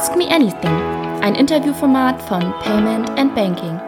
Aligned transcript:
Ask 0.00 0.16
Me 0.16 0.26
Anything, 0.30 0.80
ein 1.20 1.34
Interviewformat 1.34 2.22
von 2.22 2.40
Payment 2.62 3.10
and 3.18 3.34
Banking. 3.34 3.78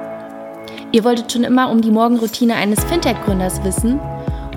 Ihr 0.92 1.04
wolltet 1.04 1.32
schon 1.32 1.42
immer 1.42 1.70
um 1.70 1.80
die 1.80 1.90
Morgenroutine 1.90 2.54
eines 2.54 2.84
Fintech-Gründers 2.84 3.64
wissen 3.64 3.98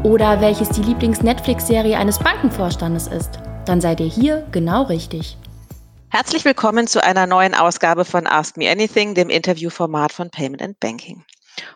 oder 0.04 0.42
welches 0.42 0.68
die 0.68 0.82
Lieblings-Netflix-Serie 0.82 1.98
eines 1.98 2.20
Bankenvorstandes 2.20 3.08
ist? 3.08 3.40
Dann 3.66 3.80
seid 3.80 4.02
ihr 4.02 4.08
hier 4.08 4.46
genau 4.52 4.84
richtig. 4.84 5.38
Herzlich 6.10 6.44
willkommen 6.44 6.88
zu 6.88 7.02
einer 7.02 7.26
neuen 7.26 7.54
Ausgabe 7.54 8.04
von 8.04 8.28
Ask 8.28 8.58
Me 8.58 8.70
Anything, 8.70 9.14
dem 9.16 9.30
Interviewformat 9.30 10.12
von 10.12 10.30
Payment 10.30 10.62
and 10.62 10.78
Banking. 10.82 11.24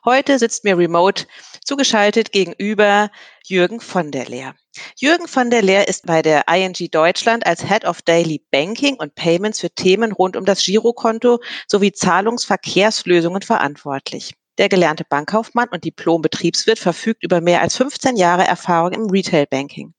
Heute 0.04 0.40
sitzt 0.40 0.66
mir 0.66 0.78
remote 0.78 1.26
zugeschaltet 1.70 2.32
gegenüber 2.32 3.12
Jürgen 3.46 3.80
von 3.80 4.10
der 4.10 4.26
Leer. 4.26 4.56
Jürgen 4.96 5.28
von 5.28 5.52
der 5.52 5.62
Leer 5.62 5.88
ist 5.88 6.08
bei 6.08 6.24
der 6.24 6.48
ING 6.48 6.74
Deutschland 6.90 7.46
als 7.46 7.64
Head 7.64 7.86
of 7.86 8.02
Daily 8.02 8.44
Banking 8.50 8.96
und 8.96 9.14
Payments 9.14 9.60
für 9.60 9.70
Themen 9.70 10.12
rund 10.12 10.36
um 10.36 10.46
das 10.46 10.66
Girokonto 10.66 11.40
sowie 11.68 11.92
Zahlungsverkehrslösungen 11.92 13.44
verantwortlich. 13.44 14.34
Der 14.58 14.68
gelernte 14.68 15.06
Bankkaufmann 15.08 15.70
und 15.70 15.84
Diplom-Betriebswirt 15.84 16.80
verfügt 16.80 17.24
über 17.24 17.40
mehr 17.40 17.62
als 17.62 17.78
15 17.78 18.16
Jahre 18.16 18.48
Erfahrung 18.48 18.94
im 18.94 19.06
Retail-Banking. 19.06 19.94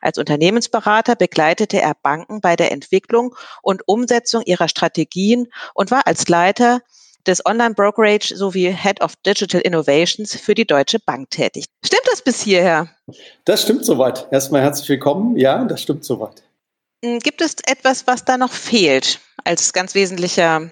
Als 0.00 0.18
Unternehmensberater 0.18 1.14
begleitete 1.14 1.80
er 1.80 1.94
Banken 2.02 2.40
bei 2.40 2.56
der 2.56 2.72
Entwicklung 2.72 3.36
und 3.62 3.86
Umsetzung 3.86 4.42
ihrer 4.42 4.66
Strategien 4.66 5.46
und 5.72 5.92
war 5.92 6.04
als 6.08 6.26
Leiter 6.26 6.80
des 7.26 7.44
Online-Brokerage 7.46 8.36
sowie 8.36 8.72
Head 8.72 9.00
of 9.00 9.14
Digital 9.24 9.60
Innovations 9.60 10.36
für 10.36 10.54
die 10.54 10.66
Deutsche 10.66 10.98
Bank 10.98 11.30
tätig. 11.30 11.66
Stimmt 11.84 12.06
das 12.06 12.22
bis 12.22 12.42
hierher? 12.42 12.88
Das 13.44 13.62
stimmt 13.62 13.84
soweit. 13.84 14.26
Erstmal 14.30 14.62
herzlich 14.62 14.88
willkommen. 14.88 15.36
Ja, 15.36 15.64
das 15.64 15.82
stimmt 15.82 16.04
soweit. 16.04 16.42
Hm, 17.04 17.18
gibt 17.20 17.40
es 17.40 17.56
etwas, 17.66 18.06
was 18.06 18.24
da 18.24 18.36
noch 18.36 18.52
fehlt 18.52 19.20
als 19.44 19.72
ganz 19.72 19.94
wesentlicher, 19.94 20.70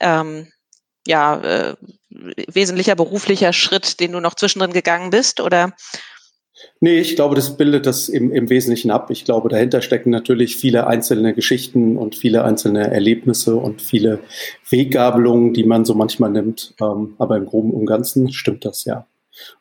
ähm, 0.00 0.52
ja, 1.06 1.40
äh, 1.40 1.76
wesentlicher 2.10 2.96
beruflicher 2.96 3.52
Schritt, 3.52 4.00
den 4.00 4.12
du 4.12 4.20
noch 4.20 4.34
zwischendrin 4.34 4.72
gegangen 4.72 5.10
bist? 5.10 5.40
Oder 5.40 5.72
Nee, 6.80 6.98
ich 6.98 7.16
glaube, 7.16 7.34
das 7.34 7.56
bildet 7.56 7.86
das 7.86 8.08
im, 8.08 8.32
im 8.32 8.50
Wesentlichen 8.50 8.90
ab. 8.90 9.10
Ich 9.10 9.24
glaube, 9.24 9.48
dahinter 9.48 9.82
stecken 9.82 10.10
natürlich 10.10 10.56
viele 10.56 10.86
einzelne 10.86 11.34
Geschichten 11.34 11.96
und 11.96 12.14
viele 12.14 12.44
einzelne 12.44 12.90
Erlebnisse 12.90 13.56
und 13.56 13.82
viele 13.82 14.20
Weggabelungen, 14.70 15.54
die 15.54 15.64
man 15.64 15.84
so 15.84 15.94
manchmal 15.94 16.30
nimmt. 16.30 16.74
Ähm, 16.80 17.14
aber 17.18 17.36
im 17.36 17.46
Groben 17.46 17.72
und 17.72 17.86
Ganzen 17.86 18.32
stimmt 18.32 18.64
das 18.64 18.84
ja. 18.84 19.06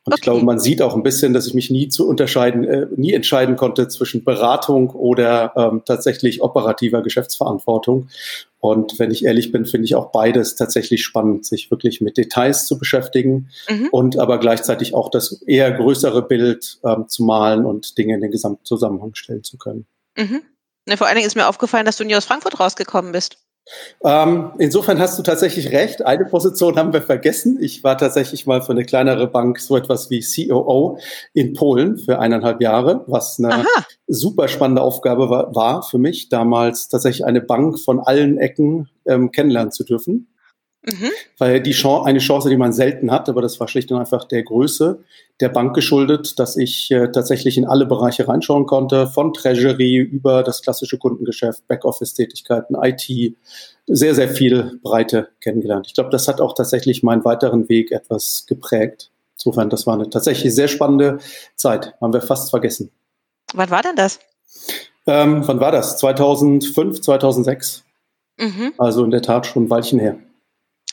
Und 0.03 0.13
okay. 0.13 0.15
ich 0.15 0.21
glaube, 0.21 0.45
man 0.45 0.59
sieht 0.59 0.81
auch 0.81 0.95
ein 0.95 1.03
bisschen, 1.03 1.33
dass 1.33 1.47
ich 1.47 1.53
mich 1.53 1.69
nie 1.69 1.89
zu 1.89 2.07
unterscheiden, 2.07 2.63
äh, 2.63 2.87
nie 2.95 3.13
entscheiden 3.13 3.55
konnte 3.55 3.87
zwischen 3.87 4.23
Beratung 4.23 4.89
oder 4.91 5.53
ähm, 5.55 5.81
tatsächlich 5.85 6.41
operativer 6.41 7.01
Geschäftsverantwortung. 7.01 8.09
Und 8.59 8.99
wenn 8.99 9.11
ich 9.11 9.25
ehrlich 9.25 9.51
bin, 9.51 9.65
finde 9.65 9.85
ich 9.85 9.95
auch 9.95 10.11
beides 10.11 10.55
tatsächlich 10.55 11.03
spannend, 11.03 11.45
sich 11.45 11.69
wirklich 11.69 12.01
mit 12.01 12.17
Details 12.17 12.65
zu 12.65 12.79
beschäftigen 12.79 13.49
mhm. 13.69 13.89
und 13.91 14.19
aber 14.19 14.39
gleichzeitig 14.39 14.93
auch 14.93 15.09
das 15.09 15.41
eher 15.43 15.71
größere 15.71 16.21
Bild 16.21 16.79
ähm, 16.83 17.07
zu 17.07 17.23
malen 17.23 17.65
und 17.65 17.97
Dinge 17.97 18.15
in 18.15 18.21
den 18.21 18.31
Gesamtzusammenhang 18.31 19.15
stellen 19.15 19.43
zu 19.43 19.57
können. 19.57 19.85
Mhm. 20.17 20.41
Ne, 20.87 20.97
vor 20.97 21.07
allen 21.07 21.17
Dingen 21.17 21.27
ist 21.27 21.35
mir 21.35 21.47
aufgefallen, 21.47 21.85
dass 21.85 21.97
du 21.97 22.05
nie 22.05 22.15
aus 22.15 22.25
Frankfurt 22.25 22.59
rausgekommen 22.59 23.11
bist. 23.11 23.37
Ähm, 24.03 24.51
insofern 24.59 24.99
hast 24.99 25.17
du 25.17 25.23
tatsächlich 25.23 25.71
recht. 25.71 26.05
Eine 26.05 26.25
Position 26.25 26.77
haben 26.77 26.93
wir 26.93 27.01
vergessen. 27.01 27.57
Ich 27.61 27.83
war 27.83 27.97
tatsächlich 27.97 28.45
mal 28.45 28.61
für 28.61 28.71
eine 28.71 28.85
kleinere 28.85 29.27
Bank 29.27 29.59
so 29.59 29.75
etwas 29.75 30.09
wie 30.09 30.21
COO 30.21 30.99
in 31.33 31.53
Polen 31.53 31.97
für 31.97 32.19
eineinhalb 32.19 32.61
Jahre, 32.61 33.03
was 33.07 33.39
eine 33.39 33.53
Aha. 33.53 33.85
super 34.07 34.47
spannende 34.47 34.81
Aufgabe 34.81 35.29
war, 35.29 35.53
war, 35.55 35.83
für 35.83 35.97
mich, 35.97 36.29
damals 36.29 36.89
tatsächlich 36.89 37.25
eine 37.25 37.41
Bank 37.41 37.79
von 37.79 37.99
allen 37.99 38.37
Ecken 38.37 38.89
ähm, 39.05 39.31
kennenlernen 39.31 39.71
zu 39.71 39.83
dürfen. 39.83 40.27
Mhm. 40.87 41.11
Weil 41.37 41.61
die 41.61 41.73
Chance, 41.73 42.05
eine 42.07 42.19
Chance, 42.19 42.49
die 42.49 42.55
man 42.55 42.71
selten 42.71 43.11
hat, 43.11 43.27
aber 43.27 43.41
das 43.41 43.59
war 43.59 43.67
schlicht 43.67 43.91
und 43.91 43.99
einfach 43.99 44.23
der 44.23 44.43
Größe 44.43 45.03
der 45.41 45.49
Bank 45.49 45.75
geschuldet, 45.75 46.39
dass 46.39 46.55
ich 46.55 46.89
äh, 46.91 47.11
tatsächlich 47.11 47.57
in 47.57 47.65
alle 47.65 47.85
Bereiche 47.85 48.25
reinschauen 48.25 48.65
konnte, 48.65 49.05
von 49.07 49.33
Treasury 49.33 49.97
über 49.97 50.43
das 50.43 50.61
klassische 50.61 50.97
Kundengeschäft, 50.97 51.67
Backoffice-Tätigkeiten, 51.67 52.75
IT, 52.81 53.35
sehr, 53.85 54.15
sehr 54.15 54.29
viel 54.29 54.79
Breite 54.81 55.27
kennengelernt. 55.41 55.87
Ich 55.87 55.93
glaube, 55.93 56.09
das 56.09 56.29
hat 56.29 56.39
auch 56.39 56.55
tatsächlich 56.55 57.03
meinen 57.03 57.25
weiteren 57.25 57.67
Weg 57.67 57.91
etwas 57.91 58.45
geprägt. 58.47 59.11
Insofern, 59.35 59.69
das 59.69 59.85
war 59.85 59.95
eine 59.95 60.09
tatsächlich 60.09 60.55
sehr 60.55 60.69
spannende 60.69 61.19
Zeit. 61.55 61.95
Haben 61.99 62.13
wir 62.13 62.21
fast 62.21 62.49
vergessen. 62.49 62.91
Wann 63.53 63.69
war 63.69 63.81
denn 63.81 63.97
das? 63.97 64.19
Ähm, 65.05 65.45
wann 65.45 65.59
war 65.59 65.73
das? 65.73 65.97
2005, 65.97 67.01
2006. 67.01 67.83
Mhm. 68.39 68.73
Also 68.77 69.03
in 69.03 69.11
der 69.11 69.21
Tat 69.21 69.45
schon 69.45 69.65
ein 69.65 69.69
Weilchen 69.69 69.99
her. 69.99 70.17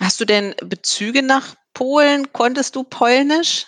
Hast 0.01 0.21
du 0.21 0.25
denn 0.25 0.55
Bezüge 0.63 1.23
nach 1.23 1.55
Polen? 1.73 2.33
Konntest 2.33 2.77
du 2.77 2.85
Polnisch? 2.85 3.67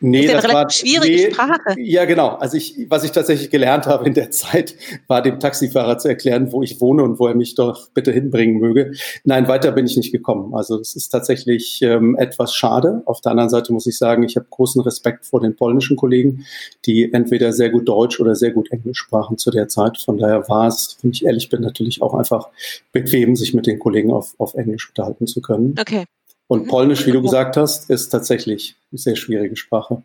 Nee, 0.00 0.26
das, 0.26 0.36
ist 0.36 0.42
ja 0.42 0.48
eine 0.48 0.58
war 0.58 0.70
schwierige 0.70 1.16
nee, 1.16 1.30
Sprache. 1.30 1.60
Ja, 1.78 2.04
genau. 2.04 2.28
Also 2.30 2.56
ich, 2.56 2.86
was 2.88 3.04
ich 3.04 3.12
tatsächlich 3.12 3.50
gelernt 3.50 3.86
habe 3.86 4.06
in 4.06 4.14
der 4.14 4.30
Zeit, 4.30 4.74
war 5.06 5.22
dem 5.22 5.38
Taxifahrer 5.38 5.98
zu 5.98 6.08
erklären, 6.08 6.52
wo 6.52 6.62
ich 6.62 6.80
wohne 6.80 7.02
und 7.02 7.18
wo 7.18 7.26
er 7.26 7.34
mich 7.34 7.54
doch 7.54 7.88
bitte 7.90 8.12
hinbringen 8.12 8.58
möge. 8.58 8.92
Nein, 9.24 9.48
weiter 9.48 9.72
bin 9.72 9.86
ich 9.86 9.96
nicht 9.96 10.12
gekommen. 10.12 10.54
Also 10.54 10.78
das 10.78 10.94
ist 10.94 11.08
tatsächlich 11.08 11.80
ähm, 11.82 12.16
etwas 12.16 12.54
schade. 12.54 13.02
Auf 13.06 13.20
der 13.20 13.32
anderen 13.32 13.50
Seite 13.50 13.72
muss 13.72 13.86
ich 13.86 13.96
sagen, 13.96 14.22
ich 14.22 14.36
habe 14.36 14.46
großen 14.50 14.82
Respekt 14.82 15.26
vor 15.26 15.40
den 15.40 15.56
polnischen 15.56 15.96
Kollegen, 15.96 16.44
die 16.86 17.12
entweder 17.12 17.52
sehr 17.52 17.70
gut 17.70 17.88
Deutsch 17.88 18.20
oder 18.20 18.34
sehr 18.34 18.50
gut 18.50 18.70
Englisch 18.72 18.98
sprachen 18.98 19.38
zu 19.38 19.50
der 19.50 19.68
Zeit. 19.68 19.98
Von 19.98 20.18
daher 20.18 20.48
war 20.48 20.66
es, 20.66 20.96
wenn 21.02 21.12
ich 21.12 21.24
ehrlich 21.24 21.48
bin, 21.48 21.60
natürlich 21.60 22.02
auch 22.02 22.14
einfach 22.14 22.48
bequem, 22.92 23.36
sich 23.36 23.54
mit 23.54 23.66
den 23.66 23.78
Kollegen 23.78 24.12
auf, 24.12 24.34
auf 24.38 24.54
Englisch 24.54 24.88
unterhalten 24.88 25.26
zu 25.26 25.40
können. 25.40 25.74
Okay. 25.78 26.04
Und 26.52 26.64
mhm. 26.64 26.68
Polnisch, 26.68 27.06
wie 27.06 27.12
du 27.12 27.22
gesagt 27.22 27.56
hast, 27.56 27.88
ist 27.88 28.10
tatsächlich 28.10 28.76
eine 28.90 28.98
sehr 28.98 29.16
schwierige 29.16 29.56
Sprache. 29.56 30.02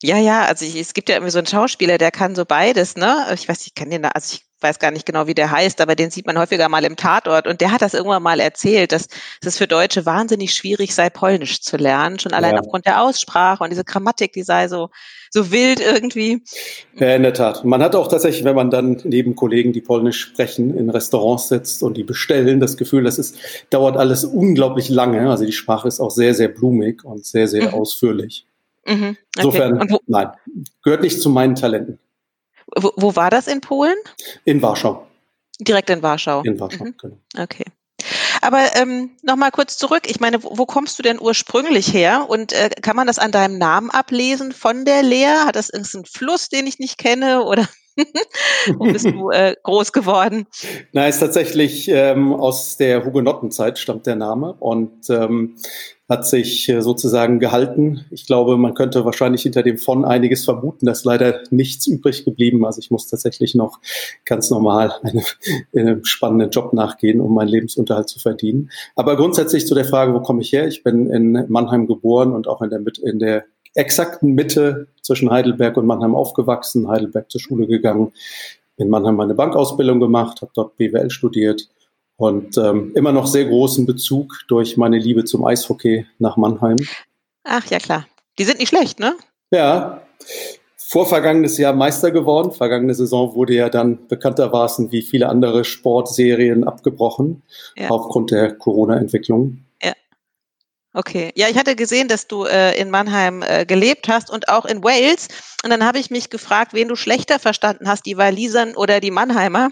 Ja, 0.00 0.16
ja, 0.16 0.44
also 0.44 0.64
ich, 0.64 0.76
es 0.76 0.94
gibt 0.94 1.08
ja 1.08 1.16
irgendwie 1.16 1.32
so 1.32 1.38
einen 1.38 1.48
Schauspieler, 1.48 1.98
der 1.98 2.12
kann 2.12 2.36
so 2.36 2.44
beides, 2.44 2.94
ne? 2.94 3.26
Ich 3.34 3.48
weiß, 3.48 3.66
ich 3.66 3.74
kann 3.74 3.90
den, 3.90 4.04
also 4.04 4.36
ich 4.36 4.44
weiß 4.60 4.78
gar 4.78 4.90
nicht 4.90 5.06
genau, 5.06 5.26
wie 5.26 5.34
der 5.34 5.50
heißt, 5.50 5.80
aber 5.80 5.94
den 5.94 6.10
sieht 6.10 6.26
man 6.26 6.38
häufiger 6.38 6.68
mal 6.68 6.84
im 6.84 6.96
Tatort 6.96 7.46
und 7.46 7.60
der 7.60 7.72
hat 7.72 7.82
das 7.82 7.94
irgendwann 7.94 8.22
mal 8.22 8.40
erzählt, 8.40 8.92
dass, 8.92 9.08
dass 9.40 9.54
es 9.54 9.58
für 9.58 9.66
Deutsche 9.66 10.06
wahnsinnig 10.06 10.54
schwierig 10.54 10.94
sei, 10.94 11.10
Polnisch 11.10 11.60
zu 11.60 11.76
lernen, 11.76 12.18
schon 12.18 12.32
allein 12.32 12.54
ja. 12.54 12.60
aufgrund 12.60 12.86
der 12.86 13.02
Aussprache 13.02 13.64
und 13.64 13.70
diese 13.70 13.84
Grammatik, 13.84 14.32
die 14.32 14.42
sei 14.42 14.68
so, 14.68 14.90
so 15.30 15.50
wild 15.50 15.80
irgendwie. 15.80 16.42
Ja, 16.96 17.14
in 17.14 17.22
der 17.22 17.32
Tat. 17.32 17.64
Man 17.64 17.82
hat 17.82 17.94
auch 17.94 18.08
tatsächlich, 18.08 18.44
wenn 18.44 18.56
man 18.56 18.70
dann 18.70 19.00
neben 19.04 19.36
Kollegen, 19.36 19.72
die 19.72 19.80
Polnisch 19.80 20.20
sprechen, 20.20 20.76
in 20.76 20.90
Restaurants 20.90 21.48
sitzt 21.48 21.82
und 21.82 21.96
die 21.96 22.04
bestellen, 22.04 22.60
das 22.60 22.76
Gefühl, 22.76 23.04
das 23.04 23.18
ist, 23.18 23.36
dauert 23.70 23.96
alles 23.96 24.24
unglaublich 24.24 24.88
lange. 24.88 25.30
Also 25.30 25.44
die 25.44 25.52
Sprache 25.52 25.88
ist 25.88 26.00
auch 26.00 26.10
sehr, 26.10 26.34
sehr 26.34 26.48
blumig 26.48 27.04
und 27.04 27.24
sehr, 27.24 27.48
sehr 27.48 27.68
mhm. 27.68 27.74
ausführlich. 27.74 28.46
Mhm. 28.86 29.16
Okay. 29.16 29.16
Insofern, 29.36 29.98
nein, 30.06 30.28
gehört 30.82 31.02
nicht 31.02 31.20
zu 31.20 31.30
meinen 31.30 31.54
Talenten. 31.54 31.98
Wo, 32.76 32.92
wo 32.96 33.16
war 33.16 33.30
das 33.30 33.46
in 33.46 33.60
Polen? 33.60 33.96
In 34.44 34.62
Warschau. 34.62 35.06
Direkt 35.60 35.90
in 35.90 36.02
Warschau. 36.02 36.42
In 36.42 36.58
Warschau, 36.58 36.84
mhm. 36.84 36.94
genau. 36.98 37.18
Okay. 37.38 37.64
Aber 38.40 38.76
ähm, 38.76 39.10
nochmal 39.22 39.50
kurz 39.50 39.76
zurück. 39.76 40.04
Ich 40.06 40.20
meine, 40.20 40.42
wo, 40.42 40.56
wo, 40.56 40.66
kommst 40.66 40.98
du 40.98 41.02
denn 41.02 41.20
ursprünglich 41.20 41.92
her? 41.92 42.26
Und 42.28 42.52
äh, 42.52 42.70
kann 42.80 42.96
man 42.96 43.06
das 43.06 43.18
an 43.18 43.32
deinem 43.32 43.58
Namen 43.58 43.90
ablesen 43.90 44.52
von 44.52 44.84
der 44.84 45.02
Lehr? 45.02 45.44
Hat 45.44 45.56
das 45.56 45.68
irgendeinen 45.68 46.06
Fluss, 46.06 46.48
den 46.48 46.66
ich 46.66 46.78
nicht 46.78 46.98
kenne? 46.98 47.44
Oder 47.44 47.68
wo 48.76 48.84
bist 48.84 49.06
du 49.06 49.30
äh, 49.30 49.54
groß 49.62 49.92
geworden? 49.92 50.46
Nein, 50.92 51.10
ist 51.10 51.20
tatsächlich 51.20 51.88
ähm, 51.88 52.32
aus 52.32 52.76
der 52.76 53.04
Hugenottenzeit 53.04 53.78
stammt 53.78 54.06
der 54.06 54.16
Name. 54.16 54.54
Und 54.58 55.10
ähm, 55.10 55.56
hat 56.10 56.26
sich 56.26 56.68
äh, 56.68 56.82
sozusagen 56.82 57.38
gehalten. 57.38 58.04
Ich 58.10 58.26
glaube, 58.26 58.56
man 58.58 58.74
könnte 58.74 59.04
wahrscheinlich 59.04 59.42
hinter 59.42 59.62
dem 59.62 59.78
von 59.78 60.04
einiges 60.04 60.44
vermuten, 60.44 60.84
dass 60.84 61.04
leider 61.04 61.42
nichts 61.50 61.86
übrig 61.86 62.24
geblieben. 62.24 62.66
Also 62.66 62.80
ich 62.80 62.90
muss 62.90 63.06
tatsächlich 63.06 63.54
noch 63.54 63.78
ganz 64.24 64.50
normal 64.50 64.92
einem, 65.04 65.22
einem 65.74 66.04
spannenden 66.04 66.50
Job 66.50 66.72
nachgehen, 66.72 67.20
um 67.20 67.32
meinen 67.32 67.48
Lebensunterhalt 67.48 68.08
zu 68.08 68.18
verdienen. 68.18 68.70
Aber 68.96 69.16
grundsätzlich 69.16 69.68
zu 69.68 69.74
der 69.76 69.84
Frage, 69.84 70.12
wo 70.12 70.20
komme 70.20 70.42
ich 70.42 70.52
her? 70.52 70.66
Ich 70.66 70.82
bin 70.82 71.08
in 71.08 71.44
Mannheim 71.48 71.86
geboren 71.86 72.32
und 72.32 72.48
auch 72.48 72.60
in 72.60 72.70
der, 72.70 72.82
in 73.04 73.20
der 73.20 73.44
exakten 73.74 74.34
Mitte 74.34 74.88
zwischen 75.02 75.30
Heidelberg 75.30 75.76
und 75.76 75.86
Mannheim 75.86 76.14
aufgewachsen, 76.14 76.88
Heidelberg 76.88 77.30
zur 77.30 77.40
Schule 77.40 77.66
gegangen, 77.66 78.12
in 78.76 78.88
Mannheim 78.88 79.16
meine 79.16 79.34
Bankausbildung 79.34 80.00
gemacht, 80.00 80.40
habe 80.40 80.52
dort 80.54 80.76
BWL 80.76 81.10
studiert 81.10 81.68
und 82.16 82.58
ähm, 82.58 82.92
immer 82.94 83.12
noch 83.12 83.26
sehr 83.26 83.46
großen 83.46 83.86
Bezug 83.86 84.40
durch 84.48 84.76
meine 84.76 84.98
Liebe 84.98 85.24
zum 85.24 85.44
Eishockey 85.44 86.06
nach 86.18 86.36
Mannheim. 86.36 86.76
Ach 87.44 87.64
ja, 87.66 87.78
klar. 87.78 88.06
Die 88.38 88.44
sind 88.44 88.58
nicht 88.58 88.68
schlecht, 88.68 89.00
ne? 89.00 89.16
Ja. 89.50 90.02
Vorvergangenes 90.76 91.56
Jahr 91.56 91.72
Meister 91.72 92.10
geworden. 92.10 92.52
Vergangene 92.52 92.94
Saison 92.94 93.34
wurde 93.34 93.54
ja 93.54 93.68
dann 93.68 94.06
bekanntermaßen 94.08 94.90
wie 94.92 95.02
viele 95.02 95.28
andere 95.28 95.64
Sportserien 95.64 96.64
abgebrochen 96.64 97.42
ja. 97.76 97.88
aufgrund 97.90 98.32
der 98.32 98.54
Corona-Entwicklung. 98.54 99.64
Okay. 100.92 101.30
Ja, 101.36 101.48
ich 101.48 101.56
hatte 101.56 101.76
gesehen, 101.76 102.08
dass 102.08 102.26
du 102.26 102.44
äh, 102.44 102.76
in 102.80 102.90
Mannheim 102.90 103.42
äh, 103.42 103.64
gelebt 103.64 104.08
hast 104.08 104.30
und 104.30 104.48
auch 104.48 104.64
in 104.64 104.82
Wales. 104.82 105.28
Und 105.62 105.70
dann 105.70 105.84
habe 105.84 105.98
ich 105.98 106.10
mich 106.10 106.30
gefragt, 106.30 106.74
wen 106.74 106.88
du 106.88 106.96
schlechter 106.96 107.38
verstanden 107.38 107.88
hast, 107.88 108.06
die 108.06 108.16
Walisern 108.16 108.74
oder 108.74 109.00
die 109.00 109.12
Mannheimer. 109.12 109.70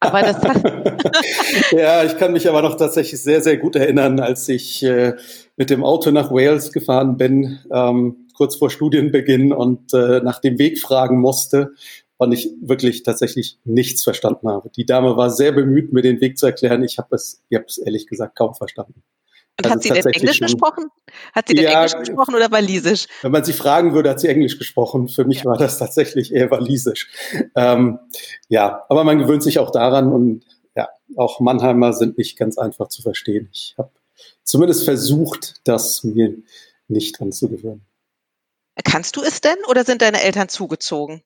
Aber 0.00 0.22
das 0.22 0.36
ja, 1.72 2.04
ich 2.04 2.16
kann 2.18 2.32
mich 2.32 2.48
aber 2.48 2.62
noch 2.62 2.76
tatsächlich 2.76 3.20
sehr, 3.20 3.40
sehr 3.40 3.56
gut 3.56 3.74
erinnern, 3.74 4.20
als 4.20 4.48
ich 4.48 4.82
äh, 4.82 5.14
mit 5.56 5.70
dem 5.70 5.82
Auto 5.82 6.10
nach 6.10 6.30
Wales 6.30 6.72
gefahren 6.72 7.16
bin, 7.16 7.60
ähm, 7.72 8.28
kurz 8.34 8.56
vor 8.56 8.70
Studienbeginn 8.70 9.52
und 9.52 9.94
äh, 9.94 10.20
nach 10.20 10.40
dem 10.40 10.58
Weg 10.58 10.78
fragen 10.78 11.20
musste 11.20 11.72
und 12.18 12.32
ich 12.32 12.50
wirklich 12.60 13.02
tatsächlich 13.02 13.58
nichts 13.64 14.04
verstanden 14.04 14.48
habe. 14.48 14.70
Die 14.70 14.86
Dame 14.86 15.16
war 15.16 15.30
sehr 15.30 15.52
bemüht, 15.52 15.92
mir 15.92 16.02
den 16.02 16.20
Weg 16.20 16.38
zu 16.38 16.46
erklären. 16.46 16.82
Ich 16.84 16.98
habe 16.98 17.16
es, 17.16 17.42
ich 17.48 17.56
habe 17.56 17.66
es 17.66 17.78
ehrlich 17.78 18.06
gesagt 18.06 18.36
kaum 18.36 18.54
verstanden. 18.54 19.02
Und 19.56 19.66
also 19.66 19.74
hat 19.76 19.82
sie 19.82 19.88
denn 19.90 20.06
Englisch 20.06 20.38
schon, 20.38 20.46
gesprochen? 20.46 20.86
Hat 21.32 21.46
sie 21.46 21.54
denn 21.54 21.64
ja, 21.64 21.84
Englisch 21.84 21.94
gesprochen 21.94 22.34
oder 22.34 22.50
Walisisch? 22.50 23.06
Wenn 23.22 23.30
man 23.30 23.44
sie 23.44 23.52
fragen 23.52 23.94
würde, 23.94 24.10
hat 24.10 24.18
sie 24.18 24.26
Englisch 24.26 24.58
gesprochen. 24.58 25.08
Für 25.08 25.24
mich 25.24 25.38
ja. 25.38 25.44
war 25.44 25.56
das 25.56 25.78
tatsächlich 25.78 26.32
eher 26.32 26.50
Walisisch. 26.50 27.08
Ähm, 27.54 28.00
ja, 28.48 28.84
aber 28.88 29.04
man 29.04 29.18
gewöhnt 29.18 29.44
sich 29.44 29.60
auch 29.60 29.70
daran 29.70 30.12
und 30.12 30.44
ja, 30.74 30.88
auch 31.16 31.38
Mannheimer 31.38 31.92
sind 31.92 32.18
nicht 32.18 32.36
ganz 32.36 32.58
einfach 32.58 32.88
zu 32.88 33.02
verstehen. 33.02 33.48
Ich 33.52 33.76
habe 33.78 33.90
zumindest 34.42 34.84
versucht, 34.84 35.60
das 35.64 36.02
mir 36.02 36.34
nicht 36.88 37.20
anzugewöhnen. 37.20 37.86
Kannst 38.82 39.16
du 39.16 39.22
es 39.22 39.40
denn 39.40 39.56
oder 39.68 39.84
sind 39.84 40.02
deine 40.02 40.20
Eltern 40.20 40.48
zugezogen? 40.48 41.22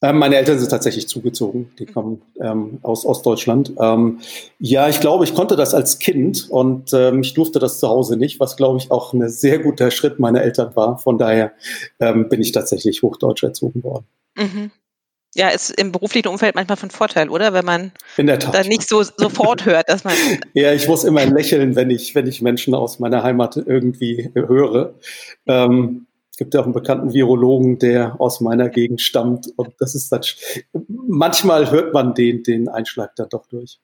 Ähm, 0.00 0.18
meine 0.18 0.36
Eltern 0.36 0.58
sind 0.58 0.70
tatsächlich 0.70 1.08
zugezogen. 1.08 1.72
Die 1.78 1.86
kommen 1.86 2.22
ähm, 2.40 2.78
aus 2.82 3.04
Ostdeutschland. 3.04 3.72
Ähm, 3.80 4.20
ja, 4.60 4.88
ich 4.88 5.00
glaube, 5.00 5.24
ich 5.24 5.34
konnte 5.34 5.56
das 5.56 5.74
als 5.74 5.98
Kind 5.98 6.48
und 6.50 6.92
ähm, 6.92 7.22
ich 7.22 7.34
durfte 7.34 7.58
das 7.58 7.80
zu 7.80 7.88
Hause 7.88 8.16
nicht, 8.16 8.38
was, 8.38 8.56
glaube 8.56 8.78
ich, 8.78 8.90
auch 8.90 9.12
ein 9.12 9.28
sehr 9.28 9.58
guter 9.58 9.90
Schritt 9.90 10.20
meiner 10.20 10.42
Eltern 10.42 10.76
war. 10.76 10.98
Von 10.98 11.18
daher 11.18 11.52
ähm, 11.98 12.28
bin 12.28 12.40
ich 12.40 12.52
tatsächlich 12.52 13.02
hochdeutsch 13.02 13.42
erzogen 13.42 13.82
worden. 13.82 14.06
Mhm. 14.36 14.70
Ja, 15.34 15.50
ist 15.50 15.70
im 15.70 15.92
beruflichen 15.92 16.28
Umfeld 16.28 16.54
manchmal 16.54 16.76
von 16.76 16.90
Vorteil, 16.90 17.28
oder? 17.28 17.52
Wenn 17.52 17.64
man 17.64 17.92
da 18.16 18.62
nicht 18.64 18.88
so 18.88 19.02
sofort 19.02 19.66
hört, 19.66 19.88
dass 19.88 20.02
man. 20.02 20.14
ja, 20.54 20.72
ich 20.72 20.88
muss 20.88 21.04
immer 21.04 21.24
lächeln, 21.26 21.76
wenn 21.76 21.90
ich, 21.90 22.14
wenn 22.14 22.26
ich 22.26 22.42
Menschen 22.42 22.74
aus 22.74 22.98
meiner 22.98 23.22
Heimat 23.22 23.56
irgendwie 23.56 24.30
höre. 24.34 24.94
Ähm, 25.46 26.07
gibt 26.38 26.54
ja 26.54 26.60
auch 26.60 26.64
einen 26.64 26.72
bekannten 26.72 27.12
Virologen, 27.12 27.78
der 27.78 28.18
aus 28.20 28.40
meiner 28.40 28.70
Gegend 28.70 29.02
stammt. 29.02 29.48
Und 29.56 29.74
das 29.78 29.94
ist 29.94 30.10
dann, 30.10 30.22
manchmal 30.88 31.70
hört 31.70 31.92
man 31.92 32.14
den, 32.14 32.42
den 32.42 32.68
Einschlag 32.68 33.14
dann 33.16 33.28
doch 33.28 33.46
durch. 33.46 33.78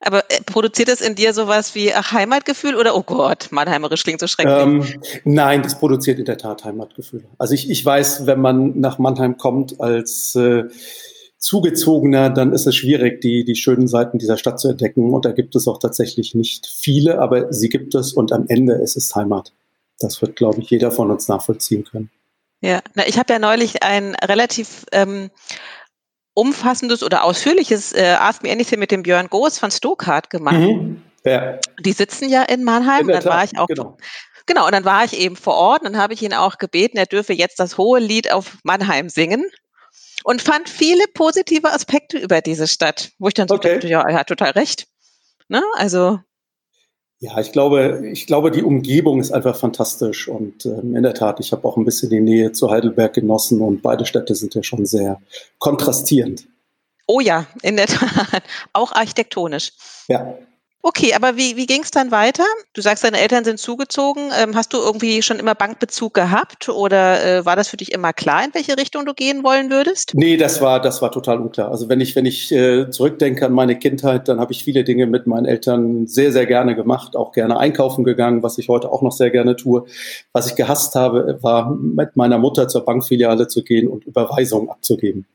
Aber 0.00 0.24
äh, 0.30 0.40
produziert 0.46 0.88
das 0.88 1.00
in 1.00 1.14
dir 1.14 1.34
sowas 1.34 1.74
wie 1.74 1.92
ach, 1.92 2.12
Heimatgefühl 2.12 2.76
oder 2.76 2.96
oh 2.96 3.02
Gott, 3.02 3.48
Mannheimerisch 3.50 4.04
klingt 4.04 4.20
so 4.20 4.26
schrecklich? 4.26 4.56
Ähm, 4.56 4.84
nein, 5.24 5.62
das 5.62 5.78
produziert 5.78 6.18
in 6.18 6.24
der 6.24 6.38
Tat 6.38 6.64
Heimatgefühl. 6.64 7.24
Also 7.36 7.54
ich, 7.54 7.68
ich 7.68 7.84
weiß, 7.84 8.26
wenn 8.26 8.40
man 8.40 8.78
nach 8.80 8.98
Mannheim 8.98 9.36
kommt 9.36 9.80
als 9.80 10.36
äh, 10.36 10.64
Zugezogener, 11.38 12.30
dann 12.30 12.52
ist 12.52 12.66
es 12.66 12.76
schwierig, 12.76 13.20
die, 13.20 13.44
die 13.44 13.56
schönen 13.56 13.88
Seiten 13.88 14.18
dieser 14.18 14.36
Stadt 14.36 14.60
zu 14.60 14.68
entdecken. 14.68 15.12
Und 15.12 15.24
da 15.24 15.32
gibt 15.32 15.56
es 15.56 15.66
auch 15.66 15.78
tatsächlich 15.78 16.34
nicht 16.34 16.66
viele, 16.66 17.20
aber 17.20 17.52
sie 17.52 17.68
gibt 17.68 17.94
es 17.94 18.12
und 18.12 18.32
am 18.32 18.46
Ende 18.48 18.74
ist 18.74 18.96
es 18.96 19.14
Heimat. 19.14 19.52
Das 19.98 20.20
wird, 20.22 20.36
glaube 20.36 20.60
ich, 20.60 20.70
jeder 20.70 20.90
von 20.90 21.10
uns 21.10 21.28
nachvollziehen 21.28 21.84
können. 21.84 22.10
Ja, 22.60 22.80
na, 22.94 23.06
ich 23.06 23.18
habe 23.18 23.32
ja 23.32 23.38
neulich 23.38 23.82
ein 23.82 24.14
relativ 24.16 24.84
ähm, 24.92 25.30
umfassendes 26.34 27.02
oder 27.02 27.24
ausführliches 27.24 27.92
äh, 27.92 28.16
Ask 28.18 28.42
Me 28.42 28.50
Anything 28.50 28.78
mit 28.78 28.90
dem 28.90 29.02
Björn 29.02 29.28
Goos 29.28 29.58
von 29.58 29.70
Stokart 29.70 30.30
gemacht. 30.30 30.58
Mhm. 30.58 31.02
Ja. 31.24 31.58
Die 31.80 31.92
sitzen 31.92 32.28
ja 32.28 32.42
in 32.42 32.64
Mannheim. 32.64 33.08
In 33.08 33.08
dann 33.08 33.22
Tat, 33.22 33.32
war 33.32 33.44
ich 33.44 33.58
auch 33.58 33.66
genau. 33.66 33.96
Genau, 34.46 34.64
und 34.64 34.72
dann 34.72 34.86
war 34.86 35.04
ich 35.04 35.18
eben 35.18 35.36
vor 35.36 35.54
Ort 35.54 35.82
und 35.82 35.92
dann 35.92 36.00
habe 36.00 36.14
ich 36.14 36.22
ihn 36.22 36.32
auch 36.32 36.56
gebeten, 36.56 36.96
er 36.96 37.04
dürfe 37.04 37.34
jetzt 37.34 37.60
das 37.60 37.76
hohe 37.76 38.00
Lied 38.00 38.32
auf 38.32 38.56
Mannheim 38.64 39.10
singen 39.10 39.44
und 40.24 40.40
fand 40.40 40.70
viele 40.70 41.04
positive 41.12 41.70
Aspekte 41.70 42.16
über 42.16 42.40
diese 42.40 42.66
Stadt, 42.66 43.10
wo 43.18 43.28
ich 43.28 43.34
dann 43.34 43.46
so 43.46 43.56
okay. 43.56 43.74
dachte, 43.74 43.88
ja, 43.88 44.00
er 44.00 44.18
hat 44.18 44.28
total 44.28 44.52
recht. 44.52 44.86
Ne? 45.48 45.62
Also 45.76 46.20
ja, 47.20 47.38
ich 47.40 47.50
glaube, 47.50 48.02
ich 48.12 48.26
glaube, 48.26 48.50
die 48.50 48.62
Umgebung 48.62 49.20
ist 49.20 49.32
einfach 49.32 49.56
fantastisch 49.56 50.28
und 50.28 50.66
ähm, 50.66 50.94
in 50.94 51.02
der 51.02 51.14
Tat, 51.14 51.40
ich 51.40 51.50
habe 51.50 51.66
auch 51.66 51.76
ein 51.76 51.84
bisschen 51.84 52.10
die 52.10 52.20
Nähe 52.20 52.52
zu 52.52 52.70
Heidelberg 52.70 53.14
genossen 53.14 53.60
und 53.60 53.82
beide 53.82 54.06
Städte 54.06 54.36
sind 54.36 54.54
ja 54.54 54.62
schon 54.62 54.86
sehr 54.86 55.20
kontrastierend. 55.58 56.46
Oh 57.08 57.20
ja, 57.20 57.46
in 57.62 57.76
der 57.76 57.86
Tat, 57.86 58.42
auch 58.72 58.92
architektonisch. 58.92 59.72
Ja. 60.06 60.38
Okay, 60.88 61.12
aber 61.12 61.36
wie, 61.36 61.58
wie 61.58 61.66
ging 61.66 61.82
es 61.82 61.90
dann 61.90 62.10
weiter? 62.10 62.44
Du 62.72 62.80
sagst, 62.80 63.04
deine 63.04 63.20
Eltern 63.20 63.44
sind 63.44 63.58
zugezogen. 63.58 64.30
Ähm, 64.42 64.56
hast 64.56 64.72
du 64.72 64.78
irgendwie 64.78 65.20
schon 65.20 65.38
immer 65.38 65.54
Bankbezug 65.54 66.14
gehabt 66.14 66.70
oder 66.70 67.22
äh, 67.22 67.44
war 67.44 67.56
das 67.56 67.68
für 67.68 67.76
dich 67.76 67.92
immer 67.92 68.14
klar, 68.14 68.42
in 68.42 68.54
welche 68.54 68.78
Richtung 68.78 69.04
du 69.04 69.12
gehen 69.12 69.44
wollen 69.44 69.68
würdest? 69.68 70.12
Nee, 70.14 70.38
das 70.38 70.62
war, 70.62 70.80
das 70.80 71.02
war 71.02 71.12
total 71.12 71.42
unklar. 71.42 71.70
Also 71.70 71.90
wenn 71.90 72.00
ich, 72.00 72.16
wenn 72.16 72.24
ich 72.24 72.50
äh, 72.52 72.88
zurückdenke 72.88 73.44
an 73.44 73.52
meine 73.52 73.78
Kindheit, 73.78 74.28
dann 74.28 74.40
habe 74.40 74.52
ich 74.52 74.64
viele 74.64 74.82
Dinge 74.82 75.06
mit 75.06 75.26
meinen 75.26 75.44
Eltern 75.44 76.06
sehr, 76.06 76.32
sehr 76.32 76.46
gerne 76.46 76.74
gemacht, 76.74 77.16
auch 77.16 77.32
gerne 77.32 77.58
einkaufen 77.58 78.02
gegangen, 78.02 78.42
was 78.42 78.56
ich 78.56 78.70
heute 78.70 78.90
auch 78.90 79.02
noch 79.02 79.12
sehr 79.12 79.28
gerne 79.28 79.56
tue. 79.56 79.84
Was 80.32 80.46
ich 80.46 80.56
gehasst 80.56 80.94
habe, 80.94 81.38
war 81.42 81.70
mit 81.70 82.16
meiner 82.16 82.38
Mutter 82.38 82.66
zur 82.66 82.86
Bankfiliale 82.86 83.46
zu 83.46 83.62
gehen 83.62 83.88
und 83.88 84.06
Überweisungen 84.06 84.70
abzugeben 84.70 85.26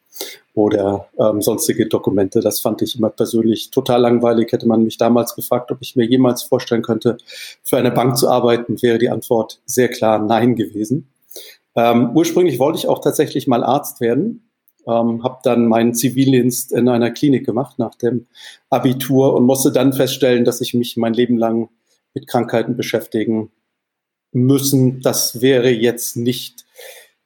oder 0.54 1.08
ähm, 1.20 1.42
sonstige 1.42 1.88
Dokumente. 1.88 2.40
Das 2.40 2.60
fand 2.60 2.82
ich 2.82 2.96
immer 2.98 3.10
persönlich 3.10 3.72
total 3.72 4.02
langweilig. 4.02 4.52
Hätte 4.52 4.68
man 4.68 4.84
mich 4.84 4.98
damals 4.98 5.36
gefragt, 5.36 5.72
ob 5.72 5.80
ich 5.82 5.96
mir 5.96 6.06
jemals 6.06 6.44
vorstellen 6.44 6.84
könnte, 6.84 7.18
für 7.64 7.78
eine 7.78 7.92
Bank 7.92 8.18
zu 8.18 8.30
arbeiten, 8.30 8.82
wäre 8.82 9.00
die 9.00 9.10
Antwort 9.10 9.62
sehr 9.66 9.90
klar 9.90 10.20
Nein 10.20 10.56
gewesen. 10.56 11.10
Ähm, 11.76 12.12
ursprünglich 12.14 12.60
wollte 12.60 12.78
ich 12.78 12.88
auch 12.88 13.00
tatsächlich 13.00 13.48
mal 13.48 13.64
Arzt 13.64 14.00
werden, 14.00 14.48
ähm, 14.86 15.24
habe 15.24 15.40
dann 15.44 15.68
meinen 15.68 15.96
Zivildienst 15.96 16.72
in 16.72 16.88
einer 16.88 17.10
Klinik 17.10 17.46
gemacht 17.46 17.80
nach 17.80 17.96
dem 17.96 18.28
Abitur 18.70 19.34
und 19.34 19.46
musste 19.46 19.72
dann 19.72 19.94
feststellen, 19.94 20.46
dass 20.46 20.62
ich 20.62 20.76
mich 20.76 20.98
mein 20.98 21.14
Leben 21.14 21.38
lang 21.38 21.70
mit 22.14 22.28
Krankheiten 22.28 22.78
beschäftigen 22.78 23.52
müssen. 24.32 25.02
Das 25.02 25.42
wäre 25.42 25.72
jetzt 25.72 26.16
nicht 26.16 26.66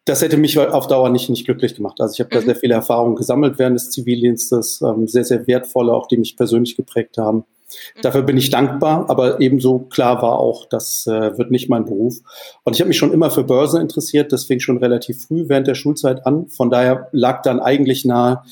das 0.07 0.21
hätte 0.21 0.37
mich 0.37 0.57
auf 0.57 0.87
Dauer 0.87 1.09
nicht, 1.09 1.29
nicht 1.29 1.45
glücklich 1.45 1.75
gemacht. 1.75 1.99
Also 1.99 2.13
ich 2.13 2.19
habe 2.19 2.29
mhm. 2.33 2.39
da 2.39 2.45
sehr 2.45 2.55
viele 2.55 2.73
Erfahrungen 2.73 3.15
gesammelt 3.15 3.59
während 3.59 3.75
des 3.75 3.91
Zivildienstes, 3.91 4.81
ähm, 4.81 5.07
sehr, 5.07 5.25
sehr 5.25 5.45
wertvolle, 5.47 5.93
auch 5.93 6.07
die 6.07 6.17
mich 6.17 6.37
persönlich 6.37 6.75
geprägt 6.75 7.17
haben. 7.17 7.37
Mhm. 7.37 8.01
Dafür 8.01 8.21
bin 8.21 8.37
ich 8.37 8.49
dankbar, 8.49 9.09
aber 9.09 9.41
ebenso 9.41 9.79
klar 9.79 10.21
war 10.21 10.39
auch, 10.39 10.65
das 10.65 11.05
äh, 11.07 11.37
wird 11.37 11.51
nicht 11.51 11.69
mein 11.69 11.85
Beruf. 11.85 12.17
Und 12.63 12.75
ich 12.75 12.79
habe 12.79 12.87
mich 12.87 12.97
schon 12.97 13.11
immer 13.11 13.29
für 13.29 13.43
Börse 13.43 13.81
interessiert, 13.81 14.31
das 14.31 14.45
fing 14.45 14.59
schon 14.59 14.77
relativ 14.77 15.25
früh 15.25 15.45
während 15.47 15.67
der 15.67 15.75
Schulzeit 15.75 16.25
an. 16.25 16.47
Von 16.47 16.69
daher 16.69 17.09
lag 17.11 17.41
dann 17.41 17.59
eigentlich 17.59 18.05
nahe, 18.05 18.43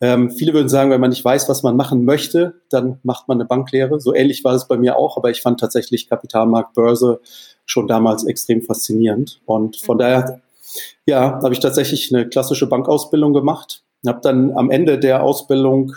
ähm, 0.00 0.30
viele 0.30 0.52
würden 0.52 0.68
sagen, 0.68 0.90
wenn 0.90 1.00
man 1.00 1.10
nicht 1.10 1.24
weiß, 1.24 1.48
was 1.48 1.62
man 1.62 1.76
machen 1.76 2.04
möchte, 2.04 2.54
dann 2.68 2.98
macht 3.04 3.28
man 3.28 3.38
eine 3.38 3.46
Banklehre. 3.46 4.00
So 4.00 4.12
ähnlich 4.12 4.42
war 4.44 4.54
es 4.54 4.66
bei 4.66 4.76
mir 4.76 4.96
auch, 4.96 5.16
aber 5.16 5.30
ich 5.30 5.40
fand 5.40 5.60
tatsächlich 5.60 6.08
Kapitalmarkt, 6.08 6.74
Börse 6.74 7.20
schon 7.64 7.86
damals 7.86 8.24
extrem 8.24 8.60
faszinierend. 8.60 9.40
Und 9.46 9.76
von 9.76 9.96
mhm. 9.96 10.00
daher 10.00 10.40
ja, 11.06 11.40
habe 11.42 11.52
ich 11.52 11.60
tatsächlich 11.60 12.14
eine 12.14 12.28
klassische 12.28 12.66
Bankausbildung 12.66 13.32
gemacht. 13.32 13.82
Habe 14.06 14.20
dann 14.22 14.52
am 14.56 14.70
Ende 14.70 14.98
der 14.98 15.22
Ausbildung 15.22 15.94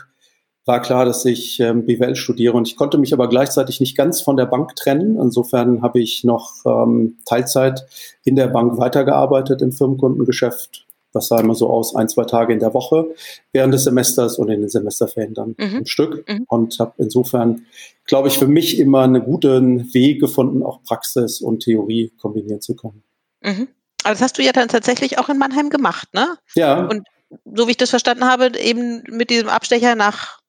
war 0.68 0.82
klar, 0.82 1.06
dass 1.06 1.24
ich 1.24 1.60
ähm, 1.62 1.86
BWL 1.86 2.16
studiere 2.16 2.54
und 2.54 2.68
ich 2.68 2.76
konnte 2.76 2.98
mich 2.98 3.14
aber 3.14 3.30
gleichzeitig 3.30 3.80
nicht 3.80 3.96
ganz 3.96 4.20
von 4.20 4.36
der 4.36 4.46
Bank 4.46 4.76
trennen. 4.76 5.18
Insofern 5.20 5.82
habe 5.82 6.02
ich 6.02 6.26
noch 6.26 6.54
ähm, 6.66 7.18
Teilzeit 7.26 7.88
in 8.26 8.36
der 8.36 8.48
Bank 8.48 8.78
weitergearbeitet 8.78 9.62
im 9.62 9.72
Firmenkundengeschäft. 9.72 10.86
Das 11.14 11.30
sah 11.30 11.40
immer 11.40 11.56
so 11.56 11.70
aus, 11.70 11.96
ein, 11.96 12.10
zwei 12.10 12.26
Tage 12.26 12.54
in 12.54 12.60
der 12.60 12.74
Woche 12.74 13.08
während 13.54 13.74
des 13.74 13.86
Semesters 13.86 14.38
und 14.38 14.50
in 14.50 14.60
den 14.60 14.70
Semesterferien 14.70 15.34
dann 15.34 15.56
mhm. 15.58 15.78
ein 15.78 15.86
Stück. 15.86 16.28
Mhm. 16.30 16.44
Und 16.50 16.78
habe 16.80 16.94
insofern, 16.98 17.66
glaube 18.06 18.28
ich, 18.28 18.38
für 18.38 18.48
mich 18.48 18.78
immer 18.78 19.04
einen 19.04 19.24
guten 19.24 19.94
Weg 19.94 20.20
gefunden, 20.20 20.64
auch 20.64 20.84
Praxis 20.84 21.40
und 21.40 21.64
Theorie 21.64 22.12
kombinieren 22.20 22.60
zu 22.60 22.76
können. 22.76 23.04
Mhm. 23.42 23.70
Aber 24.08 24.14
das 24.14 24.22
hast 24.22 24.38
du 24.38 24.42
ja 24.42 24.54
dann 24.54 24.70
tatsächlich 24.70 25.20
auch 25.20 25.28
in 25.28 25.38
Mannheim 25.38 25.70
gemacht, 25.70 26.14
ne? 26.14 26.38
Ja. 26.56 26.86
Und 26.86 27.06
so 27.44 27.68
wie 27.68 27.72
ich 27.72 27.78
das 27.78 27.90
verstanden 27.90 28.24
habe, 28.24 28.58
eben 28.58 29.04
mit 29.10 29.30
diesem 29.30 29.50
Abstecher 29.50 29.96
nach, 29.96 30.40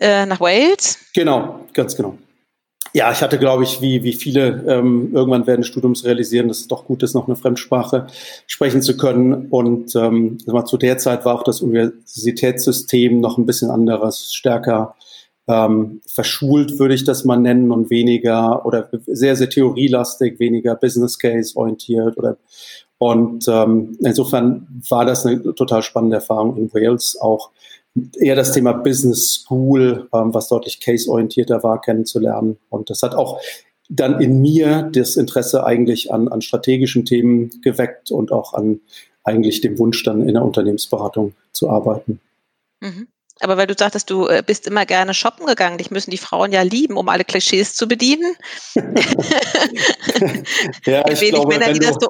äh, 0.00 0.26
nach 0.26 0.40
Wales. 0.40 0.98
Genau, 1.14 1.64
ganz 1.74 1.94
genau. 1.94 2.18
Ja, 2.92 3.12
ich 3.12 3.22
hatte, 3.22 3.38
glaube 3.38 3.62
ich, 3.62 3.80
wie, 3.80 4.02
wie 4.02 4.14
viele 4.14 4.64
ähm, 4.66 5.12
irgendwann 5.14 5.46
während 5.46 5.62
des 5.62 5.68
Studiums 5.68 6.04
realisieren, 6.04 6.48
dass 6.48 6.58
es 6.58 6.66
doch 6.66 6.84
gut 6.84 7.04
ist, 7.04 7.14
noch 7.14 7.28
eine 7.28 7.36
Fremdsprache 7.36 8.08
sprechen 8.48 8.82
zu 8.82 8.96
können. 8.96 9.46
Und 9.50 9.94
ähm, 9.94 10.38
zu 10.66 10.76
der 10.76 10.98
Zeit 10.98 11.24
war 11.24 11.36
auch 11.36 11.44
das 11.44 11.60
Universitätssystem 11.60 13.20
noch 13.20 13.38
ein 13.38 13.46
bisschen 13.46 13.70
anderes, 13.70 14.34
stärker 14.34 14.96
ähm, 15.48 16.00
verschult, 16.06 16.78
würde 16.78 16.94
ich 16.94 17.04
das 17.04 17.24
mal 17.24 17.36
nennen, 17.36 17.70
und 17.70 17.90
weniger 17.90 18.64
oder 18.64 18.88
sehr, 19.06 19.36
sehr 19.36 19.50
theorielastig, 19.50 20.38
weniger 20.38 20.74
Business 20.74 21.18
Case 21.18 21.56
orientiert 21.56 22.16
oder 22.16 22.36
und 23.02 23.48
ähm, 23.48 23.98
insofern 23.98 24.80
war 24.88 25.04
das 25.04 25.26
eine 25.26 25.56
total 25.56 25.82
spannende 25.82 26.14
Erfahrung 26.14 26.56
in 26.56 26.72
Wales, 26.72 27.18
auch 27.20 27.50
eher 28.16 28.36
das 28.36 28.52
Thema 28.52 28.72
Business 28.74 29.32
School, 29.32 30.08
ähm, 30.14 30.32
was 30.32 30.46
deutlich 30.46 30.78
case-orientierter 30.78 31.64
war, 31.64 31.80
kennenzulernen. 31.80 32.58
Und 32.70 32.90
das 32.90 33.02
hat 33.02 33.16
auch 33.16 33.40
dann 33.88 34.20
in 34.20 34.40
mir 34.40 34.88
das 34.92 35.16
Interesse 35.16 35.66
eigentlich 35.66 36.12
an, 36.12 36.28
an 36.28 36.42
strategischen 36.42 37.04
Themen 37.04 37.50
geweckt 37.62 38.12
und 38.12 38.30
auch 38.30 38.54
an 38.54 38.80
eigentlich 39.24 39.60
dem 39.60 39.80
Wunsch, 39.80 40.04
dann 40.04 40.22
in 40.28 40.34
der 40.34 40.44
Unternehmensberatung 40.44 41.34
zu 41.50 41.68
arbeiten. 41.68 42.20
Mhm. 42.80 43.08
Aber 43.42 43.56
weil 43.56 43.66
du 43.66 43.74
sagtest, 43.76 44.08
du 44.08 44.28
äh, 44.28 44.42
bist 44.46 44.66
immer 44.66 44.86
gerne 44.86 45.14
shoppen 45.14 45.46
gegangen, 45.46 45.78
dich 45.78 45.90
müssen 45.90 46.10
die 46.10 46.18
Frauen 46.18 46.52
ja 46.52 46.62
lieben, 46.62 46.96
um 46.96 47.08
alle 47.08 47.24
Klischees 47.24 47.74
zu 47.74 47.88
bedienen. 47.88 48.36
ja, 50.86 51.08
ich 51.08 51.20
glaube, 51.20 51.48
Männer, 51.48 51.72
die 51.72 51.80
das 51.80 51.96
so 52.00 52.08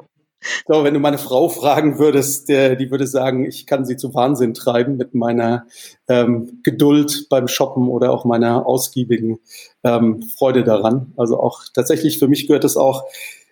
wenn 0.67 0.93
du 0.93 0.99
meine 0.99 1.17
Frau 1.17 1.49
fragen 1.49 1.99
würdest, 1.99 2.49
der, 2.49 2.75
die 2.75 2.91
würde 2.91 3.07
sagen, 3.07 3.45
ich 3.45 3.65
kann 3.65 3.85
sie 3.85 3.97
zu 3.97 4.13
Wahnsinn 4.13 4.53
treiben 4.53 4.97
mit 4.97 5.15
meiner 5.15 5.65
ähm, 6.07 6.59
Geduld 6.63 7.27
beim 7.29 7.47
Shoppen 7.47 7.87
oder 7.87 8.11
auch 8.11 8.25
meiner 8.25 8.65
ausgiebigen 8.65 9.39
ähm, 9.83 10.21
Freude 10.37 10.63
daran. 10.63 11.13
Also 11.17 11.39
auch 11.39 11.63
tatsächlich 11.73 12.19
für 12.19 12.27
mich 12.27 12.47
gehört 12.47 12.65
es 12.65 12.77
auch 12.77 13.03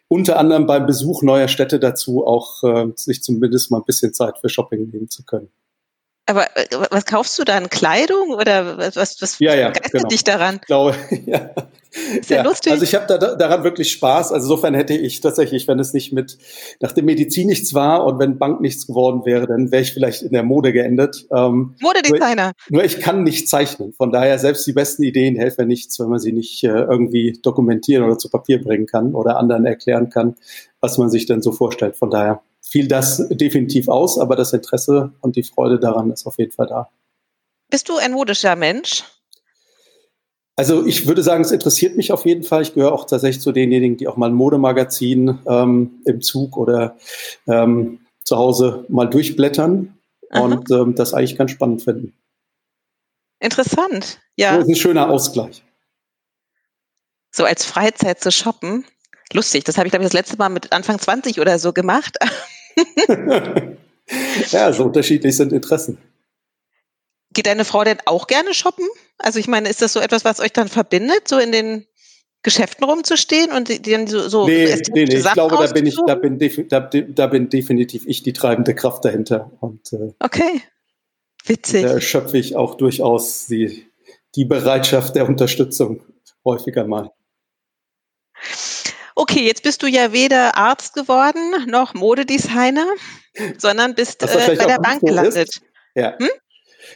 unter 0.08 0.38
anderem 0.38 0.66
beim 0.66 0.86
Besuch 0.86 1.24
neuer 1.24 1.48
Städte 1.48 1.80
dazu, 1.80 2.26
auch 2.28 2.64
äh, 2.64 2.88
sich 2.96 3.24
zumindest 3.24 3.72
mal 3.72 3.78
ein 3.78 3.86
bisschen 3.86 4.14
Zeit 4.14 4.40
für 4.40 4.50
Shopping 4.50 4.90
nehmen 4.90 5.10
zu 5.10 5.24
können. 5.24 5.50
Aber 6.32 6.46
äh, 6.56 6.66
was 6.90 7.06
kaufst 7.06 7.38
du 7.38 7.44
dann? 7.44 7.70
Kleidung 7.70 8.32
oder 8.32 8.78
was, 8.78 9.22
was 9.22 9.40
ja, 9.40 9.54
ja, 9.54 9.68
begeistert 9.68 9.92
genau. 9.92 10.08
dich 10.08 10.24
daran? 10.24 10.56
Ich 10.62 10.68
glaube, 10.68 10.96
ja. 11.26 11.52
Ist 11.92 12.30
ja, 12.30 12.38
ja 12.38 12.44
lustig. 12.44 12.72
Also 12.72 12.86
ich 12.86 12.96
habe 12.96 13.06
da, 13.06 13.18
daran 13.18 13.66
wirklich 13.66 13.92
Spaß. 13.92 14.32
Also 14.32 14.46
insofern 14.46 14.74
hätte 14.76 14.94
ich 14.94 15.20
tatsächlich, 15.20 15.68
wenn 15.68 15.78
es 15.78 15.94
nicht 15.94 16.14
mit 16.14 16.38
nach 16.80 16.94
dem 16.94 17.04
Medizin 17.04 17.48
nichts 17.48 17.74
war 17.74 18.06
und 18.06 18.18
wenn 18.18 18.38
Bank 18.38 18.62
nichts 18.62 18.88
geworden 18.88 19.26
wäre, 19.26 19.46
dann 19.46 19.72
wäre 19.72 19.82
ich 19.82 19.92
vielleicht 19.94 20.22
in 20.22 20.32
der 20.32 20.44
Mode 20.44 20.72
geendet. 20.72 21.28
Ähm, 21.36 21.76
Modedesigner. 21.82 22.54
Nur, 22.70 22.78
nur, 22.80 22.86
ich 22.86 23.02
kann 23.02 23.24
nicht 23.24 23.50
zeichnen. 23.50 23.92
Von 23.92 24.14
daher 24.14 24.40
selbst 24.40 24.66
die 24.68 24.72
besten 24.72 25.04
Ideen 25.04 25.36
helfen 25.36 25.68
nichts, 25.68 26.00
wenn 26.00 26.08
man 26.08 26.20
sie 26.20 26.32
nicht 26.32 26.64
äh, 26.64 26.70
irgendwie 26.70 27.38
dokumentieren 27.42 28.06
oder 28.06 28.18
zu 28.18 28.30
Papier 28.30 28.64
bringen 28.64 28.86
kann 28.86 29.14
oder 29.14 29.36
anderen 29.36 29.66
erklären 29.66 30.10
kann, 30.10 30.36
was 30.80 30.98
man 30.98 31.10
sich 31.10 31.26
denn 31.26 31.42
so 31.42 31.52
vorstellt. 31.52 31.98
Von 31.98 32.10
daher 32.10 32.42
fiel 32.72 32.88
das 32.88 33.28
definitiv 33.30 33.90
aus, 33.90 34.18
aber 34.18 34.38
das 34.38 34.54
Interesse 34.54 35.12
und 35.20 35.36
die 35.36 35.44
Freude 35.44 35.78
daran 35.78 36.10
ist 36.10 36.26
auf 36.26 36.38
jeden 36.38 36.54
Fall 36.54 36.68
da. 36.68 36.90
Bist 37.70 37.90
du 37.90 37.98
ein 37.98 38.14
modischer 38.14 38.56
Mensch? 38.56 39.04
Also 40.56 40.86
ich 40.86 41.06
würde 41.06 41.22
sagen, 41.22 41.44
es 41.44 41.52
interessiert 41.52 41.98
mich 41.98 42.14
auf 42.14 42.26
jeden 42.26 42.44
Fall. 42.44 42.62
Ich 42.62 42.74
gehöre 42.74 42.94
auch 42.94 43.06
tatsächlich 43.06 43.42
zu 43.42 43.52
denjenigen, 43.52 43.98
die 43.98 44.08
auch 44.08 44.16
mal 44.16 44.30
ein 44.30 44.36
Modemagazin 44.36 45.40
ähm, 45.48 46.02
im 46.06 46.22
Zug 46.22 46.56
oder 46.56 46.98
ähm, 47.48 48.00
zu 48.24 48.38
Hause 48.38 48.86
mal 48.88 49.06
durchblättern 49.06 49.98
Aha. 50.30 50.42
und 50.42 50.72
ähm, 50.72 50.96
das 50.96 51.14
eigentlich 51.14 51.38
ganz 51.38 51.52
spannend 51.52 51.82
finden. 51.82 52.14
Interessant, 53.40 54.20
ja. 54.38 54.56
Das 54.56 54.66
ist 54.66 54.70
ein 54.70 54.76
schöner 54.76 55.10
Ausgleich. 55.10 55.64
So 57.32 57.44
als 57.44 57.66
Freizeit 57.66 58.22
zu 58.22 58.32
shoppen, 58.32 58.86
lustig. 59.34 59.64
Das 59.66 59.78
habe 59.78 59.88
ich, 59.88 59.92
glaube 59.92 60.04
ich, 60.04 60.12
das 60.12 60.14
letzte 60.14 60.38
Mal 60.38 60.50
mit 60.50 60.72
Anfang 60.72 61.00
20 61.00 61.40
oder 61.40 61.60
so 61.60 61.74
gemacht. 61.74 62.18
ja, 64.52 64.72
so 64.74 64.86
unterschiedlich 64.86 65.36
sind 65.36 65.54
Interessen. 65.54 65.98
Geht 67.34 67.48
deine 67.48 67.66
Frau 67.66 67.84
denn 67.84 67.98
auch 68.06 68.28
gerne 68.28 68.54
shoppen? 68.54 68.86
Also 69.18 69.40
ich 69.40 69.48
meine, 69.48 69.70
ist 69.70 69.82
das 69.82 69.94
so 69.94 70.00
etwas, 70.00 70.26
was 70.26 70.40
euch 70.40 70.52
dann 70.52 70.68
verbindet, 70.68 71.28
so 71.28 71.38
in 71.38 71.52
den 71.52 71.86
Geschäften 72.44 72.84
rumzustehen 72.84 73.52
und 73.52 73.70
die 73.70 73.82
dann 73.82 74.08
so, 74.08 74.28
so 74.28 74.48
nee, 74.48 74.66
nee, 74.94 75.06
nee. 75.06 75.16
ich 75.16 75.32
glaube, 75.32 75.56
da 75.56 75.72
bin 75.72 75.86
ich, 75.86 75.96
da 76.08 76.16
bin, 76.16 76.40
da, 76.70 76.80
da, 76.80 77.28
bin 77.28 77.50
definitiv 77.50 78.06
ich 78.08 78.24
die 78.24 78.34
treibende 78.34 78.74
Kraft 78.74 79.06
dahinter. 79.06 79.52
Und, 79.60 79.94
äh, 79.94 80.14
okay, 80.20 80.62
witzig. 81.46 81.84
Da 81.84 82.02
schöpfe 82.02 82.40
ich 82.40 82.56
auch 82.56 82.76
durchaus 82.76 83.46
die, 83.46 83.86
die 84.36 84.46
Bereitschaft 84.46 85.16
der 85.16 85.28
Unterstützung 85.28 86.02
häufiger 86.44 86.86
mal. 86.88 87.12
Okay, 89.22 89.46
jetzt 89.46 89.62
bist 89.62 89.84
du 89.84 89.88
ja 89.88 90.14
weder 90.14 90.58
Arzt 90.58 90.96
geworden 90.96 91.68
noch 91.68 91.94
Modedesigner, 91.94 92.88
sondern 93.60 93.94
bist 93.94 94.24
äh, 94.24 94.56
bei 94.58 94.66
der 94.66 94.80
Bank 94.80 95.02
gelandet. 95.02 95.62
Ja. 95.94 96.18
Hm? 96.18 96.30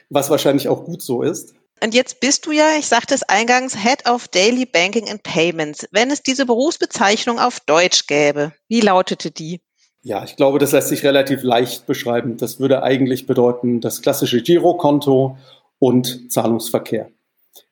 Was 0.09 0.31
wahrscheinlich 0.31 0.67
auch 0.67 0.85
gut 0.85 1.03
so 1.03 1.21
ist. 1.21 1.53
Und 1.83 1.93
jetzt 1.93 2.21
bist 2.21 2.47
du 2.47 2.51
ja, 2.51 2.77
ich 2.79 2.87
sagte 2.87 3.13
es 3.13 3.21
eingangs, 3.21 3.77
Head 3.77 4.09
of 4.09 4.27
Daily 4.29 4.65
Banking 4.65 5.07
and 5.07 5.21
Payments. 5.21 5.87
Wenn 5.91 6.09
es 6.09 6.23
diese 6.23 6.47
Berufsbezeichnung 6.47 7.37
auf 7.37 7.59
Deutsch 7.59 8.07
gäbe, 8.07 8.53
wie 8.69 8.81
lautete 8.81 9.29
die? 9.29 9.61
Ja, 10.01 10.23
ich 10.23 10.35
glaube, 10.35 10.57
das 10.57 10.71
lässt 10.71 10.87
sich 10.87 11.03
relativ 11.03 11.43
leicht 11.43 11.85
beschreiben. 11.85 12.37
Das 12.37 12.59
würde 12.59 12.81
eigentlich 12.81 13.27
bedeuten, 13.27 13.81
das 13.81 14.01
klassische 14.01 14.41
Girokonto 14.41 15.37
und 15.77 16.31
Zahlungsverkehr. 16.31 17.11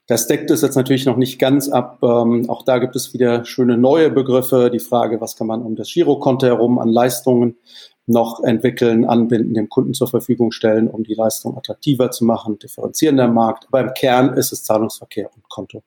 Das 0.08 0.28
deckt 0.28 0.52
es 0.52 0.62
jetzt 0.62 0.76
natürlich 0.76 1.06
noch 1.06 1.16
nicht 1.16 1.40
ganz 1.40 1.70
ab. 1.70 2.00
Ähm, 2.04 2.50
auch 2.50 2.64
da 2.64 2.80
gibt 2.80 2.96
es 2.96 3.14
wieder 3.14 3.46
schöne 3.46 3.78
neue 3.78 4.10
Begriffe. 4.10 4.70
Die 4.70 4.80
Frage, 4.80 5.22
was 5.22 5.38
kann 5.38 5.48
man 5.48 5.62
um 5.62 5.76
das 5.76 5.92
Girokonto 5.94 6.46
herum 6.46 6.78
an 6.78 6.90
Leistungen 6.90 7.58
noch 8.06 8.44
entwickeln, 8.44 9.06
anbinden, 9.06 9.54
dem 9.54 9.70
Kunden 9.70 9.94
zur 9.94 10.10
Verfügung 10.10 10.52
stellen, 10.52 10.90
um 10.90 11.04
die 11.04 11.14
Leistung 11.14 11.58
attraktiver 11.58 12.12
zu 12.12 12.26
machen, 12.26 12.60
differenzieren 12.60 13.16
der 13.16 13.30
Markt. 13.30 13.68
Aber 13.68 13.80
im 13.80 13.94
Kern 13.94 14.34
ist 14.34 14.52
es 14.52 14.64
Zahlungsverkehr 14.64 15.30
und 15.34 15.48
Konto. 15.48 15.84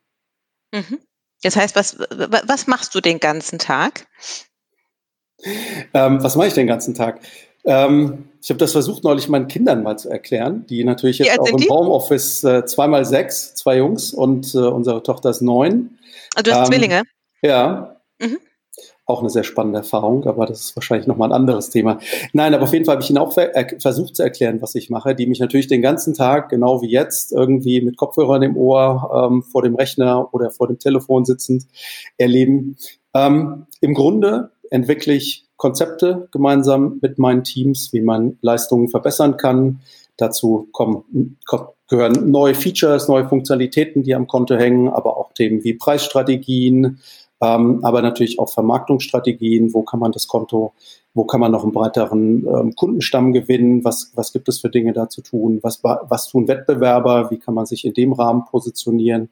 Mhm. 0.72 0.98
Das 1.42 1.56
heißt, 1.56 1.76
was, 1.76 1.98
was 1.98 2.66
machst 2.66 2.94
du 2.94 3.00
den 3.00 3.20
ganzen 3.20 3.58
Tag? 3.58 4.06
Ähm, 5.92 6.22
was 6.22 6.36
mache 6.36 6.48
ich 6.48 6.54
den 6.54 6.66
ganzen 6.66 6.94
Tag? 6.94 7.20
Ähm, 7.66 8.28
ich 8.40 8.50
habe 8.50 8.58
das 8.58 8.72
versucht, 8.72 9.02
neulich 9.02 9.28
meinen 9.28 9.48
Kindern 9.48 9.82
mal 9.82 9.98
zu 9.98 10.08
erklären, 10.08 10.66
die 10.70 10.84
natürlich 10.84 11.18
jetzt 11.18 11.38
auch 11.38 11.48
im 11.48 11.56
die? 11.56 11.68
Homeoffice 11.68 12.44
äh, 12.44 12.64
zweimal 12.64 13.04
sechs, 13.04 13.56
zwei 13.56 13.78
Jungs 13.78 14.14
und 14.14 14.54
äh, 14.54 14.58
unsere 14.58 15.02
Tochter 15.02 15.30
ist 15.30 15.42
neun. 15.42 15.98
Also 16.36 16.50
du 16.50 16.56
hast 16.56 16.68
ähm, 16.68 16.72
Zwillinge? 16.72 17.02
Ja. 17.42 17.96
Mhm. 18.20 18.38
Auch 19.04 19.20
eine 19.20 19.30
sehr 19.30 19.42
spannende 19.42 19.78
Erfahrung, 19.78 20.26
aber 20.26 20.46
das 20.46 20.60
ist 20.60 20.76
wahrscheinlich 20.76 21.06
nochmal 21.06 21.30
ein 21.30 21.34
anderes 21.34 21.70
Thema. 21.70 21.98
Nein, 22.32 22.54
aber 22.54 22.64
auf 22.64 22.72
jeden 22.72 22.84
Fall 22.84 22.94
habe 22.94 23.02
ich 23.02 23.10
ihnen 23.10 23.18
auch 23.18 23.32
ver 23.32 23.50
versucht 23.78 24.16
zu 24.16 24.22
erklären, 24.22 24.62
was 24.62 24.74
ich 24.74 24.90
mache, 24.90 25.14
die 25.14 25.26
mich 25.26 25.40
natürlich 25.40 25.68
den 25.68 25.82
ganzen 25.82 26.14
Tag, 26.14 26.48
genau 26.48 26.82
wie 26.82 26.90
jetzt, 26.90 27.32
irgendwie 27.32 27.80
mit 27.80 27.96
Kopfhörern 27.96 28.42
im 28.42 28.56
Ohr, 28.56 29.28
ähm, 29.30 29.42
vor 29.42 29.62
dem 29.62 29.74
Rechner 29.74 30.32
oder 30.32 30.50
vor 30.50 30.68
dem 30.68 30.78
Telefon 30.78 31.24
sitzend 31.24 31.66
erleben. 32.16 32.76
Ähm, 33.14 33.66
Im 33.80 33.94
Grunde 33.94 34.50
entwickle 34.70 35.14
ich 35.14 35.45
Konzepte 35.56 36.28
gemeinsam 36.32 36.98
mit 37.00 37.18
meinen 37.18 37.44
Teams, 37.44 37.92
wie 37.92 38.00
man 38.00 38.38
Leistungen 38.42 38.88
verbessern 38.88 39.36
kann. 39.36 39.80
Dazu 40.16 40.68
kommen, 40.72 41.36
gehören 41.88 42.30
neue 42.30 42.54
Features, 42.54 43.08
neue 43.08 43.28
Funktionalitäten, 43.28 44.02
die 44.02 44.14
am 44.14 44.26
Konto 44.26 44.56
hängen, 44.56 44.88
aber 44.88 45.16
auch 45.16 45.32
Themen 45.32 45.62
wie 45.64 45.74
Preisstrategien, 45.74 47.00
ähm, 47.42 47.80
aber 47.82 48.02
natürlich 48.02 48.38
auch 48.38 48.48
Vermarktungsstrategien. 48.48 49.74
Wo 49.74 49.82
kann 49.82 50.00
man 50.00 50.12
das 50.12 50.26
Konto, 50.26 50.72
wo 51.14 51.24
kann 51.24 51.40
man 51.40 51.52
noch 51.52 51.62
einen 51.62 51.72
breiteren 51.72 52.46
ähm, 52.46 52.74
Kundenstamm 52.74 53.32
gewinnen? 53.32 53.84
Was, 53.84 54.12
was 54.14 54.32
gibt 54.32 54.48
es 54.48 54.60
für 54.60 54.70
Dinge 54.70 54.92
da 54.92 55.08
zu 55.08 55.22
tun? 55.22 55.60
Was, 55.62 55.82
was 55.82 56.28
tun 56.28 56.48
Wettbewerber? 56.48 57.30
Wie 57.30 57.38
kann 57.38 57.54
man 57.54 57.66
sich 57.66 57.84
in 57.84 57.92
dem 57.92 58.12
Rahmen 58.12 58.44
positionieren? 58.46 59.28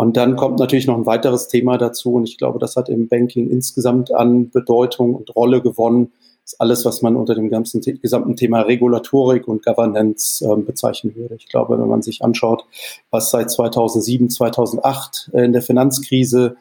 Und 0.00 0.16
dann 0.16 0.36
kommt 0.36 0.58
natürlich 0.58 0.86
noch 0.86 0.96
ein 0.96 1.04
weiteres 1.04 1.48
Thema 1.48 1.76
dazu. 1.76 2.14
Und 2.14 2.26
ich 2.26 2.38
glaube, 2.38 2.58
das 2.58 2.74
hat 2.74 2.88
im 2.88 3.08
Banking 3.08 3.50
insgesamt 3.50 4.14
an 4.14 4.48
Bedeutung 4.48 5.14
und 5.14 5.36
Rolle 5.36 5.60
gewonnen. 5.60 6.10
Das 6.42 6.54
ist 6.54 6.60
alles, 6.62 6.86
was 6.86 7.02
man 7.02 7.16
unter 7.16 7.34
dem 7.34 7.50
ganzen 7.50 7.82
gesamten 7.82 8.34
Thema 8.34 8.62
Regulatorik 8.62 9.46
und 9.46 9.62
Governance 9.62 10.42
äh, 10.42 10.56
bezeichnen 10.56 11.14
würde. 11.16 11.34
Ich 11.34 11.48
glaube, 11.48 11.78
wenn 11.78 11.86
man 11.86 12.00
sich 12.00 12.24
anschaut, 12.24 12.64
was 13.10 13.30
seit 13.30 13.50
2007, 13.50 14.30
2008 14.30 15.32
äh, 15.34 15.44
in 15.44 15.52
der 15.52 15.60
Finanzkrise 15.60 16.56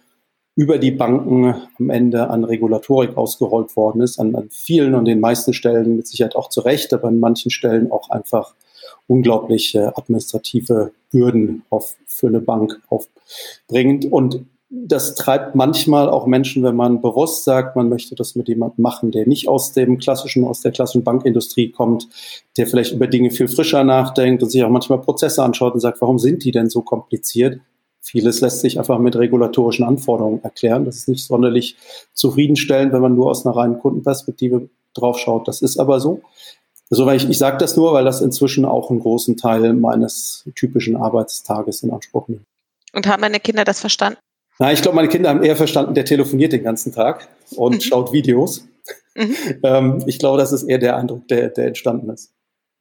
über 0.58 0.78
die 0.78 0.92
Banken 0.92 1.56
am 1.80 1.90
Ende 1.90 2.30
an 2.30 2.44
Regulatorik 2.44 3.16
ausgerollt 3.16 3.74
worden 3.78 4.02
ist, 4.02 4.20
an, 4.20 4.36
an 4.36 4.50
vielen 4.50 4.96
und 4.96 5.06
den 5.06 5.22
meisten 5.22 5.54
Stellen 5.54 5.96
mit 5.96 6.08
Sicherheit 6.08 6.36
auch 6.36 6.50
zu 6.50 6.60
Recht, 6.60 6.94
aber 6.94 7.08
an 7.08 7.22
manchen 7.22 7.52
Stellen 7.52 7.90
auch 7.90 8.10
einfach 8.10 8.54
unglaubliche 9.10 9.98
administrative 9.98 10.92
Bürden 11.12 11.64
auf, 11.70 11.96
für 12.06 12.28
eine 12.28 12.40
Bank 12.40 12.80
aufbringend. 12.90 14.06
Und 14.06 14.46
das 14.70 15.16
treibt 15.16 15.56
manchmal 15.56 16.10
auch 16.10 16.28
Menschen, 16.28 16.64
wenn 16.64 16.76
man 16.76 17.02
bewusst 17.02 17.44
sagt, 17.44 17.76
man 17.76 17.90
möchte 17.90 18.14
das 18.14 18.36
mit 18.36 18.48
jemandem 18.48 18.84
machen, 18.84 19.10
der 19.10 19.28
nicht 19.28 19.48
aus 19.48 19.74
dem 19.74 19.98
klassischen, 19.98 20.46
aus 20.46 20.62
der 20.62 20.72
klassischen 20.72 21.04
Bankindustrie 21.04 21.72
kommt, 21.72 22.08
der 22.56 22.68
vielleicht 22.68 22.94
über 22.94 23.08
Dinge 23.08 23.32
viel 23.32 23.48
frischer 23.48 23.84
nachdenkt 23.84 24.44
und 24.44 24.50
sich 24.50 24.64
auch 24.64 24.70
manchmal 24.70 25.02
Prozesse 25.02 25.44
anschaut 25.44 25.74
und 25.74 25.80
sagt, 25.80 26.02
warum 26.02 26.20
sind 26.20 26.44
die 26.44 26.52
denn 26.52 26.70
so 26.70 26.84
kompliziert? 26.84 27.60
Vieles 28.02 28.42
lässt 28.42 28.62
sich 28.62 28.78
einfach 28.78 29.00
mit 29.00 29.16
regulatorischen 29.16 29.86
Anforderungen 29.86 30.44
erklären. 30.44 30.86
Das 30.86 30.98
ist 30.98 31.10
nicht 31.10 31.26
sonderlich 31.26 31.76
zufriedenstellend, 32.14 32.94
wenn 32.94 33.02
man 33.02 33.16
nur 33.16 33.30
aus 33.32 33.46
einer 33.46 33.56
reinen 33.56 33.80
Kundenperspektive 33.80 34.70
draufschaut. 34.94 35.48
Das 35.48 35.62
ist 35.64 35.80
aber 35.80 36.00
so. 36.00 36.22
Also 36.90 37.06
weil 37.06 37.18
ich, 37.18 37.30
ich 37.30 37.38
sage 37.38 37.58
das 37.58 37.78
nur, 37.78 37.94
weil 37.94 38.06
das 38.06 38.22
inzwischen 38.22 38.66
auch 38.66 38.90
einen 38.90 39.00
großen 39.00 39.38
Teil 39.38 39.74
meines 39.74 40.46
typischen 40.56 40.96
Arbeitstages 40.96 41.84
in 41.84 41.92
Anspruch 41.92 42.28
nimmt. 42.28 42.46
Und 42.94 43.08
haben 43.08 43.22
meine 43.22 43.40
Kinder 43.40 43.64
das 43.64 43.80
verstanden? 43.80 44.20
Na, 44.58 44.74
ich 44.74 44.82
glaube, 44.82 44.96
meine 44.96 45.08
Kinder 45.08 45.30
haben 45.30 45.44
eher 45.44 45.56
verstanden, 45.56 45.94
der 45.94 46.06
telefoniert 46.06 46.52
den 46.52 46.64
ganzen 46.64 46.94
Tag 46.94 47.30
und 47.56 47.76
mhm. 47.76 47.82
schaut 47.82 48.14
Videos. 48.14 48.66
Mhm. 49.16 49.36
Ähm, 49.64 50.04
ich 50.06 50.18
glaube, 50.20 50.38
das 50.38 50.54
ist 50.54 50.64
eher 50.64 50.78
der 50.78 50.96
Eindruck, 50.96 51.28
der, 51.28 51.50
der 51.50 51.68
entstanden 51.68 52.10
ist. 52.10 52.32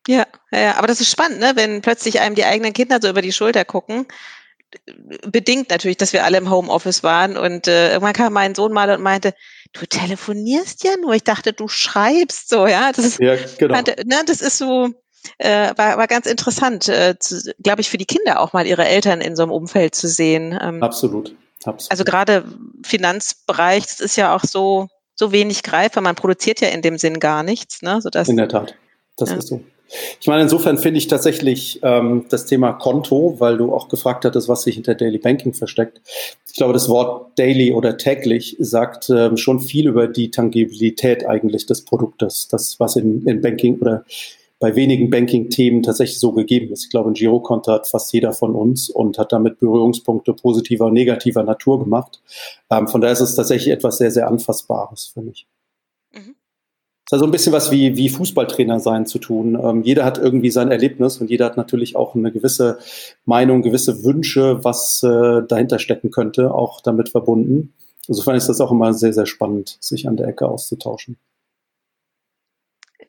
Ja, 0.06 0.24
ja, 0.52 0.76
aber 0.76 0.86
das 0.86 1.00
ist 1.00 1.10
spannend, 1.10 1.40
ne? 1.40 1.52
wenn 1.54 1.82
plötzlich 1.82 2.20
einem 2.20 2.34
die 2.34 2.44
eigenen 2.44 2.72
Kinder 2.72 2.98
so 3.02 3.08
über 3.08 3.22
die 3.22 3.32
Schulter 3.32 3.64
gucken. 3.64 4.06
Bedingt 5.26 5.70
natürlich, 5.70 5.96
dass 5.96 6.12
wir 6.12 6.24
alle 6.24 6.38
im 6.38 6.50
Homeoffice 6.50 7.02
waren. 7.02 7.36
Und 7.36 7.68
äh, 7.68 7.92
irgendwann 7.92 8.12
kam 8.12 8.32
mein 8.32 8.54
Sohn 8.54 8.72
mal 8.72 8.90
und 8.90 9.02
meinte, 9.02 9.34
du 9.72 9.86
telefonierst 9.86 10.84
ja 10.84 10.96
nur. 11.00 11.14
Ich 11.14 11.24
dachte, 11.24 11.52
du 11.52 11.68
schreibst 11.68 12.48
so, 12.48 12.66
ja. 12.66 12.92
Das 12.92 13.04
ist, 13.04 13.18
ja, 13.18 13.36
genau. 13.58 13.76
ne, 13.76 14.22
das 14.26 14.40
ist 14.40 14.58
so, 14.58 14.90
äh, 15.38 15.72
war, 15.76 15.98
war 15.98 16.06
ganz 16.06 16.26
interessant, 16.26 16.88
äh, 16.88 17.14
glaube 17.62 17.80
ich, 17.80 17.90
für 17.90 17.98
die 17.98 18.06
Kinder 18.06 18.40
auch 18.40 18.52
mal 18.52 18.66
ihre 18.66 18.86
Eltern 18.86 19.20
in 19.20 19.36
so 19.36 19.42
einem 19.42 19.52
Umfeld 19.52 19.94
zu 19.94 20.08
sehen. 20.08 20.58
Ähm, 20.60 20.82
absolut, 20.82 21.34
absolut. 21.64 21.90
Also 21.90 22.04
gerade 22.04 22.44
Finanzbereich, 22.84 23.84
das 23.86 24.00
ist 24.00 24.16
ja 24.16 24.34
auch 24.34 24.44
so, 24.44 24.88
so 25.14 25.32
wenig 25.32 25.62
greifbar. 25.62 26.02
Man 26.02 26.14
produziert 26.14 26.60
ja 26.60 26.68
in 26.68 26.82
dem 26.82 26.98
Sinn 26.98 27.20
gar 27.20 27.42
nichts, 27.42 27.82
ne? 27.82 28.00
Sodass, 28.00 28.28
in 28.28 28.36
der 28.36 28.48
Tat, 28.48 28.74
das 29.16 29.30
ja. 29.30 29.36
ist 29.36 29.48
so. 29.48 29.62
Ich 30.20 30.26
meine, 30.26 30.42
insofern 30.42 30.78
finde 30.78 30.98
ich 30.98 31.06
tatsächlich 31.06 31.80
ähm, 31.82 32.26
das 32.28 32.46
Thema 32.46 32.72
Konto, 32.72 33.36
weil 33.38 33.56
du 33.56 33.72
auch 33.72 33.88
gefragt 33.88 34.24
hattest, 34.24 34.48
was 34.48 34.62
sich 34.62 34.74
hinter 34.74 34.94
Daily 34.94 35.18
Banking 35.18 35.54
versteckt. 35.54 36.00
Ich 36.46 36.54
glaube, 36.54 36.72
das 36.72 36.88
Wort 36.88 37.38
daily 37.38 37.72
oder 37.72 37.96
täglich 37.96 38.56
sagt 38.58 39.10
ähm, 39.10 39.36
schon 39.36 39.60
viel 39.60 39.88
über 39.88 40.08
die 40.08 40.30
Tangibilität 40.30 41.26
eigentlich 41.26 41.66
des 41.66 41.84
Produktes, 41.84 42.48
das 42.48 42.78
was 42.80 42.96
in, 42.96 43.24
in 43.26 43.40
Banking 43.40 43.78
oder 43.78 44.04
bei 44.60 44.74
wenigen 44.74 45.08
Banking-Themen 45.08 45.82
tatsächlich 45.82 46.18
so 46.18 46.32
gegeben 46.32 46.72
ist. 46.72 46.84
Ich 46.84 46.90
glaube, 46.90 47.10
ein 47.10 47.14
Girokonto 47.14 47.72
hat 47.72 47.86
fast 47.86 48.12
jeder 48.12 48.32
von 48.32 48.54
uns 48.54 48.90
und 48.90 49.18
hat 49.18 49.32
damit 49.32 49.60
Berührungspunkte 49.60 50.34
positiver 50.34 50.86
und 50.86 50.94
negativer 50.94 51.44
Natur 51.44 51.78
gemacht. 51.78 52.20
Ähm, 52.70 52.88
von 52.88 53.00
daher 53.00 53.12
ist 53.12 53.20
es 53.20 53.36
tatsächlich 53.36 53.72
etwas 53.72 53.98
sehr, 53.98 54.10
sehr 54.10 54.28
Anfassbares 54.28 55.12
für 55.14 55.22
mich. 55.22 55.46
Es 57.08 57.12
hat 57.12 57.20
so 57.20 57.24
ein 57.24 57.30
bisschen 57.30 57.54
was 57.54 57.70
wie, 57.70 57.96
wie 57.96 58.10
Fußballtrainer 58.10 58.80
sein 58.80 59.06
zu 59.06 59.18
tun. 59.18 59.58
Ähm, 59.58 59.82
jeder 59.82 60.04
hat 60.04 60.18
irgendwie 60.18 60.50
sein 60.50 60.70
Erlebnis 60.70 61.16
und 61.16 61.30
jeder 61.30 61.46
hat 61.46 61.56
natürlich 61.56 61.96
auch 61.96 62.14
eine 62.14 62.30
gewisse 62.30 62.80
Meinung, 63.24 63.62
gewisse 63.62 64.04
Wünsche, 64.04 64.62
was 64.62 65.02
äh, 65.02 65.42
dahinter 65.48 65.78
stecken 65.78 66.10
könnte, 66.10 66.52
auch 66.52 66.82
damit 66.82 67.08
verbunden. 67.08 67.72
Insofern 68.08 68.36
ist 68.36 68.50
das 68.50 68.60
auch 68.60 68.70
immer 68.70 68.92
sehr, 68.92 69.14
sehr 69.14 69.24
spannend, 69.24 69.78
sich 69.80 70.06
an 70.06 70.18
der 70.18 70.28
Ecke 70.28 70.46
auszutauschen. 70.46 71.16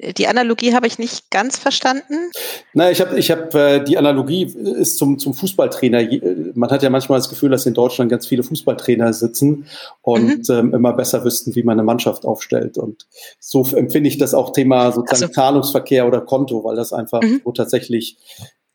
Die 0.02 0.28
Analogie 0.28 0.74
habe 0.74 0.88
ich 0.88 0.98
nicht 0.98 1.30
ganz 1.30 1.58
verstanden. 1.58 2.32
Na, 2.74 2.90
ich 2.90 3.02
habe, 3.02 3.20
ich 3.20 3.32
habe 3.32 3.60
äh, 3.60 3.84
die 3.84 3.98
Analogie 3.98 4.44
ist 4.44 4.98
zum 4.98 5.20
zum 5.20 5.34
Fußballtrainer. 5.34 6.08
Man 6.56 6.70
hat 6.70 6.84
ja 6.84 6.90
manchmal 6.90 7.20
das 7.20 7.28
Gefühl, 7.28 7.50
dass 7.50 7.66
in 7.66 7.74
Deutschland 7.74 8.10
ganz 8.10 8.26
viele 8.26 8.44
Fußballtrainer 8.44 9.12
sitzen 9.12 9.66
und 10.02 10.48
mhm. 10.48 10.56
ähm, 10.56 10.74
immer 10.74 10.94
besser 10.94 11.26
wüssten, 11.26 11.54
wie 11.56 11.64
man 11.64 11.74
eine 11.74 11.84
Mannschaft 11.84 12.24
aufstellt. 12.24 12.78
Und 12.78 13.08
so 13.40 13.66
empfinde 13.76 14.08
ich 14.08 14.18
das 14.18 14.34
auch 14.34 14.54
Thema 14.54 14.94
sozusagen 14.94 15.24
also. 15.24 15.34
Zahlungsverkehr 15.34 16.08
oder 16.08 16.22
Konto, 16.22 16.64
weil 16.64 16.78
das 16.78 16.94
einfach 16.94 17.22
mhm. 17.22 17.42
so 17.44 17.52
tatsächlich 17.52 18.18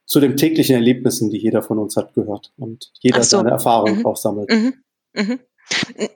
zu 0.05 0.21
den 0.21 0.37
täglichen 0.37 0.75
Erlebnissen, 0.75 1.31
die 1.31 1.39
jeder 1.39 1.63
von 1.63 1.79
uns 1.79 1.97
hat, 1.97 2.13
gehört 2.13 2.53
und 2.59 2.93
jeder 3.01 3.23
so. 3.23 3.39
seine 3.39 3.51
Erfahrung 3.51 4.01
mhm. 4.01 4.07
auch 4.07 4.19
sammelt. 4.19 4.51
Mhm. 4.51 4.75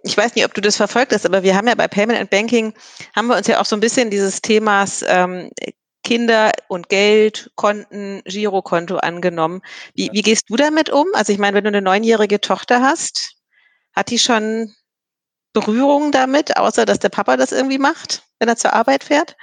Ich 0.03 0.17
weiß 0.17 0.35
nicht, 0.35 0.45
ob 0.45 0.55
du 0.55 0.61
das 0.61 0.77
verfolgt 0.77 1.13
hast, 1.13 1.27
aber 1.27 1.43
wir 1.43 1.57
haben 1.57 1.69
ja 1.69 1.75
bei 1.75 1.89
Payment 1.89 2.19
and 2.19 2.31
Banking, 2.31 2.75
haben 3.15 3.29
wir 3.29 3.37
uns 3.37 3.47
ja 3.47 3.61
auch 3.61 3.65
so 3.65 3.77
ein 3.77 3.81
bisschen 3.81 4.11
dieses 4.11 4.41
Themas 4.41 5.05
ähm, 5.07 5.51
Kinder 6.05 6.53
und 6.69 6.89
Geld, 6.89 7.51
Konten, 7.55 8.23
Girokonto 8.25 8.97
angenommen. 8.97 9.61
Wie, 9.95 10.09
wie 10.13 10.23
gehst 10.23 10.49
du 10.49 10.57
damit 10.57 10.91
um? 10.91 11.07
Also 11.13 11.33
ich 11.33 11.39
meine, 11.39 11.57
wenn 11.57 11.65
du 11.65 11.69
eine 11.69 11.83
neunjährige 11.83 12.41
Tochter 12.41 12.81
hast, 12.81 13.35
hat 13.95 14.11
die 14.11 14.19
schon 14.19 14.73
Berührungen 15.53 16.13
damit, 16.13 16.57
außer 16.57 16.87
dass 16.87 16.99
der 16.99 17.09
Papa 17.09 17.37
das 17.37 17.53
irgendwie 17.53 17.79
macht, 17.79 18.23
wenn 18.39 18.49
er 18.49 18.57
zur 18.57 18.73
Arbeit 18.73 19.05
fährt? 19.05 19.37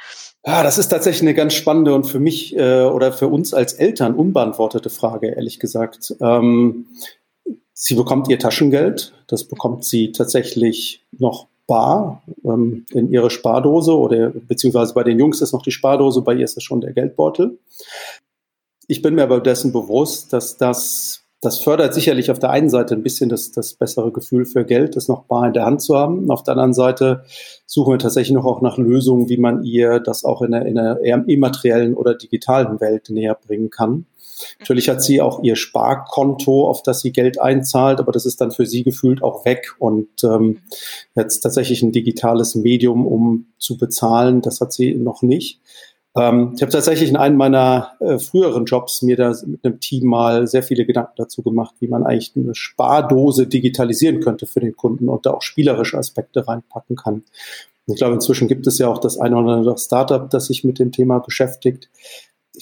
Ja, 0.46 0.64
das 0.64 0.78
ist 0.78 0.88
tatsächlich 0.90 1.24
eine 1.24 1.34
ganz 1.34 1.54
spannende 1.54 1.94
und 1.94 2.06
für 2.06 2.20
mich 2.20 2.56
äh, 2.56 2.84
oder 2.84 3.12
für 3.12 3.28
uns 3.28 3.54
als 3.54 3.74
Eltern 3.74 4.16
unbeantwortete 4.16 4.90
Frage, 4.90 5.36
ehrlich 5.36 5.60
gesagt. 5.60 6.16
Ähm, 6.22 6.88
Sie 7.78 7.94
bekommt 7.94 8.30
ihr 8.30 8.40
Taschengeld. 8.40 9.14
Das 9.28 9.44
bekommt 9.44 9.84
sie 9.84 10.14
tatsächlich 10.14 11.04
noch 11.12 11.48
bar 11.68 12.24
ähm, 12.46 12.86
in 12.92 13.12
ihre 13.12 13.30
Spardose 13.30 13.98
oder 13.98 14.30
beziehungsweise 14.30 14.94
bei 14.94 15.04
den 15.04 15.20
Jungs 15.20 15.42
ist 15.42 15.52
noch 15.52 15.62
die 15.62 15.72
Spardose, 15.72 16.22
bei 16.22 16.34
ihr 16.34 16.46
ist 16.46 16.56
es 16.56 16.64
schon 16.64 16.80
der 16.80 16.94
Geldbeutel. 16.94 17.58
Ich 18.88 19.02
bin 19.02 19.16
mir 19.16 19.24
aber 19.24 19.42
dessen 19.42 19.74
bewusst, 19.74 20.32
dass 20.32 20.58
das, 20.58 21.24
das 21.42 21.60
fördert 21.60 21.94
sicherlich 21.94 22.32
auf 22.32 22.40
der 22.40 22.52
einen 22.52 22.70
Seite 22.70 22.96
ein 22.96 23.04
bisschen 23.04 23.30
das, 23.30 23.52
das 23.52 23.74
bessere 23.74 24.12
Gefühl 24.12 24.46
für 24.46 24.64
Geld, 24.64 24.96
das 24.96 25.10
noch 25.10 25.24
bar 25.24 25.48
in 25.48 25.54
der 25.54 25.66
Hand 25.66 25.82
zu 25.82 25.96
haben. 25.96 26.32
Auf 26.32 26.44
der 26.44 26.54
anderen 26.54 26.76
Seite 26.76 27.26
suchen 27.66 27.94
wir 27.94 28.00
tatsächlich 28.00 28.36
noch 28.36 28.46
auch 28.46 28.62
nach 28.62 28.78
Lösungen, 28.78 29.28
wie 29.28 29.38
man 29.38 29.64
ihr 29.64 30.00
das 30.00 30.24
auch 30.24 30.44
in 30.44 30.52
der, 30.52 30.66
in 30.66 30.76
der 30.76 31.02
eher 31.02 31.24
immateriellen 31.28 31.96
oder 31.96 32.14
digitalen 32.14 32.80
Welt 32.80 33.10
näher 33.10 33.36
bringen 33.36 33.70
kann. 33.70 34.06
Natürlich 34.60 34.90
hat 34.90 35.04
sie 35.04 35.22
auch 35.22 35.44
ihr 35.44 35.56
Sparkonto, 35.56 36.68
auf 36.68 36.84
das 36.84 37.02
sie 37.02 37.12
Geld 37.12 37.40
einzahlt, 37.40 38.00
aber 38.00 38.12
das 38.12 38.26
ist 38.26 38.42
dann 38.42 38.52
für 38.52 38.66
sie 38.66 38.84
gefühlt 38.84 39.24
auch 39.24 39.46
weg. 39.46 39.76
Und 39.80 40.24
ähm, 40.24 40.60
jetzt 41.16 41.42
tatsächlich 41.42 41.82
ein 41.82 41.92
digitales 41.92 42.56
Medium, 42.56 43.06
um 43.06 43.48
zu 43.58 43.78
bezahlen, 43.78 44.42
das 44.42 44.62
hat 44.62 44.74
sie 44.74 44.96
noch 44.96 45.22
nicht. 45.22 45.60
Ähm, 46.16 46.54
ich 46.56 46.62
habe 46.62 46.72
tatsächlich 46.72 47.10
in 47.10 47.18
einem 47.18 47.38
meiner 47.38 47.92
äh, 48.00 48.18
früheren 48.20 48.66
Jobs 48.66 49.02
mir 49.02 49.18
da 49.18 49.36
mit 49.46 49.66
einem 49.66 49.80
Team 49.80 50.08
mal 50.08 50.48
sehr 50.48 50.64
viele 50.64 50.86
Gedanken 50.86 51.14
dazu 51.18 51.42
gemacht, 51.42 51.76
wie 51.80 51.88
man 51.88 52.04
eigentlich 52.04 52.34
eine 52.36 52.56
Spardose 52.56 53.48
digitalisieren 53.48 54.22
könnte 54.22 54.46
für 54.46 54.62
den 54.62 54.76
Kunden 54.76 55.10
und 55.10 55.26
da 55.26 55.32
auch 55.32 55.42
spielerische 55.42 55.98
Aspekte 55.98 56.48
reinpacken 56.48 56.96
kann. 56.96 57.24
Ich 57.88 57.98
glaube, 57.98 58.16
inzwischen 58.16 58.48
gibt 58.48 58.66
es 58.66 58.80
ja 58.80 58.88
auch 58.88 58.98
das 58.98 59.20
eine 59.20 59.38
oder 59.38 59.54
andere 59.54 59.78
Startup, 59.78 60.28
das 60.30 60.48
sich 60.48 60.64
mit 60.64 60.80
dem 60.80 60.92
Thema 60.92 61.20
beschäftigt 61.20 61.90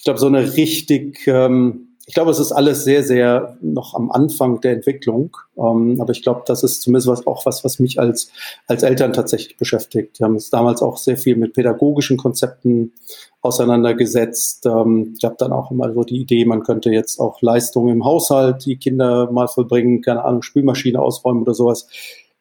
ich 0.03 0.05
glaube, 0.05 0.19
so 0.19 0.27
eine 0.27 0.57
richtig, 0.57 1.25
ähm, 1.27 1.95
ich 2.05 2.13
glaube, 2.13 2.29
es 2.31 2.39
ist 2.39 2.51
alles 2.51 2.83
sehr, 2.83 3.03
sehr 3.03 3.57
noch 3.61 3.93
am 3.93 4.11
Anfang 4.11 4.59
der 4.59 4.73
Entwicklung. 4.73 5.37
Ähm, 5.57 5.95
aber 6.01 6.11
ich 6.11 6.21
glaube, 6.21 6.43
das 6.45 6.61
ist 6.61 6.81
zumindest 6.81 7.07
was, 7.07 7.25
auch 7.25 7.45
was, 7.45 7.63
was 7.63 7.79
mich 7.79 8.01
als, 8.01 8.29
als 8.67 8.83
Eltern 8.83 9.13
tatsächlich 9.13 9.55
beschäftigt. 9.55 10.19
Wir 10.19 10.25
haben 10.25 10.33
uns 10.33 10.49
damals 10.49 10.81
auch 10.81 10.97
sehr 10.97 11.15
viel 11.15 11.37
mit 11.37 11.53
pädagogischen 11.53 12.17
Konzepten 12.17 12.91
auseinandergesetzt. 13.39 14.65
Ähm, 14.65 15.13
ich 15.17 15.23
habe 15.23 15.35
dann 15.37 15.53
auch 15.53 15.71
immer 15.71 15.93
so 15.93 16.03
die 16.03 16.19
Idee, 16.19 16.43
man 16.43 16.63
könnte 16.63 16.89
jetzt 16.89 17.21
auch 17.21 17.41
Leistungen 17.41 17.93
im 17.93 18.03
Haushalt, 18.03 18.65
die 18.65 18.75
Kinder 18.75 19.31
mal 19.31 19.47
vollbringen, 19.47 20.01
keine 20.01 20.25
Ahnung, 20.25 20.41
Spülmaschine 20.41 21.01
ausräumen 21.01 21.43
oder 21.43 21.53
sowas 21.53 21.87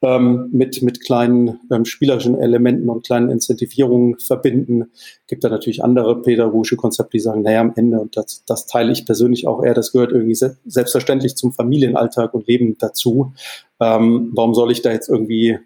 ähm, 0.03 0.49
mit, 0.53 0.83
mit 0.83 1.01
kleinen 1.01 1.61
ähm, 1.71 1.85
spielerischen 1.85 2.39
Elementen 2.39 2.89
und 2.89 3.07
kleinen 3.07 3.31
Incentivierungen 3.31 4.19
verbinden. 4.19 4.91
Gibt 5.27 5.45
da 5.45 5.49
natürlich 5.49 5.83
andere 5.83 6.21
pädagogische 6.23 6.77
Konzepte, 6.77 7.13
die 7.13 7.21
sagen, 7.21 7.43
naja, 7.43 7.61
am 7.61 7.73
Ende, 7.77 8.01
und 8.01 8.17
das, 8.17 8.45
das 8.47 8.67
teile 8.67 8.93
ich 8.93 9.07
persönlich 9.07 9.47
auch 9.47 9.63
eher, 9.63 9.75
das 9.75 9.93
gehört 9.93 10.13
irgendwie 10.13 10.35
se 10.35 10.57
selbstverständlich 10.67 11.37
zum 11.37 11.53
Familienalltag 11.53 12.35
und 12.35 12.47
Leben 12.47 12.77
dazu. 12.79 13.33
Ähm, 13.81 14.31
warum 14.35 14.55
soll 14.55 14.73
ich 14.73 14.83
da 14.83 14.91
jetzt 14.91 15.09
irgendwie 15.09 15.59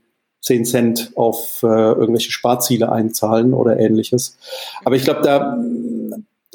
10 0.42 0.64
Cent 0.64 1.12
auf 1.16 1.62
äh, 1.62 1.66
irgendwelche 1.66 2.30
Sparziele 2.30 2.92
einzahlen 2.92 3.54
oder 3.54 3.78
ähnliches? 3.78 4.38
Aber 4.84 4.96
ich 4.96 5.04
glaube, 5.04 5.22
da 5.22 5.58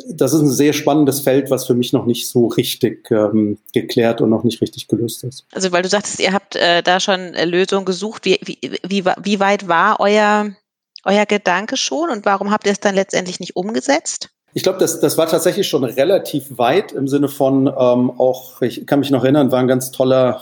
das 0.10 0.34
ist 0.34 0.42
ein 0.42 0.52
sehr 0.52 0.74
spannendes 0.74 1.22
Feld, 1.22 1.50
was 1.50 1.68
für 1.68 1.74
mich 1.74 1.94
noch 1.94 2.06
nicht 2.06 2.30
so 2.30 2.48
richtig 2.48 3.10
ähm, 3.12 3.58
geklärt 3.74 4.22
und 4.22 4.30
noch 4.30 4.44
nicht 4.44 4.62
richtig 4.62 4.88
gelöst 4.88 5.24
ist. 5.24 5.46
Also 5.52 5.72
weil 5.72 5.84
du 5.84 5.90
sagtest, 5.90 6.20
ihr 6.20 6.34
habt 6.34 6.56
äh, 6.56 6.82
da 6.84 7.00
schon 7.00 7.34
äh, 7.34 7.46
Lösungen 7.46 7.86
gesucht. 7.86 8.26
Wie, 8.26 8.40
wie, 8.44 8.60
wie, 8.88 9.06
wie 9.06 9.40
weit 9.40 9.68
war 9.68 10.00
euer, 10.00 10.52
euer 11.04 11.26
Gedanke 11.26 11.78
schon 11.78 12.10
und 12.10 12.26
warum 12.26 12.52
habt 12.52 12.66
ihr 12.66 12.72
es 12.72 12.80
dann 12.80 12.96
letztendlich 12.96 13.40
nicht 13.40 13.56
umgesetzt? 13.56 14.30
Ich 14.54 14.64
glaube, 14.64 14.80
das, 14.80 15.00
das 15.00 15.18
war 15.18 15.28
tatsächlich 15.28 15.68
schon 15.68 15.84
relativ 15.84 16.58
weit 16.58 16.92
im 16.92 17.08
Sinne 17.08 17.30
von 17.30 17.68
ähm, 17.68 18.12
auch, 18.20 18.62
ich 18.62 18.86
kann 18.86 19.00
mich 19.00 19.12
noch 19.12 19.24
erinnern, 19.24 19.52
war 19.52 19.60
ein 19.60 19.68
ganz 19.68 19.92
toller 19.92 20.42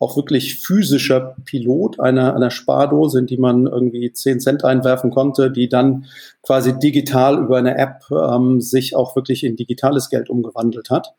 auch 0.00 0.16
wirklich 0.16 0.56
physischer 0.56 1.36
Pilot 1.44 2.00
einer, 2.00 2.34
einer 2.34 2.50
Spardose, 2.50 3.18
in 3.18 3.26
die 3.26 3.36
man 3.36 3.66
irgendwie 3.66 4.10
10 4.10 4.40
Cent 4.40 4.64
einwerfen 4.64 5.10
konnte, 5.10 5.50
die 5.50 5.68
dann 5.68 6.06
quasi 6.42 6.76
digital 6.78 7.38
über 7.38 7.58
eine 7.58 7.76
App 7.76 8.04
ähm, 8.10 8.62
sich 8.62 8.96
auch 8.96 9.14
wirklich 9.14 9.44
in 9.44 9.56
digitales 9.56 10.08
Geld 10.08 10.30
umgewandelt 10.30 10.88
hat. 10.88 11.14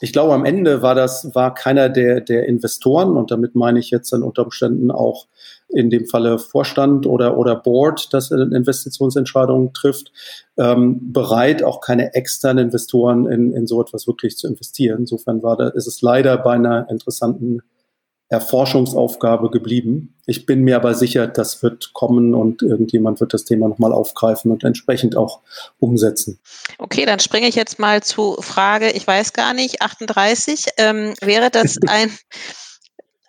Ich 0.00 0.12
glaube, 0.12 0.34
am 0.34 0.44
Ende 0.44 0.82
war 0.82 0.96
das, 0.96 1.32
war 1.36 1.54
keiner 1.54 1.88
der, 1.88 2.20
der 2.20 2.46
Investoren, 2.46 3.16
und 3.16 3.30
damit 3.30 3.54
meine 3.54 3.78
ich 3.78 3.90
jetzt 3.90 4.12
dann 4.12 4.24
unter 4.24 4.42
Umständen 4.42 4.90
auch 4.90 5.28
in 5.68 5.88
dem 5.88 6.06
Falle 6.06 6.40
Vorstand 6.40 7.06
oder, 7.06 7.38
oder 7.38 7.54
Board, 7.54 8.12
das 8.12 8.32
Investitionsentscheidungen 8.32 9.72
trifft, 9.74 10.10
ähm, 10.56 11.12
bereit, 11.12 11.62
auch 11.62 11.80
keine 11.80 12.14
externen 12.14 12.66
Investoren 12.66 13.26
in, 13.26 13.52
in 13.52 13.68
so 13.68 13.80
etwas 13.80 14.08
wirklich 14.08 14.36
zu 14.36 14.48
investieren. 14.48 15.00
Insofern 15.00 15.44
war 15.44 15.56
da, 15.56 15.68
ist 15.68 15.86
es 15.86 16.02
leider 16.02 16.36
bei 16.36 16.54
einer 16.54 16.88
interessanten 16.90 17.62
Erforschungsaufgabe 18.28 19.50
geblieben. 19.50 20.16
Ich 20.26 20.46
bin 20.46 20.62
mir 20.62 20.76
aber 20.76 20.94
sicher, 20.94 21.26
das 21.26 21.62
wird 21.62 21.92
kommen 21.92 22.34
und 22.34 22.62
irgendjemand 22.62 23.20
wird 23.20 23.34
das 23.34 23.44
Thema 23.44 23.68
nochmal 23.68 23.92
aufgreifen 23.92 24.50
und 24.50 24.64
entsprechend 24.64 25.16
auch 25.16 25.40
umsetzen. 25.78 26.40
Okay, 26.78 27.04
dann 27.04 27.20
springe 27.20 27.48
ich 27.48 27.54
jetzt 27.54 27.78
mal 27.78 28.02
zu 28.02 28.36
Frage, 28.40 28.90
ich 28.90 29.06
weiß 29.06 29.34
gar 29.34 29.52
nicht, 29.52 29.82
38. 29.82 30.66
Ähm, 30.78 31.14
wäre 31.20 31.50
das 31.50 31.78
ein, 31.86 32.10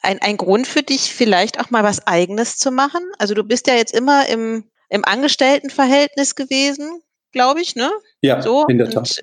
ein, 0.01 0.19
ein 0.21 0.37
Grund 0.37 0.65
für 0.65 0.81
dich, 0.81 1.13
vielleicht 1.13 1.59
auch 1.59 1.69
mal 1.71 1.83
was 1.83 2.07
Eigenes 2.07 2.57
zu 2.57 2.71
machen? 2.71 3.01
Also 3.19 3.33
du 3.33 3.43
bist 3.43 3.67
ja 3.67 3.75
jetzt 3.75 3.93
immer 3.93 4.29
im, 4.29 4.63
im 4.89 5.03
Angestelltenverhältnis 5.03 6.35
gewesen, 6.35 7.01
glaube 7.33 7.61
ich, 7.61 7.75
ne? 7.75 7.91
Ja, 8.21 8.41
so, 8.41 8.65
in 8.67 8.77
der 8.77 8.89
Tat. 8.89 9.21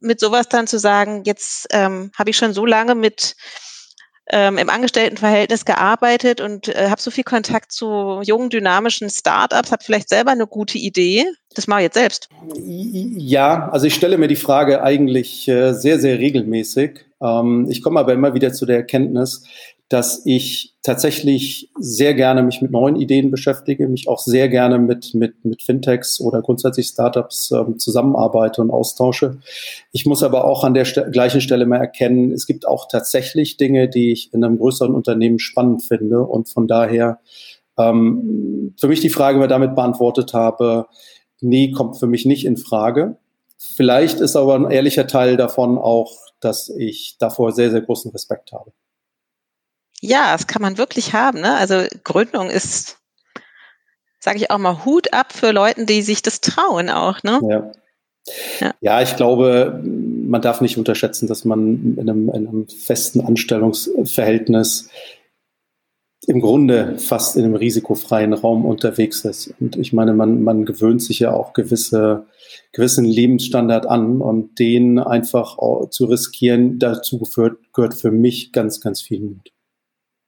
mit 0.00 0.18
sowas 0.18 0.48
dann 0.48 0.66
zu 0.66 0.80
sagen, 0.80 1.22
jetzt 1.24 1.68
ähm, 1.70 2.10
habe 2.18 2.30
ich 2.30 2.36
schon 2.36 2.52
so 2.52 2.66
lange 2.66 2.96
mit 2.96 3.36
ähm, 4.32 4.58
im 4.58 4.68
Angestelltenverhältnis 4.68 5.64
gearbeitet 5.64 6.40
und 6.40 6.68
äh, 6.68 6.88
habe 6.90 7.00
so 7.00 7.10
viel 7.10 7.24
Kontakt 7.24 7.72
zu 7.72 8.20
jungen, 8.22 8.50
dynamischen 8.50 9.08
Startups, 9.08 9.70
habe 9.70 9.84
vielleicht 9.84 10.08
selber 10.08 10.32
eine 10.32 10.46
gute 10.46 10.78
Idee. 10.78 11.24
Das 11.54 11.66
mache 11.66 11.80
ich 11.80 11.84
jetzt 11.84 11.94
selbst. 11.94 12.28
Ja, 12.54 13.68
also 13.70 13.86
ich 13.86 13.94
stelle 13.94 14.18
mir 14.18 14.28
die 14.28 14.36
Frage 14.36 14.82
eigentlich 14.82 15.48
äh, 15.48 15.72
sehr, 15.72 15.98
sehr 15.98 16.18
regelmäßig. 16.18 17.06
Ähm, 17.22 17.66
ich 17.70 17.82
komme 17.82 18.00
aber 18.00 18.12
immer 18.12 18.34
wieder 18.34 18.52
zu 18.52 18.66
der 18.66 18.76
Erkenntnis, 18.78 19.44
dass 19.88 20.22
ich 20.26 20.74
tatsächlich 20.82 21.70
sehr 21.78 22.14
gerne 22.14 22.42
mich 22.42 22.60
mit 22.60 22.72
neuen 22.72 22.96
Ideen 22.96 23.30
beschäftige, 23.30 23.88
mich 23.88 24.08
auch 24.08 24.18
sehr 24.18 24.48
gerne 24.48 24.78
mit, 24.78 25.14
mit, 25.14 25.44
mit 25.44 25.62
Fintechs 25.62 26.20
oder 26.20 26.42
grundsätzlich 26.42 26.88
Startups 26.88 27.52
ähm, 27.52 27.78
zusammenarbeite 27.78 28.62
und 28.62 28.70
austausche. 28.70 29.38
Ich 29.92 30.04
muss 30.04 30.24
aber 30.24 30.44
auch 30.44 30.64
an 30.64 30.74
der 30.74 30.84
St 30.84 31.12
gleichen 31.12 31.40
Stelle 31.40 31.66
mal 31.66 31.78
erkennen, 31.78 32.32
es 32.32 32.46
gibt 32.46 32.66
auch 32.66 32.88
tatsächlich 32.88 33.58
Dinge, 33.58 33.88
die 33.88 34.10
ich 34.10 34.34
in 34.34 34.42
einem 34.42 34.58
größeren 34.58 34.92
Unternehmen 34.92 35.38
spannend 35.38 35.84
finde 35.84 36.22
und 36.22 36.48
von 36.48 36.66
daher 36.66 37.20
ähm, 37.78 38.74
für 38.80 38.88
mich 38.88 39.00
die 39.00 39.10
Frage, 39.10 39.38
die 39.38 39.44
ich 39.44 39.48
damit 39.48 39.76
beantwortet 39.76 40.34
habe, 40.34 40.86
nee, 41.40 41.70
kommt 41.70 41.98
für 41.98 42.08
mich 42.08 42.26
nicht 42.26 42.44
in 42.44 42.56
Frage. 42.56 43.18
Vielleicht 43.58 44.20
ist 44.20 44.34
aber 44.34 44.56
ein 44.56 44.70
ehrlicher 44.70 45.06
Teil 45.06 45.36
davon 45.36 45.78
auch, 45.78 46.12
dass 46.40 46.68
ich 46.70 47.16
davor 47.18 47.52
sehr, 47.52 47.70
sehr 47.70 47.82
großen 47.82 48.10
Respekt 48.10 48.52
habe. 48.52 48.72
Ja, 50.00 50.32
das 50.32 50.46
kann 50.46 50.62
man 50.62 50.78
wirklich 50.78 51.12
haben. 51.12 51.40
Ne? 51.40 51.56
Also 51.56 51.84
Gründung 52.04 52.50
ist, 52.50 52.98
sage 54.20 54.38
ich 54.38 54.50
auch 54.50 54.58
mal, 54.58 54.84
Hut 54.84 55.12
ab 55.12 55.32
für 55.32 55.52
Leute, 55.52 55.86
die 55.86 56.02
sich 56.02 56.22
das 56.22 56.40
trauen 56.40 56.90
auch. 56.90 57.22
Ne? 57.22 57.40
Ja. 57.48 57.72
Ja. 58.60 58.74
ja. 58.80 59.02
ich 59.02 59.16
glaube, 59.16 59.80
man 59.84 60.42
darf 60.42 60.60
nicht 60.60 60.78
unterschätzen, 60.78 61.28
dass 61.28 61.44
man 61.44 61.96
in 61.96 62.10
einem, 62.10 62.28
in 62.28 62.48
einem 62.48 62.68
festen 62.68 63.20
Anstellungsverhältnis 63.20 64.90
im 66.26 66.40
Grunde 66.40 66.98
fast 66.98 67.36
in 67.36 67.44
einem 67.44 67.54
risikofreien 67.54 68.32
Raum 68.32 68.64
unterwegs 68.64 69.24
ist. 69.24 69.54
Und 69.60 69.76
ich 69.76 69.92
meine, 69.92 70.12
man, 70.12 70.42
man 70.42 70.64
gewöhnt 70.64 71.00
sich 71.02 71.20
ja 71.20 71.32
auch 71.32 71.52
gewisse, 71.52 72.26
gewissen 72.72 73.04
Lebensstandard 73.04 73.86
an 73.86 74.20
und 74.20 74.58
den 74.58 74.98
einfach 74.98 75.56
zu 75.90 76.06
riskieren, 76.06 76.80
dazu 76.80 77.18
gehört, 77.18 77.58
gehört 77.72 77.94
für 77.94 78.10
mich 78.10 78.50
ganz, 78.50 78.80
ganz 78.80 79.00
viel 79.00 79.20
Mut. 79.20 79.52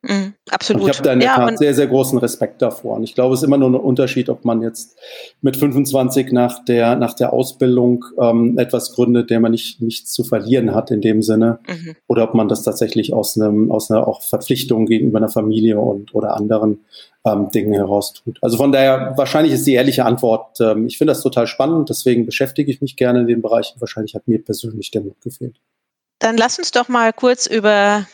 Mhm, 0.03 0.35
absolut. 0.49 0.83
Und 0.83 0.91
ich 0.91 0.97
habe 0.97 1.05
da 1.05 1.13
in 1.13 1.21
der 1.21 1.29
ja, 1.29 1.37
Tat 1.37 1.59
sehr, 1.59 1.75
sehr 1.75 1.89
großen 1.89 2.19
Respekt 2.19 2.63
davor. 2.63 2.97
Und 2.97 3.03
ich 3.03 3.17
glaube, 3.17 3.35
es 3.35 3.41
ist 3.41 3.47
immer 3.47 3.59
nur 3.59 3.71
ein 3.71 3.75
Unterschied, 3.75 4.29
ob 4.29 4.45
man 4.45 4.63
jetzt 4.63 4.97
mit 5.41 5.57
25 5.57 6.31
nach 6.31 6.65
der, 6.65 6.95
nach 6.95 7.15
der 7.15 7.33
Ausbildung 7.33 8.05
ähm, 8.21 8.57
etwas 8.59 8.93
gründet, 8.93 9.31
der 9.31 9.41
man 9.41 9.51
nicht, 9.51 9.83
nichts 9.83 10.13
zu 10.13 10.23
verlieren 10.23 10.73
hat 10.73 10.93
in 10.93 11.01
dem 11.01 11.21
Sinne, 11.21 11.59
mhm. 11.67 11.97
oder 12.07 12.25
ob 12.25 12.35
man 12.35 12.49
das 12.49 12.63
tatsächlich 12.63 13.13
aus, 13.13 13.37
einem, 13.37 13.73
aus 13.73 13.91
einer 13.91 14.07
auch 14.07 14.23
Verpflichtung 14.23 14.87
gegenüber 14.87 15.19
einer 15.19 15.29
Familie 15.29 15.81
und 15.81 16.15
oder 16.15 16.37
anderen 16.37 16.85
ähm, 17.25 17.51
Dingen 17.51 17.73
heraus 17.73 18.13
tut. 18.13 18.39
Also 18.41 18.57
von 18.57 18.71
daher, 18.71 19.15
wahrscheinlich 19.17 19.53
ist 19.53 19.67
die 19.67 19.75
ehrliche 19.75 20.05
Antwort, 20.05 20.61
ähm, 20.61 20.87
ich 20.87 20.97
finde 20.97 21.11
das 21.11 21.23
total 21.23 21.49
spannend, 21.49 21.89
deswegen 21.89 22.25
beschäftige 22.25 22.71
ich 22.71 22.81
mich 22.81 22.97
gerne 22.97 23.23
in 23.23 23.27
den 23.27 23.43
Bereichen. 23.43 23.81
Wahrscheinlich 23.81 24.15
hat 24.15 24.29
mir 24.29 24.43
persönlich 24.45 24.93
der 24.93 25.01
Mut 25.01 25.21
gefehlt. 25.23 25.57
Dann 26.21 26.37
lass 26.37 26.59
uns 26.59 26.71
doch 26.71 26.89
mal 26.89 27.13
kurz 27.13 27.47
über 27.47 28.07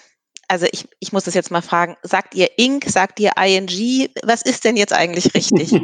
also 0.49 0.67
ich, 0.73 0.87
ich 1.01 1.13
muss 1.13 1.25
das 1.25 1.35
jetzt 1.35 1.51
mal 1.51 1.63
fragen, 1.63 1.97
sagt 2.03 2.35
ihr 2.35 2.49
Inc., 2.59 2.89
sagt 2.89 3.21
ihr 3.21 3.33
ING, 3.37 4.09
was 4.23 4.43
ist 4.43 4.65
denn 4.65 4.77
jetzt 4.77 4.93
eigentlich 4.93 5.35
richtig? 5.35 5.73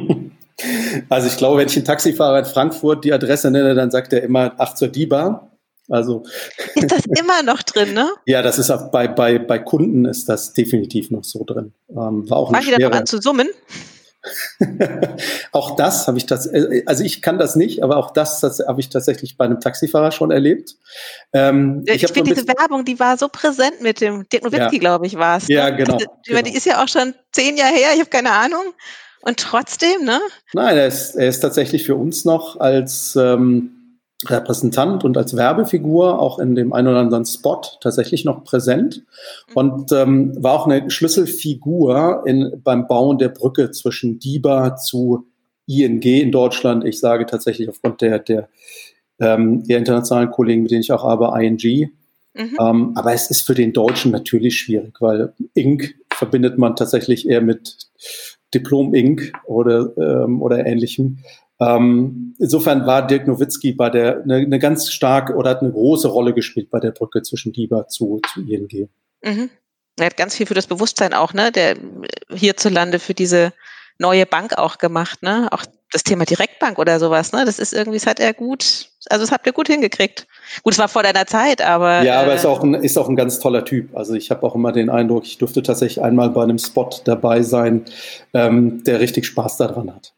Also 1.09 1.27
ich 1.29 1.39
glaube, 1.39 1.57
wenn 1.57 1.69
ich 1.69 1.77
einen 1.77 1.87
Taxifahrer 1.87 2.41
in 2.41 2.45
Frankfurt 2.45 3.05
die 3.05 3.15
Adresse 3.15 3.51
nenne, 3.51 3.75
dann 3.75 3.91
sagt 3.91 4.13
er 4.13 4.23
immer 4.23 4.53
8 4.59 4.77
zur 4.77 4.89
DIBA. 4.89 5.51
Also 5.89 6.23
ist 6.75 6.93
das 6.93 7.07
immer 7.19 7.43
noch 7.43 7.63
drin, 7.63 7.95
ne? 7.95 8.09
ja, 8.27 8.43
das 8.43 8.59
ist 8.59 8.71
auch 8.71 8.91
bei, 8.91 9.09
bei, 9.09 9.39
bei 9.39 9.59
Kunden 9.59 10.05
ist 10.05 10.29
das 10.29 10.53
definitiv 10.53 11.11
noch 11.11 11.25
so 11.25 11.45
drin. 11.45 11.73
Ähm, 11.89 12.29
war 12.29 12.37
auch 12.37 12.53
Fangen 12.53 12.75
die 12.77 12.83
dann 12.83 12.93
an 12.93 13.07
zu 13.07 13.21
summen? 13.21 13.49
auch 15.53 15.77
das 15.77 16.07
habe 16.07 16.19
ich 16.19 16.27
das, 16.27 16.47
äh, 16.47 16.83
also 16.87 17.05
ich 17.05 17.23
kann 17.23 17.39
das 17.39 17.57
nicht, 17.57 17.83
aber 17.83 17.97
auch 17.97 18.11
das, 18.13 18.41
das 18.41 18.61
habe 18.61 18.81
ich 18.81 18.91
tatsächlich 18.91 19.37
bei 19.37 19.47
einem 19.47 19.61
Taxifahrer 19.61 20.13
schon 20.13 20.31
erlebt. 20.31 20.77
Ähm, 21.33 21.83
ich, 21.87 22.03
ich 22.05 22.13
finde 22.13 22.35
diese 22.35 22.47
Werbung, 22.47 22.85
die 22.85 23.01
war 23.01 23.17
so 23.17 23.29
präsent 23.29 23.81
mit 23.81 24.01
dem 24.01 24.29
Dirk 24.29 24.45
Nowitzki, 24.45 24.77
ja. 24.77 24.81
glaube 24.81 25.07
ich, 25.07 25.17
war 25.17 25.39
es. 25.39 25.49
Ne? 25.49 25.55
Ja, 25.55 25.71
genau, 25.71 25.95
also, 25.95 26.07
genau. 26.27 26.43
Die 26.43 26.55
ist 26.55 26.67
ja 26.67 26.83
auch 26.83 26.89
schon 26.89 27.15
zehn 27.33 27.57
Jahre 27.57 27.75
her, 27.75 27.89
ich 27.95 28.01
habe 28.01 28.11
keine 28.11 28.33
Ahnung. 28.33 28.75
Und 29.23 29.39
trotzdem, 29.39 30.05
ne? 30.05 30.19
Nein, 30.55 30.79
er 30.79 30.87
ist, 30.87 31.15
er 31.15 31.29
ist 31.29 31.41
tatsächlich 31.41 31.85
für 31.85 31.95
uns 31.95 32.25
noch 32.25 32.59
als 32.59 33.17
ähm, 33.17 33.80
Repräsentant 34.27 35.03
und 35.05 35.17
als 35.17 35.35
Werbefigur 35.35 36.19
auch 36.19 36.39
in 36.39 36.55
dem 36.55 36.73
einen 36.73 36.89
oder 36.89 37.01
anderen 37.01 37.25
Spot 37.25 37.63
tatsächlich 37.81 38.25
noch 38.25 38.45
präsent 38.45 39.03
und 39.55 39.93
ähm, 39.93 40.33
war 40.43 40.53
auch 40.53 40.67
eine 40.67 40.91
Schlüsselfigur 40.91 42.25
in, 42.27 42.61
beim 42.63 42.87
Bauen 42.87 43.17
der 43.17 43.31
Brücke 43.31 43.71
zwischen 43.71 44.19
DIBA 44.19 44.77
zu 44.77 45.27
ING 45.67 46.03
in 46.03 46.33
Deutschland. 46.33 46.85
Ich 46.85 47.01
sage 47.01 47.25
tatsächlich 47.25 47.69
aufgrund 47.69 48.03
der, 48.03 48.19
der, 48.19 48.49
ähm, 49.21 49.65
der 49.67 49.79
internationalen 49.79 50.31
Kollegen, 50.31 50.63
mit 50.63 50.71
denen 50.71 50.83
ich 50.83 50.93
auch 50.93 51.05
arbeite, 51.05 51.43
ING. 51.43 51.91
Mhm. 52.35 52.57
Ähm, 52.61 52.93
aber 52.95 53.13
es 53.13 53.31
ist 53.31 53.43
für 53.43 53.55
den 53.55 53.73
Deutschen 53.73 54.13
natürlich 54.13 54.59
schwierig, 54.59 55.01
weil 55.01 55.33
Inc. 55.55 55.95
verbindet 56.13 56.59
man 56.59 56.77
tatsächlich 56.77 57.29
eher 57.29 57.41
mit 57.41 57.89
Diplom 58.55 58.95
Inc. 58.95 59.33
oder, 59.47 59.97
ähm, 59.97 60.43
oder 60.43 60.67
ähnlichem. 60.67 61.19
Ähm, 61.61 62.35
insofern 62.39 62.87
war 62.87 63.07
Dirk 63.07 63.27
Nowitzki 63.27 63.73
bei 63.73 63.91
der 63.91 64.23
eine, 64.23 64.37
eine, 64.37 64.59
ganz 64.59 64.91
starke 64.91 65.35
oder 65.35 65.51
hat 65.51 65.63
eine 65.63 65.73
große 65.73 66.09
Rolle 66.09 66.33
gespielt 66.33 66.71
bei 66.71 66.81
der 66.81 66.93
Brücke 66.93 67.23
zwischen 67.23 67.53
DIBA 67.53 67.87
zu, 67.89 68.21
zu 68.33 68.41
ING. 68.41 68.89
Mhm. 69.23 69.51
Er 69.99 70.07
hat 70.07 70.17
ganz 70.17 70.37
viel 70.37 70.47
für 70.47 70.55
das 70.55 70.67
Bewusstsein 70.67 71.13
auch, 71.13 71.35
ne, 71.35 71.53
der 71.53 71.77
hierzulande 72.31 72.99
für 72.99 73.13
diese 73.13 73.53
neue 73.99 74.25
Bank 74.25 74.57
auch 74.57 74.79
gemacht, 74.79 75.23
ne? 75.23 75.49
Auch 75.51 75.65
das 75.93 76.05
Thema 76.05 76.25
Direktbank 76.25 76.79
oder 76.79 76.99
sowas, 76.99 77.33
ne? 77.33 77.45
Das 77.45 77.59
ist 77.59 77.75
irgendwie, 77.75 77.99
das 77.99 78.07
hat 78.07 78.19
er 78.19 78.33
gut, 78.33 78.89
also 79.11 79.23
das 79.23 79.31
habt 79.31 79.47
ihr 79.47 79.53
gut 79.53 79.69
hingekriegt. 79.69 80.27
Gut, 80.63 80.73
es 80.73 80.79
war 80.79 80.89
vor 80.89 81.03
deiner 81.03 81.27
Zeit, 81.27 81.61
aber. 81.61 82.03
Ja, 82.03 82.21
aber 82.21 82.33
äh, 82.33 82.37
ist 82.37 82.47
auch 82.47 82.63
ein, 82.63 82.75
ist 82.75 82.97
auch 82.97 83.11
ein 83.11 83.17
ganz 83.17 83.41
toller 83.41 83.67
Typ. 83.67 83.95
Also 83.95 84.15
ich 84.15 84.31
habe 84.31 84.47
auch 84.47 84.55
immer 84.55 84.73
den 84.73 84.89
Eindruck, 84.89 85.27
ich 85.27 85.37
durfte 85.37 85.63
tatsächlich 85.63 86.03
einmal 86.03 86.31
bei 86.31 86.43
einem 86.43 86.59
Spot 86.59 86.89
dabei 87.05 87.43
sein, 87.43 87.85
ähm, 88.33 88.83
der 88.85 89.01
richtig 89.01 89.27
Spaß 89.27 89.59
daran 89.59 89.95
hat. 89.95 90.15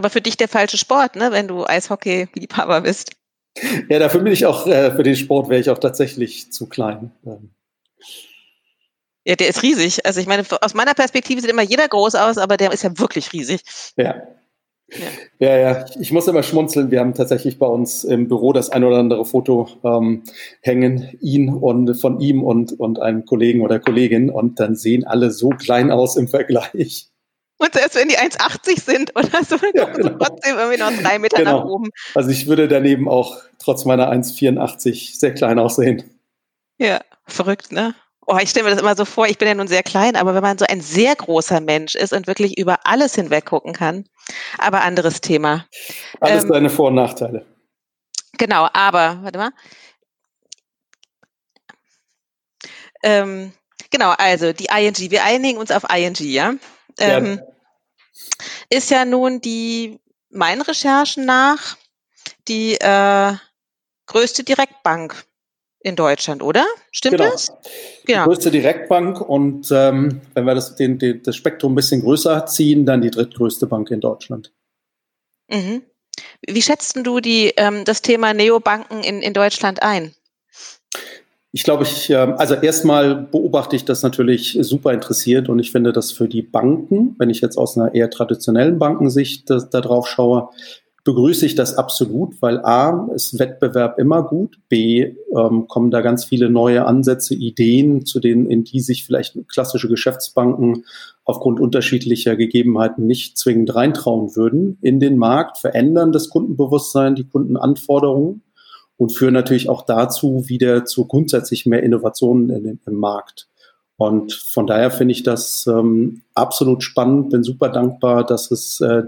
Aber 0.00 0.08
für 0.08 0.22
dich 0.22 0.38
der 0.38 0.48
falsche 0.48 0.78
Sport, 0.78 1.16
ne, 1.16 1.30
wenn 1.30 1.46
du 1.46 1.66
Eishockey-Liebhaber 1.66 2.80
bist. 2.80 3.10
Ja, 3.90 3.98
dafür 3.98 4.22
bin 4.22 4.32
ich 4.32 4.46
auch, 4.46 4.66
äh, 4.66 4.92
für 4.92 5.02
den 5.02 5.14
Sport 5.14 5.50
wäre 5.50 5.60
ich 5.60 5.68
auch 5.68 5.76
tatsächlich 5.76 6.50
zu 6.50 6.70
klein. 6.70 7.10
Ähm. 7.26 7.50
Ja, 9.26 9.36
der 9.36 9.48
ist 9.48 9.62
riesig. 9.62 10.06
Also 10.06 10.18
ich 10.20 10.26
meine, 10.26 10.42
aus 10.62 10.72
meiner 10.72 10.94
Perspektive 10.94 11.42
sieht 11.42 11.50
immer 11.50 11.60
jeder 11.60 11.86
groß 11.86 12.14
aus, 12.14 12.38
aber 12.38 12.56
der 12.56 12.72
ist 12.72 12.82
ja 12.82 12.98
wirklich 12.98 13.34
riesig. 13.34 13.60
Ja. 13.98 14.22
Ja. 14.88 15.06
ja, 15.38 15.58
ja, 15.58 15.84
ich 16.00 16.12
muss 16.12 16.26
immer 16.28 16.42
schmunzeln. 16.42 16.90
Wir 16.90 17.00
haben 17.00 17.12
tatsächlich 17.12 17.58
bei 17.58 17.66
uns 17.66 18.02
im 18.02 18.26
Büro 18.26 18.54
das 18.54 18.70
ein 18.70 18.84
oder 18.84 18.96
andere 18.96 19.26
Foto 19.26 19.68
ähm, 19.84 20.22
hängen, 20.62 21.10
ihn 21.20 21.50
und 21.50 21.94
von 22.00 22.20
ihm 22.20 22.42
und, 22.42 22.72
und 22.80 23.00
einem 23.00 23.26
Kollegen 23.26 23.60
oder 23.60 23.78
Kollegin, 23.78 24.30
und 24.30 24.60
dann 24.60 24.76
sehen 24.76 25.04
alle 25.04 25.30
so 25.30 25.50
klein 25.50 25.90
aus 25.90 26.16
im 26.16 26.26
Vergleich. 26.26 27.09
Und 27.60 27.74
selbst 27.74 27.94
wenn 27.94 28.08
die 28.08 28.16
1,80 28.16 28.80
sind 28.80 29.10
oder 29.16 29.44
so, 29.44 29.58
dann 29.58 29.70
ja, 29.74 29.84
genau. 29.84 30.16
trotzdem 30.18 30.56
irgendwie 30.56 30.78
noch 30.78 30.92
drei 31.02 31.18
Meter 31.18 31.36
genau. 31.36 31.58
nach 31.58 31.64
oben. 31.66 31.90
Also 32.14 32.30
ich 32.30 32.46
würde 32.46 32.68
daneben 32.68 33.06
auch 33.06 33.36
trotz 33.58 33.84
meiner 33.84 34.10
1,84 34.10 35.18
sehr 35.18 35.34
klein 35.34 35.58
aussehen. 35.58 36.02
Ja, 36.78 37.00
verrückt, 37.26 37.70
ne? 37.70 37.94
Oh, 38.26 38.38
ich 38.40 38.48
stelle 38.48 38.64
mir 38.64 38.70
das 38.70 38.80
immer 38.80 38.96
so 38.96 39.04
vor, 39.04 39.26
ich 39.26 39.36
bin 39.36 39.46
ja 39.46 39.54
nun 39.54 39.68
sehr 39.68 39.82
klein, 39.82 40.16
aber 40.16 40.34
wenn 40.34 40.42
man 40.42 40.56
so 40.56 40.64
ein 40.66 40.80
sehr 40.80 41.14
großer 41.14 41.60
Mensch 41.60 41.96
ist 41.96 42.14
und 42.14 42.26
wirklich 42.26 42.56
über 42.58 42.78
alles 42.84 43.14
hinweg 43.14 43.44
gucken 43.44 43.74
kann, 43.74 44.06
aber 44.56 44.80
anderes 44.80 45.20
Thema. 45.20 45.66
Alles 46.20 46.44
ähm, 46.44 46.50
seine 46.50 46.70
Vor- 46.70 46.88
und 46.88 46.94
Nachteile. 46.94 47.44
Genau, 48.38 48.68
aber, 48.72 49.18
warte 49.22 49.38
mal. 49.38 49.50
Ähm, 53.02 53.52
genau, 53.90 54.14
also 54.16 54.54
die 54.54 54.68
ING, 54.74 54.96
wir 55.10 55.24
einigen 55.24 55.58
uns 55.58 55.70
auf 55.70 55.84
ING, 55.94 56.14
ja? 56.20 56.54
Ähm, 57.00 57.40
ja. 57.40 57.46
ist 58.70 58.90
ja 58.90 59.04
nun 59.04 59.40
die, 59.40 59.98
meinen 60.30 60.62
Recherchen 60.62 61.24
nach, 61.24 61.76
die 62.48 62.74
äh, 62.74 63.34
größte 64.06 64.44
Direktbank 64.44 65.24
in 65.80 65.96
Deutschland, 65.96 66.42
oder? 66.42 66.66
Stimmt 66.90 67.18
genau. 67.18 67.30
das? 67.30 67.52
Genau. 68.04 68.24
Die 68.24 68.28
größte 68.28 68.50
Direktbank 68.50 69.20
und 69.20 69.70
ähm, 69.70 70.20
wenn 70.34 70.44
wir 70.44 70.54
das, 70.54 70.76
den, 70.76 70.98
den, 70.98 71.22
das 71.22 71.36
Spektrum 71.36 71.72
ein 71.72 71.76
bisschen 71.76 72.02
größer 72.02 72.46
ziehen, 72.46 72.84
dann 72.84 73.00
die 73.00 73.10
drittgrößte 73.10 73.66
Bank 73.66 73.90
in 73.90 74.00
Deutschland. 74.00 74.52
Mhm. 75.48 75.82
Wie 76.46 76.62
schätzt 76.62 76.98
du 77.02 77.20
die, 77.20 77.52
ähm, 77.56 77.84
das 77.84 78.02
Thema 78.02 78.34
Neobanken 78.34 79.02
in, 79.02 79.22
in 79.22 79.32
Deutschland 79.32 79.82
ein? 79.82 80.14
Ich 81.52 81.64
glaube, 81.64 81.82
ich, 81.82 82.10
ähm, 82.10 82.34
also 82.36 82.54
erstmal 82.54 83.14
beobachte 83.16 83.74
ich 83.74 83.84
das 83.84 84.02
natürlich 84.02 84.56
super 84.60 84.92
interessiert 84.92 85.48
und 85.48 85.58
ich 85.58 85.72
finde 85.72 85.92
das 85.92 86.12
für 86.12 86.28
die 86.28 86.42
Banken, 86.42 87.16
wenn 87.18 87.28
ich 87.28 87.40
jetzt 87.40 87.58
aus 87.58 87.76
einer 87.76 87.94
eher 87.94 88.08
traditionellen 88.10 88.78
Bankensicht 88.78 89.50
da, 89.50 89.58
da 89.58 89.80
drauf 89.80 90.06
schaue, 90.06 90.50
begrüße 91.02 91.46
ich 91.46 91.56
das 91.56 91.76
absolut, 91.76 92.40
weil 92.40 92.60
A, 92.60 93.08
ist 93.14 93.38
Wettbewerb 93.38 93.98
immer 93.98 94.22
gut, 94.22 94.58
B, 94.68 95.14
ähm, 95.36 95.66
kommen 95.66 95.90
da 95.90 96.02
ganz 96.02 96.24
viele 96.24 96.50
neue 96.50 96.84
Ansätze, 96.84 97.34
Ideen, 97.34 98.04
zu 98.06 98.20
denen, 98.20 98.48
in 98.48 98.62
die 98.62 98.80
sich 98.80 99.04
vielleicht 99.04 99.36
klassische 99.48 99.88
Geschäftsbanken 99.88 100.84
aufgrund 101.24 101.58
unterschiedlicher 101.58 102.36
Gegebenheiten 102.36 103.06
nicht 103.06 103.38
zwingend 103.38 103.74
reintrauen 103.74 104.36
würden, 104.36 104.78
in 104.82 105.00
den 105.00 105.16
Markt, 105.16 105.58
verändern 105.58 106.12
das 106.12 106.28
Kundenbewusstsein, 106.28 107.16
die 107.16 107.24
Kundenanforderungen 107.24 108.42
und 109.00 109.12
führen 109.12 109.32
natürlich 109.32 109.70
auch 109.70 109.86
dazu 109.86 110.46
wieder 110.46 110.84
zu 110.84 111.06
grundsätzlich 111.06 111.64
mehr 111.64 111.82
Innovationen 111.82 112.50
in, 112.50 112.80
im 112.86 112.94
Markt. 112.94 113.48
Und 113.96 114.34
von 114.34 114.66
daher 114.66 114.90
finde 114.90 115.12
ich 115.12 115.22
das 115.22 115.66
ähm, 115.66 116.20
absolut 116.34 116.82
spannend, 116.82 117.30
bin 117.30 117.42
super 117.42 117.70
dankbar, 117.70 118.26
dass 118.26 118.50
es 118.50 118.78
äh, 118.82 119.04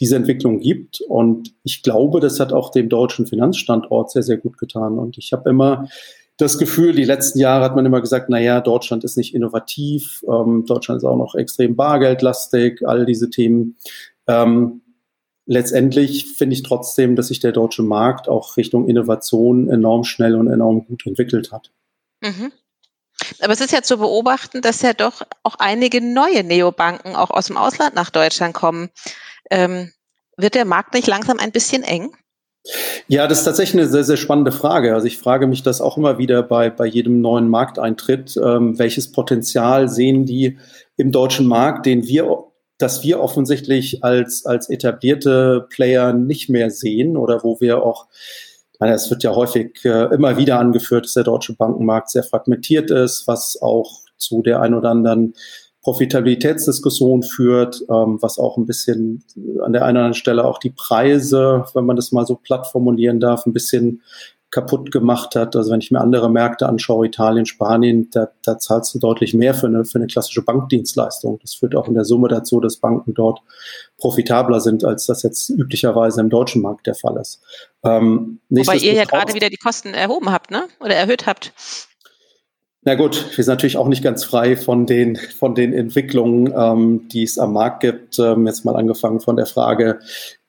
diese 0.00 0.16
Entwicklung 0.16 0.60
gibt. 0.60 1.02
Und 1.02 1.54
ich 1.62 1.82
glaube, 1.82 2.20
das 2.20 2.40
hat 2.40 2.54
auch 2.54 2.70
dem 2.70 2.88
deutschen 2.88 3.26
Finanzstandort 3.26 4.12
sehr, 4.12 4.22
sehr 4.22 4.38
gut 4.38 4.56
getan. 4.56 4.98
Und 4.98 5.18
ich 5.18 5.34
habe 5.34 5.50
immer 5.50 5.88
das 6.38 6.56
Gefühl, 6.56 6.94
die 6.94 7.04
letzten 7.04 7.38
Jahre 7.38 7.66
hat 7.66 7.76
man 7.76 7.84
immer 7.84 8.00
gesagt, 8.00 8.30
na 8.30 8.40
ja, 8.40 8.62
Deutschland 8.62 9.04
ist 9.04 9.18
nicht 9.18 9.34
innovativ, 9.34 10.24
ähm, 10.26 10.64
Deutschland 10.66 11.02
ist 11.02 11.04
auch 11.04 11.18
noch 11.18 11.34
extrem 11.34 11.76
bargeldlastig, 11.76 12.80
all 12.86 13.04
diese 13.04 13.28
Themen. 13.28 13.76
Ähm, 14.26 14.80
letztendlich 15.46 16.36
finde 16.36 16.54
ich 16.54 16.62
trotzdem, 16.62 17.16
dass 17.16 17.28
sich 17.28 17.40
der 17.40 17.52
deutsche 17.52 17.82
Markt 17.82 18.28
auch 18.28 18.56
Richtung 18.56 18.88
Innovation 18.88 19.68
enorm 19.68 20.04
schnell 20.04 20.34
und 20.34 20.48
enorm 20.48 20.86
gut 20.86 21.06
entwickelt 21.06 21.52
hat. 21.52 21.70
Mhm. 22.22 22.52
Aber 23.40 23.52
es 23.52 23.60
ist 23.60 23.72
ja 23.72 23.82
zu 23.82 23.98
beobachten, 23.98 24.60
dass 24.60 24.82
ja 24.82 24.92
doch 24.92 25.22
auch 25.42 25.56
einige 25.58 26.00
neue 26.00 26.44
Neobanken 26.44 27.14
auch 27.16 27.30
aus 27.30 27.46
dem 27.46 27.56
Ausland 27.56 27.94
nach 27.94 28.10
Deutschland 28.10 28.54
kommen. 28.54 28.90
Ähm, 29.50 29.92
wird 30.36 30.54
der 30.54 30.64
Markt 30.64 30.94
nicht 30.94 31.06
langsam 31.06 31.38
ein 31.38 31.52
bisschen 31.52 31.82
eng? 31.82 32.14
Ja, 33.08 33.26
das 33.26 33.38
ist 33.38 33.44
tatsächlich 33.44 33.82
eine 33.82 33.90
sehr, 33.90 34.04
sehr 34.04 34.16
spannende 34.16 34.50
Frage. 34.50 34.94
Also 34.94 35.06
ich 35.06 35.18
frage 35.18 35.46
mich 35.46 35.62
das 35.62 35.80
auch 35.80 35.98
immer 35.98 36.18
wieder 36.18 36.42
bei, 36.42 36.70
bei 36.70 36.86
jedem 36.86 37.20
neuen 37.20 37.48
Markteintritt. 37.48 38.36
Ähm, 38.36 38.78
welches 38.78 39.12
Potenzial 39.12 39.88
sehen 39.88 40.24
die 40.24 40.58
im 40.96 41.12
deutschen 41.12 41.46
Markt, 41.46 41.86
den 41.86 42.06
wir, 42.06 42.44
dass 42.84 43.02
wir 43.02 43.18
offensichtlich 43.18 44.04
als, 44.04 44.44
als 44.44 44.68
etablierte 44.68 45.66
Player 45.70 46.12
nicht 46.12 46.50
mehr 46.50 46.68
sehen 46.68 47.16
oder 47.16 47.42
wo 47.42 47.58
wir 47.58 47.82
auch 47.82 48.08
es 48.78 49.08
wird 49.08 49.22
ja 49.22 49.34
häufig 49.34 49.82
äh, 49.86 50.14
immer 50.14 50.36
wieder 50.36 50.58
angeführt, 50.58 51.06
dass 51.06 51.14
der 51.14 51.24
deutsche 51.24 51.54
Bankenmarkt 51.54 52.10
sehr 52.10 52.22
fragmentiert 52.22 52.90
ist, 52.90 53.26
was 53.26 53.56
auch 53.62 54.00
zu 54.18 54.42
der 54.42 54.60
ein 54.60 54.74
oder 54.74 54.90
anderen 54.90 55.32
Profitabilitätsdiskussion 55.80 57.22
führt, 57.22 57.80
ähm, 57.90 58.18
was 58.20 58.38
auch 58.38 58.58
ein 58.58 58.66
bisschen 58.66 59.24
an 59.62 59.72
der 59.72 59.86
einen 59.86 59.96
oder 59.96 60.04
anderen 60.04 60.14
Stelle 60.14 60.44
auch 60.44 60.58
die 60.58 60.74
Preise, 60.76 61.64
wenn 61.72 61.86
man 61.86 61.96
das 61.96 62.12
mal 62.12 62.26
so 62.26 62.34
platt 62.34 62.66
formulieren 62.66 63.20
darf, 63.20 63.46
ein 63.46 63.54
bisschen 63.54 64.02
kaputt 64.54 64.92
gemacht 64.92 65.34
hat. 65.34 65.56
Also 65.56 65.72
wenn 65.72 65.80
ich 65.80 65.90
mir 65.90 66.00
andere 66.00 66.30
Märkte 66.30 66.68
anschaue, 66.68 67.08
Italien, 67.08 67.44
Spanien, 67.44 68.08
da, 68.12 68.28
da 68.44 68.56
zahlst 68.56 68.94
du 68.94 69.00
deutlich 69.00 69.34
mehr 69.34 69.52
für 69.52 69.66
eine, 69.66 69.84
für 69.84 69.98
eine 69.98 70.06
klassische 70.06 70.42
Bankdienstleistung. 70.42 71.40
Das 71.42 71.54
führt 71.54 71.74
auch 71.74 71.88
in 71.88 71.94
der 71.94 72.04
Summe 72.04 72.28
dazu, 72.28 72.60
dass 72.60 72.76
Banken 72.76 73.14
dort 73.14 73.40
profitabler 73.98 74.60
sind, 74.60 74.84
als 74.84 75.06
das 75.06 75.24
jetzt 75.24 75.50
üblicherweise 75.50 76.20
im 76.20 76.30
deutschen 76.30 76.62
Markt 76.62 76.86
der 76.86 76.94
Fall 76.94 77.16
ist. 77.20 77.42
Ähm, 77.82 78.38
Wobei 78.48 78.76
ihr 78.76 78.94
ja 78.94 79.04
gerade 79.04 79.34
wieder 79.34 79.50
die 79.50 79.56
Kosten 79.56 79.92
erhoben 79.92 80.30
habt, 80.30 80.52
ne? 80.52 80.68
Oder 80.78 80.94
erhöht 80.94 81.26
habt. 81.26 81.52
Na 82.86 82.96
gut, 82.96 83.34
wir 83.34 83.42
sind 83.42 83.52
natürlich 83.52 83.78
auch 83.78 83.88
nicht 83.88 84.04
ganz 84.04 84.24
frei 84.24 84.56
von 84.56 84.84
den, 84.84 85.16
von 85.16 85.54
den 85.54 85.72
Entwicklungen, 85.72 86.52
ähm, 86.54 87.08
die 87.08 87.22
es 87.22 87.38
am 87.38 87.54
Markt 87.54 87.80
gibt. 87.80 88.18
Ähm, 88.18 88.46
jetzt 88.46 88.66
mal 88.66 88.76
angefangen 88.76 89.20
von 89.20 89.36
der 89.36 89.46
Frage, 89.46 90.00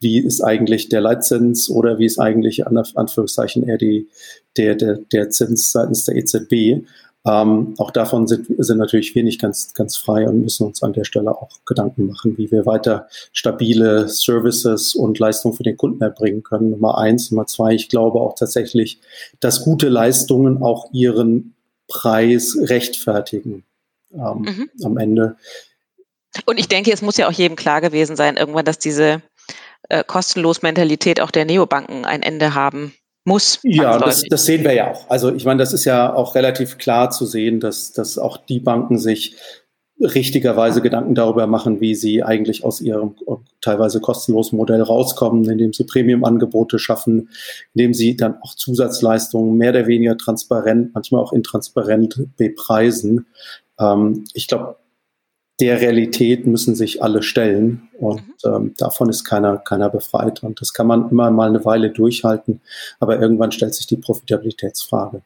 wie 0.01 0.19
ist 0.19 0.41
eigentlich 0.41 0.89
der 0.89 0.99
Leitzins 0.99 1.69
oder 1.69 1.97
wie 1.97 2.05
ist 2.05 2.19
eigentlich 2.19 2.67
an 2.67 2.77
Anführungszeichen 2.77 3.65
eher 3.65 3.77
die, 3.77 4.09
der, 4.57 4.75
der, 4.75 4.97
der 5.13 5.29
Zins 5.29 5.71
seitens 5.71 6.03
der 6.03 6.17
EZB. 6.17 6.85
Ähm, 7.25 7.73
auch 7.77 7.89
davon 7.91 8.27
sind, 8.27 8.47
sind 8.57 8.77
natürlich 8.79 9.15
wir 9.15 9.23
nicht 9.23 9.39
ganz, 9.39 9.73
ganz 9.73 9.95
frei 9.95 10.27
und 10.27 10.41
müssen 10.41 10.67
uns 10.67 10.83
an 10.83 10.91
der 10.91 11.05
Stelle 11.05 11.31
auch 11.31 11.49
Gedanken 11.65 12.05
machen, 12.07 12.37
wie 12.37 12.51
wir 12.51 12.65
weiter 12.65 13.07
stabile 13.31 14.09
Services 14.09 14.93
und 14.93 15.17
Leistungen 15.19 15.55
für 15.55 15.63
den 15.63 15.77
Kunden 15.77 16.03
erbringen 16.03 16.43
können. 16.43 16.71
Nummer 16.71 16.97
eins. 16.97 17.31
Nummer 17.31 17.47
zwei, 17.47 17.73
ich 17.73 17.87
glaube 17.87 18.19
auch 18.19 18.35
tatsächlich, 18.35 18.99
dass 19.39 19.63
gute 19.63 19.87
Leistungen 19.87 20.61
auch 20.61 20.89
ihren 20.91 21.54
Preis 21.87 22.57
rechtfertigen 22.59 23.63
ähm, 24.13 24.41
mhm. 24.41 24.69
am 24.83 24.97
Ende. 24.97 25.37
Und 26.45 26.59
ich 26.59 26.67
denke, 26.67 26.91
es 26.91 27.01
muss 27.01 27.17
ja 27.17 27.27
auch 27.27 27.31
jedem 27.31 27.55
klar 27.55 27.81
gewesen 27.81 28.15
sein, 28.15 28.37
irgendwann, 28.37 28.65
dass 28.65 28.79
diese 28.79 29.21
äh, 29.89 30.03
kostenlos 30.03 30.61
Mentalität 30.61 31.21
auch 31.21 31.31
der 31.31 31.45
Neobanken 31.45 32.05
ein 32.05 32.23
Ende 32.23 32.53
haben 32.53 32.93
muss. 33.23 33.59
Ja, 33.63 33.97
das, 33.97 34.23
das, 34.29 34.45
sehen 34.45 34.63
wir 34.63 34.73
ja 34.73 34.91
auch. 34.91 35.09
Also 35.09 35.33
ich 35.33 35.45
meine, 35.45 35.59
das 35.59 35.73
ist 35.73 35.85
ja 35.85 36.13
auch 36.13 36.35
relativ 36.35 36.77
klar 36.77 37.09
zu 37.09 37.25
sehen, 37.25 37.59
dass, 37.59 37.91
dass 37.91 38.17
auch 38.17 38.37
die 38.37 38.59
Banken 38.59 38.97
sich 38.97 39.35
richtigerweise 39.99 40.81
Gedanken 40.81 41.15
darüber 41.15 41.47
machen, 41.47 41.79
wie 41.79 41.95
sie 41.95 42.21
eigentlich 42.21 42.65
aus 42.65 42.81
ihrem 42.81 43.15
teilweise 43.61 44.01
kostenlosen 44.01 44.57
Modell 44.57 44.81
rauskommen, 44.81 45.49
indem 45.49 45.71
sie 45.73 45.85
Premium-Angebote 45.85 46.79
schaffen, 46.79 47.29
indem 47.73 47.93
sie 47.93 48.17
dann 48.17 48.37
auch 48.41 48.55
Zusatzleistungen 48.55 49.57
mehr 49.57 49.71
oder 49.71 49.87
weniger 49.87 50.17
transparent, 50.17 50.93
manchmal 50.93 51.21
auch 51.21 51.31
intransparent 51.31 52.35
bepreisen. 52.35 53.27
Ähm, 53.79 54.25
ich 54.33 54.47
glaube, 54.47 54.77
der 55.61 55.79
Realität 55.79 56.45
müssen 56.45 56.75
sich 56.75 57.01
alle 57.01 57.23
stellen 57.23 57.87
und 57.97 58.21
mhm. 58.43 58.53
ähm, 58.53 58.73
davon 58.77 59.09
ist 59.09 59.23
keiner, 59.23 59.57
keiner 59.57 59.89
befreit. 59.89 60.43
Und 60.43 60.59
das 60.59 60.73
kann 60.73 60.87
man 60.87 61.09
immer 61.09 61.31
mal 61.31 61.47
eine 61.47 61.63
Weile 61.63 61.91
durchhalten, 61.91 62.59
aber 62.99 63.21
irgendwann 63.21 63.53
stellt 63.53 63.73
sich 63.73 63.87
die 63.87 63.97
Profitabilitätsfrage. 63.97 65.21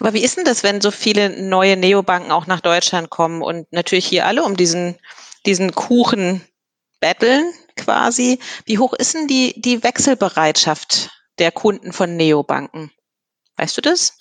Aber 0.00 0.12
wie 0.12 0.22
ist 0.22 0.36
denn 0.36 0.44
das, 0.44 0.62
wenn 0.62 0.80
so 0.80 0.90
viele 0.90 1.30
neue 1.30 1.76
Neobanken 1.76 2.30
auch 2.30 2.46
nach 2.46 2.60
Deutschland 2.60 3.10
kommen 3.10 3.42
und 3.42 3.72
natürlich 3.72 4.06
hier 4.06 4.26
alle 4.26 4.44
um 4.44 4.56
diesen, 4.56 4.96
diesen 5.46 5.74
Kuchen 5.74 6.42
betteln 7.00 7.52
quasi? 7.76 8.38
Wie 8.66 8.78
hoch 8.78 8.92
ist 8.92 9.14
denn 9.14 9.26
die, 9.26 9.60
die 9.60 9.82
Wechselbereitschaft 9.82 11.10
der 11.38 11.52
Kunden 11.52 11.92
von 11.92 12.16
Neobanken? 12.16 12.90
Weißt 13.56 13.76
du 13.76 13.82
das? 13.82 14.18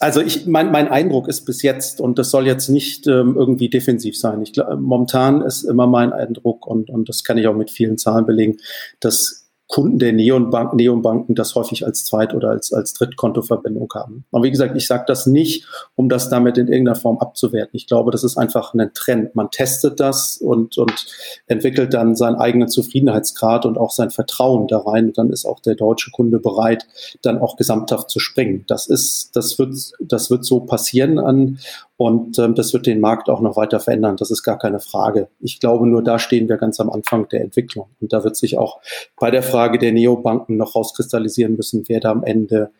Also 0.00 0.20
ich, 0.20 0.46
mein, 0.46 0.70
mein 0.72 0.88
Eindruck 0.88 1.28
ist 1.28 1.44
bis 1.44 1.62
jetzt, 1.62 2.00
und 2.00 2.18
das 2.18 2.30
soll 2.30 2.46
jetzt 2.46 2.68
nicht 2.68 3.06
ähm, 3.06 3.36
irgendwie 3.36 3.68
defensiv 3.68 4.18
sein. 4.18 4.42
Ich 4.42 4.52
glaube, 4.52 4.76
momentan 4.76 5.42
ist 5.42 5.62
immer 5.62 5.86
mein 5.86 6.12
Eindruck, 6.12 6.66
und, 6.66 6.90
und 6.90 7.08
das 7.08 7.22
kann 7.22 7.38
ich 7.38 7.46
auch 7.46 7.54
mit 7.54 7.70
vielen 7.70 7.98
Zahlen 7.98 8.26
belegen, 8.26 8.58
dass 9.00 9.43
Kunden 9.66 9.98
der 9.98 10.12
Neonbank, 10.12 10.74
Neonbanken 10.74 11.34
das 11.34 11.54
häufig 11.54 11.86
als 11.86 12.04
Zweit- 12.04 12.34
oder 12.34 12.50
als, 12.50 12.72
als 12.72 12.92
Drittkontoverbindung 12.92 13.90
haben. 13.94 14.24
Und 14.30 14.42
wie 14.42 14.50
gesagt, 14.50 14.76
ich 14.76 14.86
sage 14.86 15.04
das 15.06 15.26
nicht, 15.26 15.66
um 15.94 16.08
das 16.08 16.28
damit 16.28 16.58
in 16.58 16.68
irgendeiner 16.68 16.96
Form 16.96 17.18
abzuwerten. 17.18 17.70
Ich 17.72 17.86
glaube, 17.86 18.10
das 18.10 18.24
ist 18.24 18.36
einfach 18.36 18.74
ein 18.74 18.90
Trend. 18.92 19.34
Man 19.34 19.50
testet 19.50 20.00
das 20.00 20.36
und, 20.36 20.76
und 20.76 21.06
entwickelt 21.46 21.94
dann 21.94 22.14
seinen 22.14 22.36
eigenen 22.36 22.68
Zufriedenheitsgrad 22.68 23.64
und 23.64 23.78
auch 23.78 23.90
sein 23.90 24.10
Vertrauen 24.10 24.68
da 24.68 24.78
rein. 24.78 25.06
Und 25.06 25.18
dann 25.18 25.30
ist 25.30 25.46
auch 25.46 25.60
der 25.60 25.76
deutsche 25.76 26.10
Kunde 26.10 26.38
bereit, 26.38 26.86
dann 27.22 27.38
auch 27.38 27.56
gesamthaft 27.56 28.10
zu 28.10 28.20
springen. 28.20 28.64
Das 28.68 28.86
ist, 28.86 29.34
das 29.34 29.58
wird, 29.58 29.74
das 29.98 30.30
wird 30.30 30.44
so 30.44 30.60
passieren 30.60 31.18
an, 31.18 31.58
und 31.96 32.38
ähm, 32.40 32.54
das 32.54 32.72
wird 32.72 32.86
den 32.86 33.00
Markt 33.00 33.28
auch 33.28 33.40
noch 33.40 33.56
weiter 33.56 33.78
verändern. 33.78 34.16
Das 34.16 34.30
ist 34.30 34.42
gar 34.42 34.58
keine 34.58 34.80
Frage. 34.80 35.28
Ich 35.40 35.60
glaube, 35.60 35.86
nur 35.86 36.02
da 36.02 36.18
stehen 36.18 36.48
wir 36.48 36.56
ganz 36.56 36.80
am 36.80 36.90
Anfang 36.90 37.28
der 37.28 37.42
Entwicklung. 37.42 37.86
Und 38.00 38.12
da 38.12 38.24
wird 38.24 38.36
sich 38.36 38.58
auch 38.58 38.80
bei 39.18 39.30
der 39.30 39.44
Frage 39.44 39.78
der 39.78 39.92
Neobanken 39.92 40.56
noch 40.56 40.74
rauskristallisieren 40.74 41.56
müssen, 41.56 41.84
wer 41.86 42.00
da 42.00 42.10
am 42.10 42.24
Ende 42.24 42.70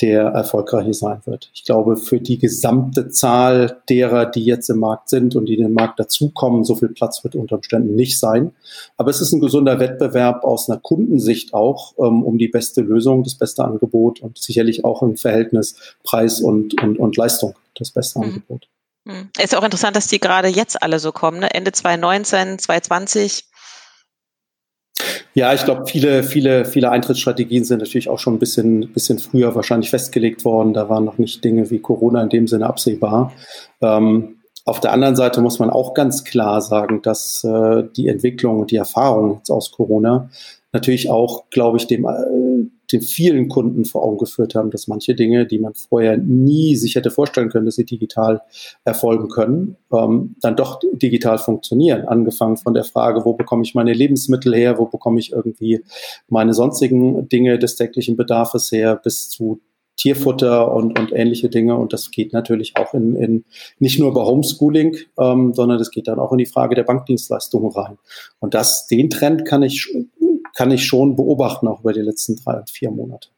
der 0.00 0.22
erfolgreiche 0.22 0.94
sein 0.94 1.20
wird. 1.26 1.50
Ich 1.52 1.64
glaube, 1.64 1.96
für 1.96 2.20
die 2.20 2.38
gesamte 2.38 3.10
Zahl 3.10 3.82
derer, 3.88 4.24
die 4.24 4.44
jetzt 4.44 4.70
im 4.70 4.78
Markt 4.78 5.10
sind 5.10 5.36
und 5.36 5.46
die 5.46 5.56
den 5.56 5.74
Markt 5.74 6.00
dazukommen, 6.00 6.64
so 6.64 6.74
viel 6.74 6.88
Platz 6.88 7.22
wird 7.22 7.34
unter 7.34 7.56
Umständen 7.56 7.96
nicht 7.96 8.18
sein. 8.18 8.52
Aber 8.96 9.10
es 9.10 9.20
ist 9.20 9.32
ein 9.32 9.40
gesunder 9.40 9.78
Wettbewerb 9.78 10.44
aus 10.44 10.70
einer 10.70 10.80
Kundensicht 10.80 11.52
auch 11.52 11.92
ähm, 11.98 12.22
um 12.22 12.38
die 12.38 12.48
beste 12.48 12.80
Lösung, 12.80 13.24
das 13.24 13.34
beste 13.34 13.64
Angebot 13.64 14.20
und 14.20 14.38
sicherlich 14.38 14.84
auch 14.84 15.02
im 15.02 15.16
Verhältnis 15.16 15.74
Preis 16.02 16.40
und, 16.40 16.80
und, 16.82 16.98
und 16.98 17.16
Leistung 17.18 17.54
das 17.80 17.90
beste 17.90 18.18
mhm. 18.18 18.24
Angebot. 18.26 18.68
Mhm. 19.04 19.30
Ist 19.42 19.56
auch 19.56 19.64
interessant, 19.64 19.96
dass 19.96 20.08
die 20.08 20.20
gerade 20.20 20.48
jetzt 20.48 20.82
alle 20.82 20.98
so 20.98 21.12
kommen, 21.12 21.40
ne? 21.40 21.52
Ende 21.52 21.72
2019, 21.72 22.58
2020. 22.58 23.44
Ja, 25.32 25.54
ich 25.54 25.64
glaube, 25.64 25.86
viele, 25.86 26.22
viele, 26.22 26.64
viele 26.64 26.90
Eintrittsstrategien 26.90 27.64
sind 27.64 27.78
natürlich 27.78 28.08
auch 28.08 28.18
schon 28.18 28.34
ein 28.34 28.38
bisschen, 28.38 28.92
bisschen 28.92 29.18
früher 29.18 29.54
wahrscheinlich 29.54 29.90
festgelegt 29.90 30.44
worden. 30.44 30.74
Da 30.74 30.88
waren 30.88 31.04
noch 31.04 31.18
nicht 31.18 31.44
Dinge 31.44 31.70
wie 31.70 31.78
Corona 31.78 32.22
in 32.22 32.28
dem 32.28 32.48
Sinne 32.48 32.66
absehbar. 32.66 33.32
Ähm, 33.80 34.40
auf 34.64 34.80
der 34.80 34.92
anderen 34.92 35.16
Seite 35.16 35.40
muss 35.40 35.58
man 35.58 35.70
auch 35.70 35.94
ganz 35.94 36.24
klar 36.24 36.60
sagen, 36.60 37.00
dass 37.02 37.44
äh, 37.44 37.84
die 37.96 38.08
Entwicklung 38.08 38.60
und 38.60 38.70
die 38.70 38.76
Erfahrung 38.76 39.36
jetzt 39.36 39.50
aus 39.50 39.70
Corona 39.70 40.28
natürlich 40.72 41.10
auch, 41.10 41.48
glaube 41.50 41.78
ich, 41.78 41.86
dem, 41.86 42.04
äh, 42.04 42.70
den 42.92 43.02
vielen 43.02 43.48
Kunden 43.48 43.84
vor 43.84 44.02
Augen 44.02 44.18
geführt 44.18 44.54
haben, 44.54 44.70
dass 44.70 44.88
manche 44.88 45.14
Dinge, 45.14 45.46
die 45.46 45.58
man 45.58 45.74
vorher 45.74 46.16
nie 46.16 46.76
sich 46.76 46.94
hätte 46.94 47.10
vorstellen 47.10 47.48
können, 47.48 47.66
dass 47.66 47.76
sie 47.76 47.84
digital 47.84 48.42
erfolgen 48.84 49.28
können, 49.28 49.76
ähm, 49.92 50.36
dann 50.40 50.56
doch 50.56 50.80
digital 50.92 51.38
funktionieren. 51.38 52.06
Angefangen 52.06 52.56
von 52.56 52.74
der 52.74 52.84
Frage, 52.84 53.24
wo 53.24 53.34
bekomme 53.34 53.62
ich 53.62 53.74
meine 53.74 53.92
Lebensmittel 53.92 54.54
her, 54.54 54.78
wo 54.78 54.86
bekomme 54.86 55.20
ich 55.20 55.32
irgendwie 55.32 55.82
meine 56.28 56.54
sonstigen 56.54 57.28
Dinge 57.28 57.58
des 57.58 57.76
täglichen 57.76 58.16
Bedarfs 58.16 58.72
her, 58.72 58.96
bis 58.96 59.28
zu 59.28 59.60
Tierfutter 60.00 60.72
und, 60.72 60.98
und 60.98 61.12
ähnliche 61.12 61.50
Dinge. 61.50 61.76
Und 61.76 61.92
das 61.92 62.10
geht 62.10 62.32
natürlich 62.32 62.76
auch 62.76 62.94
in, 62.94 63.16
in 63.16 63.44
nicht 63.78 63.98
nur 63.98 64.14
bei 64.14 64.22
Homeschooling, 64.22 64.96
ähm, 65.18 65.52
sondern 65.52 65.78
das 65.78 65.90
geht 65.90 66.08
dann 66.08 66.18
auch 66.18 66.32
in 66.32 66.38
die 66.38 66.46
Frage 66.46 66.74
der 66.74 66.84
Bankdienstleistungen 66.84 67.70
rein. 67.70 67.98
Und 68.38 68.54
das, 68.54 68.86
den 68.86 69.10
Trend 69.10 69.44
kann 69.44 69.62
ich, 69.62 69.94
kann 70.60 70.70
ich 70.72 70.84
schon 70.84 71.16
beobachten, 71.16 71.68
auch 71.68 71.80
über 71.80 71.94
die 71.94 72.02
letzten 72.02 72.36
drei 72.36 72.62
vier 72.70 72.90
Monate. 72.90 73.30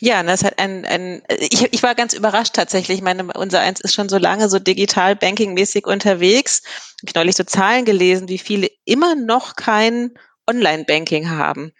Ja, 0.00 0.22
das 0.22 0.42
hat 0.42 0.58
ein, 0.58 0.86
ein 0.86 1.20
ich, 1.38 1.70
ich 1.70 1.82
war 1.82 1.94
ganz 1.94 2.14
überrascht 2.14 2.54
tatsächlich. 2.54 2.96
Ich 2.96 3.04
meine, 3.04 3.30
unser 3.34 3.60
eins 3.60 3.78
ist 3.82 3.92
schon 3.92 4.08
so 4.08 4.16
lange 4.16 4.48
so 4.48 4.58
digital 4.58 5.14
banking-mäßig 5.14 5.86
unterwegs. 5.86 6.62
Habe 6.64 7.08
ich 7.08 7.14
neulich 7.14 7.36
so 7.36 7.44
Zahlen 7.44 7.84
gelesen, 7.84 8.30
wie 8.30 8.38
viele 8.38 8.70
immer 8.86 9.14
noch 9.14 9.54
kein 9.54 10.12
Online-Banking 10.48 11.28
haben. 11.28 11.72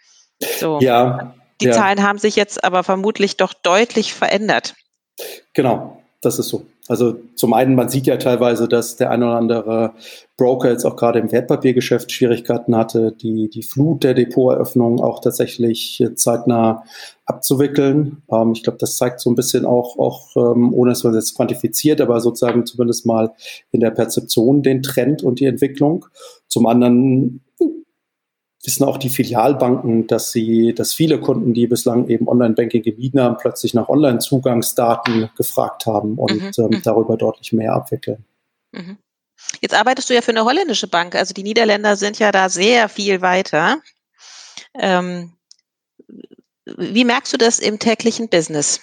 So. 0.61 0.79
Ja, 0.83 1.35
die 1.63 1.69
ja. 1.69 1.73
Zahlen 1.73 2.03
haben 2.03 2.19
sich 2.19 2.37
jetzt 2.37 2.63
aber 2.63 2.85
vermutlich 2.85 3.39
doch 3.39 3.55
deutlich 3.55 4.13
verändert. 4.13 4.75
Genau, 5.55 6.02
das 6.23 6.39
ist 6.39 6.49
so. 6.49 6.63
Also 6.87 7.17
zum 7.35 7.53
einen, 7.53 7.75
man 7.75 7.89
sieht 7.89 8.07
ja 8.07 8.17
teilweise, 8.17 8.69
dass 8.69 8.97
der 8.97 9.11
ein 9.11 9.25
oder 9.25 9.35
andere 9.35 9.93
Broker 10.37 10.71
jetzt 10.71 10.85
auch 10.85 10.95
gerade 10.95 11.19
im 11.19 11.33
Wertpapiergeschäft 11.33 12.13
Schwierigkeiten 12.13 12.77
hatte, 12.77 13.13
die, 13.13 13.51
die 13.51 13.65
Flut 13.65 14.05
der 14.05 14.15
Depoteröffnungen 14.15 15.01
auch 15.01 15.21
tatsächlich 15.21 16.03
zeitnah 16.15 16.85
abzuwickeln. 17.27 18.23
Ähm, 18.31 18.53
ich 18.53 18.63
glaube, 18.63 18.79
das 18.79 18.97
zeigt 18.97 19.21
so 19.21 19.31
ein 19.31 19.35
bisschen 19.35 19.67
auch, 19.67 19.99
auch 19.99 20.37
ähm, 20.37 20.73
ohne 20.73 20.93
dass 20.93 21.03
man 21.03 21.13
es 21.15 21.25
jetzt 21.25 21.37
quantifiziert, 21.37 22.01
aber 22.01 22.21
sozusagen 22.21 22.67
zumindest 22.67 23.05
mal 23.05 23.33
in 23.73 23.81
der 23.81 23.91
Perzeption 23.91 24.63
den 24.63 24.83
Trend 24.83 25.25
und 25.25 25.41
die 25.41 25.47
Entwicklung. 25.47 26.07
Zum 26.47 26.67
anderen 26.67 27.41
wissen 28.65 28.85
auch 28.85 28.97
die 28.97 29.11
Filialbanken, 29.11 30.07
dass 30.07 30.31
sie, 30.31 30.75
dass 30.75 30.93
viele 30.95 31.21
Kunden, 31.21 31.53
die 31.53 31.67
bislang 31.67 32.09
eben 32.09 32.29
Online-Banking 32.29 32.83
gemieden 32.83 33.21
haben, 33.21 33.37
plötzlich 33.37 33.75
nach 33.75 33.89
Online-Zugangsdaten 33.89 35.31
gefragt 35.37 35.87
haben 35.87 36.17
und 36.17 36.41
mhm. 36.41 36.53
ähm, 36.59 36.71
mhm. 36.71 36.83
darüber 36.83 37.17
deutlich 37.17 37.53
mehr 37.53 37.75
abwickeln. 37.75 38.25
Mhm. 38.71 38.99
Jetzt 39.61 39.75
arbeitest 39.75 40.09
du 40.09 40.15
ja 40.15 40.23
für 40.23 40.31
eine 40.31 40.45
holländische 40.45 40.87
Bank, 40.87 41.17
also 41.17 41.35
die 41.35 41.43
Niederländer 41.43 41.97
sind 41.97 42.19
ja 42.19 42.31
da 42.31 42.49
sehr 42.49 42.89
viel 42.89 43.21
weiter. 43.21 43.81
Ähm, 44.79 45.33
wie 46.65 47.05
merkst 47.05 47.33
du 47.33 47.37
das 47.37 47.59
im 47.59 47.81
täglichen 47.81 48.29
Business? 48.29 48.81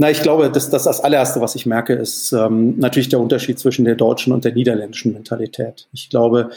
Na, 0.00 0.08
ich 0.12 0.22
glaube, 0.22 0.48
dass 0.48 0.70
das, 0.70 0.84
das 0.84 1.00
allererste, 1.00 1.40
was 1.40 1.56
ich 1.56 1.66
merke, 1.66 1.92
ist 1.92 2.30
ähm, 2.30 2.78
natürlich 2.78 3.08
der 3.08 3.18
Unterschied 3.18 3.58
zwischen 3.58 3.84
der 3.84 3.96
deutschen 3.96 4.32
und 4.32 4.44
der 4.44 4.52
niederländischen 4.54 5.12
Mentalität. 5.12 5.88
Ich 5.92 6.08
glaube, 6.08 6.50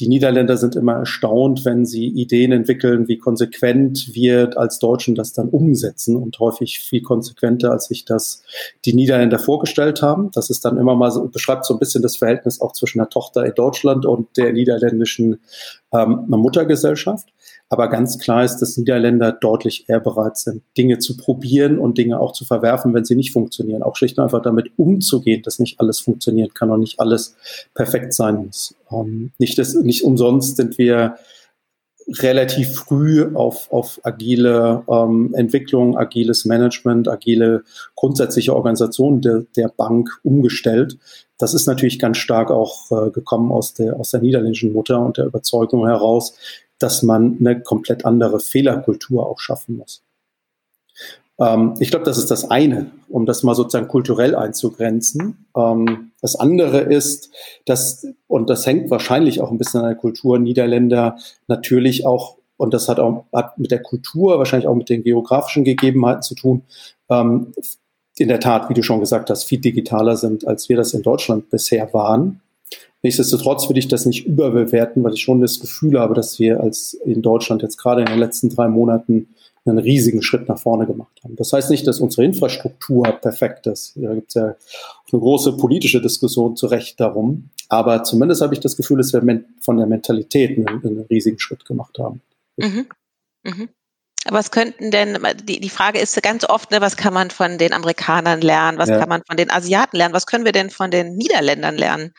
die 0.00 0.08
Niederländer 0.08 0.56
sind 0.56 0.74
immer 0.74 0.94
erstaunt, 0.94 1.64
wenn 1.64 1.86
sie 1.86 2.08
Ideen 2.08 2.50
entwickeln, 2.50 3.06
wie 3.06 3.16
konsequent 3.16 4.14
wir 4.14 4.58
als 4.58 4.80
Deutschen 4.80 5.14
das 5.14 5.32
dann 5.32 5.48
umsetzen 5.48 6.16
und 6.16 6.40
häufig 6.40 6.80
viel 6.80 7.00
konsequenter, 7.00 7.70
als 7.70 7.86
sich 7.86 8.04
das 8.04 8.42
die 8.84 8.94
Niederländer 8.94 9.38
vorgestellt 9.38 10.02
haben. 10.02 10.32
Das 10.32 10.50
ist 10.50 10.64
dann 10.64 10.76
immer 10.76 10.96
mal 10.96 11.12
so, 11.12 11.28
beschreibt 11.28 11.66
so 11.66 11.74
ein 11.74 11.78
bisschen 11.78 12.02
das 12.02 12.16
Verhältnis 12.16 12.60
auch 12.60 12.72
zwischen 12.72 12.98
der 12.98 13.10
Tochter 13.10 13.46
in 13.46 13.54
Deutschland 13.54 14.06
und 14.06 14.36
der 14.36 14.52
niederländischen 14.52 15.38
ähm, 15.92 16.24
Muttergesellschaft. 16.26 17.28
Aber 17.70 17.88
ganz 17.88 18.18
klar 18.18 18.44
ist, 18.44 18.58
dass 18.58 18.78
Niederländer 18.78 19.32
deutlich 19.32 19.88
eher 19.88 20.00
bereit 20.00 20.38
sind, 20.38 20.62
Dinge 20.76 20.98
zu 20.98 21.16
probieren 21.16 21.78
und 21.78 21.98
Dinge 21.98 22.18
auch 22.18 22.32
zu 22.32 22.46
verwerfen, 22.46 22.94
wenn 22.94 23.04
sie 23.04 23.14
nicht 23.14 23.32
funktionieren. 23.32 23.82
Auch 23.82 23.96
schlicht 23.96 24.16
und 24.16 24.24
einfach 24.24 24.40
damit 24.40 24.72
umzugehen, 24.76 25.42
dass 25.42 25.58
nicht 25.58 25.78
alles 25.78 26.00
funktionieren 26.00 26.54
kann 26.54 26.70
und 26.70 26.80
nicht 26.80 26.98
alles 26.98 27.36
perfekt 27.74 28.14
sein 28.14 28.46
muss. 28.46 28.74
Ähm, 28.90 29.32
nicht, 29.38 29.58
das, 29.58 29.74
nicht 29.74 30.02
umsonst 30.02 30.56
sind 30.56 30.78
wir 30.78 31.18
relativ 32.08 32.74
früh 32.74 33.34
auf, 33.34 33.70
auf 33.70 34.00
agile 34.02 34.82
ähm, 34.88 35.34
Entwicklung, 35.34 35.98
agiles 35.98 36.46
Management, 36.46 37.06
agile 37.06 37.64
grundsätzliche 37.96 38.56
Organisation 38.56 39.20
der, 39.20 39.44
der 39.56 39.68
Bank 39.68 40.08
umgestellt. 40.22 40.96
Das 41.36 41.54
ist 41.54 41.66
natürlich 41.66 41.98
ganz 41.98 42.16
stark 42.16 42.50
auch 42.50 42.90
äh, 42.90 43.10
gekommen 43.10 43.52
aus 43.52 43.74
der, 43.74 44.00
aus 44.00 44.10
der 44.10 44.22
niederländischen 44.22 44.72
Mutter 44.72 45.00
und 45.00 45.18
der 45.18 45.26
Überzeugung 45.26 45.86
heraus, 45.86 46.34
dass 46.78 47.02
man 47.02 47.36
eine 47.40 47.60
komplett 47.60 48.04
andere 48.04 48.40
Fehlerkultur 48.40 49.26
auch 49.26 49.40
schaffen 49.40 49.76
muss. 49.76 50.02
Ähm, 51.38 51.74
ich 51.78 51.90
glaube, 51.90 52.04
das 52.04 52.18
ist 52.18 52.30
das 52.30 52.50
eine, 52.50 52.90
um 53.08 53.26
das 53.26 53.42
mal 53.42 53.54
sozusagen 53.54 53.88
kulturell 53.88 54.34
einzugrenzen. 54.34 55.46
Ähm, 55.56 56.12
das 56.20 56.36
andere 56.36 56.80
ist, 56.80 57.30
dass, 57.64 58.06
und 58.26 58.50
das 58.50 58.66
hängt 58.66 58.90
wahrscheinlich 58.90 59.40
auch 59.40 59.50
ein 59.50 59.58
bisschen 59.58 59.80
an 59.80 59.86
der 59.86 59.96
Kultur 59.96 60.38
Niederländer 60.38 61.18
natürlich 61.46 62.06
auch, 62.06 62.36
und 62.56 62.74
das 62.74 62.88
hat 62.88 62.98
auch 62.98 63.24
hat 63.32 63.58
mit 63.58 63.70
der 63.70 63.82
Kultur, 63.82 64.38
wahrscheinlich 64.38 64.66
auch 64.66 64.74
mit 64.74 64.88
den 64.88 65.04
geografischen 65.04 65.64
Gegebenheiten 65.64 66.22
zu 66.22 66.34
tun, 66.34 66.62
ähm, 67.08 67.52
in 68.16 68.28
der 68.28 68.40
Tat, 68.40 68.68
wie 68.68 68.74
du 68.74 68.82
schon 68.82 68.98
gesagt 68.98 69.30
hast, 69.30 69.44
viel 69.44 69.60
digitaler 69.60 70.16
sind, 70.16 70.44
als 70.46 70.68
wir 70.68 70.76
das 70.76 70.92
in 70.92 71.02
Deutschland 71.02 71.50
bisher 71.50 71.94
waren. 71.94 72.40
Nichtsdestotrotz 73.02 73.68
würde 73.68 73.78
ich 73.78 73.88
das 73.88 74.06
nicht 74.06 74.26
überbewerten, 74.26 75.04
weil 75.04 75.14
ich 75.14 75.22
schon 75.22 75.40
das 75.40 75.60
Gefühl 75.60 76.00
habe, 76.00 76.14
dass 76.14 76.38
wir 76.38 76.60
als 76.60 76.94
in 76.94 77.22
Deutschland 77.22 77.62
jetzt 77.62 77.76
gerade 77.76 78.00
in 78.00 78.06
den 78.06 78.18
letzten 78.18 78.48
drei 78.50 78.68
Monaten 78.68 79.28
einen 79.64 79.78
riesigen 79.78 80.22
Schritt 80.22 80.48
nach 80.48 80.58
vorne 80.58 80.86
gemacht 80.86 81.20
haben. 81.22 81.36
Das 81.36 81.52
heißt 81.52 81.70
nicht, 81.70 81.86
dass 81.86 82.00
unsere 82.00 82.24
Infrastruktur 82.24 83.04
perfekt 83.04 83.66
ist. 83.66 83.92
Da 83.96 84.14
gibt 84.14 84.28
es 84.28 84.34
ja 84.34 84.44
eine 84.44 85.20
große 85.20 85.56
politische 85.56 86.00
Diskussion 86.00 86.56
zu 86.56 86.66
Recht 86.66 86.98
darum. 86.98 87.50
Aber 87.68 88.02
zumindest 88.02 88.40
habe 88.40 88.54
ich 88.54 88.60
das 88.60 88.76
Gefühl, 88.76 88.98
dass 88.98 89.12
wir 89.12 89.22
von 89.60 89.76
der 89.76 89.86
Mentalität 89.86 90.56
einen, 90.56 90.68
einen 90.68 91.06
riesigen 91.10 91.38
Schritt 91.38 91.64
gemacht 91.64 91.98
haben. 91.98 92.22
Mhm. 92.56 92.86
Mhm. 93.44 93.68
Was 94.30 94.50
könnten 94.50 94.90
denn, 94.90 95.18
die, 95.44 95.60
die 95.60 95.68
Frage 95.68 96.00
ist 96.00 96.20
ganz 96.22 96.44
oft, 96.44 96.70
ne, 96.70 96.80
was 96.80 96.96
kann 96.96 97.14
man 97.14 97.30
von 97.30 97.56
den 97.56 97.72
Amerikanern 97.72 98.40
lernen, 98.40 98.78
was 98.78 98.88
ja. 98.88 98.98
kann 98.98 99.08
man 99.08 99.22
von 99.26 99.36
den 99.36 99.50
Asiaten 99.50 99.96
lernen, 99.96 100.14
was 100.14 100.26
können 100.26 100.44
wir 100.44 100.52
denn 100.52 100.70
von 100.70 100.90
den 100.90 101.16
Niederländern 101.16 101.76
lernen? 101.76 102.12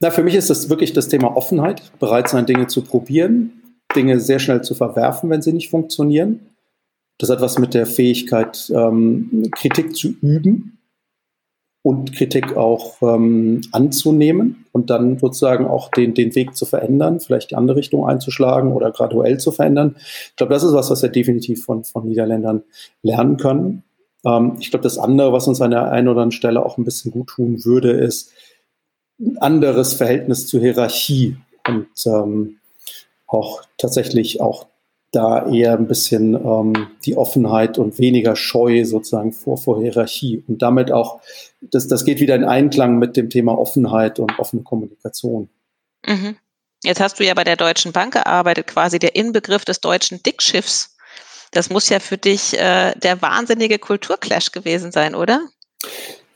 Na, 0.00 0.10
für 0.10 0.22
mich 0.22 0.34
ist 0.34 0.50
das 0.50 0.70
wirklich 0.70 0.92
das 0.92 1.08
Thema 1.08 1.36
Offenheit, 1.36 1.82
bereit 1.98 2.28
sein, 2.28 2.46
Dinge 2.46 2.68
zu 2.68 2.82
probieren, 2.82 3.52
Dinge 3.96 4.20
sehr 4.20 4.38
schnell 4.38 4.62
zu 4.62 4.74
verwerfen, 4.74 5.30
wenn 5.30 5.42
sie 5.42 5.52
nicht 5.52 5.70
funktionieren. 5.70 6.40
Das 7.18 7.30
hat 7.30 7.40
was 7.40 7.58
mit 7.58 7.74
der 7.74 7.86
Fähigkeit, 7.86 8.70
ähm, 8.74 9.50
Kritik 9.52 9.96
zu 9.96 10.14
üben 10.20 10.78
und 11.82 12.12
Kritik 12.12 12.56
auch 12.56 13.02
ähm, 13.02 13.62
anzunehmen 13.72 14.66
und 14.72 14.90
dann 14.90 15.18
sozusagen 15.18 15.66
auch 15.66 15.90
den, 15.90 16.14
den 16.14 16.34
Weg 16.34 16.56
zu 16.56 16.64
verändern, 16.64 17.18
vielleicht 17.18 17.50
die 17.50 17.56
andere 17.56 17.78
Richtung 17.78 18.06
einzuschlagen 18.06 18.72
oder 18.72 18.92
graduell 18.92 19.38
zu 19.38 19.50
verändern. 19.50 19.96
Ich 19.98 20.36
glaube, 20.36 20.52
das 20.52 20.62
ist 20.62 20.74
was, 20.74 20.90
was 20.90 21.02
wir 21.02 21.08
definitiv 21.08 21.64
von, 21.64 21.84
von 21.84 22.06
Niederländern 22.06 22.62
lernen 23.02 23.36
können. 23.36 23.82
Ähm, 24.24 24.56
ich 24.60 24.70
glaube, 24.70 24.84
das 24.84 24.98
andere, 24.98 25.32
was 25.32 25.48
uns 25.48 25.60
an 25.60 25.70
der 25.72 25.90
einen 25.90 26.08
oder 26.08 26.22
anderen 26.22 26.32
Stelle 26.32 26.64
auch 26.64 26.78
ein 26.78 26.84
bisschen 26.84 27.10
gut 27.10 27.28
tun 27.28 27.64
würde, 27.64 27.90
ist, 27.90 28.32
anderes 29.40 29.94
Verhältnis 29.94 30.46
zur 30.46 30.60
Hierarchie 30.60 31.36
und 31.66 31.88
ähm, 32.06 32.58
auch 33.26 33.62
tatsächlich 33.76 34.40
auch 34.40 34.66
da 35.10 35.50
eher 35.50 35.72
ein 35.72 35.88
bisschen 35.88 36.34
ähm, 36.34 36.88
die 37.04 37.16
Offenheit 37.16 37.78
und 37.78 37.98
weniger 37.98 38.36
Scheu 38.36 38.84
sozusagen 38.84 39.32
vor, 39.32 39.56
vor 39.56 39.80
Hierarchie 39.80 40.44
und 40.46 40.60
damit 40.60 40.92
auch, 40.92 41.20
das, 41.60 41.88
das 41.88 42.04
geht 42.04 42.20
wieder 42.20 42.34
in 42.34 42.44
Einklang 42.44 42.98
mit 42.98 43.16
dem 43.16 43.30
Thema 43.30 43.58
Offenheit 43.58 44.18
und 44.18 44.38
offene 44.38 44.62
Kommunikation. 44.62 45.48
Mhm. 46.06 46.36
Jetzt 46.84 47.00
hast 47.00 47.18
du 47.18 47.24
ja 47.24 47.34
bei 47.34 47.44
der 47.44 47.56
Deutschen 47.56 47.92
Bank 47.92 48.12
gearbeitet, 48.12 48.66
quasi 48.66 48.98
der 48.98 49.16
Inbegriff 49.16 49.64
des 49.64 49.80
deutschen 49.80 50.22
Dickschiffs. 50.22 50.94
Das 51.50 51.70
muss 51.70 51.88
ja 51.88 51.98
für 51.98 52.18
dich 52.18 52.58
äh, 52.58 52.92
der 52.96 53.22
wahnsinnige 53.22 53.78
Kulturclash 53.78 54.52
gewesen 54.52 54.92
sein, 54.92 55.14
oder? 55.14 55.40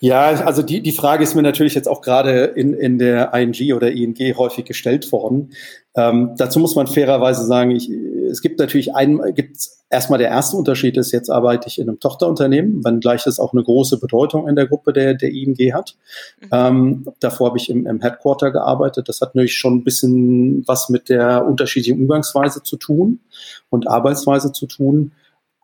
Ja, 0.02 0.30
also 0.44 0.62
die, 0.62 0.82
die 0.82 0.90
Frage 0.90 1.22
ist 1.22 1.36
mir 1.36 1.42
natürlich 1.42 1.76
jetzt 1.76 1.86
auch 1.86 2.00
gerade 2.00 2.40
in, 2.42 2.74
in 2.74 2.98
der 2.98 3.32
ING 3.34 3.72
oder 3.72 3.92
ING 3.92 4.16
häufig 4.36 4.64
gestellt 4.64 5.12
worden. 5.12 5.52
Ähm, 5.94 6.32
dazu 6.36 6.58
muss 6.58 6.74
man 6.74 6.88
fairerweise 6.88 7.46
sagen, 7.46 7.70
ich, 7.70 7.88
es 7.88 8.42
gibt 8.42 8.58
natürlich 8.58 8.96
einen, 8.96 9.32
gibt 9.36 9.58
erstmal 9.90 10.18
der 10.18 10.30
erste 10.30 10.56
Unterschied 10.56 10.96
ist, 10.96 11.12
jetzt 11.12 11.30
arbeite 11.30 11.68
ich 11.68 11.78
in 11.78 11.88
einem 11.88 12.00
Tochterunternehmen, 12.00 12.84
wenngleich 12.84 13.24
es 13.28 13.38
auch 13.38 13.52
eine 13.52 13.62
große 13.62 14.00
Bedeutung 14.00 14.48
in 14.48 14.56
der 14.56 14.66
Gruppe 14.66 14.92
der, 14.92 15.14
der 15.14 15.30
ING 15.30 15.72
hat. 15.72 15.94
Mhm. 16.40 16.48
Ähm, 16.50 17.06
davor 17.20 17.50
habe 17.50 17.58
ich 17.58 17.70
im, 17.70 17.86
im 17.86 18.00
Headquarter 18.00 18.50
gearbeitet. 18.50 19.08
Das 19.08 19.20
hat 19.20 19.36
natürlich 19.36 19.56
schon 19.56 19.76
ein 19.76 19.84
bisschen 19.84 20.66
was 20.66 20.88
mit 20.88 21.10
der 21.10 21.46
unterschiedlichen 21.46 22.00
Umgangsweise 22.00 22.64
zu 22.64 22.76
tun 22.76 23.20
und 23.70 23.86
Arbeitsweise 23.86 24.50
zu 24.50 24.66
tun. 24.66 25.12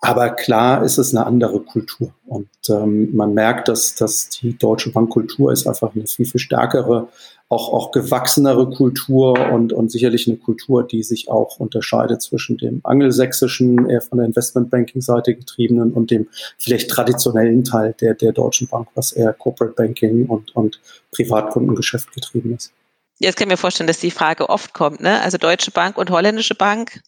Aber 0.01 0.31
klar 0.31 0.85
ist 0.85 0.99
es 0.99 1.15
eine 1.15 1.27
andere 1.27 1.61
Kultur. 1.61 2.15
Und 2.27 2.49
ähm, 2.69 3.15
man 3.17 3.35
merkt, 3.35 3.69
dass, 3.69 3.97
dass 3.97 4.29
die 4.29 4.57
deutsche 4.57 4.93
Bankkultur 4.93 5.51
ist 5.53 5.67
einfach 5.67 5.95
eine 5.95 6.07
viel, 6.07 6.27
viel 6.27 6.41
stärkere, 6.41 7.09
auch, 7.49 7.73
auch 7.73 7.91
gewachsenere 7.91 8.71
Kultur 8.71 9.51
und, 9.51 9.73
und 9.73 9.91
sicherlich 9.91 10.29
eine 10.29 10.37
Kultur, 10.37 10.87
die 10.87 11.03
sich 11.03 11.29
auch 11.31 11.59
unterscheidet 11.59 12.23
zwischen 12.23 12.59
dem 12.59 12.81
angelsächsischen, 12.85 13.89
eher 13.89 14.03
von 14.03 14.19
der 14.19 14.27
Investmentbanking-Seite 14.27 15.35
getriebenen 15.35 15.93
und 15.93 16.11
dem 16.11 16.29
vielleicht 16.59 16.91
traditionellen 16.91 17.65
Teil 17.65 17.95
der, 18.01 18.15
der 18.15 18.33
Deutschen 18.33 18.69
Bank, 18.69 18.89
was 18.95 19.13
eher 19.13 19.33
Corporate 19.33 19.75
Banking 19.75 20.27
und, 20.27 20.55
und 20.55 20.81
Privatkundengeschäft 21.11 22.13
getrieben 22.13 22.55
ist. 22.55 22.73
Jetzt 23.19 23.37
kann 23.37 23.49
ich 23.49 23.53
mir 23.53 23.57
vorstellen, 23.57 23.89
dass 23.89 23.99
die 23.99 24.13
Frage 24.13 24.49
oft 24.49 24.75
kommt, 24.75 25.01
ne? 25.01 25.21
Also 25.23 25.39
Deutsche 25.39 25.73
Bank 25.73 25.99
und 25.99 26.11
holländische 26.11 26.55
Bank, 26.55 27.01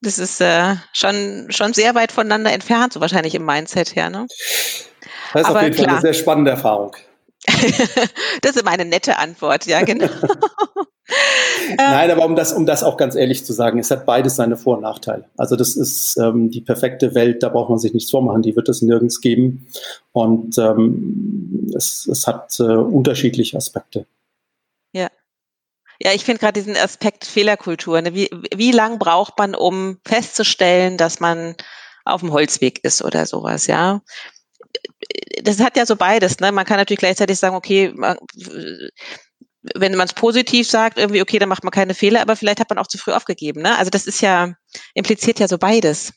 das 0.00 0.18
ist 0.18 0.40
äh, 0.40 0.76
schon, 0.92 1.46
schon 1.50 1.72
sehr 1.72 1.94
weit 1.94 2.12
voneinander 2.12 2.52
entfernt, 2.52 2.92
so 2.92 3.00
wahrscheinlich 3.00 3.34
im 3.34 3.44
Mindset 3.44 3.96
her. 3.96 4.10
Ne? 4.10 4.26
Das 5.32 5.42
ist 5.42 5.48
Aber 5.48 5.58
auf 5.58 5.64
jeden 5.64 5.74
klar. 5.74 5.86
Fall 5.86 5.94
eine 5.96 6.02
sehr 6.02 6.14
spannende 6.14 6.50
Erfahrung. 6.52 6.94
das 7.46 8.52
ist 8.52 8.60
immer 8.60 8.72
eine 8.72 8.84
nette 8.84 9.18
Antwort, 9.18 9.66
ja, 9.66 9.82
genau. 9.82 10.08
Nein, 11.76 12.10
aber 12.10 12.24
um 12.26 12.36
das, 12.36 12.52
um 12.52 12.66
das 12.66 12.82
auch 12.82 12.96
ganz 12.96 13.14
ehrlich 13.14 13.44
zu 13.44 13.52
sagen, 13.52 13.78
es 13.78 13.90
hat 13.90 14.04
beides 14.04 14.36
seine 14.36 14.56
Vor- 14.56 14.76
und 14.76 14.82
Nachteile. 14.82 15.24
Also 15.36 15.56
das 15.56 15.76
ist 15.76 16.16
ähm, 16.18 16.50
die 16.50 16.60
perfekte 16.60 17.14
Welt, 17.14 17.42
da 17.42 17.48
braucht 17.48 17.70
man 17.70 17.78
sich 17.78 17.94
nichts 17.94 18.10
vormachen, 18.10 18.42
die 18.42 18.56
wird 18.56 18.68
es 18.68 18.82
nirgends 18.82 19.20
geben. 19.20 19.66
Und 20.12 20.58
ähm, 20.58 21.66
es, 21.74 22.06
es 22.06 22.26
hat 22.26 22.58
äh, 22.60 22.64
unterschiedliche 22.64 23.56
Aspekte. 23.56 24.06
Ja. 26.00 26.12
Ich 26.12 26.24
finde 26.24 26.40
gerade 26.40 26.60
diesen 26.60 26.76
Aspekt 26.76 27.24
Fehlerkultur. 27.24 28.00
Ne? 28.00 28.14
Wie, 28.14 28.30
wie 28.54 28.72
lang 28.72 28.98
braucht 28.98 29.38
man, 29.38 29.54
um 29.54 29.98
festzustellen, 30.04 30.96
dass 30.96 31.20
man 31.20 31.54
auf 32.04 32.20
dem 32.20 32.32
Holzweg 32.32 32.84
ist 32.84 33.02
oder 33.02 33.26
sowas, 33.26 33.66
ja? 33.66 34.00
Das 35.42 35.60
hat 35.60 35.76
ja 35.76 35.86
so 35.86 35.96
beides. 35.96 36.40
Ne? 36.40 36.52
Man 36.52 36.64
kann 36.64 36.78
natürlich 36.78 36.98
gleichzeitig 36.98 37.38
sagen, 37.38 37.54
okay, 37.54 37.92
man, 37.94 38.16
wenn 39.74 39.94
man 39.94 40.06
es 40.06 40.14
positiv 40.14 40.68
sagt, 40.68 40.98
irgendwie, 40.98 41.22
okay, 41.22 41.38
dann 41.38 41.48
macht 41.48 41.64
man 41.64 41.70
keine 41.70 41.94
Fehler, 41.94 42.20
aber 42.20 42.36
vielleicht 42.36 42.60
hat 42.60 42.70
man 42.70 42.78
auch 42.78 42.86
zu 42.86 42.98
früh 42.98 43.12
aufgegeben. 43.12 43.62
Ne? 43.62 43.76
Also 43.76 43.90
das 43.90 44.06
ist 44.06 44.20
ja, 44.20 44.54
impliziert 44.94 45.40
ja 45.40 45.48
so 45.48 45.58
beides. 45.58 46.12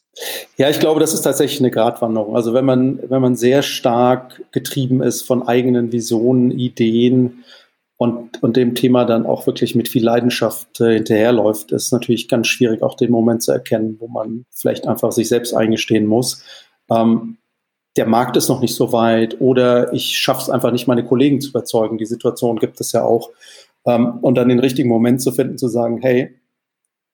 Ja, 0.57 0.69
ich 0.69 0.79
glaube, 0.79 0.99
das 0.99 1.13
ist 1.13 1.21
tatsächlich 1.21 1.59
eine 1.59 1.71
Gratwanderung. 1.71 2.35
Also 2.35 2.53
wenn 2.53 2.65
man, 2.65 2.99
wenn 3.09 3.21
man 3.21 3.35
sehr 3.35 3.61
stark 3.61 4.41
getrieben 4.51 5.01
ist 5.01 5.23
von 5.23 5.47
eigenen 5.47 5.91
Visionen, 5.91 6.51
Ideen, 6.51 7.43
und, 8.01 8.41
und 8.41 8.57
dem 8.57 8.73
Thema 8.73 9.05
dann 9.05 9.27
auch 9.27 9.45
wirklich 9.45 9.75
mit 9.75 9.87
viel 9.87 10.03
Leidenschaft 10.03 10.81
äh, 10.81 10.95
hinterherläuft, 10.95 11.71
ist 11.71 11.91
natürlich 11.91 12.27
ganz 12.27 12.47
schwierig, 12.47 12.81
auch 12.81 12.95
den 12.95 13.11
Moment 13.11 13.43
zu 13.43 13.51
erkennen, 13.51 13.97
wo 13.99 14.07
man 14.07 14.43
vielleicht 14.49 14.87
einfach 14.87 15.11
sich 15.11 15.29
selbst 15.29 15.53
eingestehen 15.53 16.07
muss. 16.07 16.43
Ähm, 16.89 17.37
der 17.95 18.07
Markt 18.07 18.37
ist 18.37 18.49
noch 18.49 18.59
nicht 18.59 18.73
so 18.73 18.91
weit 18.91 19.39
oder 19.39 19.93
ich 19.93 20.17
schaffe 20.17 20.41
es 20.41 20.49
einfach 20.49 20.71
nicht, 20.71 20.87
meine 20.87 21.05
Kollegen 21.05 21.41
zu 21.41 21.51
überzeugen. 21.51 21.99
Die 21.99 22.07
Situation 22.07 22.57
gibt 22.57 22.81
es 22.81 22.91
ja 22.91 23.03
auch. 23.03 23.29
Ähm, 23.85 24.17
und 24.23 24.33
dann 24.33 24.49
den 24.49 24.57
richtigen 24.57 24.89
Moment 24.89 25.21
zu 25.21 25.31
finden, 25.31 25.59
zu 25.59 25.67
sagen, 25.67 25.99
hey, 26.01 26.35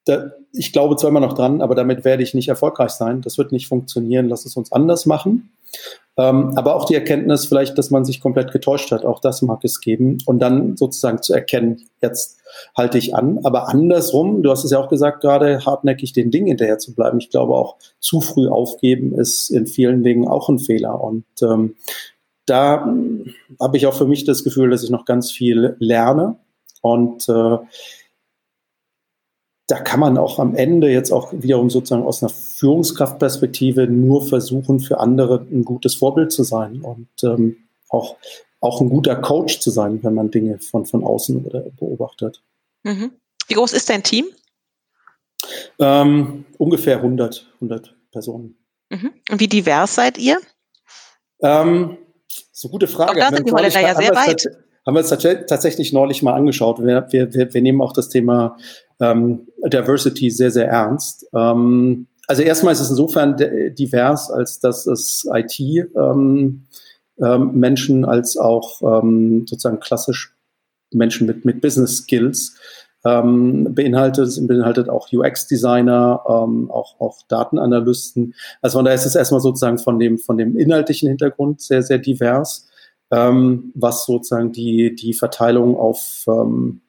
da, 0.06 0.32
ich 0.54 0.72
glaube 0.72 0.96
zwar 0.96 1.10
immer 1.10 1.20
noch 1.20 1.34
dran, 1.34 1.62
aber 1.62 1.76
damit 1.76 2.06
werde 2.06 2.24
ich 2.24 2.34
nicht 2.34 2.48
erfolgreich 2.48 2.92
sein. 2.92 3.20
Das 3.20 3.38
wird 3.38 3.52
nicht 3.52 3.68
funktionieren. 3.68 4.30
Lass 4.30 4.46
es 4.46 4.56
uns 4.56 4.72
anders 4.72 5.06
machen. 5.06 5.52
Ähm, 6.20 6.54
aber 6.56 6.76
auch 6.76 6.86
die 6.86 6.96
Erkenntnis 6.96 7.46
vielleicht, 7.46 7.78
dass 7.78 7.92
man 7.92 8.04
sich 8.04 8.22
komplett 8.22 8.52
getäuscht 8.52 8.92
hat, 8.92 9.06
auch 9.06 9.20
das 9.20 9.44
mag 9.44 9.64
es 9.64 9.82
geben. 9.82 10.18
Und 10.26 10.40
dann 10.40 10.76
sozusagen 10.76 11.22
zu 11.22 11.34
erkennen, 11.34 11.84
jetzt 12.02 12.40
halte 12.76 12.98
ich 12.98 13.16
an. 13.16 13.40
Aber 13.44 13.70
andersrum, 13.70 14.42
du 14.42 14.50
hast 14.50 14.64
es 14.64 14.72
ja 14.72 14.80
auch 14.80 14.90
gesagt, 14.90 15.22
gerade 15.22 15.64
hartnäckig 15.64 16.14
den 16.14 16.32
Dingen 16.32 16.48
hinterher 16.48 16.80
zu 16.80 16.96
bleiben. 16.96 17.20
Ich 17.20 17.30
glaube 17.30 17.54
auch 17.54 17.78
zu 18.00 18.20
früh 18.22 18.48
aufgeben 18.48 19.14
ist 19.14 19.50
in 19.52 19.68
vielen 19.68 20.04
Dingen 20.04 20.28
auch 20.28 20.50
ein 20.50 20.58
Fehler. 20.58 21.00
Und 21.02 21.26
ähm, 21.44 21.76
da 22.48 22.92
habe 23.60 23.78
ich 23.78 23.86
auch 23.86 23.94
für 23.94 24.08
mich 24.08 24.24
das 24.24 24.44
Gefühl, 24.44 24.72
dass 24.72 24.84
ich 24.84 24.90
noch 24.90 25.06
ganz 25.06 25.32
viel 25.32 25.76
lerne. 25.78 26.38
Und 26.82 27.30
äh, 27.30 27.58
da 29.68 29.80
kann 29.82 30.00
man 30.00 30.18
auch 30.18 30.40
am 30.40 30.56
Ende 30.56 30.90
jetzt 30.90 31.12
auch 31.12 31.34
wiederum 31.34 31.70
sozusagen 31.70 32.04
aus 32.04 32.24
einer 32.24 32.30
Führungskraftperspektive 32.30 33.88
nur 33.88 34.26
versuchen, 34.26 34.80
für 34.80 35.00
andere 35.00 35.46
ein 35.52 35.66
gutes 35.66 35.96
Vorbild 35.96 36.32
zu 36.32 36.44
sein 36.44 36.82
und 36.82 37.10
ähm, 37.24 37.58
auch, 37.90 38.16
auch 38.62 38.80
ein 38.80 38.90
guter 38.90 39.18
Coach 39.18 39.60
zu 39.60 39.70
sein, 39.70 40.00
wenn 40.04 40.14
man 40.14 40.32
Dinge 40.32 40.60
von, 40.60 40.86
von 40.86 41.04
außen 41.04 41.44
beobachtet. 41.78 42.42
Mhm. 42.84 43.12
Wie 43.48 43.54
groß 43.56 43.74
ist 43.74 43.90
dein 43.90 44.04
Team? 44.04 44.28
Ähm, 45.80 46.46
ungefähr 46.58 46.98
100, 46.98 47.52
100 47.56 47.94
Personen. 48.12 48.58
Mhm. 48.90 49.14
Und 49.30 49.40
wie 49.40 49.48
divers 49.48 49.96
seid 49.96 50.18
ihr? 50.18 50.40
Ähm, 51.42 51.98
so 52.54 52.70
gute 52.70 52.88
Frage. 52.88 53.12
Auch 53.12 53.16
da 53.16 53.36
sind 53.36 53.48
die 53.48 53.52
Holländer 53.52 53.82
ja 53.82 53.96
sehr 53.96 54.16
weit. 54.16 54.48
Haben 54.88 54.96
wir 54.96 55.02
uns 55.02 55.10
tatsächlich 55.10 55.92
neulich 55.92 56.24
mal 56.24 56.34
angeschaut. 56.34 56.82
Wir, 56.82 57.06
wir, 57.12 57.54
wir 57.54 57.62
nehmen 57.62 57.82
auch 57.82 57.92
das 57.92 58.08
Thema 58.08 58.56
ähm, 59.02 59.46
Diversity 59.66 60.30
sehr, 60.30 60.50
sehr 60.50 60.70
ernst. 60.70 61.28
Ähm, 61.36 62.08
also 62.26 62.42
erstmal 62.42 62.72
ist 62.72 62.80
es 62.80 62.90
insofern 62.90 63.36
divers, 63.38 64.32
als 64.32 64.62
dass 64.62 64.88
es 64.88 65.28
IT 65.30 65.60
ähm, 65.60 66.68
ähm, 67.20 68.06
als 68.06 68.38
auch 68.38 68.82
ähm, 68.82 69.46
sozusagen 69.46 69.82
klassisch 69.82 70.34
Menschen 70.94 71.28
mit, 71.28 71.44
mit 71.44 71.60
Business 71.60 71.98
Skills 71.98 72.56
ähm, 73.04 73.76
beinhaltet. 73.76 74.28
Es 74.28 74.48
beinhaltet 74.48 74.88
auch 74.88 75.12
UX-Designer, 75.12 76.22
ähm, 76.30 76.72
auch, 76.72 77.00
auch 77.02 77.18
Datenanalysten. 77.28 78.34
Also 78.62 78.78
von 78.78 78.86
daher 78.86 78.96
ist 78.96 79.06
es 79.06 79.16
erstmal 79.16 79.42
sozusagen 79.42 79.80
von 79.80 80.00
dem, 80.00 80.18
von 80.18 80.38
dem 80.38 80.58
inhaltlichen 80.58 81.10
Hintergrund 81.10 81.60
sehr, 81.60 81.84
sehr 81.84 81.98
divers, 81.98 82.67
ähm, 83.12 83.72
was 83.76 84.06
sozusagen 84.06 84.52
die, 84.52 84.96
die 84.96 85.14
Verteilung 85.14 85.76
auf 85.76 86.26
ähm, 86.28 86.82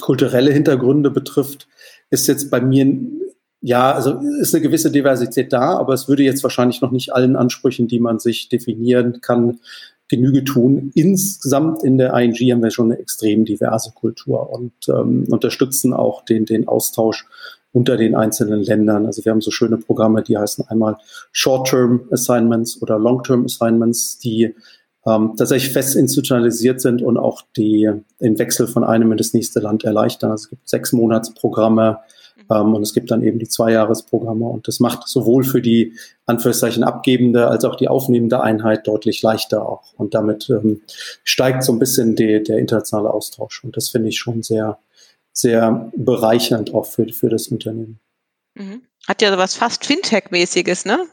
kulturelle 0.00 0.52
Hintergründe 0.52 1.10
betrifft, 1.10 1.68
ist 2.10 2.26
jetzt 2.28 2.50
bei 2.50 2.60
mir, 2.60 2.86
ja, 3.60 3.92
also 3.92 4.20
ist 4.40 4.54
eine 4.54 4.62
gewisse 4.62 4.90
Diversität 4.90 5.52
da, 5.52 5.76
aber 5.76 5.94
es 5.94 6.08
würde 6.08 6.22
jetzt 6.22 6.42
wahrscheinlich 6.42 6.80
noch 6.80 6.90
nicht 6.90 7.12
allen 7.12 7.36
Ansprüchen, 7.36 7.88
die 7.88 8.00
man 8.00 8.18
sich 8.18 8.48
definieren 8.48 9.20
kann, 9.20 9.60
Genüge 10.08 10.44
tun. 10.44 10.92
Insgesamt 10.94 11.82
in 11.82 11.98
der 11.98 12.14
ING 12.14 12.34
haben 12.34 12.62
wir 12.62 12.70
schon 12.70 12.92
eine 12.92 13.00
extrem 13.00 13.44
diverse 13.44 13.90
Kultur 13.92 14.50
und 14.50 14.72
ähm, 14.88 15.26
unterstützen 15.30 15.92
auch 15.92 16.24
den, 16.24 16.44
den 16.44 16.68
Austausch 16.68 17.26
unter 17.72 17.96
den 17.96 18.14
einzelnen 18.14 18.62
Ländern. 18.62 19.04
Also 19.04 19.24
wir 19.24 19.32
haben 19.32 19.40
so 19.40 19.50
schöne 19.50 19.78
Programme, 19.78 20.22
die 20.22 20.38
heißen 20.38 20.66
einmal 20.68 20.96
Short-Term 21.32 22.08
Assignments 22.10 22.80
oder 22.80 22.98
Long-Term 22.98 23.44
Assignments, 23.44 24.18
die 24.18 24.54
ähm, 25.06 25.34
tatsächlich 25.36 25.72
fest 25.72 25.94
institutionalisiert 25.94 26.80
sind 26.80 27.00
und 27.00 27.16
auch 27.16 27.42
die, 27.56 27.90
den 28.20 28.38
Wechsel 28.38 28.66
von 28.66 28.84
einem 28.84 29.12
in 29.12 29.18
das 29.18 29.32
nächste 29.32 29.60
Land 29.60 29.84
erleichtern. 29.84 30.32
Also 30.32 30.44
es 30.44 30.50
gibt 30.50 30.68
sechs 30.68 30.92
Monatsprogramme 30.92 32.00
mhm. 32.36 32.42
ähm, 32.50 32.74
und 32.74 32.82
es 32.82 32.92
gibt 32.92 33.10
dann 33.10 33.22
eben 33.22 33.38
die 33.38 33.48
Zweijahresprogramme 33.48 34.44
und 34.44 34.66
das 34.66 34.80
macht 34.80 35.06
sowohl 35.06 35.44
für 35.44 35.62
die 35.62 35.94
Anführungszeichen 36.26 36.82
abgebende 36.82 37.46
als 37.46 37.64
auch 37.64 37.76
die 37.76 37.88
aufnehmende 37.88 38.40
Einheit 38.40 38.86
deutlich 38.86 39.22
leichter 39.22 39.68
auch 39.68 39.92
und 39.96 40.14
damit 40.14 40.50
ähm, 40.50 40.82
steigt 41.22 41.62
so 41.62 41.72
ein 41.72 41.78
bisschen 41.78 42.16
die, 42.16 42.42
der 42.42 42.58
internationale 42.58 43.12
Austausch 43.12 43.62
und 43.62 43.76
das 43.76 43.90
finde 43.90 44.08
ich 44.08 44.18
schon 44.18 44.42
sehr, 44.42 44.78
sehr 45.32 45.90
bereichernd 45.94 46.74
auch 46.74 46.86
für, 46.86 47.06
für 47.12 47.28
das 47.28 47.46
Unternehmen. 47.48 48.00
Mhm. 48.54 48.82
Hat 49.06 49.22
ja 49.22 49.38
was 49.38 49.54
fast 49.54 49.84
Fintech-mäßiges, 49.84 50.84
ne? 50.84 51.06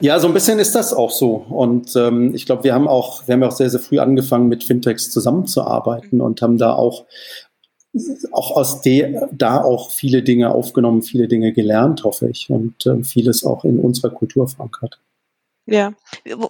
Ja, 0.00 0.18
so 0.20 0.26
ein 0.26 0.34
bisschen 0.34 0.58
ist 0.58 0.74
das 0.74 0.92
auch 0.92 1.10
so. 1.10 1.46
Und 1.48 1.96
ähm, 1.96 2.34
ich 2.34 2.46
glaube, 2.46 2.64
wir 2.64 2.74
haben 2.74 2.88
auch, 2.88 3.26
wir 3.26 3.34
haben 3.34 3.42
auch 3.42 3.52
sehr, 3.52 3.70
sehr 3.70 3.80
früh 3.80 3.98
angefangen, 3.98 4.48
mit 4.48 4.64
Fintechs 4.64 5.10
zusammenzuarbeiten 5.10 6.20
und 6.20 6.42
haben 6.42 6.58
da 6.58 6.74
auch 6.74 7.04
auch 8.30 8.56
aus 8.56 8.80
der 8.80 9.28
da 9.32 9.62
auch 9.62 9.90
viele 9.90 10.22
Dinge 10.22 10.54
aufgenommen, 10.54 11.02
viele 11.02 11.28
Dinge 11.28 11.52
gelernt, 11.52 12.04
hoffe 12.04 12.28
ich, 12.30 12.48
und 12.48 12.86
äh, 12.86 13.04
vieles 13.04 13.44
auch 13.44 13.64
in 13.64 13.78
unserer 13.78 14.10
Kultur 14.10 14.48
verankert. 14.48 14.98
Ja. 15.66 15.92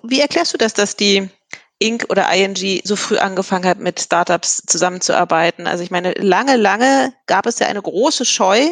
Wie 0.04 0.20
erklärst 0.20 0.54
du 0.54 0.58
das, 0.58 0.72
dass 0.72 0.96
die 0.96 1.28
Inc. 1.78 2.06
oder 2.10 2.32
ING 2.32 2.80
so 2.84 2.96
früh 2.96 3.18
angefangen 3.18 3.66
hat, 3.66 3.80
mit 3.80 4.00
Startups 4.00 4.62
zusammenzuarbeiten? 4.66 5.66
Also 5.66 5.82
ich 5.82 5.90
meine, 5.90 6.12
lange, 6.12 6.56
lange 6.56 7.12
gab 7.26 7.46
es 7.46 7.58
ja 7.58 7.66
eine 7.66 7.82
große 7.82 8.24
Scheu 8.24 8.68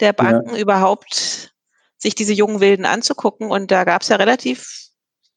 der 0.00 0.12
Banken 0.14 0.54
ja. 0.54 0.60
überhaupt 0.60 1.52
sich 1.98 2.14
diese 2.14 2.32
jungen 2.32 2.60
Wilden 2.60 2.86
anzugucken. 2.86 3.50
Und 3.50 3.70
da 3.70 3.84
gab 3.84 4.02
es 4.02 4.08
ja 4.08 4.16
relativ 4.16 4.88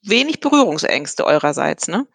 wenig 0.02 0.40
Berührungsängste 0.40 1.26
eurerseits, 1.26 1.88
ne? 1.88 2.06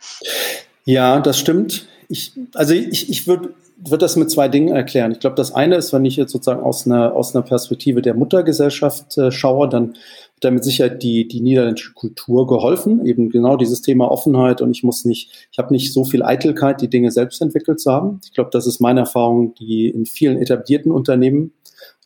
Ja, 0.86 1.20
das 1.20 1.38
stimmt. 1.38 1.88
Ich, 2.10 2.32
also 2.54 2.74
ich, 2.74 3.10
ich 3.10 3.28
würde 3.28 3.54
würd 3.78 4.02
das 4.02 4.16
mit 4.16 4.32
zwei 4.32 4.48
Dingen 4.48 4.70
erklären. 4.70 5.12
Ich 5.12 5.20
glaube, 5.20 5.36
das 5.36 5.54
eine 5.54 5.76
ist, 5.76 5.94
wenn 5.94 6.06
ich 6.06 6.16
jetzt 6.16 6.32
sozusagen 6.32 6.64
aus 6.64 6.86
einer, 6.86 7.14
aus 7.14 7.36
einer 7.36 7.44
Perspektive 7.44 8.02
der 8.02 8.16
Muttergesellschaft 8.16 9.18
äh, 9.18 9.32
schaue, 9.32 9.70
dann 9.70 9.90
hat 9.90 10.44
damit 10.44 10.64
sicher 10.64 10.90
die, 10.90 11.28
die 11.28 11.42
niederländische 11.42 11.94
Kultur 11.94 12.48
geholfen. 12.48 13.06
Eben 13.06 13.30
genau 13.30 13.56
dieses 13.56 13.82
Thema 13.82 14.10
Offenheit 14.10 14.62
und 14.62 14.72
ich 14.72 14.84
muss 14.84 15.06
nicht, 15.06 15.48
ich 15.52 15.58
habe 15.60 15.74
nicht 15.74 15.94
so 15.94 16.06
viel 16.06 16.24
Eitelkeit, 16.24 16.82
die 16.82 16.90
Dinge 16.90 17.12
selbst 17.12 17.42
entwickelt 17.42 17.80
zu 17.80 17.92
haben. 17.92 18.20
Ich 18.24 18.34
glaube, 18.34 18.50
das 18.52 18.68
ist 18.68 18.80
meine 18.80 19.02
Erfahrung, 19.02 19.54
die 19.56 19.90
in 19.90 20.06
vielen 20.06 20.38
etablierten 20.38 20.92
Unternehmen 20.92 21.54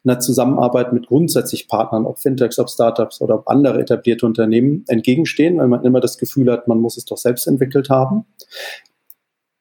einer 0.04 0.20
Zusammenarbeit 0.20 0.94
mit 0.94 1.08
grundsätzlich 1.08 1.68
Partnern, 1.68 2.06
ob 2.06 2.20
Fintechs, 2.20 2.58
ob 2.60 2.70
Startups 2.70 3.22
oder 3.22 3.36
ob 3.36 3.48
andere 3.48 3.80
etablierte 3.80 4.26
Unternehmen 4.26 4.84
entgegenstehen, 4.88 5.58
weil 5.58 5.68
man 5.68 5.84
immer 5.86 6.00
das 6.00 6.18
Gefühl 6.18 6.52
hat, 6.52 6.68
man 6.68 6.80
muss 6.80 6.98
es 6.98 7.06
doch 7.06 7.18
selbst 7.18 7.48
entwickelt 7.48 7.90
haben. 7.90 8.26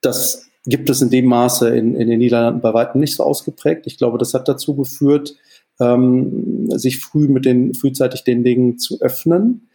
Das 0.01 0.47
gibt 0.65 0.89
es 0.89 1.03
in 1.03 1.11
dem 1.11 1.27
Maße 1.27 1.75
in, 1.77 1.95
in 1.95 2.09
den 2.09 2.19
Niederlanden 2.19 2.61
bei 2.61 2.73
weitem 2.73 3.01
nicht 3.01 3.17
so 3.17 3.25
ausgeprägt. 3.25 3.87
Ich 3.87 3.99
glaube, 3.99 4.19
das 4.19 4.35
hat 4.35 4.49
dazu 4.49 4.75
geführt, 4.75 5.37
ähm, 5.79 6.71
sich 6.71 6.99
früh 6.99 7.29
mit 7.29 7.45
den, 7.45 7.75
frühzeitig 7.75 8.25
den 8.25 8.45
Dingen 8.45 8.79
zu 8.79 9.01
öffnen. 9.01 9.69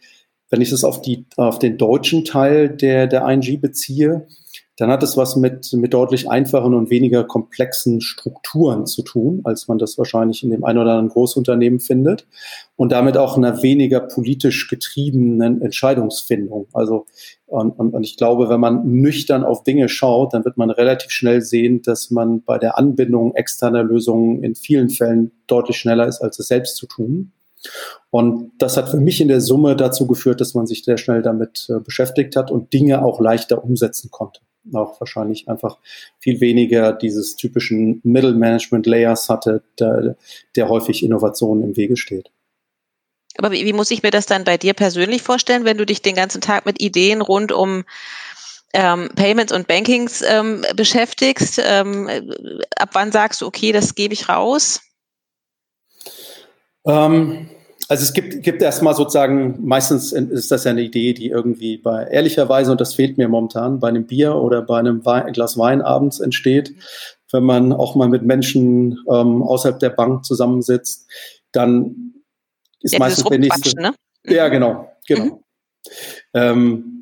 Wenn 0.48 0.60
ich 0.60 0.70
das 0.70 0.84
auf 0.84 1.02
die, 1.02 1.26
auf 1.36 1.58
den 1.58 1.76
deutschen 1.76 2.24
Teil 2.24 2.68
der, 2.68 3.06
der 3.08 3.28
ING 3.28 3.60
beziehe, 3.60 4.26
dann 4.76 4.90
hat 4.90 5.02
es 5.02 5.16
was 5.16 5.36
mit, 5.36 5.72
mit 5.72 5.94
deutlich 5.94 6.30
einfachen 6.30 6.74
und 6.74 6.90
weniger 6.90 7.24
komplexen 7.24 8.02
Strukturen 8.02 8.84
zu 8.84 9.02
tun, 9.02 9.40
als 9.44 9.68
man 9.68 9.78
das 9.78 9.96
wahrscheinlich 9.96 10.42
in 10.42 10.50
dem 10.50 10.64
einen 10.64 10.78
oder 10.78 10.92
anderen 10.92 11.08
Großunternehmen 11.08 11.80
findet. 11.80 12.26
Und 12.76 12.92
damit 12.92 13.16
auch 13.16 13.38
einer 13.38 13.62
weniger 13.62 14.00
politisch 14.00 14.68
getriebenen 14.68 15.62
Entscheidungsfindung. 15.62 16.66
Also, 16.74 17.06
und, 17.46 17.70
und, 17.70 17.94
und 17.94 18.04
ich 18.04 18.18
glaube, 18.18 18.50
wenn 18.50 18.60
man 18.60 18.86
nüchtern 18.86 19.44
auf 19.44 19.64
Dinge 19.64 19.88
schaut, 19.88 20.34
dann 20.34 20.44
wird 20.44 20.58
man 20.58 20.68
relativ 20.68 21.10
schnell 21.10 21.40
sehen, 21.40 21.80
dass 21.80 22.10
man 22.10 22.42
bei 22.42 22.58
der 22.58 22.76
Anbindung 22.76 23.34
externer 23.34 23.82
Lösungen 23.82 24.44
in 24.44 24.54
vielen 24.54 24.90
Fällen 24.90 25.32
deutlich 25.46 25.78
schneller 25.78 26.06
ist, 26.06 26.20
als 26.20 26.38
es 26.38 26.48
selbst 26.48 26.76
zu 26.76 26.86
tun. 26.86 27.32
Und 28.10 28.52
das 28.58 28.76
hat 28.76 28.90
für 28.90 28.98
mich 28.98 29.22
in 29.22 29.28
der 29.28 29.40
Summe 29.40 29.74
dazu 29.74 30.06
geführt, 30.06 30.42
dass 30.42 30.52
man 30.52 30.66
sich 30.66 30.84
sehr 30.84 30.98
schnell 30.98 31.22
damit 31.22 31.66
äh, 31.70 31.80
beschäftigt 31.80 32.36
hat 32.36 32.50
und 32.50 32.74
Dinge 32.74 33.02
auch 33.02 33.20
leichter 33.20 33.64
umsetzen 33.64 34.10
konnte 34.10 34.40
auch 34.72 35.00
wahrscheinlich 35.00 35.48
einfach 35.48 35.78
viel 36.18 36.40
weniger 36.40 36.92
dieses 36.92 37.36
typischen 37.36 38.00
Middle 38.04 38.34
Management 38.34 38.86
Layers 38.86 39.28
hatte, 39.28 39.62
der, 39.78 40.16
der 40.54 40.68
häufig 40.68 41.02
Innovationen 41.02 41.64
im 41.64 41.76
Wege 41.76 41.96
steht. 41.96 42.30
Aber 43.38 43.50
wie, 43.50 43.64
wie, 43.64 43.72
muss 43.72 43.90
ich 43.90 44.02
mir 44.02 44.10
das 44.10 44.26
dann 44.26 44.44
bei 44.44 44.56
dir 44.56 44.74
persönlich 44.74 45.22
vorstellen, 45.22 45.64
wenn 45.64 45.78
du 45.78 45.86
dich 45.86 46.02
den 46.02 46.14
ganzen 46.14 46.40
Tag 46.40 46.66
mit 46.66 46.80
Ideen 46.80 47.20
rund 47.20 47.52
um 47.52 47.84
ähm, 48.72 49.10
Payments 49.14 49.52
und 49.52 49.68
Bankings 49.68 50.22
ähm, 50.22 50.64
beschäftigst? 50.74 51.60
Ähm, 51.62 52.08
ab 52.76 52.90
wann 52.92 53.12
sagst 53.12 53.40
du, 53.40 53.46
okay, 53.46 53.72
das 53.72 53.94
gebe 53.94 54.14
ich 54.14 54.28
raus? 54.28 54.80
Ähm, 56.86 57.50
also 57.88 58.02
es 58.02 58.12
gibt, 58.12 58.42
gibt 58.42 58.62
erstmal 58.62 58.94
sozusagen, 58.94 59.58
meistens 59.64 60.12
ist 60.12 60.50
das 60.50 60.64
ja 60.64 60.72
eine 60.72 60.82
Idee, 60.82 61.12
die 61.12 61.28
irgendwie 61.28 61.78
bei 61.78 62.04
ehrlicherweise, 62.04 62.72
und 62.72 62.80
das 62.80 62.94
fehlt 62.94 63.16
mir 63.16 63.28
momentan, 63.28 63.78
bei 63.78 63.88
einem 63.88 64.06
Bier 64.06 64.34
oder 64.34 64.62
bei 64.62 64.78
einem 64.78 65.04
Wein, 65.04 65.32
Glas 65.32 65.56
Wein 65.56 65.82
abends 65.82 66.20
entsteht, 66.20 66.74
wenn 67.32 67.44
man 67.44 67.72
auch 67.72 67.94
mal 67.94 68.08
mit 68.08 68.22
Menschen 68.22 68.98
ähm, 69.10 69.42
außerhalb 69.42 69.78
der 69.78 69.90
Bank 69.90 70.24
zusammensitzt, 70.24 71.08
dann 71.52 72.14
ist 72.80 72.94
ja, 72.94 72.98
meistens 72.98 73.24
der 73.24 73.38
nächste. 73.38 73.80
Ne? 73.80 73.94
Ja, 74.24 74.48
genau, 74.48 74.90
genau. 75.06 75.24
Mhm. 75.24 75.40
Ähm, 76.34 76.92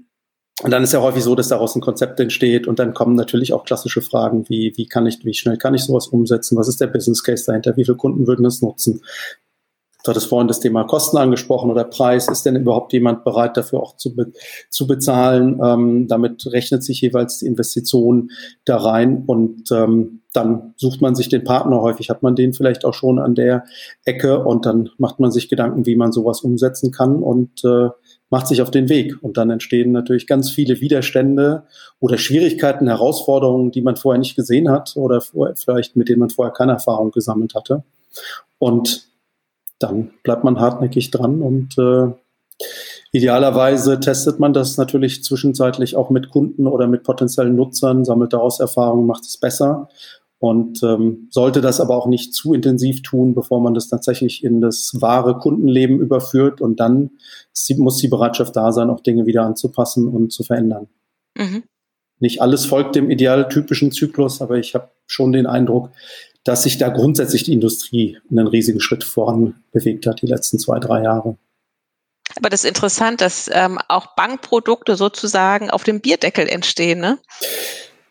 und 0.62 0.70
dann 0.70 0.85
ist 0.85 0.93
ja 0.93 1.01
häufig 1.01 1.24
so, 1.24 1.35
dass 1.35 1.49
daraus 1.49 1.74
ein 1.74 1.80
Konzept 1.80 2.20
entsteht 2.20 2.66
und 2.66 2.78
dann 2.78 2.95
kommen 2.95 3.16
natürlich 3.16 3.53
auch 3.53 3.64
klassische 3.64 4.03
Fragen 4.03 4.49
wie, 4.49 4.72
wie 4.76 4.87
kann 4.87 5.07
ich, 5.07 5.24
wie 5.24 5.35
schnell 5.35 5.57
kann 5.57 5.74
ich 5.74 5.82
sowas 5.82 6.07
umsetzen? 6.07 6.57
Was 6.57 6.68
ist 6.68 6.80
der 6.80 6.87
Business 6.87 7.24
Case 7.24 7.45
dahinter? 7.47 7.76
Wie 7.76 7.85
viele 7.85 7.97
Kunden 7.97 8.26
würden 8.26 8.45
das 8.45 8.62
nutzen? 8.62 9.03
Du 10.05 10.11
hattest 10.11 10.29
vorhin 10.29 10.49
das 10.49 10.61
Thema 10.61 10.85
Kosten 10.85 11.17
angesprochen 11.17 11.71
oder 11.71 11.85
Preis. 11.85 12.29
Ist 12.29 12.45
denn 12.45 12.57
überhaupt 12.57 12.93
jemand 12.93 13.25
bereit, 13.25 13.57
dafür 13.57 13.83
auch 13.83 13.97
zu, 13.97 14.15
be 14.15 14.33
zu 14.69 14.87
bezahlen? 14.87 15.59
Ähm, 15.65 16.09
damit 16.09 16.45
rechnet 16.53 16.85
sich 16.85 17.01
jeweils 17.01 17.39
die 17.39 17.47
Investition 17.47 18.31
da 18.67 18.77
rein 18.77 19.25
und 19.27 19.73
ähm, 19.73 20.21
dann 20.35 20.75
sucht 20.77 21.01
man 21.01 21.15
sich 21.15 21.31
den 21.31 21.43
Partner. 21.43 21.81
Häufig 21.81 22.11
hat 22.11 22.23
man 22.23 22.37
den 22.37 22.53
vielleicht 22.53 22.85
auch 22.85 22.93
schon 22.93 23.19
an 23.19 23.35
der 23.35 23.65
Ecke 24.05 24.45
und 24.45 24.67
dann 24.67 24.91
macht 24.99 25.21
man 25.21 25.31
sich 25.31 25.49
Gedanken, 25.49 25.87
wie 25.87 25.97
man 25.97 26.13
sowas 26.13 26.43
umsetzen 26.43 26.91
kann 26.91 27.23
und 27.23 27.65
äh, 27.65 27.89
macht 28.29 28.49
sich 28.49 28.61
auf 28.61 28.71
den 28.71 28.91
Weg. 28.91 29.17
Und 29.23 29.39
dann 29.39 29.49
entstehen 29.49 29.93
natürlich 29.93 30.27
ganz 30.27 30.51
viele 30.51 30.83
Widerstände 30.83 31.63
oder 31.99 32.19
Schwierigkeiten, 32.19 32.89
Herausforderungen, 32.89 33.71
die 33.71 33.81
man 33.81 33.97
vorher 33.97 34.19
nicht 34.19 34.37
gesehen 34.37 34.69
hat 34.69 34.97
oder 34.97 35.23
vielleicht 35.55 35.97
mit 35.97 36.11
denen 36.11 36.21
man 36.21 36.31
vorher 36.31 36.53
keine 36.53 36.73
Erfahrung 36.73 37.11
gesammelt 37.11 37.55
hatte. 37.55 37.85
Und 38.59 39.14
dann 39.79 40.11
bleibt 40.22 40.45
man 40.45 40.61
hartnäckig 40.61 41.11
dran 41.11 41.43
und 41.43 41.77
äh, 41.79 42.12
idealerweise 43.12 44.01
testet 44.01 44.41
man 44.41 44.53
das 44.53 44.77
natürlich 44.77 45.22
zwischenzeitlich 45.25 45.97
auch 45.97 46.11
mit 46.11 46.31
Kunden 46.31 46.66
oder 46.66 46.87
mit 46.87 47.03
potenziellen 47.03 47.57
Nutzern, 47.57 48.05
sammelt 48.05 48.33
daraus 48.33 48.61
Erfahrungen, 48.61 49.07
macht 49.07 49.25
es 49.25 49.39
besser 49.39 49.89
und 50.39 50.83
ähm, 50.83 51.29
sollte 51.31 51.61
das 51.61 51.81
aber 51.81 51.97
auch 51.97 52.07
nicht 52.07 52.35
zu 52.35 52.53
intensiv 52.53 53.03
tun, 53.03 53.35
bevor 53.35 53.61
man 53.61 53.72
das 53.72 53.89
tatsächlich 53.89 54.45
in 54.45 54.61
das 54.61 54.93
wahre 55.01 55.39
Kundenleben 55.39 56.01
überführt 56.01 56.61
und 56.61 56.81
dann 56.81 57.12
muss 57.77 57.99
die 57.99 58.09
Bereitschaft 58.09 58.55
da 58.57 58.72
sein, 58.72 58.91
auch 58.91 59.01
Dinge 59.01 59.27
wieder 59.27 59.45
anzupassen 59.45 60.09
und 60.09 60.33
zu 60.33 60.43
verändern. 60.43 60.89
Mhm. 61.37 61.62
Nicht 62.20 62.43
alles 62.43 62.66
folgt 62.66 62.95
dem 62.95 63.11
idealtypischen 63.11 63.91
Zyklus, 63.91 64.43
aber 64.43 64.59
ich 64.59 64.75
habe 64.75 64.91
schon 65.07 65.33
den 65.33 65.47
Eindruck, 65.47 65.91
dass 66.45 66.62
sich 66.62 66.78
da 66.78 66.90
grundsätzlich 66.90 67.45
die 67.45 67.53
Industrie 67.53 68.18
einen 68.30 68.47
riesigen 68.47 68.80
Schritt 68.80 69.03
voran 69.03 69.55
bewegt 69.72 70.07
hat, 70.07 70.22
die 70.22 70.26
letzten 70.26 70.59
zwei, 70.59 70.78
drei 70.78 71.03
Jahre. 71.03 71.36
Aber 72.36 72.49
das 72.49 72.64
ist 72.64 72.68
interessant, 72.68 73.20
dass 73.20 73.51
ähm, 73.53 73.78
auch 73.88 74.14
Bankprodukte 74.14 74.97
sozusagen 74.97 75.70
auf 75.70 75.84
dem 75.84 76.01
Bierdeckel 76.01 76.49
entstehen, 76.49 77.01
ne? 77.01 77.18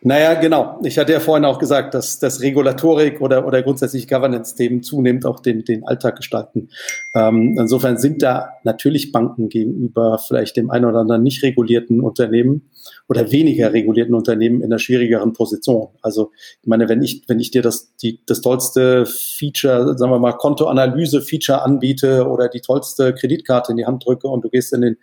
Naja, 0.05 0.34
genau. 0.34 0.81
Ich 0.84 0.97
hatte 0.97 1.13
ja 1.13 1.21
vorhin 1.21 1.45
auch 1.45 1.59
gesagt, 1.59 1.93
dass 1.93 2.19
das 2.19 2.41
Regulatorik 2.41 3.21
oder, 3.21 3.47
oder 3.47 3.63
grundsätzlich 3.63 4.09
Governance-Themen 4.09 4.84
zunehmend 4.84 5.25
auch 5.25 5.39
den, 5.39 5.63
den 5.63 5.86
Alltag 5.86 6.17
gestalten. 6.17 6.69
Ähm, 7.15 7.55
insofern 7.57 7.97
sind 7.97 8.21
da 8.21 8.49
natürlich 8.65 9.13
Banken 9.13 9.47
gegenüber 9.47 10.19
vielleicht 10.19 10.57
dem 10.57 10.69
einen 10.69 10.86
oder 10.86 10.99
anderen 10.99 11.23
nicht 11.23 11.41
regulierten 11.41 12.01
Unternehmen 12.01 12.69
oder 13.10 13.32
weniger 13.32 13.74
regulierten 13.74 14.16
Unternehmen 14.16 14.62
in 14.62 14.66
einer 14.66 14.80
schwierigeren 14.80 15.34
Position. 15.34 15.89
Also 16.01 16.32
ich 16.62 16.68
meine, 16.68 16.88
wenn 16.88 17.01
ich, 17.01 17.24
wenn 17.28 17.39
ich 17.39 17.51
dir 17.51 17.62
das, 17.62 17.95
die, 17.97 18.22
das 18.26 18.41
tollste 18.41 19.06
Feature, 19.06 19.97
sagen 19.97 20.12
wir 20.12 20.20
mal, 20.20 20.34
Kontoanalyse-Feature 20.34 21.62
anbiete 21.62 22.28
oder 22.28 22.47
die 22.47 22.62
tollste 22.62 23.14
Kreditkarte 23.14 23.72
in 23.72 23.78
die 23.78 23.86
Hand 23.86 24.06
drücke 24.06 24.28
und 24.28 24.43
du 24.43 24.49
gehst 24.49 24.74
in 24.74 24.82
den, 24.82 24.97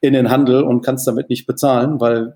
in 0.00 0.12
den 0.12 0.30
Handel 0.30 0.62
und 0.62 0.82
kannst 0.82 1.06
damit 1.06 1.28
nicht 1.28 1.46
bezahlen, 1.46 2.00
weil 2.00 2.34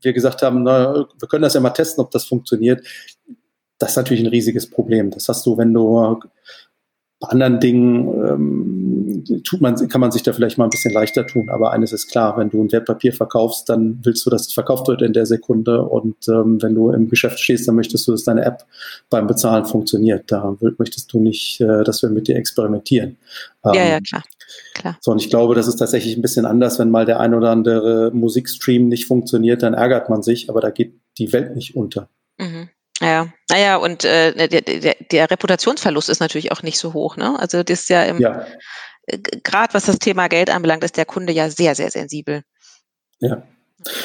wir 0.00 0.12
gesagt 0.12 0.42
haben, 0.42 0.62
na, 0.62 1.06
wir 1.18 1.28
können 1.28 1.42
das 1.42 1.54
ja 1.54 1.60
mal 1.60 1.70
testen, 1.70 2.02
ob 2.02 2.10
das 2.10 2.24
funktioniert. 2.24 2.86
Das 3.78 3.90
ist 3.90 3.96
natürlich 3.96 4.22
ein 4.22 4.30
riesiges 4.30 4.70
Problem. 4.70 5.10
Das 5.10 5.28
hast 5.28 5.44
du, 5.44 5.58
wenn 5.58 5.74
du 5.74 6.18
bei 7.18 7.28
anderen 7.28 7.60
Dingen 7.60 8.08
ähm, 8.24 9.24
tut 9.42 9.60
man, 9.60 9.76
kann 9.88 10.00
man 10.00 10.12
sich 10.12 10.22
da 10.22 10.34
vielleicht 10.34 10.58
mal 10.58 10.64
ein 10.64 10.70
bisschen 10.70 10.92
leichter 10.92 11.26
tun. 11.26 11.48
Aber 11.48 11.72
eines 11.72 11.92
ist 11.92 12.08
klar, 12.08 12.36
wenn 12.36 12.50
du 12.50 12.62
ein 12.62 12.70
Wertpapier 12.70 13.12
verkaufst, 13.12 13.68
dann 13.70 14.00
willst 14.02 14.26
du, 14.26 14.30
dass 14.30 14.48
es 14.48 14.52
verkauft 14.52 14.88
wird 14.88 15.00
in 15.00 15.14
der 15.14 15.24
Sekunde. 15.24 15.82
Und 15.82 16.28
ähm, 16.28 16.62
wenn 16.62 16.74
du 16.74 16.90
im 16.90 17.08
Geschäft 17.08 17.38
stehst, 17.40 17.66
dann 17.66 17.74
möchtest 17.74 18.06
du, 18.06 18.12
dass 18.12 18.24
deine 18.24 18.44
App 18.44 18.66
beim 19.08 19.26
Bezahlen 19.26 19.64
funktioniert. 19.64 20.30
Da 20.30 20.56
möchtest 20.78 21.12
du 21.12 21.20
nicht, 21.20 21.60
äh, 21.60 21.84
dass 21.84 22.02
wir 22.02 22.10
mit 22.10 22.28
dir 22.28 22.36
experimentieren. 22.36 23.16
Ähm, 23.64 23.74
ja, 23.74 23.88
ja, 23.88 24.00
klar. 24.00 24.22
klar. 24.74 24.98
So, 25.00 25.12
und 25.12 25.20
ich 25.20 25.30
glaube, 25.30 25.54
das 25.54 25.68
ist 25.68 25.76
tatsächlich 25.76 26.16
ein 26.16 26.22
bisschen 26.22 26.44
anders, 26.44 26.78
wenn 26.78 26.90
mal 26.90 27.06
der 27.06 27.20
ein 27.20 27.32
oder 27.32 27.50
andere 27.50 28.10
Musikstream 28.12 28.88
nicht 28.88 29.06
funktioniert, 29.06 29.62
dann 29.62 29.72
ärgert 29.72 30.10
man 30.10 30.22
sich, 30.22 30.50
aber 30.50 30.60
da 30.60 30.70
geht 30.70 31.00
die 31.18 31.32
Welt 31.32 31.56
nicht 31.56 31.76
unter. 31.76 32.10
Mhm. 32.38 32.68
Ja, 33.00 33.28
naja, 33.50 33.76
und 33.76 34.04
äh, 34.04 34.48
der, 34.48 34.62
der, 34.62 34.96
der 35.10 35.30
Reputationsverlust 35.30 36.08
ist 36.08 36.20
natürlich 36.20 36.52
auch 36.52 36.62
nicht 36.62 36.78
so 36.78 36.94
hoch. 36.94 37.16
Ne? 37.16 37.38
Also 37.38 37.62
das 37.62 37.80
ist 37.80 37.90
ja, 37.90 38.04
im, 38.04 38.18
ja. 38.18 38.46
Gerade 39.44 39.74
was 39.74 39.84
das 39.84 39.98
Thema 39.98 40.28
Geld 40.28 40.50
anbelangt, 40.50 40.82
ist 40.82 40.96
der 40.96 41.04
Kunde 41.04 41.32
ja 41.32 41.50
sehr, 41.50 41.74
sehr 41.74 41.90
sensibel. 41.90 42.42
Ja. 43.20 43.42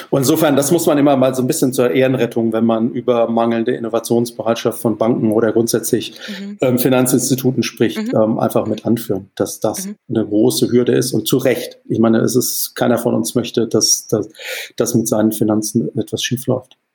Und 0.10 0.20
insofern, 0.20 0.56
das 0.56 0.70
muss 0.72 0.86
man 0.86 0.98
immer 0.98 1.16
mal 1.16 1.34
so 1.34 1.42
ein 1.42 1.48
bisschen 1.48 1.74
zur 1.74 1.92
Ehrenrettung, 1.92 2.54
wenn 2.54 2.66
man 2.66 2.92
über 2.92 3.30
mangelnde 3.30 3.74
Innovationsbereitschaft 3.74 4.80
von 4.80 4.98
Banken 4.98 5.32
oder 5.32 5.54
grundsätzlich 5.54 6.20
mhm. 6.28 6.58
ähm, 6.62 6.78
Finanzinstituten 6.78 7.64
spricht, 7.64 7.98
mhm. 7.98 8.12
ähm, 8.16 8.40
einfach 8.40 8.68
mit 8.68 8.86
anführen, 8.86 9.32
dass 9.36 9.60
das 9.60 9.88
mhm. 9.88 9.96
eine 10.10 10.26
große 10.26 10.72
Hürde 10.72 10.94
ist 10.94 11.14
und 11.14 11.28
zu 11.28 11.38
Recht. 11.38 11.80
Ich 11.88 12.00
meine, 12.00 12.20
es 12.20 12.36
ist, 12.36 12.76
keiner 12.76 12.98
von 12.98 13.16
uns 13.16 13.34
möchte, 13.34 13.68
dass, 13.68 14.08
dass, 14.08 14.30
dass 14.76 14.94
mit 14.94 15.08
seinen 15.08 15.32
Finanzen 15.32 15.90
etwas 15.98 16.22
schiefläuft. 16.22 16.78
Ja, 16.78 16.91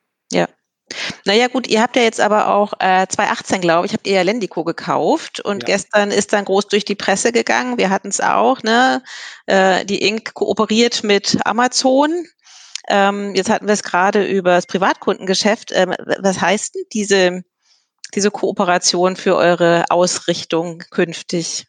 naja 1.25 1.47
gut, 1.47 1.67
ihr 1.67 1.81
habt 1.81 1.95
ja 1.95 2.01
jetzt 2.01 2.19
aber 2.19 2.47
auch 2.49 2.73
äh, 2.79 3.07
2018, 3.07 3.61
glaube 3.61 3.85
ich, 3.85 3.93
habt 3.93 4.07
ihr 4.07 4.15
ja 4.15 4.21
Lendico 4.21 4.63
gekauft 4.63 5.39
und 5.39 5.63
ja. 5.63 5.75
gestern 5.75 6.11
ist 6.11 6.33
dann 6.33 6.45
groß 6.45 6.67
durch 6.67 6.85
die 6.85 6.95
Presse 6.95 7.31
gegangen. 7.31 7.77
Wir 7.77 7.89
hatten 7.89 8.09
es 8.09 8.21
auch, 8.21 8.63
ne? 8.63 9.03
Äh, 9.45 9.85
die 9.85 10.01
Inc. 10.01 10.33
kooperiert 10.33 11.03
mit 11.03 11.37
Amazon. 11.45 12.25
Ähm, 12.89 13.35
jetzt 13.35 13.49
hatten 13.49 13.67
wir 13.67 13.73
es 13.73 13.83
gerade 13.83 14.25
über 14.25 14.51
das 14.51 14.65
Privatkundengeschäft. 14.65 15.71
Ähm, 15.73 15.93
was 16.19 16.39
heißt 16.39 16.75
denn 16.75 16.83
diese, 16.93 17.43
diese 18.15 18.31
Kooperation 18.31 19.15
für 19.15 19.35
eure 19.35 19.85
Ausrichtung 19.89 20.83
künftig? 20.89 21.67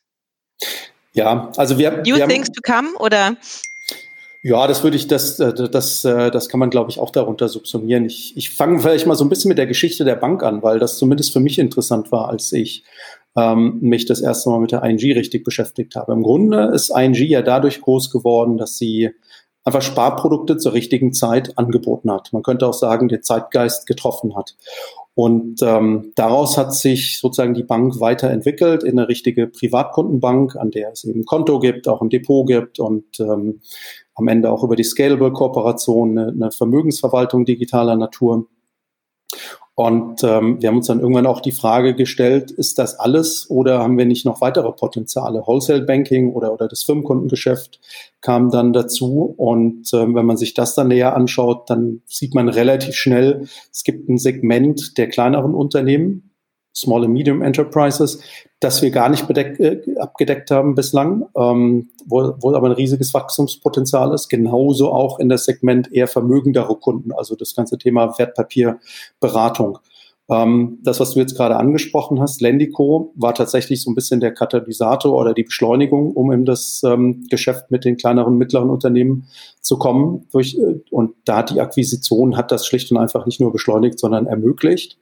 Ja, 1.13 1.51
also 1.57 1.79
wir, 1.79 2.03
New 2.03 2.17
wir 2.17 2.29
things 2.29 2.49
to 2.49 2.61
come 2.65 2.97
oder? 2.99 3.37
Ja, 4.43 4.69
das 4.69 4.85
würde 4.85 4.97
ich, 4.97 5.09
das, 5.09 5.41
äh, 5.41 5.53
das, 5.53 6.05
äh, 6.05 6.31
das 6.31 6.49
kann 6.49 6.61
man, 6.61 6.71
glaube 6.71 6.91
ich, 6.91 7.01
auch 7.01 7.11
darunter 7.11 7.49
subsumieren. 7.49 8.05
Ich, 8.05 8.37
ich 8.37 8.51
fange 8.51 8.79
vielleicht 8.79 9.07
mal 9.07 9.17
so 9.17 9.25
ein 9.25 9.29
bisschen 9.29 9.49
mit 9.49 9.59
der 9.59 9.67
Geschichte 9.67 10.05
der 10.05 10.15
Bank 10.15 10.45
an, 10.45 10.63
weil 10.63 10.79
das 10.79 10.99
zumindest 10.99 11.33
für 11.33 11.41
mich 11.41 11.59
interessant 11.59 12.13
war, 12.13 12.29
als 12.29 12.53
ich 12.53 12.85
ähm, 13.37 13.79
mich 13.81 14.07
das 14.07 14.21
erste 14.21 14.51
Mal 14.51 14.61
mit 14.61 14.71
der 14.71 14.85
ING 14.85 14.99
richtig 14.99 15.45
beschäftigt 15.45 15.97
habe. 15.97 16.13
Im 16.13 16.23
Grunde 16.23 16.71
ist 16.73 16.91
ING 16.91 17.15
ja 17.15 17.43
dadurch 17.43 17.81
groß 17.81 18.11
geworden, 18.11 18.59
dass 18.59 18.79
sie 18.79 19.11
einfach 19.65 19.83
Sparprodukte 19.83 20.57
zur 20.57 20.73
richtigen 20.73 21.13
Zeit 21.13 21.59
angeboten 21.59 22.11
hat. 22.11 22.33
Man 22.33 22.43
könnte 22.43 22.67
auch 22.67 22.75
sagen, 22.75 23.09
den 23.09 23.23
Zeitgeist 23.23 23.87
getroffen 23.87 24.37
hat. 24.37 24.57
Und 25.15 25.63
ähm, 25.63 26.13
daraus 26.15 26.57
hat 26.57 26.73
sich 26.75 27.19
sozusagen 27.19 27.55
die 27.55 27.65
Bank 27.65 27.99
weiterentwickelt 27.99 28.85
in 28.85 28.99
eine 28.99 29.09
richtige 29.09 29.49
Privatkundenbank, 29.49 30.55
an 30.55 30.71
der 30.71 30.93
es 30.93 31.03
eben 31.03 31.25
Konto 31.25 31.59
gibt, 31.59 31.89
auch 31.89 32.01
ein 32.01 32.09
Depot 32.09 32.47
gibt 32.47 32.79
und 32.79 33.19
ähm, 33.19 33.61
am 34.19 34.29
Ende 34.29 34.51
auch 34.51 34.65
über 34.65 34.77
die 34.77 34.85
Scalable-Kooperation 34.85 36.19
eine, 36.19 36.29
eine 36.29 36.51
Vermögensverwaltung 36.51 37.45
digitaler 37.45 37.97
Natur. 37.97 38.47
Und 39.79 40.25
ähm, 40.25 40.61
wir 40.61 40.71
haben 40.71 40.79
uns 40.79 40.89
dann 40.89 40.99
irgendwann 40.99 41.27
auch 41.27 41.41
die 41.41 41.53
Frage 41.53 41.95
gestellt, 41.95 42.51
ist 42.51 42.81
das 42.81 42.99
alles 42.99 43.49
oder 43.49 43.79
haben 43.79 43.97
wir 43.97 44.07
nicht 44.07 44.27
noch 44.27 44.41
weitere 44.41 44.73
Potenziale? 44.73 45.45
Wholesale 45.47 45.83
Banking 45.83 46.33
oder, 46.33 46.53
oder 46.53 46.67
das 46.67 46.83
Firmenkundengeschäft 46.83 47.79
kam 48.21 48.51
dann 48.51 48.73
dazu. 48.73 49.35
Und 49.37 49.89
ähm, 49.95 50.17
wenn 50.17 50.27
man 50.27 50.37
sich 50.37 50.55
das 50.55 50.75
dann 50.75 50.89
näher 50.89 51.15
anschaut, 51.15 51.71
dann 51.71 52.03
sieht 52.07 52.35
man 52.35 52.49
relativ 52.49 52.97
schnell, 52.97 53.47
es 53.71 53.85
gibt 53.85 54.09
ein 54.09 54.19
Segment 54.19 54.99
der 54.99 55.09
kleineren 55.09 55.55
Unternehmen, 55.55 56.28
Small 56.75 57.05
and 57.05 57.13
Medium 57.13 57.43
Enterprises, 57.43 58.23
das 58.61 58.83
wir 58.83 58.91
gar 58.91 59.09
nicht 59.09 59.27
bedeck, 59.27 59.59
äh, 59.59 59.81
abgedeckt 59.99 60.51
haben 60.51 60.75
bislang, 60.75 61.27
ähm, 61.37 61.91
wo, 62.07 62.35
wo 62.41 62.55
aber 62.55 62.69
ein 62.69 62.73
riesiges 62.73 63.15
Wachstumspotenzial 63.15 64.13
ist. 64.15 64.29
Genauso 64.29 64.93
auch 64.93 65.19
in 65.19 65.29
das 65.29 65.45
Segment 65.45 65.93
eher 65.93 66.09
vermögendere 66.09 66.77
Kunden, 66.77 67.13
also 67.13 67.35
das 67.35 67.55
ganze 67.55 67.79
Thema 67.79 68.19
Wertpapierberatung. 68.19 69.79
Ähm, 70.31 70.79
das, 70.83 71.01
was 71.01 71.13
du 71.13 71.21
jetzt 71.21 71.37
gerade 71.37 71.57
angesprochen 71.57 72.21
hast, 72.21 72.43
Lendico, 72.43 73.13
war 73.17 73.35
tatsächlich 73.35 73.83
so 73.83 73.91
ein 73.91 73.95
bisschen 73.95 74.21
der 74.21 74.35
Katalysator 74.35 75.19
oder 75.19 75.33
die 75.33 75.45
Beschleunigung, 75.45 76.13
um 76.13 76.31
in 76.33 76.45
das 76.45 76.83
ähm, 76.85 77.27
Geschäft 77.31 77.71
mit 77.71 77.85
den 77.85 77.97
kleineren, 77.97 78.37
mittleren 78.37 78.69
Unternehmen 78.69 79.27
zu 79.63 79.79
kommen. 79.79 80.27
Durch, 80.31 80.57
äh, 80.59 80.81
und 80.91 81.15
da 81.25 81.39
hat 81.39 81.51
die 81.51 81.61
Akquisition, 81.61 82.37
hat 82.37 82.53
das 82.53 82.67
schlicht 82.67 82.91
und 82.91 82.99
einfach 82.99 83.25
nicht 83.25 83.41
nur 83.41 83.53
beschleunigt, 83.53 83.99
sondern 83.99 84.27
ermöglicht 84.27 84.99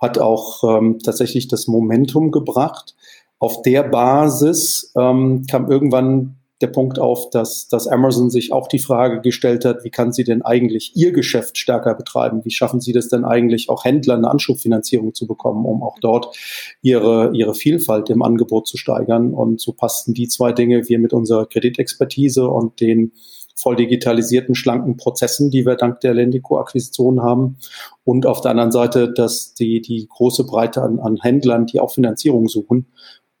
hat 0.00 0.18
auch 0.18 0.64
ähm, 0.64 0.98
tatsächlich 0.98 1.48
das 1.48 1.66
Momentum 1.66 2.30
gebracht. 2.30 2.94
Auf 3.38 3.62
der 3.62 3.84
Basis 3.84 4.92
ähm, 4.96 5.44
kam 5.48 5.70
irgendwann 5.70 6.38
der 6.60 6.66
Punkt 6.68 6.98
auf, 6.98 7.30
dass, 7.30 7.68
dass 7.68 7.86
Amazon 7.86 8.30
sich 8.30 8.52
auch 8.52 8.66
die 8.66 8.80
Frage 8.80 9.20
gestellt 9.20 9.64
hat, 9.64 9.84
wie 9.84 9.90
kann 9.90 10.12
sie 10.12 10.24
denn 10.24 10.42
eigentlich 10.42 10.92
ihr 10.96 11.12
Geschäft 11.12 11.56
stärker 11.56 11.94
betreiben? 11.94 12.44
Wie 12.44 12.50
schaffen 12.50 12.80
sie 12.80 12.92
das 12.92 13.08
denn 13.08 13.24
eigentlich, 13.24 13.68
auch 13.68 13.84
Händler 13.84 14.14
eine 14.14 14.28
Anschubfinanzierung 14.28 15.14
zu 15.14 15.26
bekommen, 15.28 15.64
um 15.64 15.82
auch 15.82 15.98
dort 16.00 16.36
ihre, 16.82 17.30
ihre 17.32 17.54
Vielfalt 17.54 18.10
im 18.10 18.22
Angebot 18.22 18.66
zu 18.66 18.76
steigern? 18.76 19.34
Und 19.34 19.60
so 19.60 19.72
passten 19.72 20.14
die 20.14 20.26
zwei 20.26 20.52
Dinge, 20.52 20.88
wir 20.88 20.98
mit 20.98 21.12
unserer 21.12 21.46
Kreditexpertise 21.46 22.48
und 22.48 22.80
den 22.80 23.12
voll 23.58 23.76
digitalisierten, 23.76 24.54
schlanken 24.54 24.96
Prozessen, 24.96 25.50
die 25.50 25.66
wir 25.66 25.74
dank 25.74 26.00
der 26.00 26.14
Lendico-Akquisition 26.14 27.22
haben. 27.22 27.56
Und 28.04 28.24
auf 28.24 28.40
der 28.40 28.52
anderen 28.52 28.72
Seite, 28.72 29.12
dass 29.12 29.54
die, 29.54 29.80
die 29.82 30.06
große 30.08 30.44
Breite 30.44 30.82
an, 30.82 31.00
an 31.00 31.18
Händlern, 31.20 31.66
die 31.66 31.80
auch 31.80 31.92
Finanzierung 31.92 32.48
suchen, 32.48 32.86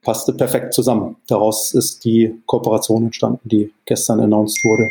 passte 0.02 0.32
perfekt 0.32 0.74
zusammen. 0.74 1.16
Daraus 1.28 1.72
ist 1.72 2.04
die 2.04 2.34
Kooperation 2.46 3.04
entstanden, 3.04 3.48
die 3.48 3.72
gestern 3.84 4.20
announced 4.20 4.62
wurde. 4.64 4.88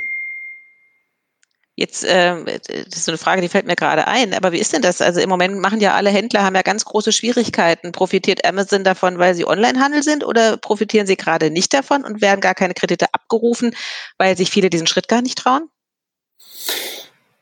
Jetzt, 1.79 2.03
äh, 2.05 2.43
das 2.43 2.97
ist 2.97 3.05
so 3.05 3.11
eine 3.11 3.19
Frage, 3.19 3.39
die 3.43 3.49
fällt 3.49 3.67
mir 3.67 3.75
gerade 3.75 4.07
ein. 4.07 4.33
Aber 4.33 4.51
wie 4.51 4.57
ist 4.57 4.73
denn 4.73 4.81
das? 4.81 4.99
Also 4.99 5.19
im 5.19 5.29
Moment 5.29 5.59
machen 5.59 5.79
ja 5.79 5.93
alle 5.93 6.09
Händler, 6.09 6.43
haben 6.43 6.55
ja 6.55 6.63
ganz 6.63 6.85
große 6.85 7.11
Schwierigkeiten. 7.11 7.91
Profitiert 7.91 8.43
Amazon 8.45 8.83
davon, 8.83 9.19
weil 9.19 9.35
sie 9.35 9.45
Onlinehandel 9.45 10.01
sind 10.01 10.25
oder 10.25 10.57
profitieren 10.57 11.05
sie 11.05 11.17
gerade 11.17 11.51
nicht 11.51 11.71
davon 11.75 12.03
und 12.03 12.19
werden 12.19 12.41
gar 12.41 12.55
keine 12.55 12.73
Kredite 12.73 13.05
abgerufen, 13.13 13.75
weil 14.17 14.35
sich 14.35 14.49
viele 14.49 14.71
diesen 14.71 14.87
Schritt 14.87 15.07
gar 15.07 15.21
nicht 15.21 15.37
trauen? 15.37 15.69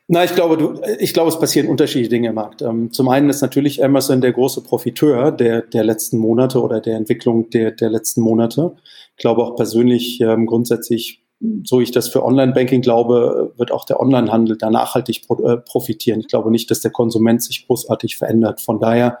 Na, 0.06 0.22
ich 0.22 0.34
glaube, 0.34 0.58
du, 0.58 0.82
ich 0.98 1.14
glaube, 1.14 1.30
es 1.30 1.38
passieren 1.38 1.68
unterschiedliche 1.68 2.10
Dinge 2.10 2.28
im 2.28 2.34
Markt. 2.34 2.60
Ähm, 2.60 2.92
zum 2.92 3.08
einen 3.08 3.30
ist 3.30 3.40
natürlich 3.40 3.82
Amazon 3.82 4.20
der 4.20 4.32
große 4.32 4.60
Profiteur 4.60 5.32
der, 5.32 5.62
der 5.62 5.82
letzten 5.82 6.18
Monate 6.18 6.60
oder 6.60 6.82
der 6.82 6.98
Entwicklung 6.98 7.48
der, 7.48 7.70
der 7.70 7.88
letzten 7.88 8.20
Monate. 8.20 8.76
Ich 9.16 9.22
glaube 9.22 9.42
auch 9.42 9.56
persönlich 9.56 10.20
ähm, 10.20 10.44
grundsätzlich 10.44 11.25
so 11.64 11.80
ich 11.80 11.90
das 11.90 12.08
für 12.08 12.24
Online-Banking 12.24 12.80
glaube, 12.80 13.52
wird 13.56 13.70
auch 13.70 13.84
der 13.84 14.00
Online-Handel 14.00 14.56
da 14.56 14.70
nachhaltig 14.70 15.22
äh, 15.44 15.56
profitieren. 15.58 16.20
Ich 16.20 16.28
glaube 16.28 16.50
nicht, 16.50 16.70
dass 16.70 16.80
der 16.80 16.90
Konsument 16.90 17.42
sich 17.42 17.66
großartig 17.66 18.16
verändert. 18.16 18.60
Von 18.60 18.80
daher 18.80 19.18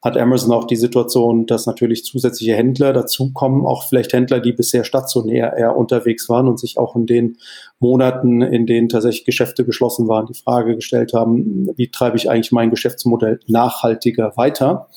hat 0.00 0.16
Amazon 0.16 0.52
auch 0.52 0.64
die 0.64 0.76
Situation, 0.76 1.46
dass 1.46 1.66
natürlich 1.66 2.04
zusätzliche 2.04 2.54
Händler 2.54 2.92
dazukommen, 2.92 3.66
auch 3.66 3.88
vielleicht 3.88 4.12
Händler, 4.12 4.38
die 4.38 4.52
bisher 4.52 4.84
stationär 4.84 5.54
eher 5.56 5.76
unterwegs 5.76 6.28
waren 6.28 6.46
und 6.46 6.60
sich 6.60 6.78
auch 6.78 6.94
in 6.94 7.06
den 7.06 7.38
Monaten, 7.80 8.40
in 8.40 8.66
denen 8.66 8.88
tatsächlich 8.88 9.24
Geschäfte 9.24 9.64
geschlossen 9.64 10.06
waren, 10.06 10.26
die 10.26 10.40
Frage 10.40 10.76
gestellt 10.76 11.14
haben, 11.14 11.68
wie 11.76 11.90
treibe 11.90 12.16
ich 12.16 12.30
eigentlich 12.30 12.52
mein 12.52 12.70
Geschäftsmodell 12.70 13.40
nachhaltiger 13.48 14.36
weiter? 14.36 14.88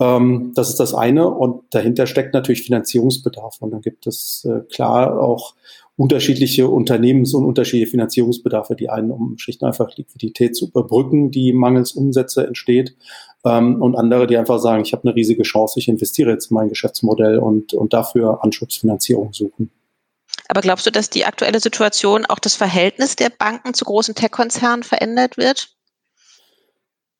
Ähm, 0.00 0.52
das 0.54 0.70
ist 0.70 0.80
das 0.80 0.94
eine. 0.94 1.28
Und 1.28 1.62
dahinter 1.70 2.06
steckt 2.06 2.34
natürlich 2.34 2.62
Finanzierungsbedarf. 2.62 3.56
Und 3.60 3.70
dann 3.72 3.82
gibt 3.82 4.06
es 4.06 4.46
äh, 4.48 4.60
klar 4.72 5.20
auch 5.20 5.54
unterschiedliche 5.96 6.68
Unternehmens- 6.68 7.34
und 7.34 7.44
unterschiedliche 7.44 7.90
Finanzierungsbedarfe. 7.90 8.76
Die 8.76 8.88
einen, 8.88 9.10
um 9.10 9.38
schlicht 9.38 9.62
und 9.62 9.68
einfach 9.68 9.94
Liquidität 9.96 10.56
zu 10.56 10.68
überbrücken, 10.68 11.30
die 11.30 11.52
mangels 11.52 11.92
Umsätze 11.92 12.46
entsteht. 12.46 12.96
Ähm, 13.44 13.80
und 13.82 13.96
andere, 13.96 14.26
die 14.26 14.36
einfach 14.36 14.58
sagen, 14.58 14.82
ich 14.82 14.92
habe 14.92 15.04
eine 15.04 15.14
riesige 15.14 15.42
Chance, 15.42 15.78
ich 15.78 15.88
investiere 15.88 16.30
jetzt 16.30 16.50
in 16.50 16.54
mein 16.54 16.68
Geschäftsmodell 16.68 17.38
und, 17.38 17.74
und 17.74 17.92
dafür 17.92 18.42
Anschubsfinanzierung 18.42 19.32
suchen. 19.32 19.70
Aber 20.48 20.60
glaubst 20.60 20.86
du, 20.86 20.90
dass 20.90 21.10
die 21.10 21.24
aktuelle 21.24 21.60
Situation 21.60 22.26
auch 22.26 22.38
das 22.38 22.56
Verhältnis 22.56 23.16
der 23.16 23.30
Banken 23.30 23.74
zu 23.74 23.84
großen 23.84 24.14
Tech-Konzernen 24.14 24.82
verändert 24.82 25.36
wird? 25.36 25.74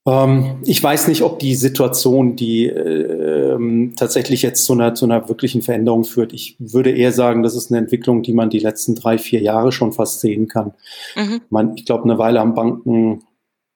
Ähm, 0.07 0.61
ich 0.65 0.83
weiß 0.83 1.09
nicht, 1.09 1.23
ob 1.23 1.39
die 1.39 1.55
Situation, 1.55 2.35
die 2.35 2.67
äh, 2.67 3.91
tatsächlich 3.97 4.43
jetzt 4.43 4.65
zu 4.65 4.73
einer, 4.73 4.95
zu 4.95 5.05
einer 5.05 5.29
wirklichen 5.29 5.63
Veränderung 5.63 6.05
führt. 6.05 6.33
Ich 6.33 6.57
würde 6.59 6.91
eher 6.91 7.13
sagen, 7.13 7.43
das 7.43 7.55
ist 7.55 7.71
eine 7.71 7.79
Entwicklung, 7.79 8.23
die 8.23 8.33
man 8.33 8.51
die 8.51 8.59
letzten 8.59 8.95
drei, 8.95 9.19
vier 9.19 9.41
Jahre 9.41 9.71
schon 9.71 9.93
fast 9.93 10.21
sehen 10.21 10.49
kann. 10.49 10.75
Mhm. 11.17 11.43
Man, 11.51 11.77
ich 11.77 11.85
glaube, 11.85 12.05
eine 12.05 12.19
Weile 12.19 12.41
haben 12.41 12.55
Banken 12.55 13.23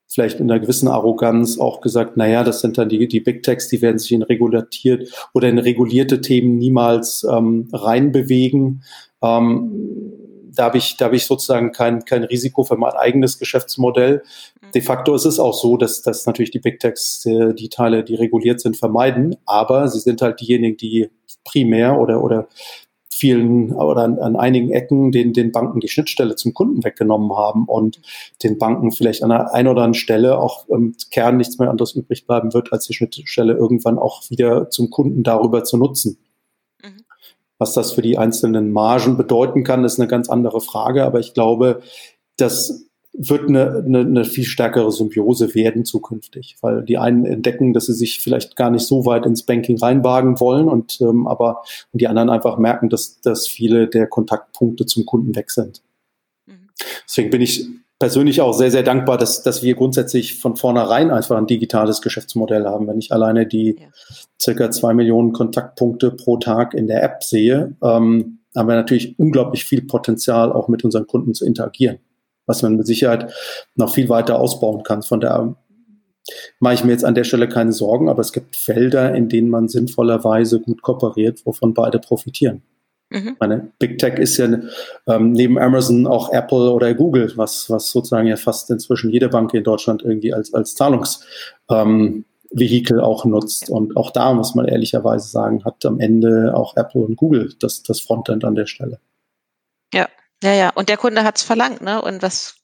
vielleicht 0.08 0.40
in 0.40 0.50
einer 0.50 0.60
gewissen 0.60 0.88
Arroganz 0.88 1.58
auch 1.58 1.80
gesagt, 1.80 2.16
naja, 2.16 2.44
das 2.44 2.60
sind 2.60 2.78
dann 2.78 2.88
die, 2.88 3.06
die 3.08 3.20
Big 3.20 3.42
Techs, 3.42 3.68
die 3.68 3.82
werden 3.82 3.98
sich 3.98 4.12
in 4.12 4.22
reguliert 4.22 4.74
oder 5.34 5.48
in 5.48 5.58
regulierte 5.58 6.20
Themen 6.20 6.58
niemals 6.58 7.26
ähm, 7.30 7.68
reinbewegen. 7.72 8.82
Ähm, 9.22 10.12
da 10.54 10.64
habe 10.64 10.78
ich, 10.78 10.96
da 10.96 11.06
habe 11.06 11.16
ich 11.16 11.26
sozusagen 11.26 11.72
kein, 11.72 12.04
kein 12.04 12.24
Risiko 12.24 12.64
für 12.64 12.76
mein 12.76 12.92
eigenes 12.92 13.38
Geschäftsmodell. 13.38 14.22
Mhm. 14.76 14.80
De 14.80 14.82
facto 14.82 15.14
ist 15.14 15.24
es 15.24 15.38
auch 15.38 15.54
so, 15.54 15.76
dass, 15.76 16.02
dass 16.02 16.26
natürlich 16.26 16.50
die 16.50 16.58
Big 16.58 16.80
Techs 16.80 17.24
äh, 17.26 17.54
die 17.54 17.68
Teile, 17.68 18.04
die 18.04 18.14
reguliert 18.14 18.60
sind, 18.60 18.76
vermeiden, 18.76 19.36
aber 19.46 19.88
sie 19.88 20.00
sind 20.00 20.22
halt 20.22 20.40
diejenigen, 20.40 20.76
die 20.76 21.10
primär 21.44 22.00
oder, 22.00 22.22
oder 22.22 22.48
vielen 23.10 23.72
oder 23.72 24.02
an, 24.02 24.18
an 24.18 24.36
einigen 24.36 24.70
Ecken 24.70 25.10
den, 25.10 25.32
den 25.32 25.50
Banken 25.50 25.80
die 25.80 25.88
Schnittstelle 25.88 26.36
zum 26.36 26.52
Kunden 26.52 26.84
weggenommen 26.84 27.34
haben 27.34 27.64
und 27.64 28.00
den 28.42 28.58
Banken 28.58 28.92
vielleicht 28.92 29.22
an 29.22 29.32
einer 29.32 29.54
ein 29.54 29.66
oder 29.66 29.82
anderen 29.82 29.94
Stelle 29.94 30.38
auch 30.38 30.68
im 30.68 30.94
Kern 31.10 31.38
nichts 31.38 31.58
mehr 31.58 31.70
anderes 31.70 31.94
übrig 31.94 32.26
bleiben 32.26 32.52
wird, 32.52 32.72
als 32.72 32.86
die 32.86 32.94
Schnittstelle 32.94 33.54
irgendwann 33.54 33.98
auch 33.98 34.28
wieder 34.28 34.68
zum 34.68 34.90
Kunden 34.90 35.22
darüber 35.22 35.64
zu 35.64 35.78
nutzen. 35.78 36.18
Was 37.58 37.72
das 37.72 37.92
für 37.92 38.02
die 38.02 38.18
einzelnen 38.18 38.70
Margen 38.70 39.16
bedeuten 39.16 39.64
kann, 39.64 39.84
ist 39.84 39.98
eine 39.98 40.08
ganz 40.08 40.28
andere 40.28 40.60
Frage. 40.60 41.04
Aber 41.04 41.20
ich 41.20 41.32
glaube, 41.32 41.80
das 42.36 42.85
wird 43.18 43.48
eine, 43.48 43.82
eine, 43.84 44.00
eine 44.00 44.24
viel 44.24 44.44
stärkere 44.44 44.92
Symbiose 44.92 45.54
werden 45.54 45.84
zukünftig, 45.84 46.56
weil 46.60 46.82
die 46.82 46.98
einen 46.98 47.24
entdecken, 47.24 47.72
dass 47.72 47.86
sie 47.86 47.94
sich 47.94 48.20
vielleicht 48.20 48.56
gar 48.56 48.70
nicht 48.70 48.86
so 48.86 49.06
weit 49.06 49.26
ins 49.26 49.42
Banking 49.44 49.78
reinwagen 49.78 50.38
wollen 50.40 50.68
und 50.68 51.00
ähm, 51.00 51.26
aber 51.26 51.62
und 51.92 52.00
die 52.00 52.08
anderen 52.08 52.30
einfach 52.30 52.58
merken, 52.58 52.88
dass, 52.88 53.20
dass 53.20 53.46
viele 53.48 53.88
der 53.88 54.06
Kontaktpunkte 54.06 54.86
zum 54.86 55.06
Kunden 55.06 55.34
weg 55.34 55.50
sind. 55.50 55.82
Mhm. 56.46 56.68
Deswegen 57.06 57.30
bin 57.30 57.40
ich 57.40 57.66
persönlich 57.98 58.40
auch 58.40 58.52
sehr, 58.52 58.70
sehr 58.70 58.82
dankbar, 58.82 59.16
dass, 59.16 59.42
dass 59.42 59.62
wir 59.62 59.74
grundsätzlich 59.74 60.38
von 60.38 60.56
vornherein 60.56 61.10
einfach 61.10 61.36
ein 61.36 61.46
digitales 61.46 62.02
Geschäftsmodell 62.02 62.66
haben. 62.66 62.86
Wenn 62.86 62.98
ich 62.98 63.12
alleine 63.12 63.46
die 63.46 63.76
ja. 63.80 63.86
circa 64.40 64.70
zwei 64.70 64.92
Millionen 64.92 65.32
Kontaktpunkte 65.32 66.10
pro 66.10 66.36
Tag 66.36 66.74
in 66.74 66.86
der 66.86 67.02
App 67.02 67.22
sehe, 67.22 67.74
ähm, 67.82 68.38
haben 68.54 68.68
wir 68.68 68.74
natürlich 68.74 69.18
unglaublich 69.18 69.64
viel 69.64 69.82
Potenzial, 69.82 70.52
auch 70.52 70.68
mit 70.68 70.84
unseren 70.84 71.06
Kunden 71.06 71.34
zu 71.34 71.44
interagieren, 71.44 71.98
was 72.46 72.62
man 72.62 72.76
mit 72.76 72.86
Sicherheit 72.86 73.32
noch 73.74 73.92
viel 73.92 74.08
weiter 74.08 74.38
ausbauen 74.38 74.82
kann. 74.82 75.02
Von 75.02 75.20
daher 75.20 75.54
mache 76.58 76.74
ich 76.74 76.84
mir 76.84 76.92
jetzt 76.92 77.04
an 77.04 77.14
der 77.14 77.24
Stelle 77.24 77.48
keine 77.48 77.72
Sorgen, 77.72 78.08
aber 78.08 78.20
es 78.20 78.32
gibt 78.32 78.56
Felder, 78.56 79.14
in 79.14 79.28
denen 79.28 79.50
man 79.50 79.68
sinnvollerweise 79.68 80.60
gut 80.60 80.82
kooperiert, 80.82 81.44
wovon 81.44 81.74
beide 81.74 81.98
profitieren. 81.98 82.62
Mhm. 83.10 83.36
Meine 83.38 83.70
Big 83.78 83.98
Tech 83.98 84.18
ist 84.18 84.36
ja 84.36 84.48
ähm, 85.06 85.32
neben 85.32 85.58
Amazon 85.58 86.08
auch 86.08 86.32
Apple 86.32 86.72
oder 86.72 86.92
Google, 86.94 87.32
was, 87.36 87.70
was 87.70 87.90
sozusagen 87.90 88.26
ja 88.26 88.36
fast 88.36 88.68
inzwischen 88.70 89.10
jede 89.10 89.28
Bank 89.28 89.54
in 89.54 89.62
Deutschland 89.62 90.02
irgendwie 90.02 90.34
als, 90.34 90.52
als 90.52 90.74
Zahlungsprovider 90.74 92.24
Vehikel 92.50 93.00
auch 93.00 93.24
nutzt. 93.24 93.70
Und 93.70 93.96
auch 93.96 94.10
da 94.10 94.32
muss 94.32 94.54
man 94.54 94.66
ehrlicherweise 94.66 95.28
sagen, 95.28 95.64
hat 95.64 95.84
am 95.84 96.00
Ende 96.00 96.54
auch 96.54 96.76
Apple 96.76 97.02
und 97.02 97.16
Google 97.16 97.54
das, 97.60 97.82
das 97.82 98.00
Frontend 98.00 98.44
an 98.44 98.54
der 98.54 98.66
Stelle. 98.66 98.98
Ja, 99.92 100.08
ja, 100.46 100.54
ja. 100.54 100.70
Und 100.70 100.88
der 100.88 100.96
Kunde 100.96 101.24
hat 101.24 101.36
es 101.36 101.42
verlangt, 101.42 101.80
ne? 101.80 102.00
Und 102.00 102.22
was 102.22 102.56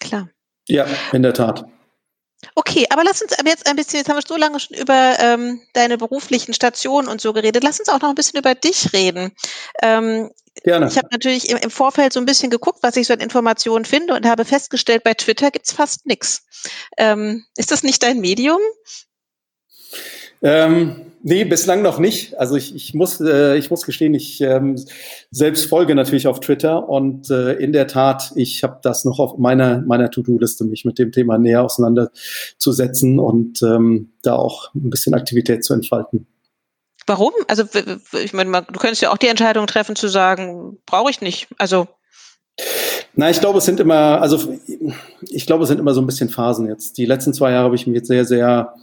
klar. 0.00 0.28
Ja, 0.68 0.86
in 1.12 1.22
der 1.22 1.32
Tat. 1.32 1.64
Okay, 2.54 2.86
aber 2.90 3.04
lass 3.04 3.22
uns 3.22 3.36
jetzt 3.44 3.66
ein 3.66 3.76
bisschen, 3.76 3.98
jetzt 3.98 4.08
haben 4.08 4.16
wir 4.16 4.22
so 4.26 4.36
lange 4.36 4.60
schon 4.60 4.76
über 4.76 5.16
ähm, 5.20 5.62
deine 5.72 5.96
beruflichen 5.96 6.54
Stationen 6.54 7.08
und 7.08 7.20
so 7.20 7.32
geredet. 7.32 7.62
Lass 7.62 7.78
uns 7.78 7.88
auch 7.88 8.00
noch 8.00 8.10
ein 8.10 8.14
bisschen 8.14 8.38
über 8.38 8.54
dich 8.54 8.92
reden. 8.92 9.32
Ähm, 9.82 10.30
Gerne. 10.62 10.88
Ich 10.88 10.96
habe 10.96 11.08
natürlich 11.10 11.50
im, 11.50 11.58
im, 11.58 11.70
Vorfeld 11.70 12.12
so 12.12 12.20
ein 12.20 12.26
bisschen 12.26 12.50
geguckt, 12.50 12.78
was 12.82 12.96
ich 12.96 13.06
so 13.06 13.12
an 13.12 13.20
Informationen 13.20 13.84
finde 13.84 14.14
und 14.14 14.26
habe 14.26 14.44
festgestellt, 14.44 15.04
bei 15.04 15.14
Twitter 15.14 15.50
gibt's 15.50 15.72
fast 15.72 16.06
nichts. 16.06 16.44
Ähm, 16.96 17.44
ist 17.56 17.70
das 17.70 17.82
nicht 17.82 18.02
dein 18.02 18.20
Medium? 18.20 18.60
Ähm, 20.42 21.06
Nee, 21.28 21.44
bislang 21.44 21.82
noch 21.82 21.98
nicht. 21.98 22.38
Also 22.38 22.54
ich, 22.54 22.72
ich, 22.72 22.94
muss, 22.94 23.20
äh, 23.20 23.56
ich 23.56 23.68
muss 23.68 23.84
gestehen, 23.84 24.14
ich 24.14 24.40
ähm, 24.40 24.80
selbst 25.32 25.68
folge 25.68 25.96
natürlich 25.96 26.28
auf 26.28 26.38
Twitter 26.38 26.88
und 26.88 27.30
äh, 27.30 27.54
in 27.54 27.72
der 27.72 27.88
Tat, 27.88 28.30
ich 28.36 28.62
habe 28.62 28.78
das 28.80 29.04
noch 29.04 29.18
auf 29.18 29.36
meiner, 29.36 29.82
meiner 29.82 30.08
To-Do-Liste, 30.08 30.64
mich 30.64 30.84
mit 30.84 31.00
dem 31.00 31.10
Thema 31.10 31.36
näher 31.36 31.64
auseinanderzusetzen 31.64 33.18
und 33.18 33.60
ähm, 33.62 34.12
da 34.22 34.36
auch 34.36 34.72
ein 34.76 34.88
bisschen 34.88 35.14
Aktivität 35.14 35.64
zu 35.64 35.74
entfalten. 35.74 36.28
Warum? 37.08 37.32
Also 37.48 37.64
ich 38.22 38.32
meine, 38.32 38.62
du 38.62 38.78
könntest 38.78 39.02
ja 39.02 39.10
auch 39.10 39.18
die 39.18 39.26
Entscheidung 39.26 39.66
treffen 39.66 39.96
zu 39.96 40.06
sagen, 40.06 40.78
brauche 40.86 41.10
ich 41.10 41.22
nicht. 41.22 41.48
Also 41.58 41.88
na, 43.16 43.30
ich 43.30 43.40
glaube, 43.40 43.58
es 43.58 43.64
sind 43.64 43.80
immer, 43.80 44.22
also 44.22 44.56
ich 45.22 45.46
glaube, 45.46 45.64
es 45.64 45.70
sind 45.70 45.80
immer 45.80 45.92
so 45.92 46.02
ein 46.02 46.06
bisschen 46.06 46.28
Phasen 46.28 46.68
jetzt. 46.68 46.98
Die 46.98 47.06
letzten 47.06 47.34
zwei 47.34 47.50
Jahre 47.50 47.64
habe 47.64 47.74
ich 47.74 47.88
mich 47.88 47.96
jetzt 47.96 48.06
sehr, 48.06 48.24
sehr 48.24 48.74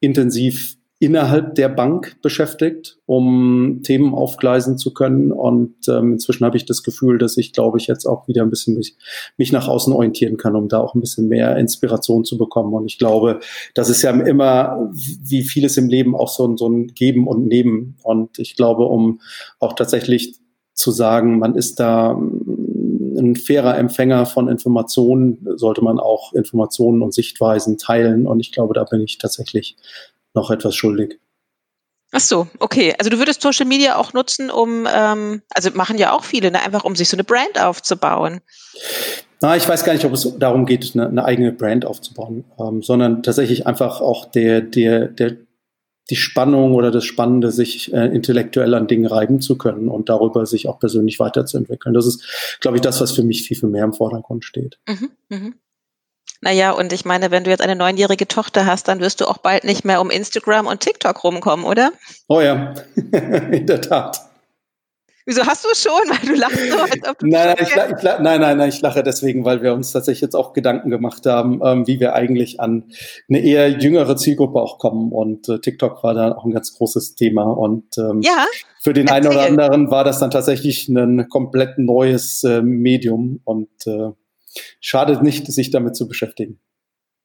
intensiv 0.00 0.79
innerhalb 1.00 1.54
der 1.54 1.70
Bank 1.70 2.18
beschäftigt, 2.20 2.98
um 3.06 3.80
Themen 3.82 4.14
aufgleisen 4.14 4.76
zu 4.76 4.92
können. 4.92 5.32
Und 5.32 5.74
ähm, 5.88 6.12
inzwischen 6.12 6.44
habe 6.44 6.58
ich 6.58 6.66
das 6.66 6.82
Gefühl, 6.82 7.16
dass 7.16 7.38
ich, 7.38 7.54
glaube 7.54 7.78
ich, 7.78 7.86
jetzt 7.86 8.04
auch 8.04 8.28
wieder 8.28 8.42
ein 8.42 8.50
bisschen 8.50 8.76
mich, 8.76 8.96
mich 9.38 9.50
nach 9.50 9.66
außen 9.66 9.94
orientieren 9.94 10.36
kann, 10.36 10.54
um 10.54 10.68
da 10.68 10.78
auch 10.78 10.94
ein 10.94 11.00
bisschen 11.00 11.26
mehr 11.28 11.56
Inspiration 11.56 12.26
zu 12.26 12.36
bekommen. 12.36 12.74
Und 12.74 12.84
ich 12.84 12.98
glaube, 12.98 13.40
das 13.74 13.88
ist 13.88 14.02
ja 14.02 14.10
immer, 14.10 14.90
wie 14.92 15.42
vieles 15.42 15.78
im 15.78 15.88
Leben, 15.88 16.14
auch 16.14 16.28
so, 16.28 16.54
so 16.58 16.68
ein 16.68 16.88
Geben 16.88 17.26
und 17.26 17.46
Nehmen. 17.46 17.96
Und 18.02 18.38
ich 18.38 18.54
glaube, 18.54 18.84
um 18.84 19.22
auch 19.58 19.72
tatsächlich 19.72 20.34
zu 20.74 20.90
sagen, 20.90 21.38
man 21.38 21.54
ist 21.56 21.80
da 21.80 22.12
ein 22.12 23.36
fairer 23.36 23.78
Empfänger 23.78 24.26
von 24.26 24.48
Informationen, 24.48 25.38
sollte 25.56 25.82
man 25.82 25.98
auch 25.98 26.34
Informationen 26.34 27.00
und 27.00 27.14
Sichtweisen 27.14 27.78
teilen. 27.78 28.26
Und 28.26 28.40
ich 28.40 28.52
glaube, 28.52 28.74
da 28.74 28.84
bin 28.84 29.00
ich 29.00 29.16
tatsächlich 29.16 29.76
noch 30.34 30.50
etwas 30.50 30.74
schuldig. 30.74 31.18
Ach 32.12 32.20
so, 32.20 32.48
okay. 32.58 32.94
Also 32.98 33.08
du 33.08 33.18
würdest 33.18 33.40
Social 33.40 33.66
Media 33.66 33.96
auch 33.96 34.12
nutzen, 34.12 34.50
um, 34.50 34.86
ähm, 34.92 35.42
also 35.54 35.70
machen 35.74 35.96
ja 35.96 36.12
auch 36.12 36.24
viele, 36.24 36.50
ne? 36.50 36.60
einfach 36.60 36.84
um 36.84 36.96
sich 36.96 37.08
so 37.08 37.16
eine 37.16 37.24
Brand 37.24 37.60
aufzubauen. 37.60 38.40
Na, 39.40 39.56
ich 39.56 39.68
weiß 39.68 39.84
gar 39.84 39.92
nicht, 39.92 40.04
ob 40.04 40.12
es 40.12 40.36
darum 40.38 40.66
geht, 40.66 40.90
eine, 40.94 41.08
eine 41.08 41.24
eigene 41.24 41.52
Brand 41.52 41.86
aufzubauen, 41.86 42.44
ähm, 42.58 42.82
sondern 42.82 43.22
tatsächlich 43.22 43.66
einfach 43.66 44.00
auch 44.00 44.26
der, 44.26 44.60
der, 44.60 45.06
der, 45.06 45.36
die 46.10 46.16
Spannung 46.16 46.74
oder 46.74 46.90
das 46.90 47.04
Spannende, 47.04 47.52
sich 47.52 47.92
äh, 47.92 48.06
intellektuell 48.06 48.74
an 48.74 48.88
Dingen 48.88 49.06
reiben 49.06 49.40
zu 49.40 49.56
können 49.56 49.88
und 49.88 50.08
darüber 50.08 50.44
sich 50.46 50.68
auch 50.68 50.80
persönlich 50.80 51.20
weiterzuentwickeln. 51.20 51.94
Das 51.94 52.06
ist, 52.06 52.58
glaube 52.60 52.76
ich, 52.76 52.80
das, 52.80 53.00
was 53.00 53.12
für 53.12 53.22
mich 53.22 53.44
viel, 53.44 53.56
viel 53.56 53.68
mehr 53.68 53.84
im 53.84 53.92
Vordergrund 53.92 54.44
steht. 54.44 54.80
Mhm, 54.88 55.10
mh. 55.28 55.52
Naja, 56.42 56.70
und 56.70 56.92
ich 56.92 57.04
meine, 57.04 57.30
wenn 57.30 57.44
du 57.44 57.50
jetzt 57.50 57.60
eine 57.60 57.76
neunjährige 57.76 58.26
Tochter 58.26 58.64
hast, 58.64 58.88
dann 58.88 59.00
wirst 59.00 59.20
du 59.20 59.26
auch 59.26 59.38
bald 59.38 59.64
nicht 59.64 59.84
mehr 59.84 60.00
um 60.00 60.10
Instagram 60.10 60.66
und 60.66 60.80
TikTok 60.80 61.22
rumkommen, 61.22 61.66
oder? 61.66 61.92
Oh 62.28 62.40
ja, 62.40 62.74
in 63.50 63.66
der 63.66 63.80
Tat. 63.82 64.30
Wieso 65.26 65.46
hast 65.46 65.64
du 65.64 65.68
es 65.70 65.82
schon? 65.82 65.92
Weil 66.08 66.34
du 66.34 66.40
lachst 66.40 66.58
so, 66.58 66.78
als 66.78 67.08
ob 67.08 67.18
du 67.18 67.26
nein, 67.26 67.54
nein, 67.54 67.56
ich, 67.60 67.68
ich, 67.68 68.02
nein, 68.02 68.40
nein, 68.40 68.58
nein, 68.58 68.68
ich 68.68 68.80
lache 68.80 69.02
deswegen, 69.02 69.44
weil 69.44 69.62
wir 69.62 69.74
uns 69.74 69.92
tatsächlich 69.92 70.22
jetzt 70.22 70.34
auch 70.34 70.54
Gedanken 70.54 70.90
gemacht 70.90 71.26
haben, 71.26 71.60
ähm, 71.62 71.86
wie 71.86 72.00
wir 72.00 72.14
eigentlich 72.14 72.58
an 72.58 72.84
eine 73.28 73.38
eher 73.40 73.68
jüngere 73.68 74.16
Zielgruppe 74.16 74.60
auch 74.60 74.78
kommen. 74.78 75.12
Und 75.12 75.48
äh, 75.48 75.60
TikTok 75.60 76.02
war 76.02 76.14
da 76.14 76.32
auch 76.32 76.44
ein 76.44 76.52
ganz 76.52 76.76
großes 76.76 77.14
Thema. 77.16 77.44
Und 77.44 77.98
ähm, 77.98 78.22
ja, 78.22 78.46
für 78.82 78.92
den 78.92 79.08
erzähl. 79.08 79.18
einen 79.18 79.28
oder 79.28 79.46
anderen 79.46 79.90
war 79.90 80.04
das 80.04 80.18
dann 80.18 80.30
tatsächlich 80.30 80.88
ein 80.88 81.28
komplett 81.28 81.78
neues 81.78 82.42
äh, 82.42 82.62
Medium. 82.62 83.40
Und 83.44 83.68
äh, 83.86 84.10
schadet 84.80 85.22
nicht, 85.22 85.46
sich 85.46 85.70
damit 85.70 85.96
zu 85.96 86.08
beschäftigen. 86.08 86.60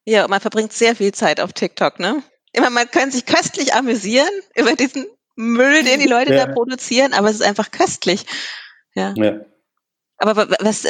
Ja, 0.04 0.28
man 0.28 0.40
verbringt 0.40 0.72
sehr 0.72 0.94
viel 0.94 1.12
Zeit 1.12 1.40
auf 1.40 1.52
TikTok, 1.52 1.98
ne? 1.98 2.22
Immer, 2.52 2.70
man 2.70 2.90
kann 2.90 3.10
sich 3.10 3.26
köstlich 3.26 3.74
amüsieren 3.74 4.30
über 4.54 4.74
diesen 4.74 5.06
Müll, 5.34 5.84
den 5.84 6.00
die 6.00 6.06
Leute 6.06 6.34
ja. 6.34 6.46
da 6.46 6.52
produzieren, 6.52 7.12
aber 7.12 7.28
es 7.28 7.36
ist 7.36 7.42
einfach 7.42 7.70
köstlich. 7.70 8.24
Ja. 8.94 9.12
ja. 9.16 9.40
Aber 10.18 10.48
was, 10.60 10.86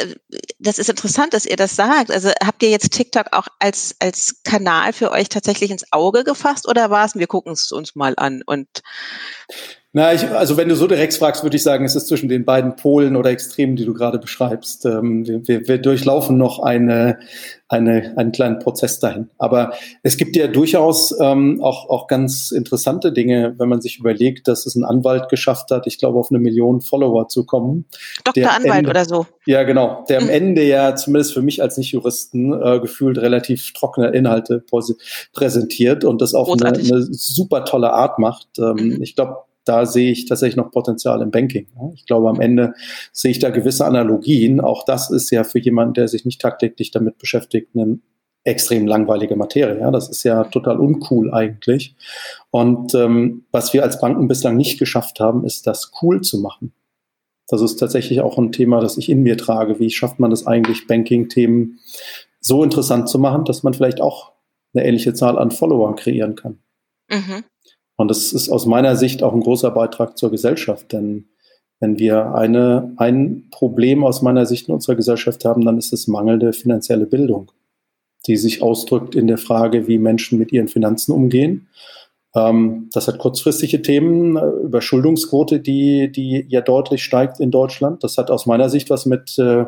das 0.59 0.79
ist 0.79 0.89
interessant, 0.89 1.33
dass 1.33 1.45
ihr 1.45 1.57
das 1.57 1.75
sagt. 1.75 2.11
Also 2.11 2.29
habt 2.41 2.63
ihr 2.63 2.69
jetzt 2.69 2.93
TikTok 2.93 3.33
auch 3.33 3.47
als, 3.59 3.95
als 3.99 4.41
Kanal 4.43 4.93
für 4.93 5.11
euch 5.11 5.27
tatsächlich 5.27 5.69
ins 5.69 5.91
Auge 5.91 6.23
gefasst 6.23 6.67
oder 6.67 6.89
war 6.89 7.05
es, 7.05 7.15
wir 7.15 7.27
gucken 7.27 7.51
es 7.51 7.71
uns 7.71 7.95
mal 7.95 8.13
an 8.15 8.41
und 8.45 8.67
na, 9.97 10.13
ich, 10.13 10.29
also 10.29 10.57
wenn 10.57 10.69
du 10.69 10.75
so 10.75 10.85
direkt 10.85 11.15
fragst, 11.15 11.41
würde 11.41 11.55
ich 11.55 11.63
sagen, 11.63 11.83
es 11.83 11.95
ist 11.95 12.07
zwischen 12.07 12.29
den 12.29 12.45
beiden 12.45 12.75
Polen 12.75 13.15
oder 13.15 13.31
Extremen, 13.31 13.75
die 13.75 13.83
du 13.83 13.95
gerade 13.95 14.19
beschreibst. 14.19 14.85
Ähm, 14.85 15.25
wir, 15.25 15.67
wir 15.67 15.79
durchlaufen 15.79 16.37
noch 16.37 16.59
eine, 16.59 17.17
eine, 17.67 18.13
einen 18.15 18.31
kleinen 18.31 18.59
Prozess 18.59 18.99
dahin. 18.99 19.31
Aber 19.39 19.73
es 20.03 20.17
gibt 20.17 20.35
ja 20.35 20.45
durchaus 20.45 21.19
ähm, 21.19 21.63
auch, 21.63 21.89
auch 21.89 22.05
ganz 22.05 22.51
interessante 22.51 23.11
Dinge, 23.11 23.55
wenn 23.57 23.69
man 23.69 23.81
sich 23.81 23.97
überlegt, 23.97 24.47
dass 24.47 24.67
es 24.67 24.75
ein 24.75 24.85
Anwalt 24.85 25.29
geschafft 25.29 25.71
hat, 25.71 25.87
ich 25.87 25.97
glaube, 25.97 26.19
auf 26.19 26.29
eine 26.29 26.37
Million 26.37 26.81
Follower 26.81 27.27
zu 27.27 27.43
kommen. 27.43 27.85
Dr. 28.23 28.51
Anwalt 28.51 28.77
Ende, 28.77 28.89
oder 28.91 29.05
so. 29.05 29.25
Ja, 29.47 29.63
genau. 29.63 30.05
Der 30.09 30.19
am 30.19 30.25
mhm. 30.25 30.29
Ende 30.29 30.63
ja, 30.63 30.95
zumindest 30.95 31.33
für 31.33 31.41
mich 31.41 31.63
als 31.63 31.75
Nicht-Juristen, 31.75 32.53
äh, 32.53 32.79
gefühlt 32.79 33.17
relativ 33.17 33.73
trockene 33.73 34.09
Inhalte 34.09 34.63
präsentiert 35.33 36.03
und 36.03 36.21
das 36.21 36.35
auf 36.35 36.51
eine, 36.51 36.77
eine, 36.77 37.01
super 37.01 37.65
tolle 37.65 37.93
Art 37.93 38.19
macht. 38.19 38.47
Ähm, 38.59 38.75
mhm. 38.75 39.01
Ich 39.01 39.15
glaube, 39.15 39.46
da 39.67 39.85
sehe 39.85 40.11
ich 40.11 40.25
tatsächlich 40.25 40.55
noch 40.55 40.71
Potenzial 40.71 41.21
im 41.21 41.31
Banking. 41.31 41.67
Ich 41.93 42.05
glaube, 42.05 42.29
am 42.29 42.39
Ende 42.39 42.73
sehe 43.11 43.31
ich 43.31 43.39
da 43.39 43.49
gewisse 43.49 43.85
Analogien. 43.85 44.61
Auch 44.61 44.85
das 44.85 45.09
ist 45.09 45.29
ja 45.31 45.43
für 45.43 45.59
jemanden, 45.59 45.93
der 45.93 46.07
sich 46.07 46.25
nicht 46.25 46.41
tagtäglich 46.41 46.91
damit 46.91 47.17
beschäftigt, 47.17 47.69
eine 47.75 47.99
extrem 48.43 48.87
langweilige 48.87 49.35
Materie. 49.35 49.91
Das 49.91 50.09
ist 50.09 50.23
ja 50.23 50.45
total 50.45 50.79
uncool 50.79 51.33
eigentlich. 51.33 51.95
Und 52.49 52.95
ähm, 52.95 53.45
was 53.51 53.73
wir 53.73 53.83
als 53.83 53.99
Banken 53.99 54.27
bislang 54.27 54.55
nicht 54.55 54.79
geschafft 54.79 55.19
haben, 55.19 55.43
ist 55.45 55.67
das 55.67 55.91
cool 56.01 56.21
zu 56.21 56.39
machen. 56.39 56.71
Das 57.49 57.61
ist 57.61 57.77
tatsächlich 57.77 58.21
auch 58.21 58.37
ein 58.37 58.51
Thema, 58.51 58.79
das 58.79 58.97
ich 58.97 59.09
in 59.09 59.23
mir 59.23 59.37
trage. 59.37 59.79
Wie 59.79 59.89
schafft 59.89 60.19
man 60.19 60.29
das 60.29 60.47
eigentlich, 60.47 60.87
Banking-Themen 60.87 61.79
so 62.39 62.63
interessant 62.63 63.09
zu 63.09 63.19
machen, 63.19 63.45
dass 63.45 63.63
man 63.63 63.73
vielleicht 63.73 64.01
auch 64.01 64.33
eine 64.73 64.85
ähnliche 64.85 65.13
Zahl 65.13 65.37
an 65.37 65.51
Followern 65.51 65.95
kreieren 65.95 66.35
kann? 66.35 66.59
Mhm. 67.09 67.43
Und 67.97 68.09
das 68.09 68.31
ist 68.31 68.49
aus 68.49 68.65
meiner 68.65 68.95
Sicht 68.95 69.23
auch 69.23 69.33
ein 69.33 69.41
großer 69.41 69.71
Beitrag 69.71 70.17
zur 70.17 70.31
Gesellschaft, 70.31 70.93
denn 70.93 71.25
wenn 71.79 71.99
wir 71.99 72.33
eine, 72.33 72.93
ein 72.97 73.49
Problem 73.51 74.03
aus 74.03 74.21
meiner 74.21 74.45
Sicht 74.45 74.67
in 74.67 74.73
unserer 74.73 74.95
Gesellschaft 74.95 75.45
haben, 75.45 75.65
dann 75.65 75.77
ist 75.77 75.93
es 75.93 76.07
mangelnde 76.07 76.53
finanzielle 76.53 77.05
Bildung, 77.05 77.51
die 78.25 78.37
sich 78.37 78.61
ausdrückt 78.61 79.15
in 79.15 79.27
der 79.27 79.37
Frage, 79.37 79.87
wie 79.87 79.99
Menschen 79.99 80.39
mit 80.39 80.51
ihren 80.51 80.67
Finanzen 80.67 81.11
umgehen. 81.11 81.67
Ähm, 82.35 82.89
das 82.93 83.07
hat 83.07 83.19
kurzfristige 83.19 83.81
Themen, 83.81 84.37
äh, 84.37 84.47
Überschuldungsquote, 84.63 85.59
die, 85.59 86.11
die 86.11 86.45
ja 86.47 86.61
deutlich 86.61 87.03
steigt 87.03 87.39
in 87.39 87.51
Deutschland. 87.51 88.03
Das 88.03 88.17
hat 88.17 88.31
aus 88.31 88.45
meiner 88.45 88.69
Sicht 88.69 88.89
was 88.89 89.05
mit 89.05 89.37
äh, 89.37 89.65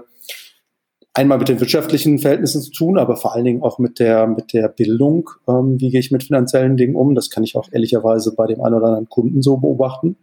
einmal 1.19 1.37
mit 1.37 1.49
den 1.49 1.59
wirtschaftlichen 1.59 2.17
Verhältnissen 2.17 2.61
zu 2.61 2.71
tun, 2.71 2.97
aber 2.97 3.17
vor 3.17 3.35
allen 3.35 3.43
Dingen 3.43 3.61
auch 3.61 3.77
mit 3.77 3.99
der, 3.99 4.25
mit 4.25 4.53
der 4.53 4.69
Bildung. 4.69 5.29
Ähm, 5.47 5.79
wie 5.79 5.89
gehe 5.89 5.99
ich 5.99 6.11
mit 6.11 6.23
finanziellen 6.23 6.77
Dingen 6.77 6.95
um? 6.95 7.13
Das 7.13 7.29
kann 7.29 7.43
ich 7.43 7.57
auch 7.57 7.67
ehrlicherweise 7.71 8.33
bei 8.35 8.47
dem 8.47 8.61
einen 8.61 8.75
oder 8.75 8.87
anderen 8.87 9.09
Kunden 9.09 9.41
so 9.41 9.57
beobachten. 9.57 10.15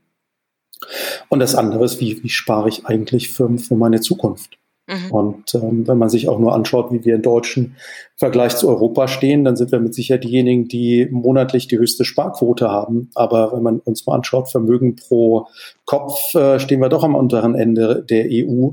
Und 1.29 1.41
das 1.41 1.55
andere 1.55 1.85
ist, 1.85 2.01
wie, 2.01 2.23
wie 2.23 2.31
spare 2.31 2.71
ich 2.71 2.87
eigentlich 2.87 3.31
für, 3.31 3.59
für 3.59 3.77
meine 3.77 4.01
Zukunft? 4.01 4.59
Mhm. 4.87 5.11
Und 5.11 5.55
ähm, 5.55 5.87
wenn 5.87 5.99
man 5.99 6.09
sich 6.09 6.29
auch 6.29 6.39
nur 6.39 6.55
anschaut, 6.55 6.91
wie 6.93 7.05
wir 7.05 7.17
in 7.17 7.23
deutschen 7.23 7.77
Vergleich 8.17 8.57
zu 8.57 8.69
Europa 8.69 9.07
stehen, 9.09 9.45
dann 9.45 9.57
sind 9.57 9.73
wir 9.73 9.81
mit 9.81 9.95
Sicherheit 9.95 10.25
diejenigen, 10.25 10.67
die 10.67 11.09
monatlich 11.11 11.69
die 11.69 11.79
höchste 11.79 12.07
Sparquote 12.07 12.71
haben. 12.71 13.11
Aber 13.15 13.53
wenn 13.53 13.63
man 13.63 13.81
uns 13.81 14.07
mal 14.07 14.15
anschaut, 14.15 14.49
Vermögen 14.49 14.97
pro 14.97 15.49
Kopf, 15.85 16.35
äh, 16.35 16.59
stehen 16.59 16.81
wir 16.81 16.89
doch 16.89 17.05
am 17.05 17.15
unteren 17.15 17.55
Ende 17.55 18.03
der 18.09 18.27
EU 18.31 18.71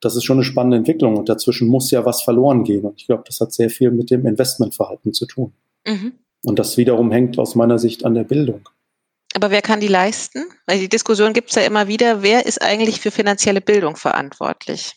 das 0.00 0.16
ist 0.16 0.24
schon 0.24 0.36
eine 0.36 0.44
spannende 0.44 0.76
Entwicklung 0.76 1.16
und 1.16 1.28
dazwischen 1.28 1.68
muss 1.68 1.90
ja 1.90 2.04
was 2.04 2.22
verloren 2.22 2.64
gehen. 2.64 2.84
Und 2.84 3.00
ich 3.00 3.06
glaube, 3.06 3.24
das 3.26 3.40
hat 3.40 3.52
sehr 3.52 3.70
viel 3.70 3.90
mit 3.90 4.10
dem 4.10 4.26
Investmentverhalten 4.26 5.12
zu 5.12 5.26
tun. 5.26 5.52
Mhm. 5.86 6.12
Und 6.44 6.58
das 6.58 6.76
wiederum 6.76 7.10
hängt 7.10 7.38
aus 7.38 7.54
meiner 7.54 7.78
Sicht 7.78 8.04
an 8.04 8.14
der 8.14 8.24
Bildung. 8.24 8.68
Aber 9.34 9.50
wer 9.50 9.62
kann 9.62 9.80
die 9.80 9.88
leisten? 9.88 10.44
Weil 10.66 10.78
die 10.78 10.88
Diskussion 10.88 11.32
gibt 11.32 11.50
es 11.50 11.56
ja 11.56 11.62
immer 11.62 11.88
wieder, 11.88 12.22
wer 12.22 12.46
ist 12.46 12.62
eigentlich 12.62 13.00
für 13.00 13.10
finanzielle 13.10 13.60
Bildung 13.60 13.96
verantwortlich? 13.96 14.94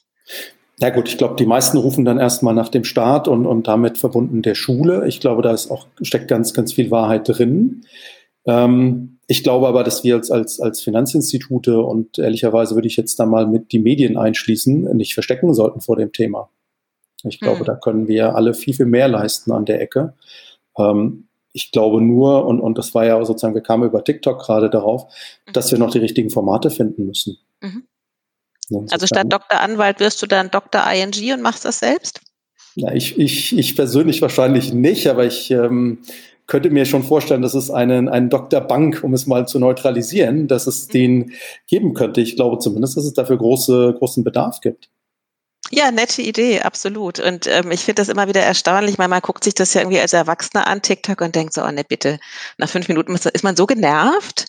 Ja 0.80 0.90
gut, 0.90 1.10
ich 1.10 1.18
glaube, 1.18 1.36
die 1.36 1.46
meisten 1.46 1.78
rufen 1.78 2.06
dann 2.06 2.18
erstmal 2.18 2.56
nach 2.56 2.70
dem 2.70 2.84
Start 2.84 3.28
und, 3.28 3.46
und 3.46 3.68
damit 3.68 3.98
verbunden 3.98 4.42
der 4.42 4.56
Schule. 4.56 5.08
Ich 5.08 5.20
glaube, 5.20 5.42
da 5.42 5.52
ist 5.52 5.70
auch, 5.70 5.88
steckt 6.02 6.28
ganz, 6.28 6.54
ganz 6.54 6.74
viel 6.74 6.90
Wahrheit 6.90 7.28
drin. 7.28 7.84
Ähm, 8.46 9.20
ich 9.32 9.44
glaube 9.44 9.66
aber, 9.66 9.86
dass 9.86 10.04
wir 10.04 10.16
als, 10.16 10.30
als, 10.30 10.60
als 10.60 10.82
Finanzinstitute 10.82 11.80
und 11.80 12.20
ehrlicherweise 12.20 12.76
würde 12.76 12.90
ich 12.90 12.98
jetzt 12.98 13.18
da 13.18 13.26
mal 13.26 13.48
mit 13.48 13.72
die 13.72 13.80
Medien 13.80 14.18
einschließen, 14.18 14.94
nicht 14.98 15.14
verstecken 15.14 15.54
sollten 15.54 15.80
vor 15.80 15.96
dem 15.96 16.12
Thema. 16.12 16.50
Ich 17.24 17.40
glaube, 17.40 17.60
hm. 17.60 17.66
da 17.66 17.76
können 17.76 18.10
wir 18.10 18.36
alle 18.36 18.54
viel, 18.54 18.74
viel 18.74 18.88
mehr 18.88 19.08
leisten 19.08 19.54
an 19.54 19.64
der 19.64 19.80
Ecke. 19.80 20.16
Ähm, 20.78 21.30
ich 21.54 21.72
glaube 21.72 22.02
nur, 22.02 22.46
und, 22.46 22.60
und 22.60 22.78
das 22.78 22.94
war 22.94 23.06
ja 23.06 23.24
sozusagen, 23.24 23.56
wir 23.56 23.64
kamen 23.64 23.88
über 23.88 24.04
TikTok 24.04 24.42
gerade 24.42 24.70
darauf, 24.70 25.06
mhm. 25.48 25.54
dass 25.54 25.72
wir 25.72 25.80
noch 25.80 25.92
die 25.92 26.00
richtigen 26.00 26.30
Formate 26.30 26.70
finden 26.70 27.06
müssen. 27.06 27.38
Mhm. 27.62 27.88
Also 28.90 29.08
statt 29.08 29.28
Dr. 29.30 29.62
Anwalt 29.62 30.02
wirst 30.02 30.22
du 30.22 30.28
dann 30.28 30.52
Dr. 30.52 30.82
ING 30.92 31.34
und 31.34 31.42
machst 31.42 31.64
das 31.64 31.80
selbst? 31.80 32.20
Ja, 32.76 32.92
ich, 32.92 33.18
ich, 33.18 33.58
ich 33.58 33.76
persönlich 33.78 34.22
wahrscheinlich 34.22 34.74
nicht, 34.74 35.08
aber 35.08 35.26
ich 35.26 35.52
ähm, 35.52 36.00
könnte 36.52 36.70
mir 36.70 36.84
schon 36.84 37.04
vorstellen, 37.04 37.42
dass 37.42 37.54
es 37.54 37.72
einen, 37.72 38.10
einen 38.10 38.30
Dr. 38.30 38.60
Bank, 38.60 39.06
um 39.06 39.14
es 39.14 39.26
mal 39.26 39.48
zu 39.48 39.58
neutralisieren, 39.58 40.50
dass 40.50 40.68
es 40.68 40.90
mhm. 40.90 40.92
den 40.92 41.32
geben 41.68 41.94
könnte. 41.94 42.20
Ich 42.20 42.36
glaube 42.36 42.58
zumindest, 42.58 42.98
dass 42.98 43.06
es 43.06 43.14
dafür 43.14 43.38
große, 43.38 43.96
großen 43.98 44.26
Bedarf 44.26 44.60
gibt. 44.60 44.91
Ja, 45.74 45.90
nette 45.90 46.22
Idee, 46.22 46.60
absolut. 46.62 47.20
Und 47.20 47.48
ähm, 47.48 47.72
ich 47.72 47.86
finde 47.86 48.02
das 48.02 48.10
immer 48.10 48.28
wieder 48.28 48.42
erstaunlich. 48.42 48.98
Manchmal 48.98 49.22
guckt 49.22 49.46
sich 49.46 49.54
das 49.54 49.74
ja 49.74 49.80
irgendwie 49.80 50.02
als 50.02 50.12
Erwachsener 50.12 50.68
an, 50.68 50.82
TikTok, 50.82 51.22
und 51.22 51.34
denkt 51.34 51.54
so, 51.54 51.64
oh 51.64 51.72
ne, 51.72 51.86
bitte, 51.86 52.20
nach 52.58 52.68
fünf 52.68 52.90
Minuten 52.90 53.16
ist 53.16 53.44
man 53.44 53.56
so 53.56 53.66
genervt. 53.66 54.48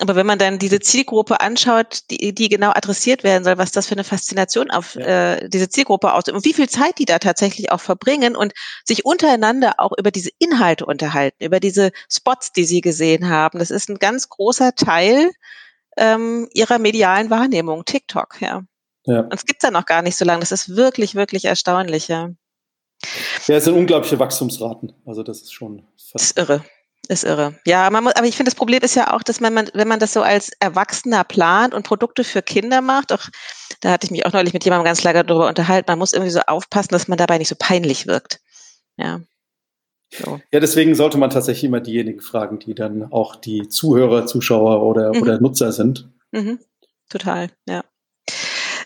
Aber 0.00 0.16
wenn 0.16 0.26
man 0.26 0.40
dann 0.40 0.58
diese 0.58 0.80
Zielgruppe 0.80 1.40
anschaut, 1.40 2.00
die, 2.10 2.34
die 2.34 2.48
genau 2.48 2.70
adressiert 2.70 3.22
werden 3.22 3.44
soll, 3.44 3.56
was 3.56 3.70
das 3.70 3.86
für 3.86 3.94
eine 3.94 4.02
Faszination 4.02 4.72
auf 4.72 4.96
ja. 4.96 5.34
äh, 5.34 5.48
diese 5.48 5.68
Zielgruppe 5.68 6.12
ausübt 6.12 6.36
und 6.36 6.44
wie 6.44 6.54
viel 6.54 6.68
Zeit 6.68 6.98
die 6.98 7.04
da 7.04 7.20
tatsächlich 7.20 7.70
auch 7.70 7.80
verbringen 7.80 8.34
und 8.34 8.52
sich 8.84 9.04
untereinander 9.04 9.74
auch 9.78 9.92
über 9.96 10.10
diese 10.10 10.30
Inhalte 10.40 10.86
unterhalten, 10.86 11.44
über 11.44 11.60
diese 11.60 11.92
Spots, 12.10 12.50
die 12.50 12.64
sie 12.64 12.80
gesehen 12.80 13.28
haben. 13.28 13.60
Das 13.60 13.70
ist 13.70 13.88
ein 13.88 14.00
ganz 14.00 14.28
großer 14.28 14.74
Teil 14.74 15.30
ähm, 15.96 16.48
ihrer 16.52 16.80
medialen 16.80 17.30
Wahrnehmung, 17.30 17.84
TikTok, 17.84 18.40
ja. 18.40 18.64
Ja. 19.06 19.20
Und 19.20 19.34
es 19.34 19.44
gibt 19.44 19.62
ja 19.62 19.70
noch 19.70 19.86
gar 19.86 20.02
nicht 20.02 20.16
so 20.16 20.24
lange. 20.24 20.40
Das 20.40 20.52
ist 20.52 20.76
wirklich, 20.76 21.14
wirklich 21.14 21.44
erstaunlich, 21.44 22.08
ja. 22.08 22.30
Ja, 23.46 23.56
es 23.56 23.64
sind 23.64 23.74
unglaubliche 23.74 24.18
Wachstumsraten. 24.18 24.92
Also 25.04 25.22
das 25.22 25.42
ist 25.42 25.52
schon 25.52 25.86
fast. 25.96 26.24
Ist 26.24 26.38
irre. 26.38 26.64
Ist 27.08 27.24
irre. 27.24 27.58
Ja, 27.66 27.90
man 27.90 28.04
muss, 28.04 28.14
aber 28.16 28.26
ich 28.26 28.36
finde, 28.36 28.50
das 28.50 28.56
Problem 28.56 28.80
ist 28.82 28.94
ja 28.94 29.12
auch, 29.12 29.22
dass 29.22 29.40
man, 29.40 29.68
wenn 29.74 29.88
man 29.88 30.00
das 30.00 30.14
so 30.14 30.22
als 30.22 30.50
Erwachsener 30.60 31.22
plant 31.24 31.74
und 31.74 31.86
Produkte 31.86 32.24
für 32.24 32.40
Kinder 32.40 32.80
macht, 32.80 33.12
auch 33.12 33.28
da 33.80 33.90
hatte 33.90 34.06
ich 34.06 34.10
mich 34.10 34.24
auch 34.24 34.32
neulich 34.32 34.54
mit 34.54 34.64
jemandem 34.64 34.86
ganz 34.86 35.02
lange 35.02 35.22
darüber 35.22 35.48
unterhalten, 35.48 35.90
man 35.90 35.98
muss 35.98 36.14
irgendwie 36.14 36.30
so 36.30 36.40
aufpassen, 36.40 36.92
dass 36.92 37.06
man 37.06 37.18
dabei 37.18 37.36
nicht 37.36 37.48
so 37.48 37.56
peinlich 37.58 38.06
wirkt. 38.06 38.40
Ja. 38.96 39.20
So. 40.10 40.40
Ja, 40.50 40.60
deswegen 40.60 40.94
sollte 40.94 41.18
man 41.18 41.28
tatsächlich 41.28 41.64
immer 41.64 41.80
diejenigen 41.80 42.20
fragen, 42.20 42.58
die 42.58 42.74
dann 42.74 43.12
auch 43.12 43.36
die 43.36 43.68
Zuhörer, 43.68 44.26
Zuschauer 44.26 44.82
oder, 44.82 45.12
mhm. 45.12 45.22
oder 45.22 45.40
Nutzer 45.40 45.72
sind. 45.72 46.08
Mhm. 46.30 46.58
Total, 47.10 47.50
ja. 47.68 47.84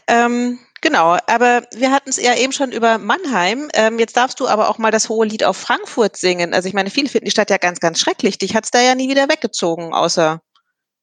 Ähm, 0.09 0.59
genau, 0.81 1.19
aber 1.27 1.63
wir 1.77 1.93
hatten 1.93 2.11
es 2.11 2.17
ja 2.17 2.35
eben 2.35 2.53
schon 2.53 2.73
über 2.73 2.99
Mannheim. 2.99 3.69
Ähm, 3.75 3.99
jetzt 3.99 4.17
darfst 4.17 4.41
du 4.41 4.49
aber 4.49 4.69
auch 4.69 4.79
mal 4.79 4.91
das 4.91 5.09
hohe 5.09 5.27
Lied 5.27 5.45
auf 5.45 5.57
Frankfurt 5.57 6.17
singen. 6.17 6.55
Also 6.55 6.69
ich 6.69 6.75
meine, 6.75 6.91
viele 6.91 7.09
finden 7.09 7.27
die 7.27 7.31
Stadt 7.31 7.51
ja 7.51 7.59
ganz, 7.59 7.79
ganz 7.81 8.01
schrecklich. 8.01 8.39
Dich 8.39 8.57
hat 8.57 8.65
es 8.65 8.71
da 8.71 8.81
ja 8.81 8.95
nie 8.95 9.09
wieder 9.09 9.29
weggezogen, 9.29 9.93
außer 9.93 10.41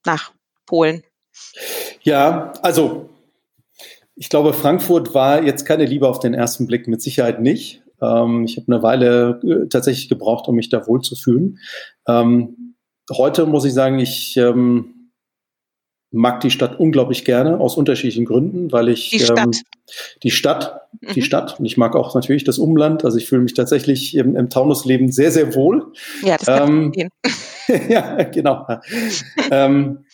nach 0.06 0.34
Polen. 0.66 1.04
Ja, 2.02 2.54
also 2.62 3.10
ich 4.16 4.30
glaube, 4.30 4.54
Frankfurt 4.54 5.14
war 5.14 5.44
jetzt 5.44 5.66
keine 5.66 5.86
Liebe 5.86 6.08
auf 6.08 6.20
den 6.20 6.34
ersten 6.34 6.68
Blick, 6.68 6.88
mit 6.88 7.02
Sicherheit 7.02 7.42
nicht. 7.42 7.84
Ähm, 8.02 8.46
ich 8.46 8.58
habe 8.58 8.72
eine 8.72 8.82
Weile 8.82 9.42
äh, 9.44 9.68
tatsächlich 9.68 10.10
gebraucht, 10.10 10.48
um 10.48 10.56
mich 10.56 10.70
da 10.70 10.88
wohlzufühlen. 10.88 11.60
Ähm, 12.08 12.76
heute 13.12 13.46
muss 13.46 13.66
ich 13.66 13.74
sagen, 13.74 14.00
ich 14.00 14.38
ähm, 14.38 14.95
mag 16.16 16.40
die 16.40 16.52
Stadt 16.52 16.80
unglaublich 16.80 17.26
gerne 17.26 17.60
aus 17.60 17.76
unterschiedlichen 17.76 18.26
Gründen, 18.26 18.72
weil 18.72 18.90
ich 18.90 19.10
die 19.10 19.20
Stadt, 19.20 19.40
ähm, 19.40 19.52
die 20.24 20.32
Stadt, 20.32 20.82
mhm. 21.02 21.14
die 21.14 21.22
Stadt 21.22 21.60
und 21.60 21.66
ich 21.66 21.78
mag 21.78 21.96
auch 21.96 22.16
natürlich 22.16 22.44
das 22.44 22.58
Umland. 22.58 23.06
Also 23.06 23.18
ich 23.18 23.28
fühle 23.28 23.42
mich 23.42 23.54
tatsächlich 23.54 24.16
im, 24.16 24.36
im 24.36 24.50
Taunusleben 24.50 25.12
sehr, 25.12 25.32
sehr 25.32 25.54
wohl. 25.54 25.92
Ja, 26.24 26.38
das 26.38 26.48
kann 26.48 26.94
ähm, 26.96 27.10
ja, 27.90 28.24
genau. 28.24 28.66
ähm, 29.52 30.06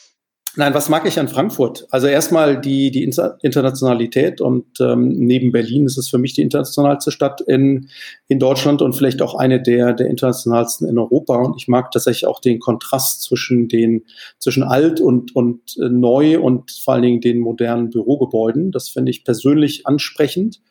Nein, 0.57 0.73
was 0.73 0.89
mag 0.89 1.07
ich 1.07 1.17
an 1.17 1.29
Frankfurt? 1.29 1.87
Also 1.91 2.07
erstmal 2.07 2.59
die, 2.59 2.91
die 2.91 3.03
Internationalität 3.03 4.41
und 4.41 4.65
ähm, 4.81 5.07
neben 5.07 5.53
Berlin 5.53 5.85
ist 5.85 5.97
es 5.97 6.09
für 6.09 6.17
mich 6.17 6.33
die 6.33 6.41
internationalste 6.41 7.11
Stadt 7.11 7.39
in, 7.39 7.87
in 8.27 8.37
Deutschland 8.37 8.81
und 8.81 8.91
vielleicht 8.91 9.21
auch 9.21 9.35
eine 9.35 9.61
der, 9.61 9.93
der 9.93 10.07
internationalsten 10.07 10.89
in 10.89 10.97
Europa. 10.97 11.37
Und 11.37 11.55
ich 11.55 11.69
mag 11.69 11.91
tatsächlich 11.91 12.27
auch 12.27 12.41
den 12.41 12.59
Kontrast 12.59 13.23
zwischen 13.23 13.69
den, 13.69 14.03
zwischen 14.39 14.63
alt 14.63 14.99
und, 14.99 15.33
und 15.37 15.77
äh, 15.77 15.87
neu 15.87 16.41
und 16.41 16.69
vor 16.71 16.95
allen 16.95 17.03
Dingen 17.03 17.21
den 17.21 17.39
modernen 17.39 17.89
Bürogebäuden. 17.89 18.71
Das 18.73 18.89
finde 18.89 19.11
ich 19.11 19.23
persönlich 19.23 19.87
ansprechend. 19.87 20.61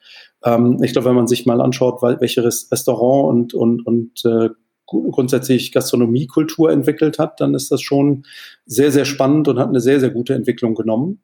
Ähm, 0.44 0.82
ich 0.82 0.92
glaube, 0.92 1.08
wenn 1.08 1.16
man 1.16 1.26
sich 1.26 1.46
mal 1.46 1.62
anschaut, 1.62 2.02
welche 2.02 2.44
Restaurant 2.44 3.54
und, 3.54 3.54
und, 3.54 3.86
und 3.86 4.24
äh, 4.26 4.50
grundsätzlich 4.90 5.72
Gastronomiekultur 5.72 6.70
entwickelt 6.70 7.18
hat, 7.18 7.40
dann 7.40 7.54
ist 7.54 7.70
das 7.70 7.80
schon 7.80 8.24
sehr, 8.66 8.90
sehr 8.90 9.04
spannend 9.04 9.48
und 9.48 9.58
hat 9.58 9.68
eine 9.68 9.80
sehr, 9.80 10.00
sehr 10.00 10.10
gute 10.10 10.34
Entwicklung 10.34 10.74
genommen. 10.74 11.20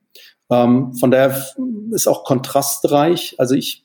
Ähm, 0.51 0.95
von 0.95 1.11
daher 1.11 1.45
ist 1.91 2.07
auch 2.07 2.25
kontrastreich. 2.25 3.35
Also 3.39 3.55
ich 3.55 3.85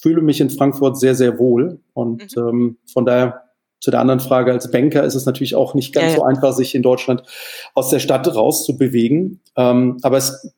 fühle 0.00 0.20
mich 0.20 0.40
in 0.40 0.50
Frankfurt 0.50 0.98
sehr, 0.98 1.14
sehr 1.14 1.38
wohl. 1.38 1.80
Und 1.94 2.36
mhm. 2.36 2.48
ähm, 2.48 2.76
von 2.92 3.06
daher 3.06 3.42
zu 3.80 3.90
der 3.90 4.00
anderen 4.00 4.20
Frage, 4.20 4.52
als 4.52 4.70
Banker 4.70 5.04
ist 5.04 5.14
es 5.14 5.26
natürlich 5.26 5.54
auch 5.54 5.74
nicht 5.74 5.92
ganz 5.92 6.06
ja, 6.06 6.10
ja. 6.10 6.16
so 6.16 6.24
einfach, 6.24 6.52
sich 6.52 6.74
in 6.74 6.82
Deutschland 6.82 7.22
aus 7.74 7.90
der 7.90 7.98
Stadt 7.98 8.32
rauszubewegen. 8.32 9.40
Ähm, 9.56 9.98
aber 10.02 10.18
es 10.18 10.52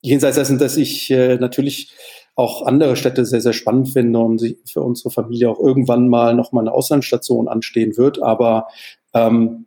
jenseits 0.00 0.36
dessen, 0.36 0.58
dass 0.58 0.76
ich 0.76 1.10
äh, 1.10 1.36
natürlich 1.36 1.92
auch 2.38 2.64
andere 2.64 2.94
Städte 2.94 3.26
sehr, 3.26 3.40
sehr 3.40 3.52
spannend 3.52 3.88
finde 3.88 4.20
und 4.20 4.54
für 4.64 4.80
unsere 4.80 5.10
Familie 5.10 5.50
auch 5.50 5.58
irgendwann 5.58 6.08
mal 6.08 6.36
nochmal 6.36 6.62
eine 6.62 6.72
Auslandsstation 6.72 7.48
anstehen 7.48 7.96
wird. 7.96 8.22
Aber 8.22 8.68
ähm, 9.12 9.66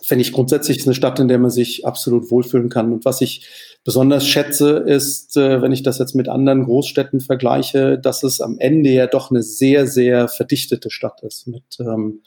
finde 0.00 0.22
ich 0.22 0.32
grundsätzlich 0.32 0.78
ist 0.78 0.86
eine 0.86 0.94
Stadt, 0.94 1.20
in 1.20 1.28
der 1.28 1.38
man 1.38 1.50
sich 1.50 1.86
absolut 1.86 2.30
wohlfühlen 2.30 2.70
kann. 2.70 2.94
Und 2.94 3.04
was 3.04 3.20
ich 3.20 3.46
besonders 3.84 4.26
schätze, 4.26 4.78
ist, 4.78 5.36
äh, 5.36 5.60
wenn 5.60 5.72
ich 5.72 5.82
das 5.82 5.98
jetzt 5.98 6.14
mit 6.14 6.30
anderen 6.30 6.64
Großstädten 6.64 7.20
vergleiche, 7.20 7.98
dass 7.98 8.22
es 8.22 8.40
am 8.40 8.56
Ende 8.58 8.88
ja 8.88 9.06
doch 9.06 9.30
eine 9.30 9.42
sehr, 9.42 9.86
sehr 9.86 10.28
verdichtete 10.28 10.90
Stadt 10.90 11.22
ist. 11.22 11.46
Mit, 11.46 11.78
ähm, 11.78 12.22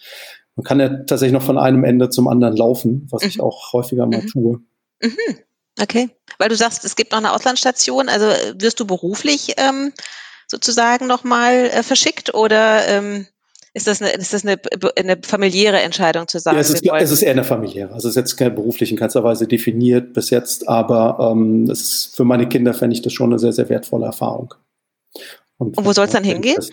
man 0.56 0.64
kann 0.64 0.80
ja 0.80 0.90
tatsächlich 0.90 1.34
noch 1.34 1.42
von 1.42 1.58
einem 1.58 1.84
Ende 1.84 2.10
zum 2.10 2.28
anderen 2.28 2.56
laufen, 2.56 3.08
was 3.10 3.24
mhm. 3.24 3.30
ich 3.30 3.42
auch 3.42 3.74
häufiger 3.74 4.06
mal 4.06 4.22
mhm. 4.22 4.28
tue. 4.28 4.62
Mhm. 5.02 5.38
Okay, 5.82 6.10
weil 6.38 6.50
du 6.50 6.56
sagst, 6.56 6.86
es 6.86 6.96
gibt 6.96 7.12
noch 7.12 7.20
eine 7.20 7.34
Auslandsstation. 7.34 8.10
Also 8.10 8.28
äh, 8.28 8.54
wirst 8.58 8.80
du 8.80 8.86
beruflich 8.86 9.56
ähm, 9.58 9.92
sozusagen 10.48 11.08
nochmal 11.08 11.66
äh, 11.66 11.84
verschickt 11.84 12.34
oder 12.34 12.88
ähm, 12.88 13.28
ist 13.74 13.88
das, 13.88 14.02
eine, 14.02 14.12
ist 14.12 14.32
das 14.32 14.46
eine, 14.46 14.58
eine 14.98 15.18
familiäre 15.22 15.82
Entscheidung 15.82 16.30
zu 16.30 16.40
sagen? 16.40 16.56
Ja, 16.56 16.62
es, 16.62 16.70
ist, 16.70 16.86
es 16.86 17.12
ist 17.12 17.22
eher 17.22 17.34
eine 17.34 17.44
familiäre. 17.44 17.92
Also 17.92 18.08
es 18.08 18.14
ist 18.14 18.16
jetzt 18.16 18.38
keine 18.38 18.52
beruflich 18.52 18.90
in 18.90 18.98
keinster 18.98 19.22
Weise 19.26 19.48
definiert 19.48 20.14
bis 20.14 20.30
jetzt, 20.30 20.70
aber 20.70 21.18
ähm, 21.20 21.70
es 21.70 21.82
ist, 21.82 22.16
für 22.16 22.24
meine 22.24 22.48
Kinder 22.48 22.74
fände 22.74 22.96
ich 22.96 23.02
das 23.02 23.12
schon 23.12 23.32
eine 23.32 23.40
sehr, 23.40 23.52
sehr 23.52 23.68
wertvolle 23.68 24.06
Erfahrung. 24.06 24.54
Und, 25.58 25.78
Und 25.78 25.86
wo 25.86 25.92
soll 25.92 26.06
es 26.06 26.12
dann 26.12 26.24
hingehen? 26.24 26.64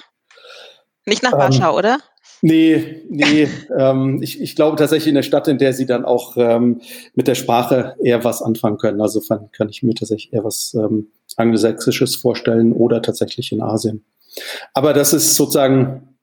Nicht 1.05 1.25
nach 1.25 1.33
Warschau, 1.33 1.73
ähm, 1.73 1.77
oder? 1.77 1.99
Nee, 2.45 3.05
nee. 3.09 3.49
ähm, 3.79 4.21
ich, 4.21 4.41
ich 4.41 4.57
glaube 4.57 4.77
tatsächlich 4.77 5.09
in 5.09 5.15
der 5.15 5.23
Stadt, 5.23 5.49
in 5.49 5.59
der 5.59 5.73
sie 5.73 5.87
dann 5.87 6.05
auch 6.05 6.37
ähm, 6.37 6.81
mit 7.15 7.29
der 7.29 7.37
Sprache 7.37 7.95
eher 8.03 8.25
was 8.25 8.43
anfangen 8.43 8.79
können. 8.79 9.01
Also 9.01 9.21
kann, 9.21 9.51
kann 9.53 9.69
ich 9.69 9.83
mir 9.83 9.95
tatsächlich 9.95 10.33
eher 10.35 10.45
was 10.45 10.75
ähm, 10.75 11.09
Angelsächsisches 11.37 12.17
vorstellen 12.17 12.73
oder 12.73 13.01
tatsächlich 13.01 13.53
in 13.53 13.63
Asien. 13.63 14.05
Aber 14.75 14.93
das 14.93 15.13
ist 15.13 15.37
sozusagen, 15.37 16.17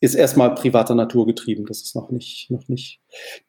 ist 0.00 0.14
erstmal 0.14 0.54
privater 0.54 0.94
Natur 0.94 1.26
getrieben. 1.26 1.64
Das 1.66 1.80
ist 1.80 1.96
noch 1.96 2.10
nicht, 2.10 2.50
noch 2.50 2.68
nicht 2.68 3.00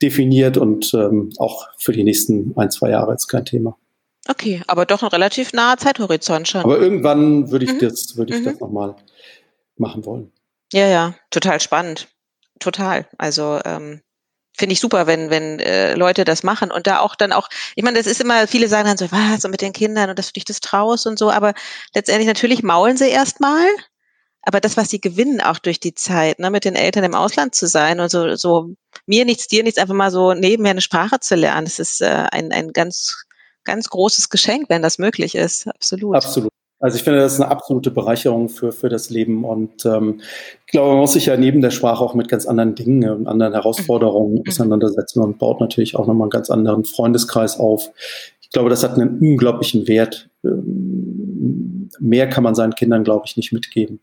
definiert 0.01 0.55
und 0.55 0.93
ähm, 0.93 1.31
auch 1.37 1.67
für 1.77 1.91
die 1.91 2.03
nächsten 2.03 2.53
ein, 2.55 2.71
zwei 2.71 2.91
Jahre 2.91 3.11
jetzt 3.11 3.27
kein 3.27 3.43
Thema. 3.43 3.77
Okay, 4.29 4.61
aber 4.67 4.85
doch 4.85 5.03
ein 5.03 5.09
relativ 5.09 5.51
naher 5.51 5.77
Zeithorizont 5.77 6.47
schon. 6.47 6.61
Aber 6.61 6.79
irgendwann 6.79 7.51
würde 7.51 7.65
ich 7.65 7.73
mhm. 7.73 7.79
das, 7.79 8.15
würde 8.15 8.33
ich 8.33 8.39
mhm. 8.39 8.45
das 8.45 8.59
nochmal 8.61 8.95
machen 9.77 10.05
wollen. 10.05 10.31
Ja, 10.73 10.87
ja, 10.87 11.15
total 11.29 11.59
spannend. 11.59 12.07
Total. 12.59 13.07
Also 13.17 13.59
ähm, 13.65 14.01
finde 14.57 14.73
ich 14.73 14.79
super, 14.79 15.07
wenn, 15.07 15.29
wenn 15.29 15.59
äh, 15.59 15.95
Leute 15.95 16.23
das 16.23 16.43
machen 16.43 16.71
und 16.71 16.87
da 16.87 16.99
auch 16.99 17.15
dann 17.15 17.33
auch, 17.33 17.49
ich 17.75 17.83
meine, 17.83 17.97
das 17.97 18.07
ist 18.07 18.21
immer, 18.21 18.47
viele 18.47 18.67
sagen 18.67 18.87
dann 18.87 18.97
so, 18.97 19.11
was, 19.11 19.43
und 19.45 19.51
mit 19.51 19.61
den 19.61 19.73
Kindern 19.73 20.09
und 20.09 20.17
dass 20.19 20.27
du 20.27 20.33
dich 20.33 20.45
das 20.45 20.61
traust 20.61 21.07
und 21.07 21.19
so, 21.19 21.31
aber 21.31 21.53
letztendlich 21.93 22.27
natürlich 22.27 22.63
maulen 22.63 22.97
sie 22.97 23.09
erstmal, 23.09 23.67
aber 24.41 24.61
das, 24.61 24.77
was 24.77 24.89
sie 24.89 25.01
gewinnen, 25.01 25.41
auch 25.41 25.59
durch 25.59 25.79
die 25.79 25.93
Zeit, 25.93 26.39
ne, 26.39 26.51
mit 26.51 26.65
den 26.65 26.75
Eltern 26.75 27.03
im 27.03 27.15
Ausland 27.15 27.55
zu 27.55 27.67
sein 27.67 27.99
und 27.99 28.09
so, 28.09 28.35
so 28.35 28.75
mir 29.05 29.25
nichts, 29.25 29.47
dir 29.47 29.63
nichts, 29.63 29.79
einfach 29.79 29.95
mal 29.95 30.11
so 30.11 30.33
nebenher 30.33 30.71
eine 30.71 30.81
Sprache 30.81 31.19
zu 31.19 31.35
lernen, 31.35 31.65
das 31.65 31.79
ist 31.79 32.01
äh, 32.01 32.27
ein, 32.31 32.51
ein 32.51 32.71
ganz, 32.71 33.25
ganz 33.63 33.89
großes 33.89 34.29
Geschenk, 34.29 34.69
wenn 34.69 34.81
das 34.83 34.99
möglich 34.99 35.35
ist. 35.35 35.67
Absolut. 35.67 36.15
Absolut. 36.15 36.51
Also 36.79 36.97
ich 36.97 37.03
finde, 37.03 37.19
das 37.19 37.33
ist 37.33 37.41
eine 37.41 37.49
absolute 37.49 37.89
Bereicherung 37.89 38.49
für, 38.49 38.71
für 38.71 38.89
das 38.89 39.09
Leben. 39.09 39.45
Und 39.45 39.85
ähm, 39.85 40.21
ich 40.65 40.71
glaube, 40.71 40.89
man 40.89 40.99
muss 40.99 41.13
sich 41.13 41.25
ja 41.25 41.37
neben 41.37 41.61
der 41.61 41.71
Sprache 41.71 42.03
auch 42.03 42.13
mit 42.13 42.27
ganz 42.27 42.45
anderen 42.45 42.75
Dingen 42.75 43.09
und 43.09 43.27
anderen 43.27 43.53
Herausforderungen 43.53 44.35
mhm. 44.35 44.43
auseinandersetzen 44.47 45.21
und 45.21 45.39
baut 45.39 45.61
natürlich 45.61 45.95
auch 45.95 46.07
nochmal 46.07 46.25
einen 46.25 46.31
ganz 46.31 46.49
anderen 46.49 46.85
Freundeskreis 46.85 47.59
auf. 47.59 47.91
Ich 48.41 48.49
glaube, 48.49 48.69
das 48.69 48.83
hat 48.83 48.93
einen 48.93 49.19
unglaublichen 49.19 49.87
Wert. 49.87 50.29
Ähm, 50.43 51.89
mehr 51.99 52.29
kann 52.29 52.43
man 52.43 52.55
seinen 52.55 52.75
Kindern, 52.75 53.03
glaube 53.03 53.23
ich, 53.25 53.37
nicht 53.37 53.53
mitgeben. 53.53 53.99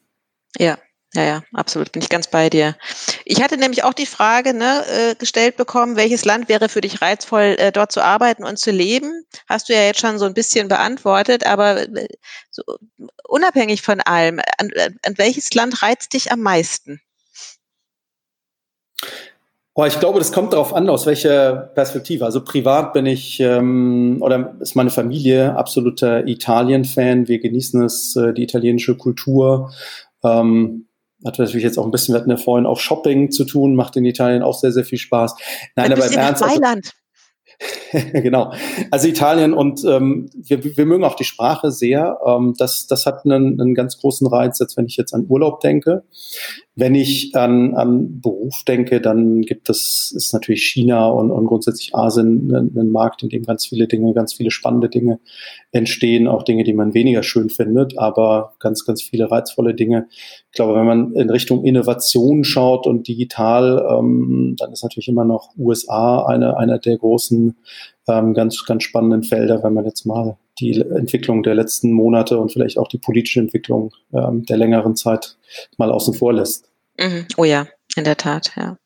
Ja, 0.59 0.79
ja, 1.15 1.25
ja, 1.25 1.43
absolut, 1.53 1.93
bin 1.93 2.01
ich 2.01 2.09
ganz 2.09 2.27
bei 2.27 2.49
dir. 2.49 2.75
Ich 3.27 3.43
hatte 3.43 3.59
nämlich 3.59 3.85
auch 3.85 3.93
die 3.93 4.07
Frage 4.07 4.55
ne, 4.55 4.85
äh, 4.87 5.15
gestellt 5.15 5.57
bekommen, 5.57 5.97
welches 5.97 6.25
Land 6.25 6.49
wäre 6.49 6.71
für 6.71 6.81
dich 6.81 7.03
reizvoll, 7.03 7.57
äh, 7.59 7.71
dort 7.71 7.93
zu 7.93 8.03
arbeiten 8.03 8.45
und 8.45 8.59
zu 8.59 8.71
leben? 8.71 9.27
Hast 9.47 9.69
du 9.69 9.75
ja 9.75 9.83
jetzt 9.83 10.01
schon 10.01 10.19
so 10.19 10.25
ein 10.25 10.33
bisschen 10.33 10.69
beantwortet, 10.69 11.45
aber 11.45 11.83
äh, 11.83 12.09
so, 12.51 12.63
unabhängig 13.25 13.83
von 13.83 14.01
allem, 14.01 14.41
an, 14.57 14.71
an 15.05 15.19
welches 15.19 15.53
Land 15.53 15.83
reizt 15.83 16.15
dich 16.15 16.33
am 16.33 16.41
meisten? 16.41 17.03
Oh, 19.75 19.85
ich 19.87 19.99
glaube, 19.99 20.19
das 20.19 20.33
kommt 20.33 20.53
darauf 20.53 20.75
an, 20.75 20.89
aus 20.91 21.07
welcher 21.07 21.55
Perspektive. 21.75 22.27
Also 22.27 22.45
privat 22.45 22.93
bin 22.93 23.07
ich 23.07 23.41
ähm, 23.41 24.19
oder 24.21 24.55
ist 24.61 24.77
meine 24.77 24.91
Familie 24.91 25.57
absoluter 25.57 26.27
Italien-Fan. 26.27 27.27
Wir 27.27 27.39
genießen 27.39 27.83
es, 27.83 28.15
äh, 28.17 28.35
die 28.35 28.43
italienische 28.43 28.99
Kultur. 28.99 29.73
Ähm, 30.23 30.89
hat 31.25 31.39
natürlich 31.39 31.65
jetzt 31.65 31.79
auch 31.79 31.85
ein 31.85 31.91
bisschen, 31.91 32.15
wir 32.15 32.21
hatten 32.21 32.31
ja 32.31 32.37
vorhin 32.37 32.67
auch 32.67 32.81
Shopping 32.81 33.31
zu 33.31 33.45
tun, 33.45 33.75
macht 33.75 33.97
in 33.97 34.05
Italien 34.05 34.43
auch 34.43 34.59
sehr, 34.59 34.73
sehr 34.73 34.85
viel 34.85 34.99
Spaß. 34.99 35.35
Nein, 35.77 35.93
aber 35.93 36.07
im 36.07 36.13
Ernst. 36.13 36.43
Also, 36.43 36.61
genau. 38.13 38.53
Also 38.91 39.09
Italien 39.09 39.55
und 39.55 39.85
ähm, 39.85 40.31
wir, 40.35 40.65
wir 40.77 40.87
mögen 40.87 41.05
auch 41.05 41.15
die 41.15 41.25
Sprache 41.25 41.71
sehr. 41.71 42.19
Ähm, 42.27 42.55
das, 42.57 42.87
das 42.87 43.07
hat 43.07 43.25
einen, 43.25 43.61
einen 43.61 43.75
ganz 43.75 43.99
großen 43.99 44.27
Reiz, 44.27 44.61
als 44.61 44.77
wenn 44.77 44.87
ich 44.87 44.97
jetzt 44.97 45.15
an 45.15 45.27
Urlaub 45.29 45.61
denke. 45.61 46.05
Wenn 46.75 46.95
ich 46.95 47.35
an, 47.35 47.75
an 47.75 48.21
Beruf 48.21 48.63
denke, 48.67 49.03
dann 49.03 49.43
gibt 49.43 49.69
es 49.69 50.13
ist 50.17 50.33
natürlich 50.33 50.65
China 50.65 51.07
und, 51.09 51.31
und 51.31 51.47
grundsätzlich 51.47 51.95
Asien 51.95 52.51
ein, 52.51 52.73
ein 52.75 52.91
Markt, 52.91 53.23
in 53.23 53.29
dem 53.29 53.43
ganz 53.43 53.67
viele 53.67 53.87
Dinge, 53.87 54.15
ganz 54.15 54.33
viele 54.33 54.51
spannende 54.51 54.89
Dinge 54.89 55.21
entstehen, 55.71 56.27
auch 56.27 56.45
Dinge, 56.45 56.65
die 56.65 56.73
man 56.73 56.95
weniger 56.95 57.23
schön 57.23 57.51
findet, 57.51 57.99
aber 57.99 58.55
ganz, 58.59 58.87
ganz 58.87 59.03
viele 59.03 59.31
reizvolle 59.31 59.75
Dinge. 59.75 60.07
Ich 60.51 60.53
glaube, 60.53 60.75
wenn 60.75 60.87
man 60.87 61.13
in 61.13 61.29
Richtung 61.29 61.63
Innovation 61.65 62.43
schaut 62.43 62.87
und 62.87 63.07
digital, 63.07 63.85
ähm, 63.91 64.57
dann 64.59 64.73
ist 64.73 64.83
natürlich 64.83 65.09
immer 65.09 65.25
noch 65.25 65.51
USA 65.59 66.25
eine, 66.25 66.57
einer 66.57 66.79
der 66.79 66.97
großen, 66.97 67.55
ähm, 68.09 68.35
ganz, 68.35 68.65
ganz 68.65 68.83
spannenden 68.83 69.25
Felder, 69.25 69.63
wenn 69.63 69.75
man 69.75 69.85
jetzt 69.85 70.07
mal 70.07 70.37
die 70.63 70.81
Entwicklung 70.81 71.43
der 71.43 71.55
letzten 71.55 71.93
Monate 71.93 72.39
und 72.39 72.53
vielleicht 72.53 72.79
auch 72.79 72.89
die 72.89 72.99
politische 72.99 73.41
Entwicklung 73.41 73.93
ähm, 74.13 74.45
der 74.47 74.57
längeren 74.57 74.97
Zeit 74.97 75.37
mal 75.77 75.91
außen 75.91 76.15
vor 76.15 76.33
lässt. 76.33 76.71
Mhm. 76.99 77.27
Oh 77.37 77.45
ja, 77.45 77.67
in 77.97 78.05
der 78.05 78.17
Tat, 78.17 78.53
ja. 78.57 78.79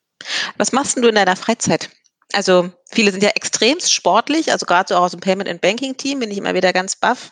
Was 0.57 0.73
machst 0.73 0.97
du 0.97 1.07
in 1.07 1.15
deiner 1.15 1.35
Freizeit? 1.35 1.89
Also 2.33 2.69
viele 2.91 3.11
sind 3.11 3.23
ja 3.23 3.29
extremst 3.29 3.93
sportlich, 3.93 4.51
also 4.51 4.65
gerade 4.65 4.89
so 4.89 4.95
auch 4.95 5.03
aus 5.03 5.11
dem 5.11 5.21
Payment 5.21 5.49
and 5.49 5.61
Banking 5.61 5.95
Team 5.95 6.19
bin 6.19 6.29
ich 6.29 6.37
immer 6.37 6.53
wieder 6.53 6.73
ganz 6.73 6.97
baff. 6.97 7.31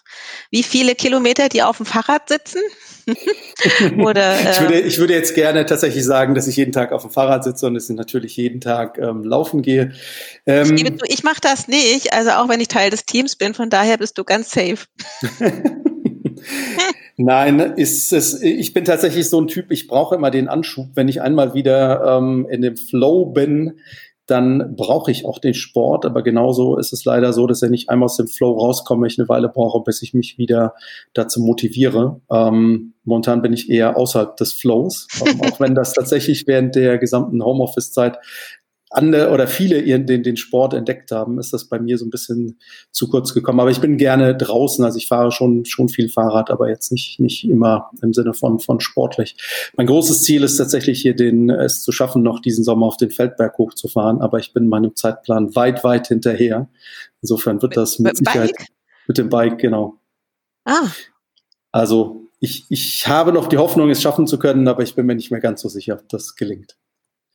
Wie 0.52 0.64
viele 0.64 0.96
Kilometer 0.96 1.50
die 1.50 1.64
auf 1.64 1.78
dem 1.78 1.86
Fahrrad 1.86 2.30
sitzen? 2.30 2.62
Oder, 4.00 4.40
äh, 4.40 4.52
ich, 4.52 4.62
würde, 4.62 4.80
ich 4.80 4.98
würde 4.98 5.14
jetzt 5.14 5.36
gerne 5.36 5.66
tatsächlich 5.66 6.06
sagen, 6.06 6.34
dass 6.34 6.48
ich 6.48 6.56
jeden 6.56 6.72
Tag 6.72 6.94
auf 6.94 7.02
dem 7.02 7.12
Fahrrad 7.12 7.44
sitze 7.44 7.68
und 7.68 7.76
es 7.76 7.90
natürlich 7.90 8.38
jeden 8.38 8.62
Tag 8.62 8.98
ähm, 8.98 9.24
laufen 9.24 9.62
gehe. 9.62 9.92
Ähm, 10.46 10.76
ich, 10.76 10.86
ich 11.08 11.24
mache 11.24 11.42
das 11.42 11.68
nicht, 11.68 12.14
also 12.14 12.32
auch 12.32 12.48
wenn 12.48 12.62
ich 12.62 12.70
Teil 12.70 12.90
des 12.90 13.06
Teams 13.06 13.36
bin, 13.36 13.54
von 13.54 13.70
daher 13.70 13.98
bist 13.98 14.18
du 14.18 14.24
ganz 14.24 14.50
safe. 14.50 14.86
Nein, 17.18 17.60
ist 17.78 18.12
es, 18.12 18.42
ich 18.42 18.74
bin 18.74 18.86
tatsächlich 18.86 19.30
so 19.30 19.40
ein 19.40 19.48
Typ, 19.48 19.72
ich 19.72 19.88
brauche 19.88 20.16
immer 20.16 20.32
den 20.32 20.48
Anschub, 20.48 20.90
wenn 20.96 21.08
ich 21.08 21.22
einmal 21.22 21.54
wieder 21.54 22.18
ähm, 22.18 22.48
in 22.50 22.62
dem 22.62 22.76
Flow 22.76 23.26
bin, 23.28 23.80
dann 24.26 24.76
brauche 24.76 25.12
ich 25.12 25.26
auch 25.26 25.40
den 25.40 25.54
Sport. 25.54 26.06
Aber 26.06 26.24
genauso 26.24 26.78
ist 26.78 26.94
es 26.94 27.06
leider 27.06 27.34
so, 27.34 27.48
dass 27.48 27.62
ich 27.62 27.90
einmal 27.90 28.06
aus 28.06 28.18
dem 28.18 28.28
Flow 28.28 28.54
rauskomme, 28.54 29.08
ich 29.08 29.20
eine 29.20 29.30
Weile 29.30 29.50
brauche, 29.50 29.84
bis 29.84 30.02
ich 30.02 30.14
mich 30.14 30.38
wieder 30.38 30.74
dazu 31.14 31.42
motiviere. 31.42 32.22
Ähm, 32.32 32.94
momentan 33.04 33.42
bin 33.42 33.54
ich 33.54 33.70
eher 33.70 33.98
außerhalb 33.98 34.36
des 34.38 34.54
Flows, 34.54 35.08
ähm, 35.26 35.42
auch 35.42 35.60
wenn 35.60 35.76
das 35.76 35.94
tatsächlich 35.94 36.48
während 36.48 36.76
der 36.76 36.98
gesamten 36.98 37.44
Homeoffice-Zeit 37.44 38.18
andere 38.96 39.32
oder 39.32 39.48
viele 39.48 39.82
ihren, 39.82 40.06
den, 40.06 40.24
den 40.24 40.38
Sport 40.38 40.74
entdeckt 40.74 41.12
haben, 41.12 41.40
ist 41.40 41.54
das 41.54 41.66
bei 41.66 41.80
mir 41.80 41.98
so 41.98 42.06
ein 42.06 42.10
bisschen 42.10 42.60
zu 42.92 43.10
kurz 43.10 43.34
gekommen. 43.34 43.60
Aber 43.60 43.72
ich 43.72 43.82
bin 43.82 43.98
gerne 43.98 44.36
draußen, 44.36 44.84
also 44.84 44.98
ich 44.98 45.08
fahre 45.08 45.32
schon, 45.32 45.66
schon 45.66 45.90
viel 45.90 46.10
Fahrrad, 46.10 46.50
aber 46.50 46.70
jetzt 46.70 46.92
nicht, 46.92 47.20
nicht 47.20 47.48
immer 47.48 47.92
im 48.02 48.14
Sinne 48.14 48.34
von, 48.34 48.60
von 48.60 48.80
sportlich. 48.80 49.36
Mein 49.76 49.88
großes 49.88 50.24
Ziel 50.24 50.44
ist 50.44 50.58
tatsächlich 50.58 51.02
hier 51.02 51.16
den, 51.16 51.50
es 51.50 51.84
zu 51.84 51.92
schaffen, 51.92 52.24
noch 52.24 52.40
diesen 52.40 52.64
Sommer 52.64 52.88
auf 52.88 52.98
den 52.98 53.12
Feldberg 53.12 53.58
hochzufahren, 53.58 54.22
aber 54.22 54.40
ich 54.40 54.54
bin 54.54 54.68
meinem 54.68 54.96
Zeitplan 54.96 55.56
weit, 55.56 55.84
weit 55.84 56.08
hinterher. 56.08 56.70
Insofern 57.22 57.62
wird 57.62 57.78
das 57.78 58.00
mit, 58.00 58.20
mit 58.20 58.28
Sicherheit 58.28 58.56
Bike? 58.58 58.68
mit 59.08 59.18
dem 59.18 59.30
Bike, 59.30 59.58
genau. 59.58 60.00
Ah. 60.66 60.88
Also 61.72 62.26
ich, 62.40 62.66
ich 62.70 63.08
habe 63.08 63.34
noch 63.34 63.48
die 63.48 63.58
Hoffnung, 63.58 63.90
es 63.90 64.02
schaffen 64.02 64.28
zu 64.28 64.40
können, 64.40 64.68
aber 64.68 64.84
ich 64.84 64.96
bin 64.96 65.06
mir 65.06 65.16
nicht 65.16 65.32
mehr 65.32 65.40
ganz 65.40 65.62
so 65.62 65.70
sicher, 65.70 65.96
ob 65.96 66.08
das 66.10 66.36
gelingt. 66.36 66.78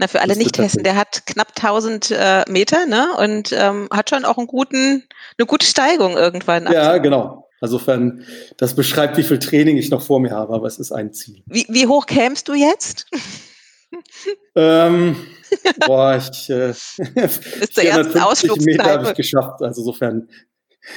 Na, 0.00 0.08
für 0.08 0.22
alle 0.22 0.34
Nicht-Hessen, 0.34 0.82
der 0.82 0.96
hat 0.96 1.26
knapp 1.26 1.48
1000 1.48 2.10
äh, 2.12 2.44
Meter 2.48 2.86
ne? 2.86 3.08
und 3.18 3.52
ähm, 3.52 3.86
hat 3.92 4.08
schon 4.08 4.24
auch 4.24 4.38
einen 4.38 4.46
guten, 4.46 5.04
eine 5.36 5.46
gute 5.46 5.66
Steigung 5.66 6.16
irgendwann. 6.16 6.72
Ja, 6.72 6.96
genau. 6.96 7.50
Insofern, 7.60 8.24
das 8.56 8.74
beschreibt, 8.74 9.18
wie 9.18 9.22
viel 9.22 9.38
Training 9.38 9.76
ich 9.76 9.90
noch 9.90 10.00
vor 10.00 10.18
mir 10.18 10.30
habe, 10.30 10.54
aber 10.54 10.66
es 10.66 10.78
ist 10.78 10.90
ein 10.90 11.12
Ziel. 11.12 11.42
Wie, 11.44 11.66
wie 11.68 11.86
hoch 11.86 12.06
kämst 12.06 12.48
du 12.48 12.54
jetzt? 12.54 13.08
ähm, 14.54 15.16
boah, 15.86 16.16
ich 16.16 16.48
äh, 16.48 16.72
450 16.72 18.64
Meter 18.64 18.84
habe 18.84 19.08
ich 19.08 19.14
geschafft. 19.14 19.60
Also 19.60 19.82
insofern, 19.82 20.30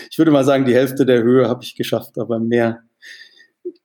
ich 0.10 0.18
würde 0.18 0.32
mal 0.32 0.46
sagen, 0.46 0.64
die 0.64 0.76
Hälfte 0.76 1.06
der 1.06 1.24
Höhe 1.24 1.50
habe 1.50 1.62
ich 1.62 1.76
geschafft, 1.76 2.18
aber 2.18 2.40
mehr, 2.40 2.84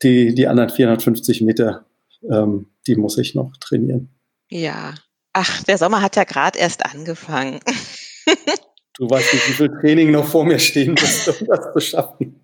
die, 0.01 0.33
die 0.33 0.47
anderen 0.47 0.71
450 0.71 1.41
Meter, 1.41 1.87
ähm, 2.31 2.69
die 2.87 2.95
muss 2.95 3.19
ich 3.19 3.35
noch 3.35 3.57
trainieren. 3.57 4.11
Ja, 4.49 4.95
Ach, 5.33 5.63
der 5.65 5.79
Sommer 5.79 6.03
hat 6.03 6.17
ja 6.17 6.25
gerade 6.25 6.59
erst 6.59 6.85
angefangen. 6.85 7.61
du 8.99 9.09
weißt 9.09 9.35
nicht, 9.35 9.49
wie 9.49 9.53
viel 9.53 9.71
Training 9.81 10.11
noch 10.11 10.27
vor 10.27 10.45
mir 10.45 10.59
stehen 10.59 10.93
muss, 10.93 11.29
um 11.29 11.47
das 11.47 11.73
zu 11.73 11.81
schaffen. 11.81 12.41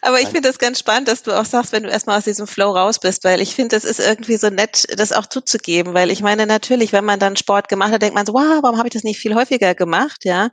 Aber 0.00 0.20
ich 0.20 0.28
finde 0.28 0.48
das 0.48 0.58
ganz 0.58 0.78
spannend, 0.78 1.08
dass 1.08 1.22
du 1.22 1.32
auch 1.32 1.44
sagst, 1.44 1.72
wenn 1.72 1.82
du 1.82 1.90
erstmal 1.90 2.18
aus 2.18 2.24
diesem 2.24 2.46
Flow 2.46 2.70
raus 2.70 2.98
bist, 2.98 3.24
weil 3.24 3.40
ich 3.40 3.54
finde, 3.54 3.76
das 3.76 3.84
ist 3.84 4.00
irgendwie 4.00 4.36
so 4.36 4.48
nett, 4.48 4.86
das 4.96 5.12
auch 5.12 5.26
zuzugeben, 5.26 5.92
weil 5.92 6.10
ich 6.10 6.22
meine, 6.22 6.46
natürlich, 6.46 6.92
wenn 6.92 7.04
man 7.04 7.20
dann 7.20 7.36
Sport 7.36 7.68
gemacht 7.68 7.92
hat, 7.92 8.02
denkt 8.02 8.14
man 8.14 8.26
so, 8.26 8.32
wow, 8.32 8.62
warum 8.62 8.78
habe 8.78 8.88
ich 8.88 8.94
das 8.94 9.04
nicht 9.04 9.20
viel 9.20 9.34
häufiger 9.34 9.74
gemacht, 9.74 10.24
ja? 10.24 10.48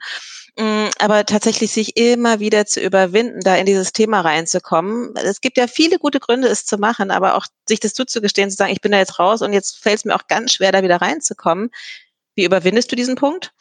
Mm, 0.58 0.88
aber 1.00 1.26
tatsächlich 1.26 1.72
sich 1.72 1.97
immer 1.97 2.39
wieder 2.39 2.66
zu 2.66 2.82
überwinden, 2.82 3.41
da 3.41 3.56
in 3.56 3.66
dieses 3.66 3.93
Thema 3.93 4.22
reinzukommen. 4.22 5.14
Es 5.16 5.41
gibt 5.41 5.58
ja 5.58 5.68
viele 5.68 6.00
gute 6.00 6.20
Gründe, 6.20 6.47
es 6.47 6.66
zu 6.66 6.78
machen, 6.78 7.12
aber 7.12 7.36
auch 7.36 7.45
sich 7.68 7.80
das 7.80 7.93
zuzugestehen, 7.93 8.50
zu 8.50 8.56
sagen, 8.56 8.72
ich 8.72 8.82
bin 8.82 8.91
da 8.91 8.97
jetzt 8.97 9.20
raus 9.20 9.41
und 9.41 9.54
jetzt 9.54 9.78
fällt 9.78 9.97
es 9.97 10.06
mir 10.06 10.16
auch 10.16 10.28
ganz 10.28 10.54
schwer, 10.54 10.72
da 10.72 10.84
wieder 10.84 10.97
reinzukommen. 10.97 11.70
Wie 12.36 12.45
überwindest 12.45 12.91
du 12.91 12.95
diesen 12.95 13.16
Punkt? 13.16 13.54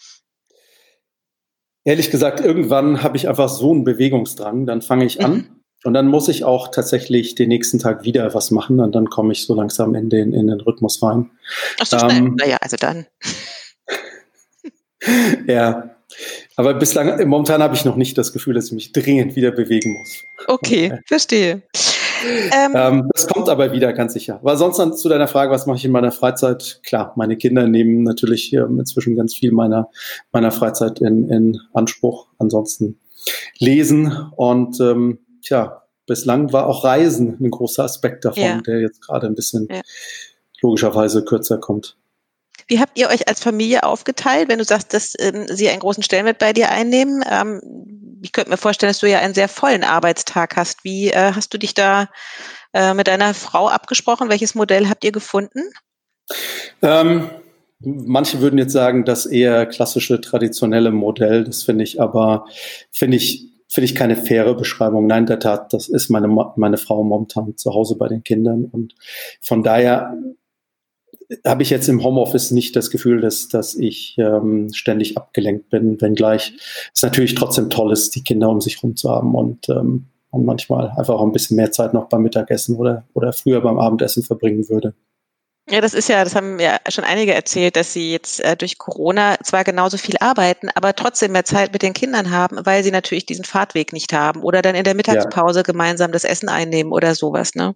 Ehrlich 1.85 2.11
gesagt, 2.11 2.41
irgendwann 2.41 3.03
habe 3.03 3.17
ich 3.17 3.29
einfach 3.29 3.49
so 3.49 3.73
einen 3.73 3.85
Bewegungsdrang, 3.85 4.67
dann 4.67 4.83
fange 4.83 5.05
ich 5.05 5.25
an. 5.25 5.33
Mhm. 5.33 5.59
Und 5.85 5.95
dann 5.95 6.09
muss 6.09 6.29
ich 6.29 6.45
auch 6.45 6.69
tatsächlich 6.69 7.37
den 7.37 7.49
nächsten 7.49 7.79
Tag 7.79 8.03
wieder 8.03 8.35
was 8.35 8.51
machen 8.51 8.81
und 8.81 8.95
dann 8.95 9.09
komme 9.09 9.33
ich 9.33 9.47
so 9.47 9.55
langsam 9.55 9.95
in 9.95 10.11
den, 10.11 10.33
in 10.33 10.49
den 10.49 10.61
Rhythmus 10.61 11.01
rein. 11.03 11.31
Ach 11.81 11.87
so 11.87 11.99
schnell. 11.99 12.17
Ähm, 12.17 12.35
naja, 12.37 12.57
also 12.61 12.77
dann. 12.77 13.07
ja, 15.47 15.98
aber 16.59 16.75
bislang, 16.75 17.25
momentan 17.29 17.63
habe 17.63 17.77
ich 17.77 17.85
noch 17.85 17.95
nicht 17.95 18.19
das 18.19 18.33
Gefühl, 18.33 18.55
dass 18.55 18.67
ich 18.67 18.73
mich 18.73 18.93
dringend 18.93 19.37
wieder 19.37 19.53
bewegen 19.53 19.97
muss. 19.97 20.25
Okay, 20.49 20.93
verstehe. 21.07 21.63
Ähm, 22.53 22.73
ähm, 22.75 23.11
das 23.15 23.29
kommt 23.29 23.49
aber 23.49 23.71
wieder, 23.71 23.93
ganz 23.93 24.13
sicher. 24.15 24.41
Aber 24.43 24.57
sonst 24.57 24.79
dann 24.79 24.93
zu 24.93 25.09
deiner 25.09 25.29
Frage, 25.29 25.53
was 25.53 25.67
mache 25.67 25.77
ich 25.77 25.85
in 25.85 25.93
meiner 25.93 26.11
Freizeit? 26.11 26.81
Klar, 26.85 27.13
meine 27.15 27.37
Kinder 27.37 27.69
nehmen 27.69 28.03
natürlich 28.03 28.53
inzwischen 28.53 29.15
ganz 29.15 29.37
viel 29.37 29.53
meiner, 29.53 29.89
meiner 30.33 30.51
Freizeit 30.51 30.99
in, 30.99 31.29
in 31.29 31.61
Anspruch. 31.75 32.27
Ansonsten 32.39 32.99
lesen 33.61 34.13
und 34.35 34.81
ähm, 34.81 35.21
tja, 35.43 35.85
bislang 36.09 36.53
war 36.53 36.67
auch 36.67 36.83
Reisen 36.83 37.37
ein 37.41 37.53
großer 37.53 37.85
Aspekt 37.85 38.25
davon, 38.25 38.43
ja. 38.43 38.61
der 38.63 38.81
jetzt 38.81 39.01
gerade 39.01 39.29
ein 39.29 39.37
bisschen 39.37 39.69
ja. 39.71 39.81
logischerweise 40.61 41.25
kürzer 41.25 41.59
kommt. 41.59 41.97
Wie 42.69 42.81
habt 42.81 42.99
ihr 42.99 43.09
euch 43.09 43.27
als 43.29 43.41
Familie 43.41 43.83
aufgeteilt, 43.83 44.49
wenn 44.49 44.59
du 44.59 44.65
sagst, 44.65 44.93
dass 44.93 45.15
ähm, 45.19 45.47
sie 45.49 45.69
einen 45.69 45.81
großen 45.81 46.03
Stellenwert 46.03 46.39
bei 46.39 46.53
dir 46.53 46.71
einnehmen? 46.71 47.25
Ähm, 47.29 47.61
ich 48.23 48.33
könnte 48.33 48.51
mir 48.51 48.59
vorstellen, 48.59 48.91
dass 48.91 48.99
du 48.99 49.09
ja 49.09 49.19
einen 49.21 49.35
sehr 49.35 49.49
vollen 49.49 49.85
Arbeitstag 49.85 50.57
hast. 50.57 50.85
Wie 50.85 51.09
äh, 51.11 51.33
hast 51.35 51.53
du 51.55 51.59
dich 51.59 51.73
da 51.73 52.09
äh, 52.75 52.93
mit 52.93 53.09
deiner 53.09 53.33
Frau 53.33 53.69
abgesprochen? 53.69 54.29
Welches 54.29 54.55
Modell 54.55 54.89
habt 54.89 55.03
ihr 55.05 55.13
gefunden? 55.13 55.63
Ähm, 56.83 57.31
manche 57.81 58.41
würden 58.41 58.59
jetzt 58.59 58.73
sagen, 58.73 59.05
das 59.05 59.25
eher 59.25 59.65
klassische, 59.65 60.21
traditionelle 60.21 60.91
Modell. 60.91 61.45
Das 61.45 61.63
finde 61.63 61.85
ich 61.85 62.01
aber, 62.01 62.45
finde 62.91 63.17
ich 63.17 63.49
finde 63.71 63.85
ich 63.85 63.95
keine 63.95 64.17
faire 64.17 64.55
Beschreibung. 64.55 65.07
Nein, 65.07 65.27
der 65.27 65.41
Tat, 65.41 65.73
das 65.75 65.89
ist 65.89 66.09
meine, 66.09 66.29
meine 66.57 66.79
Frau 66.79 67.05
momentan 67.05 67.57
zu 67.57 67.75
Hause 67.75 67.97
bei 67.97 68.09
den 68.09 68.25
Kindern. 68.25 68.65
Und 68.65 68.95
von 69.43 69.63
daher 69.63 70.17
habe 71.47 71.63
ich 71.63 71.71
jetzt 71.71 71.89
im 71.89 72.03
Homeoffice 72.03 72.51
nicht 72.51 72.75
das 72.75 72.91
Gefühl, 72.91 73.21
dass, 73.21 73.49
dass 73.49 73.75
ich 73.75 74.17
ähm, 74.19 74.73
ständig 74.73 75.17
abgelenkt 75.17 75.69
bin, 75.71 76.01
wenngleich 76.01 76.55
es 76.95 77.03
natürlich 77.03 77.35
trotzdem 77.35 77.71
toll 77.71 77.93
ist, 77.93 78.15
die 78.15 78.25
Kinder 78.25 78.49
um 78.49 78.61
sich 78.61 78.77
herum 78.77 78.97
zu 78.97 79.11
haben 79.11 79.35
und, 79.35 79.69
ähm, 79.69 80.07
und 80.31 80.45
manchmal 80.45 80.91
einfach 80.91 81.15
auch 81.15 81.23
ein 81.23 81.33
bisschen 81.33 81.57
mehr 81.57 81.71
Zeit 81.71 81.95
noch 81.95 82.09
beim 82.09 82.23
Mittagessen 82.23 82.77
oder, 82.77 83.05
oder 83.15 83.33
früher 83.33 83.61
beim 83.61 83.79
Abendessen 83.79 84.23
verbringen 84.23 84.69
würde. 84.69 84.95
Ja, 85.71 85.83
das 85.83 85.93
ist 85.93 86.09
ja, 86.09 86.25
das 86.25 86.35
haben 86.35 86.59
ja 86.59 86.79
schon 86.89 87.05
einige 87.05 87.35
erzählt, 87.35 87.77
dass 87.77 87.93
sie 87.93 88.13
jetzt 88.13 88.41
äh, 88.41 88.57
durch 88.57 88.79
Corona 88.79 89.37
zwar 89.43 89.65
genauso 89.65 89.99
viel 89.99 90.17
arbeiten, 90.19 90.71
aber 90.75 90.95
trotzdem 90.95 91.33
mehr 91.33 91.45
Zeit 91.45 91.73
mit 91.73 91.83
den 91.83 91.93
Kindern 91.93 92.31
haben, 92.31 92.59
weil 92.65 92.83
sie 92.83 92.91
natürlich 92.91 93.27
diesen 93.27 93.45
Fahrtweg 93.45 93.93
nicht 93.93 94.13
haben 94.15 94.43
oder 94.43 94.63
dann 94.63 94.75
in 94.75 94.85
der 94.85 94.95
Mittagspause 94.95 95.61
ja. 95.61 95.63
gemeinsam 95.63 96.11
das 96.11 96.25
Essen 96.25 96.49
einnehmen 96.49 96.93
oder 96.93 97.15
sowas, 97.15 97.55
ne? 97.55 97.75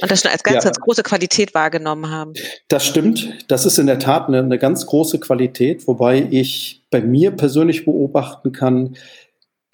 Und 0.00 0.10
das 0.10 0.20
schon 0.22 0.30
als 0.30 0.44
ganz, 0.44 0.56
ja. 0.56 0.70
ganz 0.70 0.78
große 0.78 1.02
Qualität 1.02 1.54
wahrgenommen 1.54 2.08
haben. 2.08 2.34
Das 2.68 2.86
stimmt. 2.86 3.28
Das 3.48 3.66
ist 3.66 3.78
in 3.78 3.86
der 3.86 3.98
Tat 3.98 4.28
eine, 4.28 4.38
eine 4.38 4.58
ganz 4.58 4.86
große 4.86 5.18
Qualität, 5.18 5.88
wobei 5.88 6.28
ich 6.30 6.82
bei 6.90 7.00
mir 7.00 7.32
persönlich 7.32 7.84
beobachten 7.84 8.52
kann, 8.52 8.96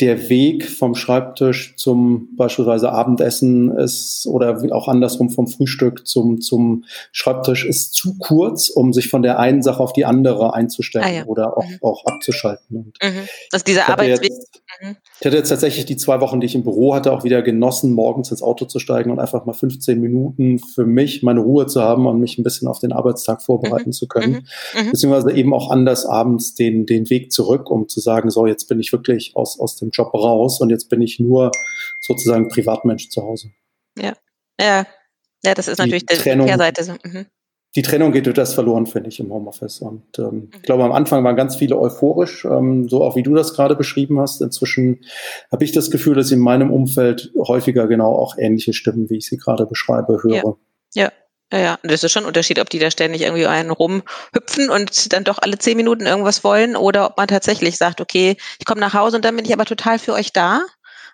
der 0.00 0.30
Weg 0.30 0.64
vom 0.64 0.94
Schreibtisch 0.94 1.74
zum 1.76 2.34
beispielsweise 2.36 2.90
Abendessen 2.90 3.70
ist 3.76 4.26
oder 4.26 4.62
auch 4.72 4.88
andersrum 4.88 5.30
vom 5.30 5.46
Frühstück 5.46 6.06
zum, 6.06 6.40
zum 6.40 6.84
Schreibtisch 7.12 7.64
ist 7.66 7.94
zu 7.94 8.16
kurz, 8.18 8.70
um 8.70 8.92
sich 8.92 9.10
von 9.10 9.22
der 9.22 9.38
einen 9.38 9.62
Sache 9.62 9.82
auf 9.82 9.92
die 9.92 10.04
andere 10.04 10.54
einzustellen 10.54 11.04
ah, 11.06 11.12
ja. 11.12 11.24
oder 11.26 11.56
auch, 11.56 11.68
mhm. 11.68 11.78
auch 11.82 12.06
abzuschalten. 12.06 12.76
Und 12.76 12.98
mhm. 13.02 13.28
Also 13.52 13.64
dieser 13.64 13.88
Arbeitsweg. 13.88 14.30
Jetzt, 14.30 14.62
mhm. 14.80 14.96
Ich 15.20 15.26
hatte 15.26 15.36
jetzt 15.36 15.50
tatsächlich 15.50 15.84
die 15.84 15.96
zwei 15.96 16.20
Wochen, 16.20 16.40
die 16.40 16.46
ich 16.46 16.54
im 16.54 16.62
Büro 16.62 16.94
hatte, 16.94 17.12
auch 17.12 17.24
wieder 17.24 17.42
genossen, 17.42 17.92
morgens 17.92 18.30
ins 18.30 18.42
Auto 18.42 18.64
zu 18.64 18.78
steigen 18.78 19.10
und 19.10 19.18
einfach 19.18 19.44
mal 19.44 19.52
15 19.52 20.00
Minuten 20.00 20.58
für 20.58 20.86
mich 20.86 21.22
meine 21.22 21.40
Ruhe 21.40 21.66
zu 21.66 21.82
haben 21.82 22.06
und 22.06 22.20
mich 22.20 22.38
ein 22.38 22.42
bisschen 22.42 22.68
auf 22.68 22.78
den 22.78 22.92
Arbeitstag 22.92 23.42
vorbereiten 23.42 23.90
mhm. 23.90 23.92
zu 23.92 24.08
können. 24.08 24.46
Mhm. 24.74 24.90
Beziehungsweise 24.92 25.32
eben 25.32 25.52
auch 25.52 25.70
anders 25.70 26.06
abends 26.06 26.54
den, 26.54 26.86
den 26.86 27.10
Weg 27.10 27.32
zurück, 27.32 27.70
um 27.70 27.88
zu 27.88 28.00
sagen, 28.00 28.30
so, 28.30 28.46
jetzt 28.46 28.66
bin 28.68 28.80
ich 28.80 28.92
wirklich 28.92 29.32
aus, 29.34 29.60
aus 29.60 29.76
dem 29.76 29.89
Job 29.90 30.12
raus 30.14 30.60
und 30.60 30.70
jetzt 30.70 30.88
bin 30.88 31.02
ich 31.02 31.20
nur 31.20 31.50
sozusagen 32.00 32.48
Privatmensch 32.48 33.08
zu 33.08 33.22
Hause. 33.22 33.50
Ja, 33.98 34.14
ja, 34.60 34.86
ja, 35.44 35.54
das 35.54 35.68
ist 35.68 35.78
die 35.78 35.82
natürlich 35.82 36.06
Trennung, 36.06 36.46
die 36.46 36.50
Kehrseite. 36.50 36.98
Mhm. 37.02 37.26
Die 37.76 37.82
Trennung 37.82 38.10
geht 38.10 38.26
durch 38.26 38.34
das 38.34 38.52
verloren, 38.52 38.86
finde 38.86 39.10
ich, 39.10 39.20
im 39.20 39.32
Homeoffice. 39.32 39.80
Und 39.80 40.18
ähm, 40.18 40.24
mhm. 40.24 40.50
ich 40.56 40.62
glaube, 40.62 40.82
am 40.84 40.92
Anfang 40.92 41.22
waren 41.22 41.36
ganz 41.36 41.54
viele 41.54 41.78
euphorisch, 41.78 42.44
ähm, 42.44 42.88
so 42.88 43.04
auch 43.04 43.14
wie 43.14 43.22
du 43.22 43.34
das 43.34 43.54
gerade 43.54 43.76
beschrieben 43.76 44.18
hast. 44.18 44.42
Inzwischen 44.42 45.04
habe 45.52 45.64
ich 45.64 45.70
das 45.70 45.90
Gefühl, 45.90 46.16
dass 46.16 46.32
in 46.32 46.40
meinem 46.40 46.72
Umfeld 46.72 47.32
häufiger 47.38 47.86
genau 47.86 48.12
auch 48.12 48.36
ähnliche 48.38 48.72
Stimmen, 48.72 49.08
wie 49.08 49.18
ich 49.18 49.26
sie 49.26 49.36
gerade 49.36 49.66
beschreibe, 49.66 50.20
höre. 50.22 50.56
Ja. 50.94 51.04
ja. 51.04 51.12
Ja, 51.52 51.58
ja, 51.58 51.78
das 51.82 52.04
ist 52.04 52.12
schon 52.12 52.24
ein 52.24 52.28
Unterschied, 52.28 52.60
ob 52.60 52.70
die 52.70 52.78
da 52.78 52.90
ständig 52.90 53.22
irgendwie 53.22 53.46
einen 53.46 53.70
rumhüpfen 53.70 54.70
und 54.70 55.12
dann 55.12 55.24
doch 55.24 55.38
alle 55.38 55.58
zehn 55.58 55.76
Minuten 55.76 56.06
irgendwas 56.06 56.44
wollen 56.44 56.76
oder 56.76 57.06
ob 57.06 57.16
man 57.16 57.26
tatsächlich 57.26 57.76
sagt, 57.76 58.00
okay, 58.00 58.36
ich 58.58 58.64
komme 58.64 58.80
nach 58.80 58.94
Hause 58.94 59.16
und 59.16 59.24
dann 59.24 59.34
bin 59.34 59.44
ich 59.44 59.52
aber 59.52 59.64
total 59.64 59.98
für 59.98 60.12
euch 60.12 60.32
da. 60.32 60.62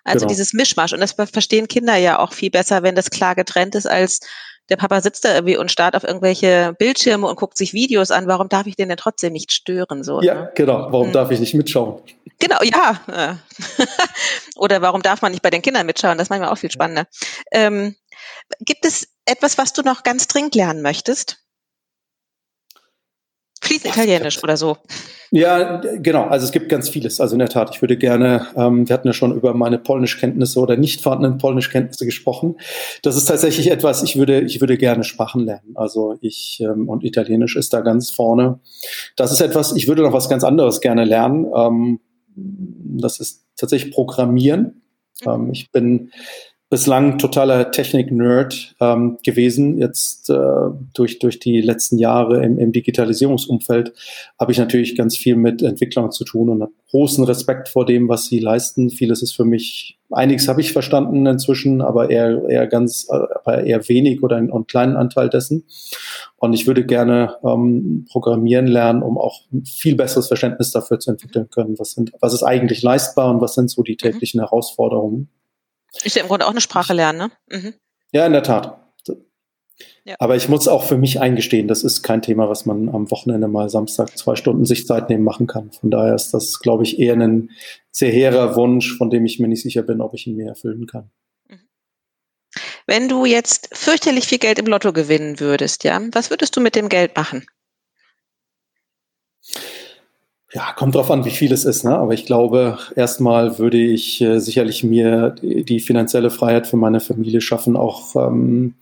Also 0.03 0.19
genau. 0.19 0.29
dieses 0.29 0.53
Mischmasch. 0.53 0.93
Und 0.93 1.01
das 1.01 1.13
verstehen 1.13 1.67
Kinder 1.67 1.97
ja 1.97 2.19
auch 2.19 2.31
viel 2.31 2.49
besser, 2.49 2.81
wenn 2.81 2.95
das 2.95 3.09
klar 3.09 3.35
getrennt 3.35 3.75
ist, 3.75 3.87
als 3.87 4.21
der 4.69 4.77
Papa 4.77 5.01
sitzt 5.01 5.25
da 5.25 5.33
irgendwie 5.33 5.57
und 5.57 5.71
starrt 5.71 5.95
auf 5.95 6.03
irgendwelche 6.03 6.75
Bildschirme 6.77 7.27
und 7.27 7.37
guckt 7.37 7.57
sich 7.57 7.73
Videos 7.73 8.11
an. 8.11 8.27
Warum 8.27 8.49
darf 8.49 8.67
ich 8.67 8.75
den 8.75 8.89
denn 8.89 8.97
trotzdem 8.97 9.33
nicht 9.33 9.51
stören? 9.51 10.03
So, 10.03 10.21
ja, 10.21 10.33
ne? 10.33 10.51
genau. 10.55 10.91
Warum 10.91 11.07
hm. 11.07 11.13
darf 11.13 11.31
ich 11.31 11.39
nicht 11.39 11.53
mitschauen? 11.53 12.01
Genau, 12.39 12.61
ja. 12.63 12.99
Oder 14.55 14.81
warum 14.81 15.01
darf 15.01 15.21
man 15.21 15.31
nicht 15.31 15.41
bei 15.41 15.49
den 15.49 15.61
Kindern 15.61 15.85
mitschauen? 15.85 16.17
Das 16.17 16.25
ist 16.25 16.29
manchmal 16.29 16.49
auch 16.49 16.57
viel 16.57 16.71
spannender. 16.71 17.07
Ähm, 17.51 17.95
gibt 18.59 18.85
es 18.85 19.07
etwas, 19.27 19.57
was 19.57 19.73
du 19.73 19.81
noch 19.81 20.03
ganz 20.03 20.27
dringend 20.27 20.55
lernen 20.55 20.81
möchtest? 20.81 21.37
Fließend 23.61 23.95
Italienisch 23.95 24.43
oder 24.43 24.55
so. 24.55 24.77
Ja, 25.31 25.81
genau. 25.97 26.25
Also 26.25 26.45
es 26.45 26.51
gibt 26.51 26.69
ganz 26.69 26.89
vieles. 26.89 27.19
Also 27.19 27.33
in 27.35 27.39
der 27.39 27.49
Tat, 27.49 27.75
ich 27.75 27.81
würde 27.81 27.97
gerne, 27.97 28.47
ähm, 28.55 28.87
wir 28.87 28.93
hatten 28.93 29.07
ja 29.07 29.13
schon 29.13 29.35
über 29.35 29.53
meine 29.53 29.77
Polnischkenntnisse 29.77 30.59
oder 30.59 30.77
nicht 30.77 31.01
vorhandenen 31.01 31.37
Polnischkenntnisse 31.37 32.05
gesprochen. 32.05 32.55
Das 33.01 33.17
ist 33.17 33.25
tatsächlich 33.25 33.71
etwas, 33.71 34.03
ich 34.03 34.15
würde, 34.15 34.41
ich 34.41 34.61
würde 34.61 34.77
gerne 34.77 35.03
Sprachen 35.03 35.43
lernen. 35.43 35.73
Also 35.75 36.17
ich, 36.21 36.59
ähm, 36.61 36.87
und 36.87 37.03
Italienisch 37.03 37.55
ist 37.55 37.73
da 37.73 37.81
ganz 37.81 38.11
vorne. 38.11 38.59
Das 39.15 39.31
ist 39.31 39.41
etwas, 39.41 39.75
ich 39.75 39.87
würde 39.87 40.03
noch 40.03 40.13
was 40.13 40.29
ganz 40.29 40.43
anderes 40.43 40.79
gerne 40.79 41.03
lernen. 41.03 41.47
Ähm, 41.53 41.99
das 42.35 43.19
ist 43.19 43.45
tatsächlich 43.57 43.93
Programmieren. 43.93 44.81
Mhm. 45.25 45.31
Ähm, 45.31 45.51
ich 45.51 45.71
bin 45.71 46.11
bislang 46.69 47.17
totaler 47.17 47.71
Technik-Nerd 47.71 48.75
ähm, 48.81 49.17
gewesen. 49.23 49.77
Jetzt 49.77 50.29
äh, 50.29 50.35
durch, 50.93 51.19
durch 51.19 51.39
die 51.39 51.61
letzten 51.61 51.97
Jahre 51.97 52.43
im, 52.43 52.59
im 52.59 52.73
Digitalisierungsumfeld 52.73 53.93
habe 54.37 54.51
ich 54.51 54.57
natürlich 54.57 54.97
ganz 54.97 55.15
viel 55.15 55.37
mit 55.37 55.61
Entwicklern 55.61 56.11
zu 56.11 56.25
tun 56.25 56.49
und 56.49 56.61
habe 56.61 56.73
großen 56.91 57.23
Respekt 57.23 57.69
vor 57.69 57.85
dem, 57.85 58.09
was 58.09 58.25
sie 58.25 58.39
leisten. 58.39 58.89
Vieles 58.89 59.21
ist 59.21 59.33
für 59.33 59.45
mich, 59.45 59.97
einiges 60.11 60.49
habe 60.49 60.59
ich 60.59 60.73
verstanden 60.73 61.25
inzwischen, 61.25 61.81
aber 61.81 62.09
eher, 62.09 62.43
eher 62.49 62.67
ganz, 62.67 63.07
aber 63.09 63.63
eher 63.63 63.87
wenig 63.87 64.21
oder 64.21 64.35
einen, 64.35 64.51
einen 64.51 64.67
kleinen 64.67 64.97
Anteil 64.97 65.29
dessen. 65.29 65.63
Und 66.35 66.51
ich 66.51 66.67
würde 66.67 66.85
gerne 66.85 67.37
ähm, 67.45 68.05
programmieren 68.11 68.67
lernen, 68.67 69.03
um 69.03 69.17
auch 69.17 69.41
ein 69.53 69.63
viel 69.63 69.95
besseres 69.95 70.27
Verständnis 70.27 70.71
dafür 70.71 70.99
zu 70.99 71.11
entwickeln 71.11 71.49
können. 71.49 71.79
Was 71.79 71.91
sind, 71.91 72.11
was 72.19 72.33
ist 72.33 72.43
eigentlich 72.43 72.81
leistbar 72.81 73.33
und 73.33 73.39
was 73.39 73.53
sind 73.53 73.71
so 73.71 73.83
die 73.83 73.93
mhm. 73.93 73.97
täglichen 73.99 74.41
Herausforderungen? 74.41 75.29
Ist 76.03 76.15
ja 76.15 76.21
im 76.21 76.27
Grunde 76.27 76.45
auch 76.45 76.51
eine 76.51 76.61
Sprache 76.61 76.93
lernen, 76.93 77.17
ne? 77.17 77.31
Mhm. 77.49 77.73
Ja, 78.11 78.25
in 78.25 78.33
der 78.33 78.43
Tat. 78.43 78.87
Ja. 80.05 80.15
Aber 80.19 80.35
ich 80.35 80.49
muss 80.49 80.67
auch 80.67 80.83
für 80.83 80.97
mich 80.97 81.19
eingestehen, 81.19 81.67
das 81.67 81.83
ist 81.83 82.01
kein 82.01 82.21
Thema, 82.21 82.49
was 82.49 82.65
man 82.65 82.89
am 82.89 83.11
Wochenende 83.11 83.47
mal 83.47 83.69
Samstag 83.69 84.17
zwei 84.17 84.35
Stunden 84.35 84.65
sich 84.65 84.87
Zeit 84.87 85.09
nehmen 85.09 85.23
machen 85.23 85.47
kann. 85.47 85.71
Von 85.71 85.91
daher 85.91 86.15
ist 86.15 86.31
das, 86.31 86.59
glaube 86.59 86.83
ich, 86.83 86.97
eher 86.97 87.13
ein 87.13 87.51
sehr 87.91 88.11
hehrer 88.11 88.55
Wunsch, 88.55 88.97
von 88.97 89.09
dem 89.09 89.25
ich 89.25 89.39
mir 89.39 89.47
nicht 89.49 89.61
sicher 89.61 89.83
bin, 89.83 90.01
ob 90.01 90.13
ich 90.13 90.25
ihn 90.25 90.37
mir 90.37 90.47
erfüllen 90.47 90.87
kann. 90.87 91.11
Mhm. 91.49 91.59
Wenn 92.85 93.09
du 93.09 93.25
jetzt 93.25 93.69
fürchterlich 93.73 94.27
viel 94.27 94.39
Geld 94.39 94.59
im 94.59 94.67
Lotto 94.67 94.93
gewinnen 94.93 95.39
würdest, 95.39 95.83
ja, 95.83 96.01
was 96.13 96.29
würdest 96.29 96.55
du 96.55 96.61
mit 96.61 96.75
dem 96.75 96.89
Geld 96.89 97.15
machen? 97.15 97.45
Ja, 100.53 100.71
kommt 100.73 100.95
drauf 100.95 101.11
an, 101.11 101.25
wie 101.25 101.31
viel 101.31 101.51
es 101.51 101.65
ist. 101.65 101.83
Ne? 101.83 101.97
Aber 101.97 102.13
ich 102.13 102.25
glaube, 102.25 102.77
erstmal 102.95 103.59
würde 103.59 103.77
ich 103.77 104.21
äh, 104.21 104.39
sicherlich 104.39 104.81
mir 104.81 105.31
die, 105.41 105.65
die, 105.65 105.81
finanzielle 105.81 106.29
Freiheit 106.29 106.67
für 106.67 106.77
meine 106.77 107.01
Familie 107.01 107.41
schaffen, 107.41 107.75
auch 107.75 108.15
ähm, 108.15 108.75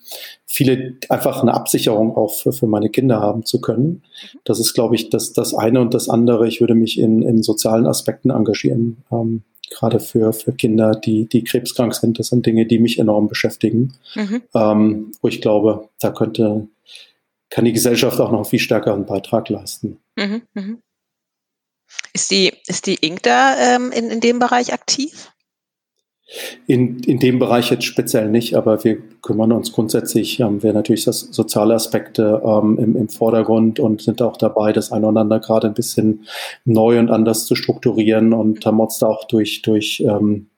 viele 0.45 0.93
einfach 1.09 1.41
eine 1.41 1.55
Absicherung 1.55 2.15
auch 2.15 2.33
für, 2.33 2.53
für 2.53 2.67
meine 2.67 2.89
Kinder 2.89 3.19
haben 3.19 3.45
zu 3.45 3.61
können. 3.61 4.03
Das 4.43 4.59
ist, 4.59 4.75
glaube 4.75 4.93
ich, 4.93 5.09
das, 5.09 5.33
das 5.33 5.55
eine 5.55 5.81
und 5.81 5.95
das 5.95 6.07
andere. 6.07 6.47
Ich 6.47 6.61
würde 6.61 6.75
mich 6.75 6.99
in, 6.99 7.23
in 7.23 7.41
sozialen 7.41 7.87
Aspekten 7.87 8.29
engagieren. 8.29 8.97
Ähm, 9.11 9.41
gerade 9.71 9.99
für, 9.99 10.33
für 10.33 10.53
Kinder, 10.53 10.91
die, 10.93 11.25
die 11.25 11.43
krebskrank 11.43 11.95
sind. 11.95 12.19
Das 12.19 12.27
sind 12.27 12.45
Dinge, 12.45 12.67
die 12.67 12.77
mich 12.77 12.99
enorm 12.99 13.27
beschäftigen. 13.27 13.93
Mhm. 14.13 14.43
Ähm, 14.53 15.11
wo 15.21 15.27
ich 15.27 15.41
glaube, 15.41 15.89
da 15.99 16.11
könnte, 16.11 16.67
kann 17.49 17.65
die 17.65 17.73
Gesellschaft 17.73 18.19
auch 18.19 18.29
noch 18.29 18.37
einen 18.37 18.45
viel 18.45 18.59
stärkeren 18.59 19.05
Beitrag 19.07 19.49
leisten. 19.49 19.97
Mhm, 20.15 20.43
mh. 20.53 20.75
Ist 22.13 22.31
die, 22.31 22.53
ist 22.67 22.87
die 22.87 22.95
Inc. 22.95 23.23
da 23.23 23.55
ähm, 23.57 23.91
in, 23.91 24.09
in 24.09 24.19
dem 24.19 24.39
Bereich 24.39 24.73
aktiv? 24.73 25.31
In, 26.65 27.01
in 27.01 27.19
dem 27.19 27.37
Bereich 27.37 27.69
jetzt 27.69 27.83
speziell 27.83 28.29
nicht, 28.29 28.55
aber 28.55 28.83
wir 28.83 28.97
kümmern 29.21 29.51
uns 29.51 29.71
grundsätzlich, 29.71 30.41
haben 30.41 30.63
wir 30.63 30.73
natürlich 30.73 31.05
das 31.05 31.19
soziale 31.19 31.75
Aspekte 31.75 32.41
ähm, 32.43 32.79
im, 32.79 32.95
im 32.95 33.09
Vordergrund 33.09 33.79
und 33.79 34.01
sind 34.01 34.23
auch 34.23 34.35
dabei, 34.35 34.73
das 34.73 34.91
einander 34.91 35.39
gerade 35.39 35.67
ein 35.67 35.75
bisschen 35.75 36.25
neu 36.63 36.97
und 36.97 37.11
anders 37.11 37.45
zu 37.45 37.53
strukturieren 37.53 38.33
und 38.33 38.65
haben 38.65 38.79
uns 38.79 38.97
da 38.97 39.07
auch 39.07 39.25
durch, 39.25 39.61
durch 39.61 40.03
ähm, 40.05 40.49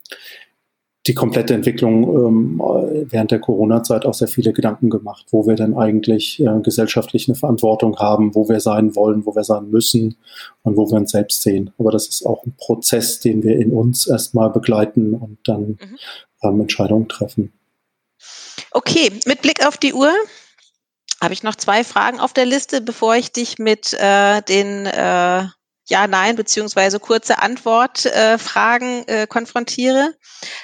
die 1.08 1.14
komplette 1.14 1.54
Entwicklung 1.54 2.04
ähm, 2.04 2.62
während 3.10 3.32
der 3.32 3.40
Corona-Zeit 3.40 4.06
auch 4.06 4.14
sehr 4.14 4.28
viele 4.28 4.52
Gedanken 4.52 4.90
gemacht, 4.90 5.28
wo 5.32 5.48
wir 5.48 5.56
denn 5.56 5.76
eigentlich 5.76 6.40
äh, 6.42 6.60
gesellschaftlich 6.62 7.28
eine 7.28 7.36
Verantwortung 7.36 7.98
haben, 7.98 8.36
wo 8.36 8.50
wir 8.50 8.60
sein 8.60 8.96
wollen, 8.96 9.26
wo 9.26 9.36
wir 9.36 9.44
sein 9.44 9.70
müssen 9.70 10.18
und 10.64 10.76
wo 10.76 10.90
wir 10.90 10.98
uns 10.98 11.12
selbst 11.12 11.42
sehen. 11.42 11.72
Aber 11.78 11.92
das 11.92 12.08
ist 12.08 12.26
auch 12.26 12.46
ein 12.46 12.56
Prozess, 12.58 13.20
den 13.20 13.44
wir 13.44 13.58
in 13.58 13.72
uns 13.72 14.08
erstmal 14.08 14.50
begleiten 14.50 15.14
und 15.14 15.38
dann 15.46 15.78
mhm. 15.80 15.98
ähm, 16.44 16.62
Entscheidungen 16.62 17.08
treffen. 17.08 17.54
Okay, 18.72 19.12
mit 19.26 19.42
Blick 19.42 19.66
auf 19.66 19.78
die 19.78 19.94
Uhr 19.94 20.12
habe 21.22 21.34
ich 21.34 21.42
noch 21.42 21.56
zwei 21.56 21.84
Fragen 21.84 22.20
auf 22.20 22.34
der 22.34 22.46
Liste, 22.46 22.82
bevor 22.82 23.16
ich 23.16 23.32
dich 23.32 23.58
mit 23.58 23.94
äh, 23.94 24.42
den 24.42 24.86
äh, 24.86 25.46
ja, 25.90 26.08
Nein 26.08 26.36
beziehungsweise 26.36 27.00
kurze 27.00 27.42
Antwortfragen 27.42 29.08
äh, 29.08 29.24
äh, 29.24 29.28
konfrontiere. 29.28 30.14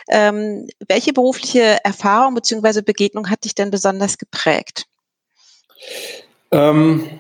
Ähm, 0.10 0.68
welche 0.88 1.14
berufliche 1.14 1.78
Erfahrung 1.84 2.36
beziehungsweise 2.36 2.84
Begegnung 2.84 3.30
hat 3.30 3.44
dich 3.45 3.56
denn 3.56 3.72
besonders 3.72 4.18
geprägt? 4.18 4.86
Ähm, 6.52 7.20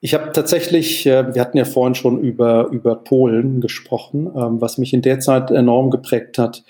Ich 0.00 0.12
habe 0.12 0.32
tatsächlich, 0.32 1.06
äh, 1.06 1.34
wir 1.34 1.40
hatten 1.40 1.56
ja 1.56 1.64
vorhin 1.64 1.94
schon 1.94 2.20
über, 2.20 2.68
über 2.68 2.96
Polen 2.96 3.62
gesprochen. 3.62 4.26
Ähm, 4.36 4.60
was 4.60 4.76
mich 4.76 4.92
in 4.92 5.00
der 5.00 5.18
Zeit 5.20 5.50
enorm 5.50 5.88
geprägt 5.88 6.36
hat, 6.36 6.62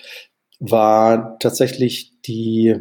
war 0.60 1.36
tatsächlich 1.40 2.12
die 2.22 2.76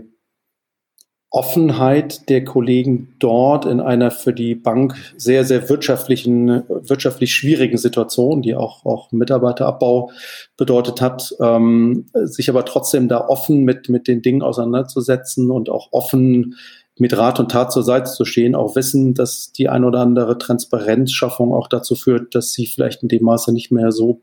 Offenheit 1.33 2.29
der 2.29 2.45
Kollegen 2.45 3.15
dort 3.17 3.65
in 3.65 3.79
einer 3.79 4.11
für 4.11 4.33
die 4.33 4.53
Bank 4.53 4.95
sehr, 5.17 5.43
sehr 5.45 5.67
wirtschaftlichen, 5.67 6.61
wirtschaftlich 6.69 7.33
schwierigen 7.33 7.79
Situation, 7.79 8.43
die 8.43 8.53
auch, 8.53 8.85
auch 8.85 9.11
Mitarbeiterabbau 9.11 10.11
bedeutet 10.57 11.01
hat, 11.01 11.35
ähm, 11.41 12.05
sich 12.13 12.51
aber 12.51 12.65
trotzdem 12.65 13.07
da 13.07 13.27
offen 13.27 13.63
mit, 13.63 13.89
mit 13.89 14.07
den 14.07 14.21
Dingen 14.21 14.43
auseinanderzusetzen 14.43 15.49
und 15.49 15.71
auch 15.71 15.87
offen 15.91 16.55
mit 16.99 17.17
Rat 17.17 17.39
und 17.39 17.49
Tat 17.49 17.71
zur 17.71 17.81
Seite 17.81 18.11
zu 18.11 18.25
stehen, 18.25 18.53
auch 18.53 18.75
wissen, 18.75 19.15
dass 19.15 19.51
die 19.51 19.69
ein 19.69 19.85
oder 19.85 20.01
andere 20.01 20.37
Transparenzschaffung 20.37 21.51
auch 21.51 21.67
dazu 21.67 21.95
führt, 21.95 22.35
dass 22.35 22.53
sie 22.53 22.67
vielleicht 22.67 23.01
in 23.01 23.09
dem 23.09 23.23
Maße 23.23 23.51
nicht 23.51 23.71
mehr 23.71 23.91
so 23.91 24.21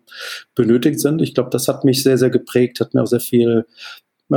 benötigt 0.55 1.01
sind. 1.01 1.21
Ich 1.21 1.35
glaube, 1.35 1.51
das 1.51 1.67
hat 1.67 1.85
mich 1.85 2.05
sehr, 2.05 2.19
sehr 2.19 2.31
geprägt, 2.31 2.79
hat 2.79 2.95
mir 2.95 3.03
auch 3.03 3.09
sehr 3.09 3.19
viel 3.19 3.67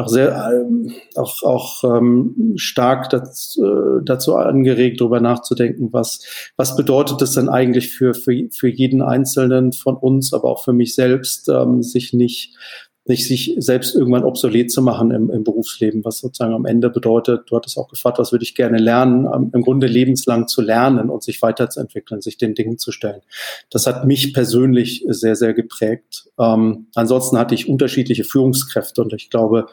auch 0.01 0.07
sehr 0.07 0.51
ähm, 0.51 0.91
auch, 1.15 1.43
auch 1.43 1.83
ähm, 1.83 2.53
stark 2.55 3.09
dazu, 3.09 3.63
äh, 3.63 4.03
dazu 4.03 4.35
angeregt, 4.35 4.99
darüber 5.01 5.19
nachzudenken, 5.19 5.89
was, 5.91 6.51
was 6.57 6.75
bedeutet 6.75 7.21
es 7.21 7.33
denn 7.33 7.49
eigentlich 7.49 7.89
für, 7.91 8.13
für, 8.13 8.47
für 8.51 8.67
jeden 8.67 9.01
Einzelnen 9.01 9.71
von 9.71 9.95
uns, 9.95 10.33
aber 10.33 10.49
auch 10.49 10.63
für 10.63 10.73
mich 10.73 10.95
selbst, 10.95 11.49
ähm, 11.49 11.83
sich 11.83 12.13
nicht 12.13 12.55
nicht 13.05 13.27
sich 13.27 13.55
selbst 13.57 13.95
irgendwann 13.95 14.23
obsolet 14.23 14.71
zu 14.71 14.81
machen 14.81 15.11
im, 15.11 15.29
im 15.29 15.43
Berufsleben, 15.43 16.05
was 16.05 16.19
sozusagen 16.19 16.53
am 16.53 16.65
Ende 16.65 16.89
bedeutet, 16.89 17.49
du 17.49 17.55
hattest 17.55 17.77
auch 17.77 17.89
gefragt, 17.89 18.17
was 18.17 18.31
würde 18.31 18.43
ich 18.43 18.55
gerne 18.55 18.77
lernen, 18.77 19.27
ähm, 19.33 19.51
im 19.53 19.61
Grunde 19.61 19.87
lebenslang 19.87 20.47
zu 20.47 20.61
lernen 20.61 21.09
und 21.09 21.21
sich 21.21 21.41
weiterzuentwickeln, 21.41 22.21
sich 22.21 22.37
den 22.37 22.55
Dingen 22.55 22.77
zu 22.77 22.91
stellen. 22.91 23.21
Das 23.69 23.87
hat 23.87 24.05
mich 24.05 24.33
persönlich 24.33 25.03
sehr, 25.09 25.35
sehr 25.35 25.53
geprägt. 25.53 26.29
Ähm, 26.39 26.87
ansonsten 26.95 27.37
hatte 27.37 27.55
ich 27.55 27.67
unterschiedliche 27.67 28.23
Führungskräfte 28.23 29.01
und 29.01 29.11
ich 29.13 29.29
glaube, 29.29 29.67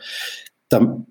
da, 0.69 1.05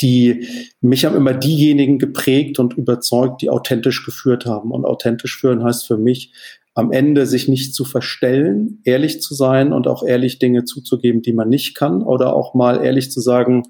die 0.00 0.46
mich 0.80 1.04
haben 1.04 1.16
immer 1.16 1.34
diejenigen 1.34 1.98
geprägt 1.98 2.58
und 2.58 2.74
überzeugt, 2.74 3.42
die 3.42 3.50
authentisch 3.50 4.04
geführt 4.04 4.46
haben. 4.46 4.70
Und 4.70 4.84
authentisch 4.84 5.38
führen 5.38 5.64
heißt 5.64 5.86
für 5.86 5.98
mich, 5.98 6.32
am 6.76 6.92
Ende 6.92 7.26
sich 7.26 7.48
nicht 7.48 7.74
zu 7.74 7.84
verstellen, 7.86 8.80
ehrlich 8.84 9.22
zu 9.22 9.34
sein 9.34 9.72
und 9.72 9.88
auch 9.88 10.02
ehrlich 10.04 10.38
Dinge 10.38 10.64
zuzugeben, 10.64 11.22
die 11.22 11.32
man 11.32 11.48
nicht 11.48 11.74
kann 11.74 12.02
oder 12.02 12.34
auch 12.34 12.52
mal 12.52 12.84
ehrlich 12.84 13.10
zu 13.10 13.20
sagen, 13.20 13.62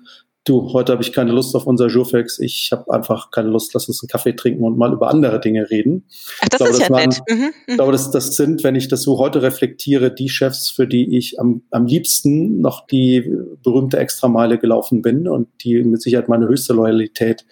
du, 0.44 0.72
heute 0.72 0.92
habe 0.92 1.02
ich 1.02 1.12
keine 1.12 1.30
Lust 1.30 1.54
auf 1.54 1.68
unser 1.68 1.86
Jurfex, 1.86 2.40
ich 2.40 2.70
habe 2.72 2.92
einfach 2.92 3.30
keine 3.30 3.48
Lust, 3.48 3.72
lass 3.74 3.86
uns 3.86 4.02
einen 4.02 4.08
Kaffee 4.08 4.34
trinken 4.34 4.64
und 4.64 4.76
mal 4.76 4.92
über 4.92 5.08
andere 5.08 5.40
Dinge 5.40 5.70
reden. 5.70 6.06
Ach, 6.40 6.48
das 6.48 6.58
glaube, 6.58 6.72
ist 6.72 6.80
das 6.80 6.88
ja 6.88 6.94
waren, 6.94 7.08
nett. 7.08 7.20
Mhm, 7.28 7.36
mhm, 7.36 7.52
ich 7.68 7.74
glaube, 7.76 7.92
das, 7.92 8.10
das 8.10 8.34
sind, 8.34 8.64
wenn 8.64 8.74
ich 8.74 8.88
das 8.88 9.02
so 9.02 9.18
heute 9.18 9.40
reflektiere, 9.42 10.12
die 10.12 10.28
Chefs, 10.28 10.70
für 10.70 10.88
die 10.88 11.16
ich 11.16 11.38
am, 11.38 11.62
am 11.70 11.86
liebsten 11.86 12.60
noch 12.60 12.88
die 12.88 13.32
berühmte 13.62 13.98
Extrameile 13.98 14.58
gelaufen 14.58 15.00
bin 15.00 15.28
und 15.28 15.46
die 15.62 15.82
mit 15.84 16.02
Sicherheit 16.02 16.28
meine 16.28 16.48
höchste 16.48 16.72
Loyalität 16.72 17.44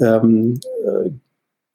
ähm, 0.00 0.58
äh, 0.84 1.10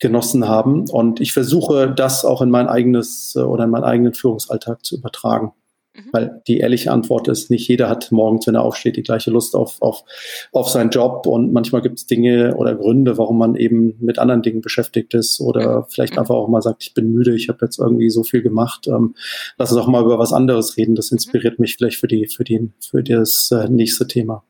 genossen 0.04 0.48
haben. 0.48 0.88
Und 0.90 1.20
ich 1.22 1.34
versuche 1.34 1.92
das 1.92 2.26
auch 2.26 2.42
in 2.42 2.52
mein 2.52 2.68
eigenes 2.68 3.34
äh, 3.36 3.40
oder 3.40 3.64
in 3.64 3.72
meinen 3.72 3.86
eigenen 3.86 4.14
Führungsalltag 4.14 4.86
zu 4.86 4.98
übertragen. 4.98 5.54
Mhm. 5.96 6.10
Weil 6.12 6.42
die 6.48 6.58
ehrliche 6.58 6.92
Antwort 6.92 7.30
ist, 7.30 7.50
nicht 7.50 7.68
jeder 7.70 7.88
hat 7.88 8.12
morgens, 8.12 8.46
wenn 8.46 8.56
er 8.56 8.64
aufsteht, 8.64 8.98
die 8.98 9.04
gleiche 9.04 9.32
Lust 9.32 9.56
auf, 9.56 9.82
auf, 9.82 10.04
auf 10.52 10.70
seinen 10.70 10.90
Job. 10.90 11.26
Und 11.26 11.54
manchmal 11.54 11.82
gibt 11.82 12.00
es 12.00 12.06
Dinge 12.06 12.56
oder 12.58 12.76
Gründe, 12.76 13.18
warum 13.18 13.38
man 13.38 13.56
eben 13.56 13.96
mit 14.00 14.20
anderen 14.20 14.42
Dingen 14.42 14.62
beschäftigt 14.62 15.14
ist 15.14 15.40
oder 15.40 15.80
mhm. 15.80 15.86
vielleicht 15.88 16.18
einfach 16.18 16.36
auch 16.36 16.50
mal 16.50 16.62
sagt, 16.62 16.84
ich 16.84 16.94
bin 16.94 17.14
müde, 17.14 17.34
ich 17.34 17.48
habe 17.48 17.60
jetzt 17.62 17.80
irgendwie 17.80 18.10
so 18.10 18.24
viel 18.24 18.42
gemacht. 18.42 18.88
Ähm, 18.88 19.16
lass 19.58 19.72
uns 19.72 19.82
auch 19.82 19.88
mal 19.88 20.04
über 20.04 20.20
was 20.20 20.34
anderes 20.34 20.76
reden. 20.76 20.96
Das 20.96 21.12
inspiriert 21.12 21.60
mich 21.60 21.78
vielleicht 21.78 21.98
für 21.98 22.08
die, 22.08 22.28
für 22.28 22.44
die, 22.44 22.72
für 22.80 23.04
das 23.04 23.52
äh, 23.52 23.70
nächste 23.70 24.06
Thema. 24.06 24.44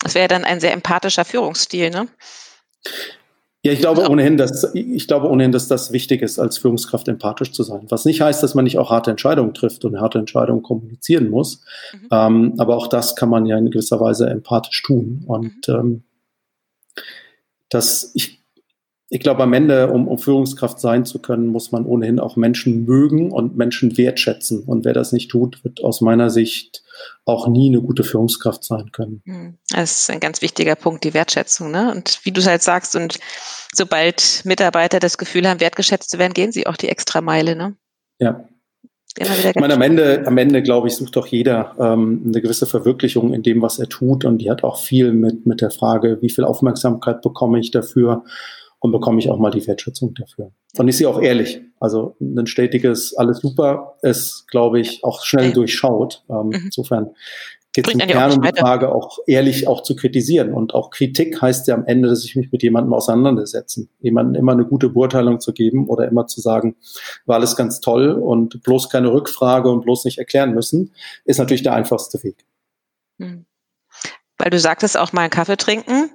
Das 0.00 0.16
wäre 0.16 0.28
dann 0.28 0.44
ein 0.44 0.58
sehr 0.58 0.72
empathischer 0.72 1.24
Führungsstil, 1.24 1.90
ne? 1.90 2.08
Ja, 3.64 3.72
ich 3.72 3.80
glaube 3.80 4.08
ohnehin, 4.08 4.36
dass 4.36 4.72
ich 4.74 5.08
glaube 5.08 5.28
ohnehin, 5.28 5.50
dass 5.50 5.66
das 5.66 5.92
wichtig 5.92 6.22
ist, 6.22 6.38
als 6.38 6.58
Führungskraft 6.58 7.08
empathisch 7.08 7.50
zu 7.50 7.64
sein. 7.64 7.86
Was 7.88 8.04
nicht 8.04 8.20
heißt, 8.20 8.40
dass 8.40 8.54
man 8.54 8.64
nicht 8.64 8.78
auch 8.78 8.90
harte 8.90 9.10
Entscheidungen 9.10 9.52
trifft 9.52 9.84
und 9.84 10.00
harte 10.00 10.18
Entscheidungen 10.18 10.62
kommunizieren 10.62 11.28
muss. 11.28 11.60
Mhm. 11.92 12.08
Ähm, 12.12 12.54
aber 12.58 12.76
auch 12.76 12.86
das 12.86 13.16
kann 13.16 13.28
man 13.28 13.46
ja 13.46 13.58
in 13.58 13.70
gewisser 13.70 13.98
Weise 14.00 14.30
empathisch 14.30 14.82
tun. 14.84 15.24
Und 15.26 15.66
mhm. 15.66 15.74
ähm, 15.74 16.02
das, 17.68 18.12
ich, 18.14 18.37
ich 19.10 19.20
glaube, 19.20 19.42
am 19.42 19.54
Ende, 19.54 19.90
um, 19.90 20.06
um 20.06 20.18
Führungskraft 20.18 20.78
sein 20.78 21.06
zu 21.06 21.18
können, 21.20 21.46
muss 21.46 21.72
man 21.72 21.86
ohnehin 21.86 22.20
auch 22.20 22.36
Menschen 22.36 22.84
mögen 22.84 23.32
und 23.32 23.56
Menschen 23.56 23.96
wertschätzen. 23.96 24.64
Und 24.64 24.84
wer 24.84 24.92
das 24.92 25.12
nicht 25.12 25.30
tut, 25.30 25.64
wird 25.64 25.82
aus 25.82 26.02
meiner 26.02 26.28
Sicht 26.28 26.82
auch 27.24 27.48
nie 27.48 27.68
eine 27.68 27.80
gute 27.80 28.04
Führungskraft 28.04 28.64
sein 28.64 28.92
können. 28.92 29.22
Hm, 29.24 29.58
das 29.70 30.02
ist 30.02 30.10
ein 30.10 30.20
ganz 30.20 30.42
wichtiger 30.42 30.74
Punkt, 30.74 31.04
die 31.04 31.14
Wertschätzung. 31.14 31.70
Ne? 31.70 31.90
Und 31.90 32.20
wie 32.24 32.32
du 32.32 32.40
es 32.40 32.46
halt 32.46 32.62
sagst, 32.62 32.96
und 32.96 33.18
sobald 33.74 34.42
Mitarbeiter 34.44 34.98
das 34.98 35.16
Gefühl 35.16 35.48
haben, 35.48 35.60
wertgeschätzt 35.60 36.10
zu 36.10 36.18
werden, 36.18 36.34
gehen 36.34 36.52
sie 36.52 36.66
auch 36.66 36.76
die 36.76 36.88
extra 36.88 37.22
Meile. 37.22 37.56
Ne? 37.56 37.76
Ja. 38.18 38.44
ich 39.16 39.54
meine, 39.54 39.74
am 39.74 39.82
Ende, 39.82 40.24
am 40.26 40.36
Ende, 40.36 40.62
glaube 40.62 40.88
ich, 40.88 40.96
sucht 40.96 41.16
doch 41.16 41.28
jeder 41.28 41.74
ähm, 41.78 42.24
eine 42.26 42.42
gewisse 42.42 42.66
Verwirklichung 42.66 43.32
in 43.32 43.42
dem, 43.42 43.62
was 43.62 43.78
er 43.78 43.88
tut. 43.88 44.26
Und 44.26 44.38
die 44.38 44.50
hat 44.50 44.64
auch 44.64 44.78
viel 44.78 45.14
mit, 45.14 45.46
mit 45.46 45.62
der 45.62 45.70
Frage, 45.70 46.18
wie 46.20 46.28
viel 46.28 46.44
Aufmerksamkeit 46.44 47.22
bekomme 47.22 47.58
ich 47.58 47.70
dafür 47.70 48.24
und 48.80 48.92
bekomme 48.92 49.18
ich 49.18 49.28
auch 49.28 49.38
mal 49.38 49.50
die 49.50 49.66
Wertschätzung 49.66 50.14
dafür. 50.14 50.52
Und 50.76 50.88
ich 50.88 50.96
sehe 50.96 51.08
auch 51.08 51.20
ehrlich. 51.20 51.60
Also 51.80 52.16
ein 52.20 52.46
stetiges 52.46 53.14
alles 53.16 53.38
super 53.38 53.96
ist, 54.02 54.46
glaube 54.48 54.80
ich, 54.80 55.02
auch 55.04 55.24
schnell 55.24 55.52
durchschaut. 55.52 56.24
Ähm, 56.28 56.48
mhm. 56.48 56.62
Insofern 56.66 57.10
geht 57.72 57.88
es 57.88 57.94
im 57.94 58.00
Kern 58.00 58.32
um 58.32 58.42
die 58.42 58.58
Frage, 58.58 58.92
auch 58.94 59.18
ehrlich 59.26 59.66
auch 59.66 59.82
zu 59.82 59.96
kritisieren. 59.96 60.52
Und 60.52 60.74
auch 60.74 60.90
Kritik 60.90 61.40
heißt 61.40 61.66
ja 61.68 61.74
am 61.74 61.86
Ende, 61.86 62.08
dass 62.08 62.24
ich 62.24 62.36
mich 62.36 62.52
mit 62.52 62.62
jemandem 62.62 62.94
auseinandersetzen. 62.94 63.88
Jemandem 64.00 64.40
immer 64.40 64.52
eine 64.52 64.64
gute 64.64 64.88
Beurteilung 64.88 65.40
zu 65.40 65.52
geben 65.52 65.88
oder 65.88 66.06
immer 66.08 66.26
zu 66.26 66.40
sagen, 66.40 66.76
war 67.26 67.36
alles 67.36 67.56
ganz 67.56 67.80
toll 67.80 68.12
und 68.12 68.62
bloß 68.62 68.90
keine 68.90 69.12
Rückfrage 69.12 69.70
und 69.70 69.82
bloß 69.82 70.04
nicht 70.04 70.18
erklären 70.18 70.54
müssen, 70.54 70.92
ist 71.24 71.38
natürlich 71.38 71.62
der 71.62 71.74
einfachste 71.74 72.22
Weg. 72.22 72.44
Mhm. 73.18 73.44
Weil 74.38 74.50
du 74.50 74.58
sagtest 74.58 74.96
auch 74.96 75.12
mal 75.12 75.22
einen 75.22 75.30
Kaffee 75.30 75.56
trinken. 75.56 76.10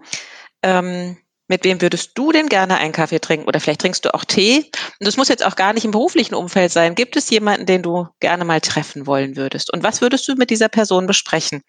Ähm 0.62 1.18
mit 1.48 1.64
wem 1.64 1.82
würdest 1.82 2.12
du 2.16 2.32
denn 2.32 2.48
gerne 2.48 2.78
einen 2.78 2.94
Kaffee 2.94 3.20
trinken? 3.20 3.48
Oder 3.48 3.60
vielleicht 3.60 3.82
trinkst 3.82 4.06
du 4.06 4.14
auch 4.14 4.26
Tee? 4.26 4.66
Und 5.00 5.08
das 5.08 5.18
muss 5.18 5.28
jetzt 5.28 5.46
auch 5.46 5.56
gar 5.56 5.74
nicht 5.74 5.86
im 5.86 5.92
beruflichen 5.92 6.36
Umfeld 6.36 6.72
sein. 6.72 6.96
Gibt 6.96 7.16
es 7.16 7.30
jemanden, 7.30 7.66
den 7.66 7.82
du 7.82 8.08
gerne 8.20 8.46
mal 8.46 8.62
treffen 8.62 9.08
wollen 9.08 9.36
würdest? 9.36 9.72
Und 9.74 9.84
was 9.84 10.02
würdest 10.02 10.28
du 10.28 10.36
mit 10.36 10.50
dieser 10.50 10.70
Person 10.70 11.06
besprechen? 11.06 11.62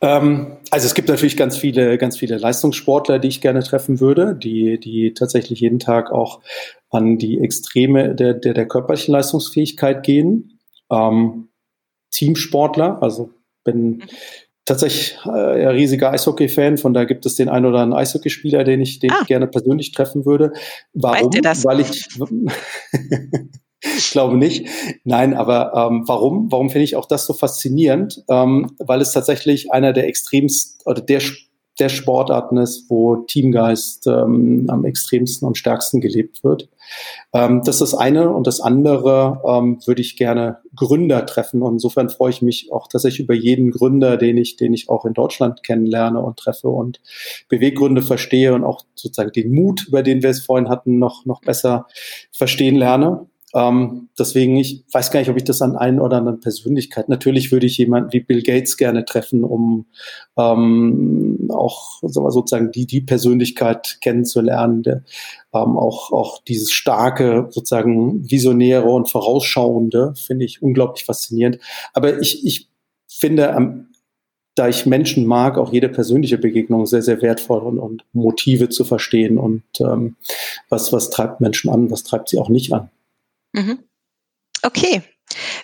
Ähm, 0.00 0.56
also 0.70 0.86
es 0.86 0.94
gibt 0.94 1.08
natürlich 1.08 1.36
ganz 1.36 1.56
viele, 1.56 1.96
ganz 1.96 2.18
viele 2.18 2.36
Leistungssportler, 2.36 3.18
die 3.18 3.28
ich 3.28 3.40
gerne 3.40 3.62
treffen 3.62 4.00
würde, 4.00 4.34
die, 4.34 4.80
die 4.80 5.14
tatsächlich 5.14 5.60
jeden 5.60 5.78
Tag 5.78 6.10
auch 6.10 6.40
an 6.90 7.18
die 7.18 7.38
Extreme 7.38 8.14
der, 8.14 8.34
der, 8.34 8.54
der 8.54 8.66
körperlichen 8.66 9.12
Leistungsfähigkeit 9.12 10.02
gehen. 10.02 10.58
Ähm, 10.90 11.50
Teamsportler, 12.10 13.02
also 13.02 13.30
bin, 13.64 13.98
mhm 13.98 14.02
tatsächlich 14.64 15.18
äh, 15.24 15.68
riesiger 15.68 16.12
Eishockey-Fan, 16.12 16.78
von 16.78 16.94
da 16.94 17.04
gibt 17.04 17.26
es 17.26 17.34
den 17.34 17.48
einen 17.48 17.66
oder 17.66 17.80
anderen 17.80 18.00
Eishockeyspieler, 18.00 18.64
den 18.64 18.80
ich, 18.80 18.98
den 18.98 19.10
ah. 19.10 19.18
ich 19.20 19.26
gerne 19.26 19.46
persönlich 19.46 19.92
treffen 19.92 20.24
würde. 20.24 20.52
Warum? 20.92 21.32
Weil 21.32 21.80
ich 21.80 22.08
ich 23.96 24.10
glaube 24.12 24.36
nicht. 24.36 24.66
Nein, 25.04 25.34
aber 25.34 25.72
ähm, 25.74 26.04
warum? 26.06 26.50
Warum 26.50 26.70
finde 26.70 26.84
ich 26.84 26.96
auch 26.96 27.06
das 27.06 27.26
so 27.26 27.34
faszinierend? 27.34 28.24
Ähm, 28.28 28.70
weil 28.78 29.00
es 29.00 29.12
tatsächlich 29.12 29.70
einer 29.72 29.92
der 29.92 30.08
extremst 30.08 30.82
oder 30.86 31.02
der 31.02 31.20
der 31.78 31.88
Sportarten 31.88 32.56
ist, 32.56 32.88
wo 32.88 33.16
Teamgeist 33.16 34.06
ähm, 34.06 34.66
am 34.68 34.84
extremsten, 34.84 35.46
am 35.46 35.54
stärksten 35.54 36.00
gelebt 36.00 36.44
wird. 36.44 36.68
Ähm, 37.32 37.62
das 37.64 37.76
ist 37.76 37.92
das 37.92 37.94
eine. 37.94 38.30
Und 38.30 38.46
das 38.46 38.60
andere 38.60 39.40
ähm, 39.46 39.78
würde 39.84 40.00
ich 40.00 40.16
gerne 40.16 40.58
Gründer 40.76 41.26
treffen. 41.26 41.62
Und 41.62 41.74
insofern 41.74 42.10
freue 42.10 42.30
ich 42.30 42.42
mich 42.42 42.72
auch 42.72 42.86
tatsächlich 42.86 43.24
über 43.24 43.34
jeden 43.34 43.72
Gründer, 43.72 44.16
den 44.16 44.36
ich, 44.36 44.56
den 44.56 44.72
ich 44.72 44.88
auch 44.88 45.04
in 45.04 45.14
Deutschland 45.14 45.64
kennenlerne 45.64 46.20
und 46.20 46.38
treffe 46.38 46.68
und 46.68 47.00
Beweggründe 47.48 48.02
verstehe 48.02 48.54
und 48.54 48.64
auch 48.64 48.84
sozusagen 48.94 49.32
den 49.32 49.52
Mut, 49.52 49.86
über 49.88 50.02
den 50.02 50.22
wir 50.22 50.30
es 50.30 50.44
vorhin 50.44 50.68
hatten, 50.68 50.98
noch, 50.98 51.24
noch 51.26 51.40
besser 51.40 51.86
verstehen 52.30 52.76
lerne. 52.76 53.26
Ähm, 53.54 54.08
deswegen, 54.18 54.56
ich 54.56 54.84
weiß 54.92 55.10
gar 55.10 55.20
nicht, 55.20 55.30
ob 55.30 55.36
ich 55.36 55.44
das 55.44 55.62
an 55.62 55.76
einen 55.76 56.00
oder 56.00 56.16
anderen 56.16 56.40
Persönlichkeit. 56.40 57.08
Natürlich 57.08 57.52
würde 57.52 57.66
ich 57.66 57.78
jemanden 57.78 58.12
wie 58.12 58.20
Bill 58.20 58.42
Gates 58.42 58.76
gerne 58.76 59.04
treffen, 59.04 59.44
um 59.44 59.86
ähm, 60.36 61.48
auch 61.50 62.00
sozusagen 62.02 62.72
die, 62.72 62.86
die 62.86 63.00
Persönlichkeit 63.00 63.98
kennenzulernen, 64.00 64.82
der, 64.82 65.04
ähm, 65.54 65.78
auch, 65.78 66.10
auch 66.10 66.42
dieses 66.42 66.72
starke, 66.72 67.46
sozusagen 67.50 68.28
visionäre 68.28 68.88
und 68.88 69.08
vorausschauende, 69.08 70.14
finde 70.16 70.44
ich 70.44 70.60
unglaublich 70.60 71.04
faszinierend. 71.04 71.58
Aber 71.92 72.20
ich, 72.20 72.44
ich 72.44 72.68
finde, 73.06 73.54
am 73.54 73.88
da 74.56 74.68
ich 74.68 74.86
Menschen 74.86 75.26
mag, 75.26 75.58
auch 75.58 75.72
jede 75.72 75.88
persönliche 75.88 76.38
Begegnung 76.38 76.86
sehr, 76.86 77.02
sehr 77.02 77.20
wertvoll 77.22 77.60
und, 77.60 77.78
und 77.78 78.04
Motive 78.12 78.68
zu 78.68 78.84
verstehen 78.84 79.36
und 79.36 79.64
ähm, 79.80 80.16
was, 80.68 80.92
was 80.92 81.10
treibt 81.10 81.40
Menschen 81.40 81.70
an, 81.70 81.90
was 81.90 82.04
treibt 82.04 82.28
sie 82.28 82.38
auch 82.38 82.48
nicht 82.48 82.72
an. 82.72 82.88
Mhm. 83.54 83.88
Okay. 84.62 85.02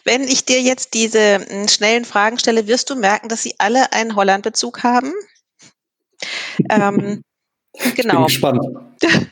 Wenn 0.04 0.22
ich 0.22 0.44
dir 0.46 0.60
jetzt 0.62 0.94
diese 0.94 1.46
hm, 1.46 1.68
schnellen 1.68 2.04
Fragen 2.04 2.38
stelle, 2.38 2.66
wirst 2.66 2.88
du 2.90 2.96
merken, 2.96 3.28
dass 3.28 3.42
sie 3.42 3.54
alle 3.58 3.92
einen 3.92 4.16
Holland-Bezug 4.16 4.82
haben? 4.82 5.12
ähm, 6.70 6.96
genau. 6.96 7.20
Ich 7.74 7.82
bin 7.82 7.94
genau. 7.94 8.24
gespannt. 8.24 8.64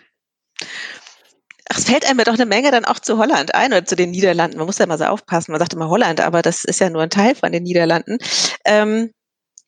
Ach, 1.70 1.76
es 1.76 1.84
fällt 1.84 2.08
einem 2.08 2.18
ja 2.18 2.24
doch 2.24 2.34
eine 2.34 2.46
Menge 2.46 2.70
dann 2.70 2.86
auch 2.86 2.98
zu 2.98 3.18
Holland 3.18 3.54
ein 3.54 3.72
oder 3.72 3.84
zu 3.84 3.94
den 3.94 4.10
Niederlanden. 4.10 4.56
Man 4.56 4.66
muss 4.66 4.78
ja 4.78 4.86
mal 4.86 4.96
so 4.96 5.04
aufpassen. 5.04 5.52
Man 5.52 5.58
sagt 5.58 5.74
immer 5.74 5.90
Holland, 5.90 6.20
aber 6.20 6.40
das 6.40 6.64
ist 6.64 6.80
ja 6.80 6.88
nur 6.88 7.02
ein 7.02 7.10
Teil 7.10 7.34
von 7.34 7.52
den 7.52 7.62
Niederlanden. 7.62 8.18
Ähm, 8.64 9.10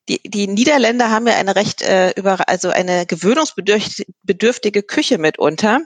die, 0.09 0.21
die 0.25 0.47
Niederländer 0.47 1.11
haben 1.11 1.27
ja 1.27 1.37
eine 1.37 1.55
recht 1.55 1.83
äh, 1.83 2.13
über, 2.13 2.49
also 2.49 2.71
eine 2.71 3.05
gewöhnungsbedürftige 3.05 4.83
Küche 4.83 5.19
mitunter. 5.19 5.83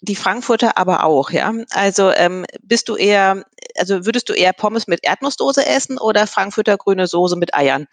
Die 0.00 0.16
Frankfurter 0.16 0.78
aber 0.78 1.04
auch, 1.04 1.30
ja. 1.30 1.52
Also 1.70 2.12
ähm, 2.12 2.46
bist 2.62 2.88
du 2.88 2.96
eher, 2.96 3.44
also 3.76 4.06
würdest 4.06 4.28
du 4.28 4.32
eher 4.32 4.52
Pommes 4.52 4.86
mit 4.86 5.00
Erdnussdose 5.02 5.66
essen 5.66 5.98
oder 5.98 6.26
Frankfurter 6.26 6.76
grüne 6.76 7.06
Soße 7.06 7.36
mit 7.36 7.54
Eiern? 7.54 7.88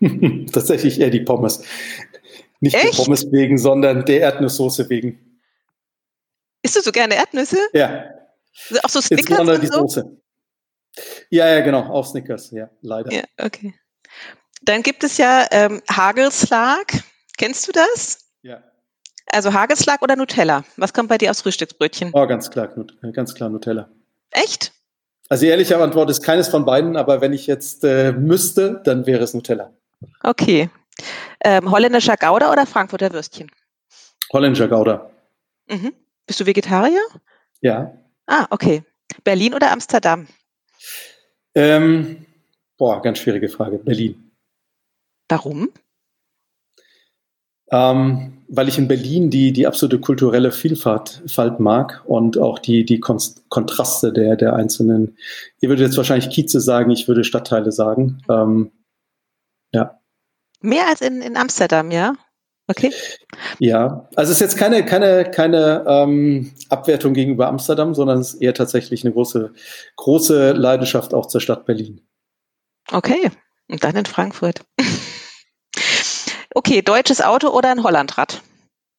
Tatsächlich 0.52 1.00
eher 1.00 1.10
die 1.10 1.20
Pommes. 1.20 1.62
Nicht 2.60 2.74
Echt? 2.74 2.98
der 2.98 3.04
Pommes 3.04 3.30
wegen, 3.32 3.56
sondern 3.56 4.04
der 4.04 4.20
Erdnusssoße 4.20 4.90
wegen. 4.90 5.40
Isst 6.62 6.76
du 6.76 6.80
so 6.82 6.92
gerne 6.92 7.14
Erdnüsse? 7.14 7.58
Ja. 7.72 8.04
Also 8.68 8.80
auch 8.82 8.88
so 8.88 9.00
Snickers 9.00 9.38
und 9.38 9.62
die 9.62 9.66
so? 9.68 9.80
Soße. 9.80 10.20
Ja, 11.30 11.48
ja, 11.48 11.60
genau, 11.60 11.82
auch 11.90 12.04
Snickers, 12.04 12.50
ja, 12.50 12.68
leider. 12.80 13.12
Ja, 13.12 13.22
okay. 13.38 13.74
Dann 14.62 14.82
gibt 14.82 15.04
es 15.04 15.16
ja 15.16 15.46
ähm, 15.52 15.80
Hagelslag. 15.88 16.92
Kennst 17.36 17.68
du 17.68 17.72
das? 17.72 18.32
Ja. 18.42 18.64
Also 19.30 19.52
Hagelslag 19.52 20.02
oder 20.02 20.16
Nutella? 20.16 20.64
Was 20.76 20.92
kommt 20.92 21.08
bei 21.08 21.18
dir 21.18 21.30
aufs 21.30 21.42
Frühstücksbrötchen? 21.42 22.10
Oh, 22.12 22.26
ganz 22.26 22.50
klar, 22.50 22.68
ganz 23.12 23.34
klar 23.34 23.48
Nutella. 23.48 23.88
Echt? 24.30 24.72
Also 25.28 25.42
die 25.44 25.50
ehrliche 25.50 25.76
Antwort 25.76 26.08
ist 26.10 26.22
keines 26.22 26.48
von 26.48 26.64
beiden, 26.64 26.96
aber 26.96 27.20
wenn 27.20 27.32
ich 27.32 27.46
jetzt 27.46 27.84
äh, 27.84 28.12
müsste, 28.12 28.80
dann 28.84 29.06
wäre 29.06 29.22
es 29.22 29.34
Nutella. 29.34 29.72
Okay. 30.22 30.70
Ähm, 31.44 31.70
holländischer 31.70 32.16
Gouda 32.16 32.50
oder 32.50 32.66
Frankfurter 32.66 33.12
Würstchen? 33.12 33.50
Holländischer 34.32 34.68
Gouda. 34.68 35.10
Mhm. 35.68 35.92
Bist 36.26 36.40
du 36.40 36.46
Vegetarier? 36.46 37.02
Ja. 37.60 37.94
Ah, 38.26 38.46
okay. 38.50 38.82
Berlin 39.24 39.54
oder 39.54 39.70
Amsterdam? 39.72 40.26
Ähm, 41.54 42.26
boah, 42.76 43.02
ganz 43.02 43.18
schwierige 43.18 43.48
Frage. 43.48 43.78
Berlin. 43.78 44.32
Warum? 45.28 45.70
Ähm, 47.70 48.38
weil 48.48 48.68
ich 48.68 48.78
in 48.78 48.88
Berlin 48.88 49.28
die, 49.30 49.52
die 49.52 49.66
absolute 49.66 50.00
kulturelle 50.00 50.52
Vielfalt 50.52 51.22
Falt 51.26 51.60
mag 51.60 52.02
und 52.06 52.38
auch 52.38 52.58
die, 52.58 52.84
die 52.84 52.98
Kontraste 52.98 54.12
der, 54.12 54.36
der 54.36 54.54
einzelnen, 54.54 55.18
ihr 55.60 55.68
würdet 55.68 55.86
jetzt 55.86 55.96
wahrscheinlich 55.98 56.30
Kieze 56.30 56.60
sagen, 56.60 56.90
ich 56.90 57.06
würde 57.08 57.24
Stadtteile 57.24 57.72
sagen. 57.72 58.22
Ähm, 58.30 58.70
ja. 59.72 60.00
Mehr 60.60 60.88
als 60.88 61.02
in, 61.02 61.20
in 61.20 61.36
Amsterdam, 61.36 61.90
ja? 61.90 62.14
Okay. 62.70 62.92
Ja, 63.58 64.08
also 64.14 64.30
es 64.30 64.36
ist 64.36 64.40
jetzt 64.40 64.56
keine, 64.58 64.84
keine, 64.84 65.30
keine 65.30 65.84
ähm, 65.86 66.52
Abwertung 66.68 67.14
gegenüber 67.14 67.48
Amsterdam, 67.48 67.94
sondern 67.94 68.18
es 68.18 68.34
ist 68.34 68.42
eher 68.42 68.52
tatsächlich 68.52 69.04
eine 69.04 69.14
große, 69.14 69.52
große 69.96 70.52
Leidenschaft 70.52 71.14
auch 71.14 71.26
zur 71.26 71.40
Stadt 71.40 71.64
Berlin. 71.64 72.02
Okay, 72.90 73.30
und 73.68 73.84
dann 73.84 73.96
in 73.96 74.06
Frankfurt. 74.06 74.64
Okay, 76.54 76.82
deutsches 76.82 77.20
Auto 77.20 77.48
oder 77.48 77.70
ein 77.70 77.82
Hollandrad? 77.82 78.42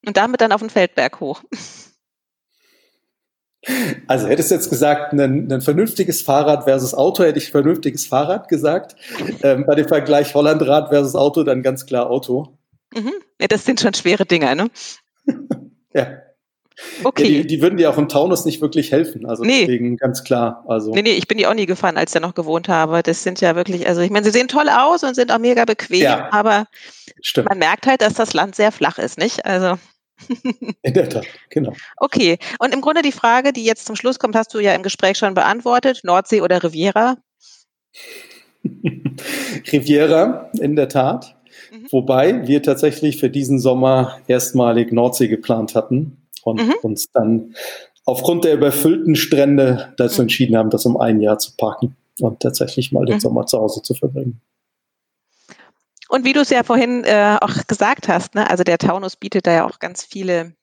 Und 0.05 0.17
damit 0.17 0.41
dann 0.41 0.51
auf 0.51 0.61
den 0.61 0.69
Feldberg 0.69 1.19
hoch. 1.19 1.43
Also 4.07 4.27
hättest 4.27 4.51
du 4.51 4.55
jetzt 4.55 4.69
gesagt, 4.69 5.11
ein, 5.11 5.51
ein, 5.51 5.61
vernünftiges 5.61 6.21
Fahrrad 6.21 6.63
versus 6.63 6.93
Auto, 6.93 7.23
hätte 7.23 7.39
ich 7.39 7.51
vernünftiges 7.51 8.07
Fahrrad 8.07 8.47
gesagt. 8.47 8.95
Ähm, 9.43 9.65
bei 9.65 9.75
dem 9.75 9.87
Vergleich 9.87 10.33
Hollandrad 10.33 10.89
versus 10.89 11.15
Auto 11.15 11.43
dann 11.43 11.61
ganz 11.61 11.85
klar 11.85 12.09
Auto. 12.09 12.57
Mhm. 12.95 13.13
Ja, 13.39 13.47
das 13.47 13.65
sind 13.65 13.81
schon 13.81 13.93
schwere 13.93 14.25
Dinger, 14.25 14.55
ne? 14.55 14.69
ja. 15.93 16.21
Okay. 17.03 17.23
Ja, 17.23 17.41
die, 17.41 17.47
die, 17.47 17.61
würden 17.61 17.77
dir 17.77 17.89
auch 17.89 17.97
im 17.97 18.07
Taunus 18.07 18.45
nicht 18.45 18.61
wirklich 18.61 18.91
helfen. 18.91 19.25
Also 19.25 19.43
nee. 19.43 19.61
deswegen 19.61 19.97
ganz 19.97 20.23
klar. 20.23 20.63
Also. 20.67 20.93
Nee, 20.93 21.01
nee, 21.01 21.11
ich 21.11 21.27
bin 21.27 21.37
die 21.37 21.47
auch 21.47 21.53
nie 21.53 21.65
gefahren, 21.65 21.97
als 21.97 22.11
ich 22.11 22.13
da 22.13 22.19
noch 22.19 22.35
gewohnt 22.35 22.69
habe. 22.69 23.03
Das 23.03 23.23
sind 23.23 23.41
ja 23.41 23.55
wirklich, 23.55 23.87
also 23.87 24.01
ich 24.01 24.09
meine, 24.09 24.25
sie 24.25 24.31
sehen 24.31 24.47
toll 24.47 24.69
aus 24.69 25.03
und 25.03 25.15
sind 25.15 25.31
auch 25.31 25.39
mega 25.39 25.65
bequem, 25.65 26.01
ja. 26.01 26.31
aber 26.31 26.67
Stimmt. 27.21 27.49
man 27.49 27.59
merkt 27.59 27.87
halt, 27.87 28.01
dass 28.01 28.13
das 28.13 28.33
Land 28.33 28.55
sehr 28.55 28.71
flach 28.71 28.97
ist, 28.97 29.17
nicht? 29.17 29.45
Also. 29.45 29.77
In 30.81 30.93
der 30.93 31.09
Tat, 31.09 31.25
genau. 31.49 31.73
Okay. 31.97 32.37
Und 32.59 32.73
im 32.73 32.81
Grunde 32.81 33.01
die 33.01 33.13
Frage, 33.13 33.53
die 33.53 33.63
jetzt 33.63 33.85
zum 33.85 33.95
Schluss 33.95 34.19
kommt, 34.19 34.35
hast 34.35 34.53
du 34.53 34.59
ja 34.59 34.73
im 34.73 34.83
Gespräch 34.83 35.17
schon 35.17 35.33
beantwortet. 35.33 36.01
Nordsee 36.03 36.41
oder 36.41 36.61
Riviera? 36.61 37.15
Riviera, 39.71 40.49
in 40.59 40.75
der 40.75 40.89
Tat. 40.89 41.37
Mhm. 41.71 41.87
Wobei 41.91 42.47
wir 42.47 42.61
tatsächlich 42.61 43.17
für 43.17 43.29
diesen 43.29 43.59
Sommer 43.59 44.19
erstmalig 44.27 44.91
Nordsee 44.91 45.29
geplant 45.29 45.73
hatten 45.73 46.18
und 46.43 46.61
mhm. 46.61 46.75
uns 46.81 47.11
dann 47.11 47.55
aufgrund 48.05 48.43
der 48.43 48.53
überfüllten 48.53 49.15
Strände 49.15 49.93
dazu 49.97 50.21
mhm. 50.21 50.23
entschieden 50.23 50.57
haben, 50.57 50.69
das 50.69 50.85
um 50.85 50.97
ein 50.97 51.21
Jahr 51.21 51.39
zu 51.39 51.55
parken 51.55 51.95
und 52.19 52.39
tatsächlich 52.41 52.91
mal 52.91 53.05
den 53.05 53.15
mhm. 53.15 53.19
Sommer 53.19 53.45
zu 53.45 53.59
Hause 53.59 53.81
zu 53.81 53.93
verbringen. 53.93 54.41
Und 56.09 56.25
wie 56.25 56.33
du 56.33 56.39
es 56.39 56.49
ja 56.49 56.63
vorhin 56.63 57.03
äh, 57.03 57.37
auch 57.39 57.67
gesagt 57.67 58.07
hast, 58.07 58.33
ne, 58.33 58.49
also 58.49 58.63
der 58.63 58.79
Taunus 58.79 59.15
bietet 59.15 59.45
da 59.45 59.53
ja 59.53 59.67
auch 59.67 59.77
ganz 59.77 60.03
viele 60.03 60.53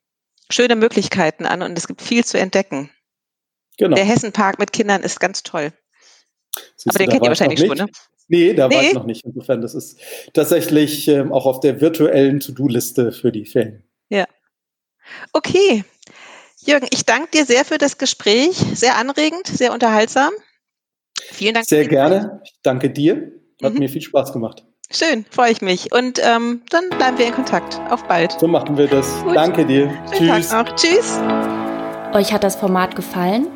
schöne 0.50 0.74
Möglichkeiten 0.74 1.46
an 1.46 1.62
und 1.62 1.78
es 1.78 1.86
gibt 1.86 2.02
viel 2.02 2.24
zu 2.24 2.38
entdecken. 2.38 2.90
Genau. 3.78 3.94
Der 3.94 4.04
Hessenpark 4.04 4.58
mit 4.58 4.72
Kindern 4.72 5.02
ist 5.02 5.20
ganz 5.20 5.42
toll. 5.42 5.72
Siehst 6.76 6.90
Aber 6.90 6.98
den 6.98 7.10
kennt 7.10 7.22
ihr 7.22 7.28
wahrscheinlich 7.28 7.60
schon, 7.60 7.76
ne? 7.76 7.86
Nee, 8.28 8.54
da 8.54 8.66
nee. 8.66 8.74
war 8.74 8.82
ich 8.82 8.94
noch 8.94 9.06
nicht. 9.06 9.24
Insofern, 9.24 9.60
das 9.60 9.74
ist 9.74 10.00
tatsächlich 10.32 11.06
ähm, 11.06 11.32
auch 11.32 11.46
auf 11.46 11.60
der 11.60 11.80
virtuellen 11.80 12.40
To-Do-Liste 12.40 13.12
für 13.12 13.30
die 13.30 13.44
Ferien. 13.44 13.84
Okay. 15.32 15.84
Jürgen, 16.58 16.88
ich 16.90 17.04
danke 17.06 17.28
dir 17.32 17.44
sehr 17.44 17.64
für 17.64 17.78
das 17.78 17.98
Gespräch. 17.98 18.56
Sehr 18.74 18.96
anregend, 18.96 19.46
sehr 19.46 19.72
unterhaltsam. 19.72 20.32
Vielen 21.18 21.54
Dank. 21.54 21.66
Sehr 21.66 21.86
gerne. 21.86 22.40
Ich 22.44 22.54
danke 22.62 22.90
dir. 22.90 23.32
Hat 23.62 23.74
mhm. 23.74 23.80
mir 23.80 23.88
viel 23.88 24.02
Spaß 24.02 24.32
gemacht. 24.32 24.64
Schön, 24.90 25.24
freue 25.30 25.50
ich 25.50 25.62
mich. 25.62 25.92
Und 25.92 26.20
ähm, 26.22 26.62
dann 26.70 26.88
bleiben 26.90 27.18
wir 27.18 27.26
in 27.26 27.32
Kontakt. 27.32 27.80
Auf 27.90 28.04
bald. 28.04 28.32
So 28.38 28.46
machen 28.46 28.76
wir 28.76 28.86
das. 28.86 29.22
Gut. 29.22 29.34
Danke 29.34 29.66
dir. 29.66 29.90
Schönen 30.16 30.34
Tschüss. 30.34 30.48
Tag 30.48 30.66
noch. 30.66 30.76
Tschüss. 30.76 31.18
Euch 32.12 32.32
hat 32.32 32.44
das 32.44 32.56
Format 32.56 32.94
gefallen? 32.94 33.48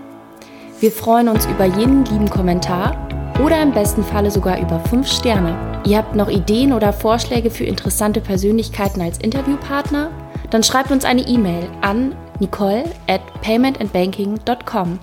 Wir 0.81 0.90
freuen 0.90 1.28
uns 1.28 1.47
über 1.47 1.66
jeden 1.66 2.05
lieben 2.06 2.28
Kommentar 2.28 3.09
oder 3.44 3.62
im 3.62 3.72
besten 3.72 4.02
Falle 4.02 4.31
sogar 4.31 4.60
über 4.60 4.81
5 4.81 5.06
Sterne. 5.06 5.82
Ihr 5.86 5.98
habt 5.98 6.14
noch 6.14 6.28
Ideen 6.28 6.72
oder 6.72 6.93
Vorschläge 6.93 7.51
für 7.51 7.64
interessante 7.64 8.20
Persönlichkeiten 8.20 9.01
als 9.01 9.18
Interviewpartner? 9.18 10.10
Dann 10.51 10.62
schreibt 10.62 10.90
uns 10.90 11.05
eine 11.05 11.22
E-Mail 11.22 11.68
an 11.81 12.14
nicole 12.40 12.85
at 13.09 13.20
paymentandbanking.com. 13.43 14.98